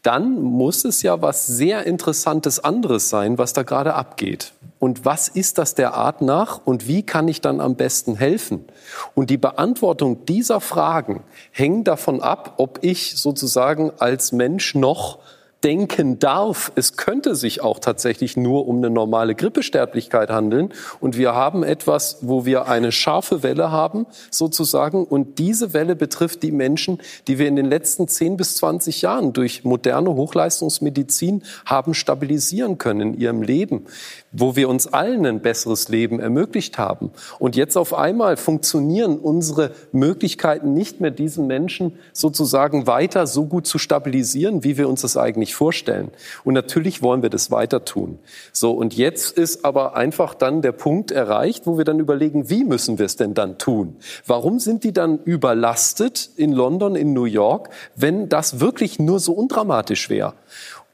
dann 0.04 0.40
muss 0.40 0.84
es 0.84 1.02
ja 1.02 1.22
was 1.22 1.46
sehr 1.46 1.86
Interessantes 1.86 2.62
anderes 2.62 3.08
sein, 3.10 3.38
was 3.38 3.54
da 3.54 3.62
gerade 3.62 3.94
abgeht. 3.94 4.52
Und 4.78 5.06
was 5.06 5.28
ist 5.28 5.56
das 5.56 5.74
der 5.74 5.94
Art 5.94 6.20
nach 6.20 6.60
und 6.62 6.86
wie 6.86 7.02
kann 7.02 7.26
ich 7.26 7.40
dann 7.40 7.60
am 7.60 7.74
besten 7.74 8.16
helfen? 8.16 8.66
Und 9.14 9.30
die 9.30 9.38
Beantwortung 9.38 10.26
dieser 10.26 10.60
Fragen 10.60 11.24
hängt 11.52 11.88
davon 11.88 12.20
ab, 12.20 12.54
ob 12.58 12.80
ich 12.82 13.16
sozusagen 13.16 13.92
als 13.98 14.32
Mensch 14.32 14.74
noch 14.74 15.20
denken 15.64 16.18
darf, 16.18 16.70
es 16.74 16.96
könnte 16.96 17.34
sich 17.34 17.62
auch 17.62 17.78
tatsächlich 17.78 18.36
nur 18.36 18.68
um 18.68 18.76
eine 18.76 18.90
normale 18.90 19.34
Grippesterblichkeit 19.34 20.28
handeln. 20.28 20.72
Und 21.00 21.16
wir 21.16 21.34
haben 21.34 21.64
etwas, 21.64 22.18
wo 22.20 22.44
wir 22.44 22.68
eine 22.68 22.92
scharfe 22.92 23.42
Welle 23.42 23.70
haben, 23.70 24.06
sozusagen. 24.30 25.04
Und 25.04 25.38
diese 25.38 25.72
Welle 25.72 25.96
betrifft 25.96 26.42
die 26.42 26.52
Menschen, 26.52 26.98
die 27.26 27.38
wir 27.38 27.48
in 27.48 27.56
den 27.56 27.66
letzten 27.66 28.06
10 28.06 28.36
bis 28.36 28.56
20 28.56 29.00
Jahren 29.02 29.32
durch 29.32 29.64
moderne 29.64 30.14
Hochleistungsmedizin 30.14 31.42
haben 31.64 31.94
stabilisieren 31.94 32.76
können 32.76 33.14
in 33.14 33.20
ihrem 33.20 33.42
Leben 33.42 33.86
wo 34.34 34.56
wir 34.56 34.68
uns 34.68 34.86
allen 34.86 35.24
ein 35.24 35.40
besseres 35.40 35.88
Leben 35.88 36.20
ermöglicht 36.20 36.76
haben. 36.76 37.10
Und 37.38 37.56
jetzt 37.56 37.76
auf 37.76 37.94
einmal 37.94 38.36
funktionieren 38.36 39.18
unsere 39.18 39.70
Möglichkeiten 39.92 40.74
nicht 40.74 41.00
mehr, 41.00 41.10
diesen 41.10 41.46
Menschen 41.46 41.98
sozusagen 42.12 42.86
weiter 42.86 43.26
so 43.26 43.46
gut 43.46 43.66
zu 43.66 43.78
stabilisieren, 43.78 44.64
wie 44.64 44.76
wir 44.76 44.88
uns 44.88 45.02
das 45.02 45.16
eigentlich 45.16 45.54
vorstellen. 45.54 46.10
Und 46.42 46.54
natürlich 46.54 47.00
wollen 47.00 47.22
wir 47.22 47.30
das 47.30 47.50
weiter 47.50 47.84
tun. 47.84 48.18
So, 48.52 48.72
und 48.72 48.94
jetzt 48.94 49.38
ist 49.38 49.64
aber 49.64 49.96
einfach 49.96 50.34
dann 50.34 50.62
der 50.62 50.72
Punkt 50.72 51.12
erreicht, 51.12 51.66
wo 51.66 51.78
wir 51.78 51.84
dann 51.84 52.00
überlegen, 52.00 52.50
wie 52.50 52.64
müssen 52.64 52.98
wir 52.98 53.06
es 53.06 53.16
denn 53.16 53.34
dann 53.34 53.58
tun? 53.58 53.96
Warum 54.26 54.58
sind 54.58 54.84
die 54.84 54.92
dann 54.92 55.20
überlastet 55.24 56.30
in 56.36 56.52
London, 56.52 56.96
in 56.96 57.12
New 57.12 57.24
York, 57.24 57.70
wenn 57.94 58.28
das 58.28 58.60
wirklich 58.60 58.98
nur 58.98 59.20
so 59.20 59.32
undramatisch 59.32 60.10
wäre? 60.10 60.34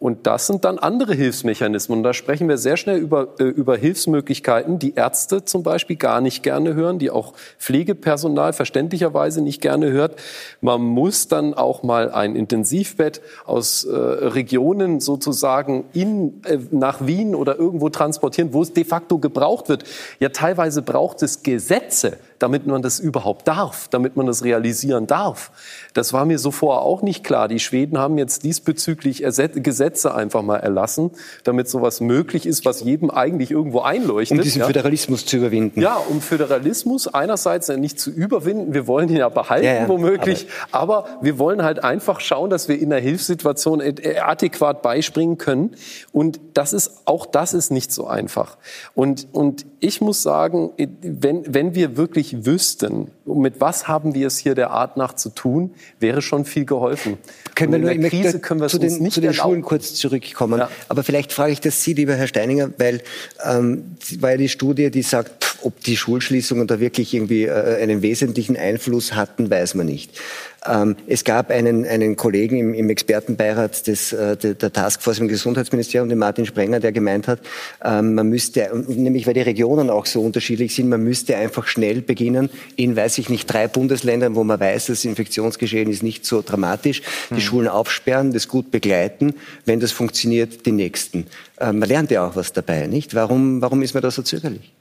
Und 0.00 0.26
das 0.26 0.46
sind 0.46 0.64
dann 0.64 0.78
andere 0.78 1.14
Hilfsmechanismen. 1.14 1.98
Und 1.98 2.04
da 2.04 2.14
sprechen 2.14 2.48
wir 2.48 2.56
sehr 2.56 2.78
schnell 2.78 2.96
über, 2.96 3.34
äh, 3.38 3.44
über 3.44 3.76
Hilfsmöglichkeiten, 3.76 4.78
die 4.78 4.94
Ärzte 4.94 5.44
zum 5.44 5.62
Beispiel 5.62 5.96
gar 5.96 6.22
nicht 6.22 6.42
gerne 6.42 6.72
hören, 6.72 6.98
die 6.98 7.10
auch 7.10 7.34
Pflegepersonal 7.58 8.54
verständlicherweise 8.54 9.42
nicht 9.42 9.60
gerne 9.60 9.92
hört. 9.92 10.18
Man 10.62 10.80
muss 10.80 11.28
dann 11.28 11.52
auch 11.52 11.82
mal 11.82 12.10
ein 12.10 12.34
Intensivbett 12.34 13.20
aus 13.44 13.84
äh, 13.84 13.94
Regionen 13.94 15.00
sozusagen 15.00 15.84
in, 15.92 16.42
äh, 16.46 16.58
nach 16.70 17.06
Wien 17.06 17.34
oder 17.34 17.58
irgendwo 17.58 17.90
transportieren, 17.90 18.54
wo 18.54 18.62
es 18.62 18.72
de 18.72 18.84
facto 18.84 19.18
gebraucht 19.18 19.68
wird. 19.68 19.84
Ja, 20.18 20.30
teilweise 20.30 20.80
braucht 20.80 21.22
es 21.22 21.42
Gesetze, 21.42 22.16
damit 22.40 22.66
man 22.66 22.82
das 22.82 22.98
überhaupt 22.98 23.46
darf, 23.46 23.86
damit 23.88 24.16
man 24.16 24.26
das 24.26 24.42
realisieren 24.42 25.06
darf. 25.06 25.52
Das 25.94 26.12
war 26.12 26.24
mir 26.24 26.38
so 26.38 26.50
vorher 26.50 26.82
auch 26.82 27.02
nicht 27.02 27.22
klar. 27.22 27.46
Die 27.48 27.60
Schweden 27.60 27.98
haben 27.98 28.18
jetzt 28.18 28.44
diesbezüglich 28.44 29.22
Gesetze 29.22 30.14
einfach 30.14 30.42
mal 30.42 30.56
erlassen, 30.56 31.10
damit 31.44 31.68
sowas 31.68 32.00
möglich 32.00 32.46
ist, 32.46 32.64
was 32.64 32.80
jedem 32.80 33.10
eigentlich 33.10 33.50
irgendwo 33.50 33.80
einleuchtet. 33.80 34.38
Um 34.38 34.42
diesen 34.42 34.60
ja. 34.60 34.66
Föderalismus 34.66 35.26
zu 35.26 35.36
überwinden. 35.36 35.80
Ja, 35.82 35.96
um 35.96 36.22
Föderalismus 36.22 37.08
einerseits 37.08 37.68
nicht 37.68 38.00
zu 38.00 38.10
überwinden, 38.10 38.72
wir 38.72 38.86
wollen 38.86 39.10
ihn 39.10 39.16
ja 39.16 39.28
behalten 39.28 39.66
ja, 39.66 39.74
ja. 39.74 39.88
womöglich, 39.88 40.46
aber. 40.72 41.04
aber 41.04 41.18
wir 41.20 41.38
wollen 41.38 41.62
halt 41.62 41.84
einfach 41.84 42.20
schauen, 42.20 42.48
dass 42.48 42.68
wir 42.68 42.78
in 42.78 42.88
der 42.88 43.00
Hilfssituation 43.00 43.82
adäquat 43.82 44.80
beispringen 44.80 45.36
können. 45.36 45.76
Und 46.12 46.40
das 46.54 46.72
ist, 46.72 47.02
auch 47.04 47.26
das 47.26 47.52
ist 47.52 47.70
nicht 47.70 47.92
so 47.92 48.06
einfach. 48.06 48.56
Und, 48.94 49.28
und 49.32 49.66
ich 49.80 50.00
muss 50.00 50.22
sagen, 50.22 50.70
wenn, 51.02 51.44
wenn 51.52 51.74
wir 51.74 51.98
wirklich 51.98 52.29
wüssten, 52.44 53.10
mit 53.24 53.60
was 53.60 53.88
haben 53.88 54.14
wir 54.14 54.26
es 54.26 54.38
hier 54.38 54.54
der 54.54 54.70
Art 54.70 54.96
nach 54.96 55.14
zu 55.14 55.30
tun, 55.30 55.74
wäre 55.98 56.22
schon 56.22 56.44
viel 56.44 56.64
geholfen. 56.64 57.18
Können 57.54 57.72
wir 57.72 57.78
nur 57.78 57.92
in 57.92 58.00
der 58.00 58.10
Krise 58.10 58.40
können 58.40 58.60
wir 58.60 58.68
zu 58.68 58.78
den, 58.78 59.02
nicht 59.02 59.14
zu 59.14 59.20
den 59.20 59.34
Schulen 59.34 59.62
kurz 59.62 59.94
zurückkommen. 59.94 60.60
Ja. 60.60 60.70
Aber 60.88 61.02
vielleicht 61.02 61.32
frage 61.32 61.52
ich 61.52 61.60
das 61.60 61.82
Sie, 61.82 61.94
lieber 61.94 62.14
Herr 62.14 62.26
Steininger, 62.26 62.70
weil 62.78 63.02
ähm, 63.44 63.96
war 64.18 64.32
ja 64.32 64.36
die 64.36 64.48
Studie, 64.48 64.90
die 64.90 65.02
sagt, 65.02 65.44
pff, 65.44 65.50
ob 65.62 65.82
die 65.82 65.96
Schulschließungen 65.96 66.66
da 66.66 66.80
wirklich 66.80 67.14
irgendwie 67.14 67.44
äh, 67.44 67.82
einen 67.82 68.02
wesentlichen 68.02 68.56
Einfluss 68.56 69.14
hatten, 69.14 69.50
weiß 69.50 69.74
man 69.74 69.86
nicht. 69.86 70.18
Ähm, 70.66 70.96
es 71.06 71.24
gab 71.24 71.50
einen, 71.50 71.86
einen 71.86 72.16
Kollegen 72.16 72.58
im, 72.58 72.74
im 72.74 72.90
Expertenbeirat 72.90 73.86
des, 73.86 74.12
äh, 74.12 74.36
der 74.36 74.72
Taskforce 74.72 75.20
im 75.20 75.28
Gesundheitsministerium, 75.28 76.08
den 76.08 76.18
Martin 76.18 76.44
Sprenger, 76.44 76.80
der 76.80 76.92
gemeint 76.92 77.28
hat, 77.28 77.40
ähm, 77.82 78.14
man 78.14 78.28
müsste, 78.28 78.70
nämlich 78.88 79.26
weil 79.26 79.34
die 79.34 79.40
Regionen 79.40 79.88
auch 79.88 80.04
so 80.06 80.20
unterschiedlich 80.20 80.74
sind, 80.74 80.88
man 80.88 81.02
müsste 81.02 81.36
einfach 81.36 81.66
schnell 81.66 82.02
beginnen, 82.02 82.50
in, 82.76 82.94
weiß 82.94 83.18
ich 83.18 83.30
nicht, 83.30 83.46
drei 83.46 83.68
Bundesländern, 83.68 84.34
wo 84.34 84.44
man 84.44 84.60
weiß, 84.60 84.86
das 84.86 85.04
Infektionsgeschehen 85.04 85.90
ist 85.90 86.02
nicht 86.02 86.26
so 86.26 86.42
dramatisch, 86.42 87.02
die 87.30 87.36
hm. 87.36 87.40
Schulen 87.40 87.68
aufsperren, 87.68 88.32
das 88.32 88.46
gut 88.46 88.70
begleiten, 88.70 89.34
wenn 89.64 89.80
das 89.80 89.92
funktioniert, 89.92 90.66
die 90.66 90.72
nächsten. 90.72 91.26
Ähm, 91.58 91.78
man 91.78 91.88
lernt 91.88 92.10
ja 92.10 92.26
auch 92.26 92.36
was 92.36 92.52
dabei, 92.52 92.86
nicht? 92.86 93.14
Warum, 93.14 93.62
warum 93.62 93.80
ist 93.82 93.94
man 93.94 94.02
da 94.02 94.10
so 94.10 94.22
zögerlich? 94.22 94.72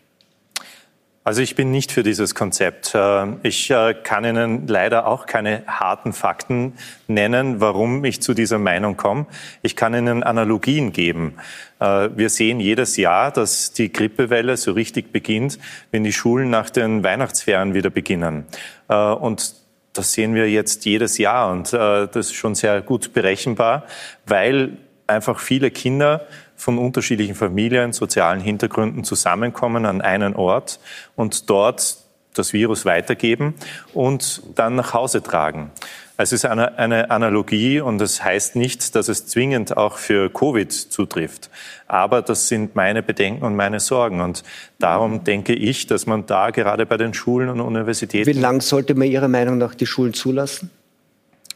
Also 1.29 1.43
ich 1.43 1.53
bin 1.53 1.69
nicht 1.69 1.91
für 1.91 2.01
dieses 2.01 2.33
Konzept. 2.33 2.95
Äh, 2.95 3.27
ich 3.43 3.69
äh, 3.69 3.93
kann 3.93 4.25
Ihnen 4.25 4.65
leider 4.65 5.05
auch 5.05 5.27
keine 5.27 5.61
harten 5.67 6.11
Fakten 6.11 6.73
nennen, 7.07 7.61
warum 7.61 8.03
ich 8.03 8.19
zu 8.19 8.33
dieser 8.33 8.57
Meinung 8.57 8.97
komme. 8.97 9.27
Ich 9.61 9.75
kann 9.75 9.93
Ihnen 9.93 10.23
Analogien 10.23 10.91
geben. 10.91 11.35
Äh, 11.79 12.09
wir 12.15 12.31
sehen 12.31 12.59
jedes 12.59 12.97
Jahr, 12.97 13.31
dass 13.31 13.73
die 13.73 13.93
Grippewelle 13.93 14.57
so 14.57 14.71
richtig 14.71 15.11
beginnt, 15.11 15.59
wenn 15.91 16.03
die 16.03 16.13
Schulen 16.13 16.49
nach 16.49 16.71
den 16.71 17.03
Weihnachtsferien 17.03 17.75
wieder 17.75 17.91
beginnen. 17.91 18.45
Und 18.87 19.53
das 19.93 20.13
sehen 20.13 20.33
wir 20.33 20.49
jetzt 20.49 20.83
jedes 20.85 21.19
Jahr 21.19 21.51
und 21.51 21.73
das 21.73 22.15
ist 22.15 22.33
schon 22.33 22.55
sehr 22.55 22.81
gut 22.81 23.13
berechenbar, 23.13 23.83
weil 24.25 24.77
einfach 25.05 25.39
viele 25.39 25.69
Kinder 25.69 26.25
von 26.59 26.77
unterschiedlichen 26.77 27.35
Familien, 27.35 27.93
sozialen 27.93 28.41
Hintergründen 28.41 29.03
zusammenkommen 29.03 29.85
an 29.85 30.01
einen 30.01 30.35
Ort 30.35 30.79
und 31.15 31.49
dort 31.49 31.97
das 32.33 32.53
Virus 32.53 32.85
weitergeben 32.85 33.55
und 33.93 34.43
dann 34.55 34.75
nach 34.75 34.93
Hause 34.93 35.23
tragen. 35.23 35.71
Es 36.17 36.33
ist 36.33 36.45
eine, 36.45 36.77
eine 36.77 37.11
Analogie 37.11 37.79
und 37.79 37.97
das 37.97 38.21
heißt 38.21 38.57
nicht, 38.57 38.93
dass 38.95 39.07
es 39.07 39.25
zwingend 39.25 39.77
auch 39.77 39.97
für 39.97 40.29
Covid 40.29 40.69
zutrifft. 40.69 41.49
Aber 41.87 42.21
das 42.21 42.49
sind 42.49 42.75
meine 42.75 43.01
Bedenken 43.01 43.45
und 43.45 43.55
meine 43.55 43.79
Sorgen. 43.79 44.19
Und 44.19 44.43
darum 44.79 45.23
denke 45.23 45.53
ich, 45.53 45.87
dass 45.87 46.07
man 46.07 46.25
da 46.25 46.49
gerade 46.49 46.85
bei 46.85 46.97
den 46.97 47.13
Schulen 47.13 47.47
und 47.47 47.61
Universitäten. 47.61 48.27
Wie 48.29 48.37
lang 48.37 48.59
sollte 48.59 48.95
man 48.95 49.07
Ihrer 49.07 49.29
Meinung 49.29 49.57
nach 49.57 49.73
die 49.73 49.85
Schulen 49.85 50.13
zulassen? 50.13 50.69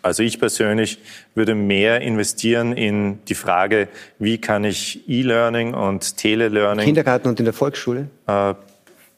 Also 0.03 0.21
ich 0.21 0.37
persönlich 0.37 0.99
würde 1.33 1.55
mehr 1.55 2.01
investieren 2.01 2.73
in 2.73 3.23
die 3.25 3.35
Frage, 3.35 3.87
wie 4.19 4.37
kann 4.37 4.65
ich 4.65 5.07
E-Learning 5.07 5.73
und 5.73 6.17
Telelearning. 6.17 6.85
Kindergarten 6.85 7.29
und 7.29 7.39
in 7.39 7.45
der 7.45 7.53
Volksschule? 7.53 8.09
Äh, 8.27 8.53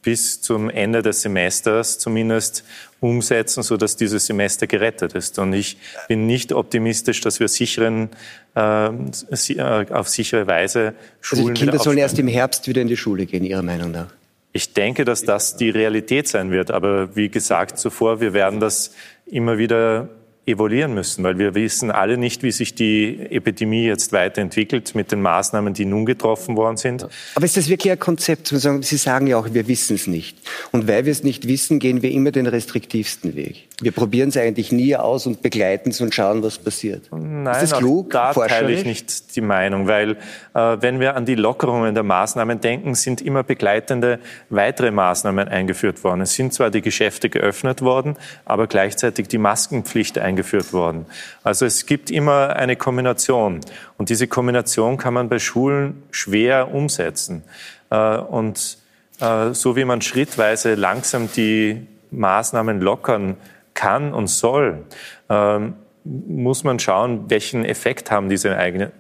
bis 0.04 0.40
zum 0.40 0.70
Ende 0.70 1.02
des 1.02 1.24
Semesters 1.24 1.98
zumindest 1.98 2.64
umsetzen, 3.00 3.64
sodass 3.64 3.96
dieses 3.96 4.28
Semester 4.28 4.68
gerettet 4.68 5.14
ist. 5.14 5.40
Und 5.40 5.54
ich 5.54 5.78
bin 6.08 6.28
nicht 6.28 6.54
optimistisch, 6.54 7.20
dass 7.22 7.40
wir 7.40 7.48
sicheren, 7.48 8.10
äh, 8.56 8.88
äh 8.90 9.92
auf 9.92 10.08
sichere 10.08 10.46
Weise 10.46 10.94
Schulen 11.20 11.42
Also 11.42 11.54
die 11.54 11.60
Kinder 11.60 11.80
sollen 11.80 11.98
erst 11.98 12.20
im 12.20 12.28
Herbst 12.28 12.68
wieder 12.68 12.84
in 12.84 12.88
die 12.88 12.98
Schule 12.98 13.26
gehen, 13.26 13.44
Ihrer 13.44 13.64
Meinung 13.64 13.92
nach? 13.92 14.14
Ich 14.54 14.74
denke, 14.74 15.04
dass 15.04 15.24
das 15.24 15.58
die 15.58 15.72
Realität 15.72 16.28
sein 16.28 16.52
wird. 16.52 16.70
Aber 16.70 17.16
wie 17.16 17.30
gesagt 17.30 17.80
zuvor, 17.80 18.22
wir 18.22 18.34
werden 18.34 18.60
das 18.60 18.92
immer 19.26 19.58
wieder 19.58 20.10
evaluieren 20.48 20.94
müssen, 20.94 21.24
weil 21.24 21.40
wir 21.40 21.56
wissen 21.56 21.90
alle 21.90 22.18
nicht, 22.18 22.44
wie 22.44 22.52
sich 22.52 22.76
die 22.76 23.20
Epidemie 23.32 23.86
jetzt 23.86 24.14
weiterentwickelt 24.14 24.94
mit 24.94 25.12
den 25.12 25.22
Maßnahmen, 25.22 25.74
die 25.74 25.86
nun 25.86 26.06
getroffen 26.06 26.56
worden 26.56 26.78
sind. 26.78 27.08
Aber 27.34 27.46
ist 27.46 27.58
das 27.58 27.68
wirklich 27.68 27.92
ein 27.92 28.00
Konzept? 28.00 28.48
Sie 28.48 28.98
sagen 28.98 29.26
ja 29.26 29.38
auch, 29.38 29.48
wir 29.52 29.68
wissen 29.68 29.96
es 29.96 30.06
nicht. 30.06 30.38
Und 30.72 30.88
weil 30.88 31.06
wir 31.06 31.12
es 31.12 31.24
nicht 31.24 31.48
wissen, 31.48 31.80
gehen 31.80 32.04
wir 32.04 32.12
immer 32.12 32.32
den 32.32 32.46
restriktivsten 32.46 33.36
Weg. 33.36 33.68
Wir 33.82 33.92
probieren 33.92 34.30
es 34.30 34.38
eigentlich 34.38 34.72
nie 34.72 34.96
aus 34.96 35.26
und 35.26 35.42
begleiten 35.42 35.90
es 35.90 36.00
und 36.00 36.14
schauen, 36.14 36.44
was 36.44 36.60
passiert. 36.60 37.10
Nein, 37.12 37.48
ist 37.48 37.72
das 37.72 37.80
klug? 37.80 38.12
Da 38.12 38.32
teile 38.32 38.72
ich 38.72 38.86
nicht 38.86 39.36
die 39.36 39.42
Meinung, 39.42 39.88
weil 39.88 40.12
äh, 40.54 40.78
wenn 40.80 41.00
wir 41.00 41.16
an 41.16 41.26
die 41.26 41.36
Lockerungen 41.36 41.94
der 41.94 42.04
Maßnahmen 42.04 42.62
denken, 42.62 42.94
sind 42.94 43.20
immer 43.22 43.44
begleitende 43.44 44.20
weitere 44.50 44.92
Maßnahmen 44.92 45.48
eingeführt 45.48 46.04
worden. 46.04 46.22
Es 46.22 46.36
sind 46.36 46.54
zwar 46.54 46.70
die 46.70 46.82
Geschäfte 46.82 47.30
geöffnet 47.30 47.82
worden, 47.82 48.16
aber 48.46 48.68
gleichzeitig 48.68 49.28
die 49.28 49.40
Maskenpflicht 49.40 50.18
eingeführt 50.20 50.35
eingeführt 50.36 50.74
worden. 50.74 51.06
Also 51.44 51.66
es 51.66 51.86
gibt 51.86 52.12
immer 52.12 52.56
eine 52.56 52.76
Kombination. 52.76 53.62
Und 53.98 54.10
diese 54.10 54.28
Kombination 54.28 54.98
kann 54.98 55.14
man 55.14 55.30
bei 55.30 55.40
Schulen 55.40 56.04
schwer 56.12 56.74
umsetzen. 56.74 57.44
Äh, 57.90 58.18
und 58.18 58.78
äh, 59.22 59.54
so 59.54 59.76
wie 59.76 59.86
man 59.86 60.02
schrittweise 60.02 60.76
langsam 60.76 61.30
die 61.34 61.88
Maßnahmen 62.12 62.82
lockern 62.82 63.38
kann 63.74 64.14
und 64.14 64.28
soll, 64.28 64.84
ähm, 65.30 65.74
muss 66.04 66.64
man 66.64 66.78
schauen, 66.78 67.30
welchen 67.30 67.66
Effekt 67.66 68.12
haben 68.12 68.30
diese 68.30 68.56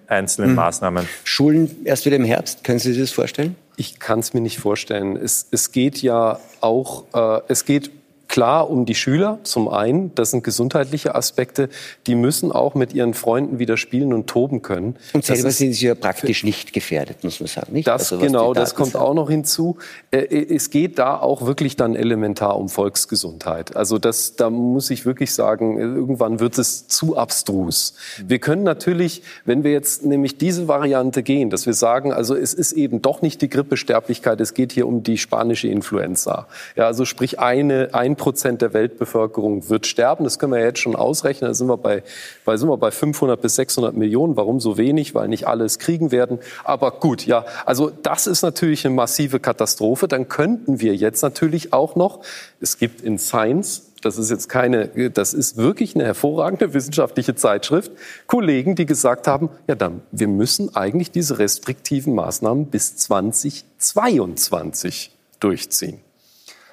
einzelnen 0.07 0.51
mhm. 0.51 0.55
Maßnahmen. 0.55 1.07
Schulen 1.23 1.69
erst 1.85 2.05
wieder 2.05 2.15
im 2.15 2.25
Herbst, 2.25 2.63
können 2.63 2.79
Sie 2.79 2.93
sich 2.93 3.01
das 3.01 3.11
vorstellen? 3.11 3.55
Ich 3.77 3.99
kann 3.99 4.19
es 4.19 4.33
mir 4.33 4.41
nicht 4.41 4.57
vorstellen. 4.57 5.15
Es, 5.15 5.47
es 5.51 5.71
geht 5.71 6.01
ja 6.01 6.39
auch, 6.61 7.03
äh, 7.13 7.41
es 7.47 7.65
geht 7.65 7.91
Klar 8.27 8.69
um 8.69 8.85
die 8.85 8.95
Schüler 8.95 9.39
zum 9.43 9.67
einen, 9.67 10.13
das 10.15 10.31
sind 10.31 10.43
gesundheitliche 10.43 11.15
Aspekte, 11.15 11.69
die 12.07 12.15
müssen 12.15 12.51
auch 12.51 12.75
mit 12.75 12.93
ihren 12.93 13.13
Freunden 13.13 13.59
wieder 13.59 13.77
spielen 13.77 14.13
und 14.13 14.27
toben 14.27 14.61
können. 14.61 14.95
Und 15.13 15.23
selber 15.23 15.51
sind 15.51 15.73
sie 15.73 15.87
ja 15.87 15.95
praktisch 15.95 16.43
nicht 16.43 16.73
gefährdet, 16.73 17.23
muss 17.23 17.39
man 17.39 17.47
sagen. 17.47 17.73
Nicht? 17.73 17.87
Das, 17.87 18.11
also, 18.11 18.23
genau, 18.23 18.53
das 18.53 18.75
kommt 18.75 18.95
auch 18.95 19.13
noch 19.13 19.29
hinzu. 19.29 19.77
Äh, 20.11 20.19
äh, 20.19 20.55
es 20.55 20.69
geht 20.69 20.97
da 20.97 21.19
auch 21.19 21.45
wirklich 21.45 21.75
dann 21.75 21.95
elementar 21.95 22.57
um 22.57 22.69
Volksgesundheit. 22.69 23.75
Also 23.75 23.99
das, 23.99 24.35
da 24.35 24.49
muss 24.49 24.89
ich 24.89 25.05
wirklich 25.05 25.33
sagen, 25.33 25.77
irgendwann 25.77 26.39
wird 26.39 26.57
es 26.57 26.87
zu 26.87 27.17
abstrus. 27.17 27.93
Wir 28.25 28.39
können 28.39 28.63
natürlich, 28.63 29.21
wenn 29.45 29.63
wir 29.63 29.71
jetzt 29.71 30.03
nämlich 30.03 30.37
diese 30.37 30.67
Variante 30.67 31.23
gehen, 31.23 31.49
dass 31.49 31.65
wir 31.65 31.73
sagen, 31.73 32.11
also 32.11 32.35
es 32.35 32.53
ist 32.53 32.71
eben 32.71 33.01
doch 33.01 33.21
nicht 33.21 33.41
die 33.41 33.49
Grippesterblichkeit, 33.49 34.41
es 34.41 34.53
geht 34.53 34.71
hier 34.71 34.87
um 34.87 35.03
die 35.03 35.17
spanische 35.17 35.67
Influenza. 35.67 36.47
Ja, 36.75 36.87
also 36.87 37.05
sprich 37.05 37.39
eine, 37.39 37.89
ein 37.93 38.14
Prozent 38.15 38.61
der 38.61 38.73
Weltbevölkerung 38.73 39.69
wird 39.69 39.87
sterben. 39.87 40.23
Das 40.23 40.39
können 40.39 40.53
wir 40.53 40.61
jetzt 40.61 40.79
schon 40.79 40.95
ausrechnen. 40.95 41.49
Da 41.49 41.53
sind 41.53 41.67
wir 41.67 41.77
bei, 41.77 42.03
bei, 42.43 42.57
sind 42.57 42.69
wir 42.69 42.77
bei 42.77 42.91
500 42.91 43.41
bis 43.41 43.55
600 43.55 43.95
Millionen. 43.95 44.37
Warum 44.37 44.59
so 44.59 44.77
wenig? 44.77 45.15
Weil 45.15 45.27
nicht 45.27 45.47
alle 45.47 45.65
es 45.65 45.79
kriegen 45.79 46.11
werden. 46.11 46.39
Aber 46.63 46.91
gut, 46.91 47.25
ja, 47.25 47.45
also 47.65 47.89
das 47.89 48.27
ist 48.27 48.41
natürlich 48.41 48.85
eine 48.85 48.95
massive 48.95 49.39
Katastrophe. 49.39 50.07
Dann 50.07 50.27
könnten 50.27 50.79
wir 50.79 50.95
jetzt 50.95 51.21
natürlich 51.21 51.73
auch 51.73 51.95
noch, 51.95 52.21
es 52.59 52.77
gibt 52.77 53.01
in 53.01 53.19
Science, 53.19 53.93
das 54.05 54.17
ist 54.19 54.29
jetzt 54.29 54.49
keine, 54.49 54.89
das 55.09 55.33
ist 55.33 55.57
wirklich 55.57 55.95
eine 55.95 56.05
hervorragende 56.05 56.75
wissenschaftliche 56.75 57.33
Zeitschrift, 57.33 57.91
Kollegen, 58.27 58.75
die 58.75 58.85
gesagt 58.85 59.27
haben, 59.27 59.49
ja 59.67 59.73
dann, 59.73 60.03
wir 60.11 60.27
müssen 60.27 60.75
eigentlich 60.75 61.09
diese 61.09 61.39
restriktiven 61.39 62.13
Maßnahmen 62.13 62.67
bis 62.67 62.97
2022 62.97 65.09
durchziehen. 65.39 66.04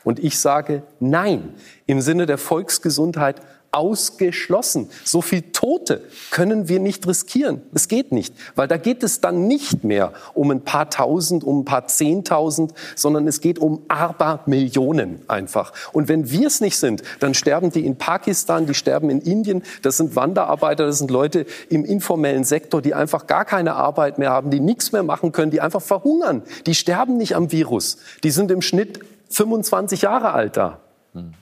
Und 0.04 0.18
ich 0.18 0.38
sage 0.38 0.82
nein. 1.00 1.54
Im 1.86 2.00
Sinne 2.00 2.26
der 2.26 2.38
Volksgesundheit 2.38 3.40
ausgeschlossen. 3.72 4.90
So 5.02 5.22
viel 5.22 5.40
Tote 5.40 6.02
können 6.30 6.68
wir 6.68 6.78
nicht 6.78 7.08
riskieren. 7.08 7.62
Es 7.72 7.88
geht 7.88 8.12
nicht, 8.12 8.34
weil 8.54 8.68
da 8.68 8.76
geht 8.76 9.02
es 9.02 9.22
dann 9.22 9.46
nicht 9.46 9.82
mehr 9.82 10.12
um 10.34 10.50
ein 10.50 10.60
paar 10.60 10.90
Tausend, 10.90 11.42
um 11.42 11.60
ein 11.60 11.64
paar 11.64 11.86
Zehntausend, 11.86 12.74
sondern 12.94 13.26
es 13.26 13.40
geht 13.40 13.58
um 13.58 13.82
Abermillionen 13.88 15.22
einfach. 15.26 15.72
Und 15.92 16.08
wenn 16.08 16.30
wir 16.30 16.48
es 16.48 16.60
nicht 16.60 16.76
sind, 16.76 17.02
dann 17.20 17.32
sterben 17.32 17.70
die 17.70 17.86
in 17.86 17.96
Pakistan, 17.96 18.66
die 18.66 18.74
sterben 18.74 19.08
in 19.08 19.22
Indien. 19.22 19.62
Das 19.80 19.96
sind 19.96 20.16
Wanderarbeiter, 20.16 20.84
das 20.84 20.98
sind 20.98 21.10
Leute 21.10 21.46
im 21.70 21.86
informellen 21.86 22.44
Sektor, 22.44 22.82
die 22.82 22.92
einfach 22.92 23.26
gar 23.26 23.46
keine 23.46 23.74
Arbeit 23.74 24.18
mehr 24.18 24.30
haben, 24.30 24.50
die 24.50 24.60
nichts 24.60 24.92
mehr 24.92 25.02
machen 25.02 25.32
können, 25.32 25.50
die 25.50 25.62
einfach 25.62 25.82
verhungern. 25.82 26.42
Die 26.66 26.74
sterben 26.74 27.16
nicht 27.16 27.34
am 27.34 27.50
Virus. 27.52 27.96
Die 28.22 28.30
sind 28.30 28.50
im 28.50 28.60
Schnitt 28.60 29.00
25 29.32 30.02
Jahre 30.02 30.32
alt 30.32 30.56
da. 30.56 30.78
Hm. 31.14 31.32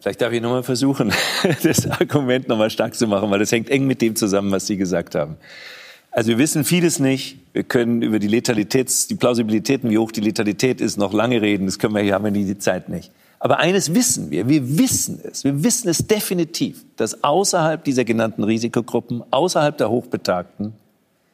Vielleicht 0.00 0.22
darf 0.22 0.32
ich 0.32 0.40
nochmal 0.40 0.62
versuchen, 0.62 1.12
das 1.62 1.90
Argument 1.90 2.48
nochmal 2.48 2.70
stark 2.70 2.94
zu 2.94 3.06
machen, 3.06 3.30
weil 3.30 3.38
das 3.38 3.52
hängt 3.52 3.68
eng 3.70 3.86
mit 3.86 4.00
dem 4.00 4.16
zusammen, 4.16 4.50
was 4.50 4.66
Sie 4.66 4.76
gesagt 4.76 5.14
haben. 5.14 5.36
Also 6.10 6.30
wir 6.30 6.38
wissen 6.38 6.64
vieles 6.64 6.98
nicht. 6.98 7.38
Wir 7.52 7.62
können 7.62 8.00
über 8.00 8.18
die 8.18 8.28
Letalitäts, 8.28 9.06
die 9.06 9.16
Plausibilitäten, 9.16 9.90
wie 9.90 9.98
hoch 9.98 10.12
die 10.12 10.22
Letalität 10.22 10.80
ist, 10.80 10.96
noch 10.96 11.12
lange 11.12 11.42
reden. 11.42 11.66
Das 11.66 11.78
können 11.78 11.94
wir 11.94 12.02
hier, 12.02 12.14
haben 12.14 12.24
wir 12.24 12.30
die 12.30 12.58
Zeit 12.58 12.88
nicht. 12.88 13.10
Aber 13.38 13.58
eines 13.58 13.94
wissen 13.94 14.30
wir. 14.30 14.48
Wir 14.48 14.78
wissen 14.78 15.20
es. 15.22 15.44
Wir 15.44 15.62
wissen 15.62 15.88
es 15.88 16.06
definitiv, 16.06 16.84
dass 16.96 17.22
außerhalb 17.22 17.84
dieser 17.84 18.04
genannten 18.04 18.44
Risikogruppen, 18.44 19.24
außerhalb 19.30 19.76
der 19.76 19.90
Hochbetagten, 19.90 20.72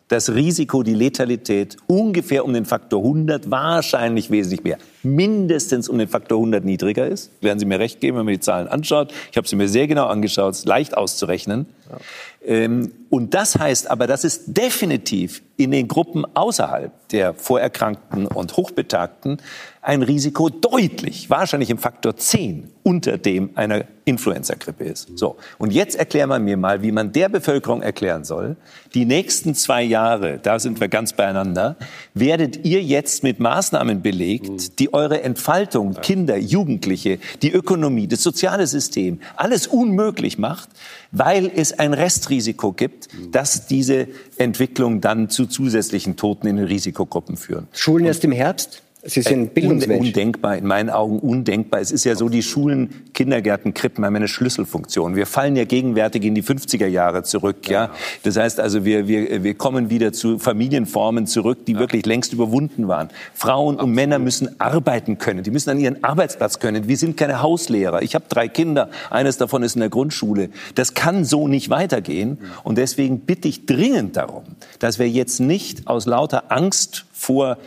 das 0.08 0.34
Risiko, 0.34 0.82
die 0.82 0.94
Letalität 0.94 1.76
ungefähr 1.86 2.44
um 2.44 2.52
den 2.52 2.64
Faktor 2.64 3.02
100, 3.02 3.50
wahrscheinlich 3.50 4.30
wesentlich 4.30 4.64
mehr, 4.64 4.78
mindestens 5.02 5.88
um 5.88 5.98
den 5.98 6.08
Faktor 6.08 6.38
100 6.38 6.64
niedriger 6.64 7.06
ist. 7.06 7.30
Werden 7.40 7.58
Sie 7.58 7.66
mir 7.66 7.78
recht 7.78 8.00
geben, 8.00 8.18
wenn 8.18 8.24
man 8.24 8.34
die 8.34 8.40
Zahlen 8.40 8.68
anschaut. 8.68 9.12
Ich 9.30 9.36
habe 9.36 9.48
sie 9.48 9.56
mir 9.56 9.68
sehr 9.68 9.86
genau 9.86 10.06
angeschaut, 10.06 10.52
ist 10.54 10.66
leicht 10.66 10.96
auszurechnen. 10.96 11.66
Ja. 11.90 11.98
Ähm, 12.44 12.92
und 13.08 13.34
das 13.34 13.56
heißt 13.58 13.90
aber, 13.90 14.06
dass 14.06 14.24
es 14.24 14.46
definitiv 14.46 15.42
in 15.56 15.70
den 15.70 15.86
Gruppen 15.86 16.24
außerhalb 16.34 16.90
der 17.08 17.34
Vorerkrankten 17.34 18.26
und 18.26 18.56
Hochbetagten 18.56 19.36
ein 19.82 20.02
Risiko 20.02 20.48
deutlich, 20.48 21.28
wahrscheinlich 21.28 21.70
im 21.70 21.78
Faktor 21.78 22.16
10 22.16 22.70
unter 22.82 23.18
dem 23.18 23.50
einer 23.54 23.84
Influenza-Grippe 24.04 24.84
ist. 24.84 25.16
So. 25.16 25.36
Und 25.58 25.72
jetzt 25.72 25.96
erklären 25.96 26.30
wir 26.30 26.38
mir 26.38 26.56
mal, 26.56 26.82
wie 26.82 26.90
man 26.90 27.12
der 27.12 27.28
Bevölkerung 27.28 27.82
erklären 27.82 28.24
soll, 28.24 28.56
die 28.94 29.04
nächsten 29.04 29.54
zwei 29.54 29.82
Jahre, 29.82 30.38
da 30.42 30.58
sind 30.58 30.80
wir 30.80 30.88
ganz 30.88 31.12
beieinander, 31.12 31.76
werdet 32.14 32.64
ihr 32.64 32.82
jetzt 32.82 33.22
mit 33.22 33.38
Maßnahmen 33.38 34.02
belegt, 34.02 34.78
die 34.78 34.91
eure 34.92 35.22
Entfaltung, 35.22 35.94
Kinder, 35.94 36.36
Jugendliche, 36.36 37.18
die 37.42 37.52
Ökonomie, 37.52 38.06
das 38.06 38.22
soziale 38.22 38.66
System, 38.66 39.20
alles 39.36 39.66
unmöglich 39.66 40.38
macht, 40.38 40.68
weil 41.10 41.50
es 41.54 41.78
ein 41.78 41.94
Restrisiko 41.94 42.72
gibt, 42.72 43.08
dass 43.30 43.66
diese 43.66 44.08
Entwicklung 44.38 45.00
dann 45.00 45.28
zu 45.28 45.46
zusätzlichen 45.46 46.16
Toten 46.16 46.46
in 46.46 46.56
den 46.56 46.66
Risikogruppen 46.66 47.36
führen. 47.36 47.68
Schulen 47.72 48.06
erst 48.06 48.24
im 48.24 48.32
Herbst? 48.32 48.82
Sie 49.04 49.20
sind 49.20 49.46
äh, 49.46 49.50
Bildungsmensch. 49.50 50.06
Undenkbar, 50.08 50.56
in 50.56 50.66
meinen 50.66 50.88
Augen 50.88 51.18
undenkbar. 51.18 51.80
Es 51.80 51.90
ist 51.90 52.04
ja 52.04 52.14
so, 52.14 52.28
die 52.28 52.42
Schulen, 52.42 53.02
Kindergärten, 53.14 53.74
Krippen 53.74 54.04
haben 54.04 54.14
eine 54.14 54.28
Schlüsselfunktion. 54.28 55.16
Wir 55.16 55.26
fallen 55.26 55.56
ja 55.56 55.64
gegenwärtig 55.64 56.22
in 56.22 56.36
die 56.36 56.42
50er 56.44 56.86
Jahre 56.86 57.24
zurück, 57.24 57.68
ja. 57.68 57.90
Das 58.22 58.36
heißt 58.36 58.60
also, 58.60 58.84
wir, 58.84 59.08
wir, 59.08 59.42
wir 59.42 59.54
kommen 59.54 59.90
wieder 59.90 60.12
zu 60.12 60.38
Familienformen 60.38 61.26
zurück, 61.26 61.66
die 61.66 61.72
ja. 61.72 61.80
wirklich 61.80 62.06
längst 62.06 62.32
überwunden 62.32 62.86
waren. 62.86 63.08
Frauen 63.34 63.74
Absolut. 63.74 63.88
und 63.88 63.94
Männer 63.96 64.20
müssen 64.20 64.60
arbeiten 64.60 65.18
können. 65.18 65.42
Die 65.42 65.50
müssen 65.50 65.70
an 65.70 65.80
ihren 65.80 66.04
Arbeitsplatz 66.04 66.60
können. 66.60 66.86
Wir 66.86 66.96
sind 66.96 67.16
keine 67.16 67.42
Hauslehrer. 67.42 68.02
Ich 68.02 68.14
habe 68.14 68.26
drei 68.28 68.46
Kinder. 68.46 68.88
Eines 69.10 69.36
davon 69.36 69.64
ist 69.64 69.74
in 69.74 69.80
der 69.80 69.90
Grundschule. 69.90 70.50
Das 70.76 70.94
kann 70.94 71.24
so 71.24 71.48
nicht 71.48 71.70
weitergehen. 71.70 72.38
Und 72.62 72.78
deswegen 72.78 73.20
bitte 73.20 73.48
ich 73.48 73.66
dringend 73.66 74.16
darum, 74.16 74.44
dass 74.78 75.00
wir 75.00 75.08
jetzt 75.08 75.40
nicht 75.40 75.88
aus 75.88 76.06
lauter 76.06 76.52
Angst 76.52 77.04
vor 77.12 77.58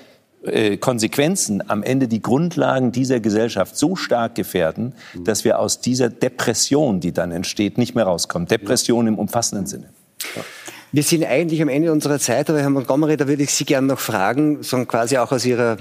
äh, 0.47 0.77
Konsequenzen 0.77 1.67
am 1.69 1.83
Ende 1.83 2.07
die 2.07 2.21
Grundlagen 2.21 2.91
dieser 2.91 3.19
Gesellschaft 3.19 3.77
so 3.77 3.95
stark 3.95 4.35
gefährden, 4.35 4.93
dass 5.23 5.43
wir 5.43 5.59
aus 5.59 5.81
dieser 5.81 6.09
Depression, 6.09 6.99
die 6.99 7.11
dann 7.11 7.31
entsteht, 7.31 7.77
nicht 7.77 7.95
mehr 7.95 8.05
rauskommen. 8.05 8.47
Depression 8.47 9.07
im 9.07 9.17
umfassenden 9.17 9.67
Sinne. 9.67 9.89
Wir 10.91 11.03
sind 11.03 11.25
eigentlich 11.25 11.61
am 11.61 11.69
Ende 11.69 11.91
unserer 11.91 12.19
Zeit, 12.19 12.49
aber 12.49 12.61
Herr 12.61 12.69
Montgomery, 12.69 13.17
da 13.17 13.27
würde 13.27 13.43
ich 13.43 13.51
Sie 13.51 13.65
gerne 13.65 13.87
noch 13.87 13.99
fragen, 13.99 14.63
so 14.63 14.83
quasi 14.85 15.17
auch 15.17 15.31
aus 15.31 15.45
Ihrer 15.45 15.77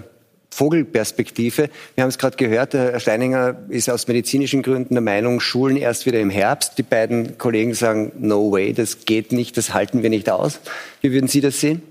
Vogelperspektive. 0.51 1.69
Wir 1.95 2.03
haben 2.03 2.09
es 2.09 2.19
gerade 2.19 2.37
gehört, 2.37 2.75
Herr 2.75 2.99
Steininger 3.01 3.57
ist 3.69 3.91
aus 3.91 4.09
medizinischen 4.09 4.63
Gründen 4.63 4.95
der 4.95 5.03
Meinung, 5.03 5.41
Schulen 5.41 5.77
erst 5.77 6.07
wieder 6.07 6.21
im 6.21 6.31
Herbst. 6.31 6.79
Die 6.79 6.83
beiden 6.83 7.39
Kollegen 7.39 7.75
sagen, 7.75 8.13
no 8.19 8.51
way, 8.53 8.73
das 8.73 9.05
geht 9.05 9.33
nicht, 9.33 9.57
das 9.57 9.75
halten 9.75 10.03
wir 10.03 10.11
nicht 10.11 10.31
aus. 10.31 10.61
Wie 11.01 11.13
würden 11.13 11.29
Sie 11.29 11.41
das 11.41 11.61
sehen? 11.61 11.83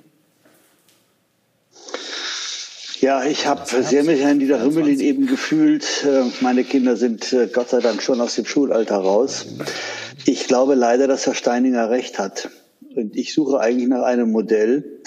Ja, 3.04 3.26
ich 3.26 3.48
habe 3.48 3.66
sehr 3.84 4.06
mit 4.06 4.22
Herrn 4.22 4.40
Dieter 4.40 4.64
Hümmelin 4.64 5.02
eben 5.02 5.28
gefühlt. 5.28 6.06
Äh, 6.06 6.24
meine 6.40 6.64
Kinder 6.64 6.96
sind 6.96 7.34
äh, 7.34 7.50
Gott 7.52 7.68
sei 7.68 7.82
Dank 7.82 8.02
schon 8.02 8.22
aus 8.22 8.36
dem 8.36 8.46
Schulalter 8.46 8.96
raus. 8.96 9.46
Ich 10.24 10.48
glaube 10.48 10.76
leider, 10.76 11.06
dass 11.06 11.26
Herr 11.26 11.34
Steininger 11.34 11.90
recht 11.90 12.18
hat. 12.18 12.50
Und 12.96 13.18
ich 13.18 13.34
suche 13.34 13.60
eigentlich 13.60 13.90
nach 13.90 14.04
einem 14.04 14.32
Modell, 14.32 15.02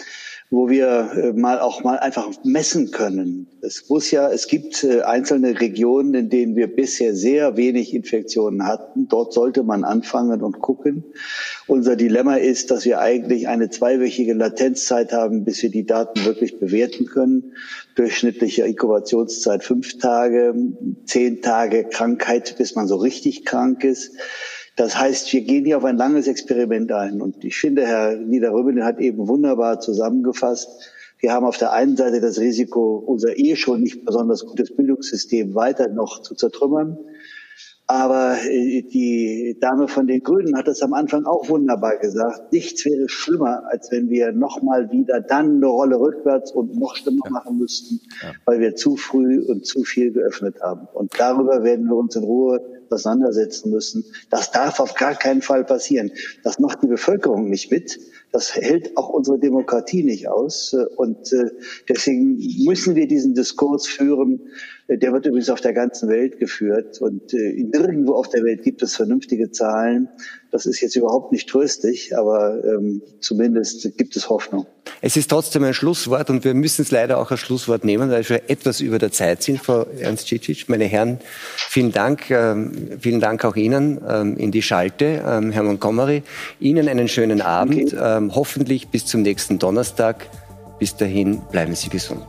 wo 0.50 0.68
wir 0.68 1.10
äh, 1.14 1.32
mal 1.32 1.58
auch 1.58 1.84
mal 1.84 1.98
einfach 1.98 2.28
messen 2.44 2.90
können. 2.90 3.46
Es 3.62 3.88
muss 3.88 4.10
ja, 4.10 4.30
es 4.30 4.46
gibt 4.46 4.84
einzelne 4.84 5.58
Regionen, 5.58 6.12
in 6.12 6.28
denen 6.28 6.54
wir 6.54 6.66
bisher 6.66 7.14
sehr 7.14 7.56
wenig 7.56 7.94
Infektionen 7.94 8.66
hatten. 8.66 9.08
Dort 9.08 9.32
sollte 9.32 9.62
man 9.62 9.84
anfangen 9.84 10.42
und 10.42 10.60
gucken. 10.60 11.02
Unser 11.66 11.96
Dilemma 11.96 12.36
ist, 12.36 12.70
dass 12.70 12.84
wir 12.84 13.00
eigentlich 13.00 13.48
eine 13.48 13.70
zweiwöchige 13.70 14.34
Latenzzeit 14.34 15.12
haben, 15.12 15.44
bis 15.44 15.62
wir 15.62 15.70
die 15.70 15.86
Daten 15.86 16.26
wirklich 16.26 16.60
bewerten 16.60 17.06
können. 17.06 17.54
Durchschnittliche 17.96 18.62
Inkubationszeit 18.62 19.64
fünf 19.64 19.98
Tage, 19.98 20.54
zehn 21.06 21.42
Tage 21.42 21.84
Krankheit, 21.84 22.56
bis 22.56 22.74
man 22.76 22.86
so 22.86 22.96
richtig 22.96 23.44
krank 23.44 23.82
ist. 23.84 24.12
Das 24.76 24.98
heißt, 24.98 25.32
wir 25.32 25.40
gehen 25.40 25.64
hier 25.64 25.78
auf 25.78 25.84
ein 25.84 25.96
langes 25.96 26.28
Experiment 26.28 26.92
ein. 26.92 27.22
Und 27.22 27.42
ich 27.44 27.56
finde, 27.56 27.86
Herr 27.86 28.16
Niederröbelin 28.16 28.84
hat 28.84 29.00
eben 29.00 29.26
wunderbar 29.26 29.80
zusammengefasst. 29.80 30.68
Wir 31.18 31.32
haben 31.32 31.46
auf 31.46 31.56
der 31.56 31.72
einen 31.72 31.96
Seite 31.96 32.20
das 32.20 32.38
Risiko, 32.38 32.96
unser 32.98 33.38
eh 33.38 33.56
schon 33.56 33.80
nicht 33.80 34.04
besonders 34.04 34.44
gutes 34.44 34.76
Bildungssystem 34.76 35.54
weiter 35.54 35.88
noch 35.88 36.20
zu 36.20 36.34
zertrümmern. 36.34 36.98
Aber 37.88 38.36
äh, 38.44 38.82
die 38.82 39.56
Dame 39.60 39.86
von 39.86 40.08
den 40.08 40.22
Grünen 40.22 40.56
hat 40.56 40.66
das 40.66 40.82
am 40.82 40.92
Anfang 40.92 41.24
auch 41.24 41.48
wunderbar 41.48 41.98
gesagt. 41.98 42.52
Nichts 42.52 42.84
wäre 42.84 43.08
schlimmer, 43.08 43.62
als 43.70 43.92
wenn 43.92 44.10
wir 44.10 44.32
nochmal 44.32 44.90
wieder 44.90 45.20
dann 45.20 45.56
eine 45.56 45.66
Rolle 45.66 46.00
rückwärts 46.00 46.50
und 46.50 46.76
noch 46.76 46.96
schlimmer 46.96 47.30
machen 47.30 47.58
müssten, 47.58 48.00
weil 48.44 48.58
wir 48.58 48.74
zu 48.74 48.96
früh 48.96 49.40
und 49.40 49.66
zu 49.66 49.84
viel 49.84 50.12
geöffnet 50.12 50.60
haben. 50.62 50.88
Und 50.94 51.12
darüber 51.18 51.62
werden 51.62 51.86
wir 51.86 51.94
uns 51.94 52.16
in 52.16 52.24
Ruhe 52.24 52.60
auseinandersetzen 52.92 53.70
müssen. 53.70 54.04
Das 54.30 54.50
darf 54.50 54.80
auf 54.80 54.94
gar 54.94 55.14
keinen 55.14 55.42
Fall 55.42 55.64
passieren. 55.64 56.10
Das 56.42 56.58
macht 56.58 56.82
die 56.82 56.88
Bevölkerung 56.88 57.48
nicht 57.48 57.70
mit. 57.70 57.98
Das 58.32 58.54
hält 58.54 58.96
auch 58.96 59.08
unsere 59.08 59.38
Demokratie 59.38 60.02
nicht 60.02 60.28
aus. 60.28 60.74
Und 60.96 61.32
äh, 61.32 61.50
deswegen 61.88 62.38
müssen 62.64 62.94
wir 62.94 63.06
diesen 63.06 63.34
Diskurs 63.34 63.86
führen. 63.86 64.40
Der 64.88 65.12
wird 65.12 65.26
übrigens 65.26 65.50
auf 65.50 65.60
der 65.60 65.72
ganzen 65.72 66.08
Welt 66.08 66.38
geführt. 66.38 67.00
Und 67.00 67.32
äh, 67.32 67.62
nirgendwo 67.62 68.14
auf 68.14 68.28
der 68.28 68.44
Welt 68.44 68.62
gibt 68.62 68.82
es 68.82 68.96
vernünftige 68.96 69.50
Zahlen. 69.50 70.08
Das 70.56 70.64
ist 70.64 70.80
jetzt 70.80 70.96
überhaupt 70.96 71.32
nicht 71.32 71.50
tröstlich, 71.50 72.16
aber 72.16 72.64
ähm, 72.64 73.02
zumindest 73.20 73.94
gibt 73.98 74.16
es 74.16 74.30
Hoffnung. 74.30 74.64
Es 75.02 75.18
ist 75.18 75.28
trotzdem 75.28 75.64
ein 75.64 75.74
Schlusswort 75.74 76.30
und 76.30 76.44
wir 76.44 76.54
müssen 76.54 76.80
es 76.80 76.90
leider 76.90 77.18
auch 77.18 77.30
als 77.30 77.40
Schlusswort 77.40 77.84
nehmen, 77.84 78.10
weil 78.10 78.26
wir 78.26 78.48
etwas 78.48 78.80
über 78.80 78.98
der 78.98 79.12
Zeit 79.12 79.42
sind, 79.42 79.62
Frau 79.62 79.84
Ernst 80.00 80.28
Cicic. 80.28 80.66
Meine 80.70 80.84
Herren, 80.84 81.20
vielen 81.56 81.92
Dank. 81.92 82.30
Ähm, 82.30 82.92
vielen 82.98 83.20
Dank 83.20 83.44
auch 83.44 83.54
Ihnen 83.54 84.00
ähm, 84.08 84.38
in 84.38 84.50
die 84.50 84.62
Schalte, 84.62 85.22
ähm, 85.26 85.52
Herr 85.52 85.62
Montgomery. 85.62 86.22
Ihnen 86.58 86.88
einen 86.88 87.08
schönen 87.08 87.42
Abend. 87.42 87.92
Okay. 87.92 88.16
Ähm, 88.16 88.34
hoffentlich 88.34 88.88
bis 88.88 89.04
zum 89.04 89.20
nächsten 89.20 89.58
Donnerstag. 89.58 90.26
Bis 90.78 90.96
dahin 90.96 91.42
bleiben 91.52 91.74
Sie 91.74 91.90
gesund. 91.90 92.24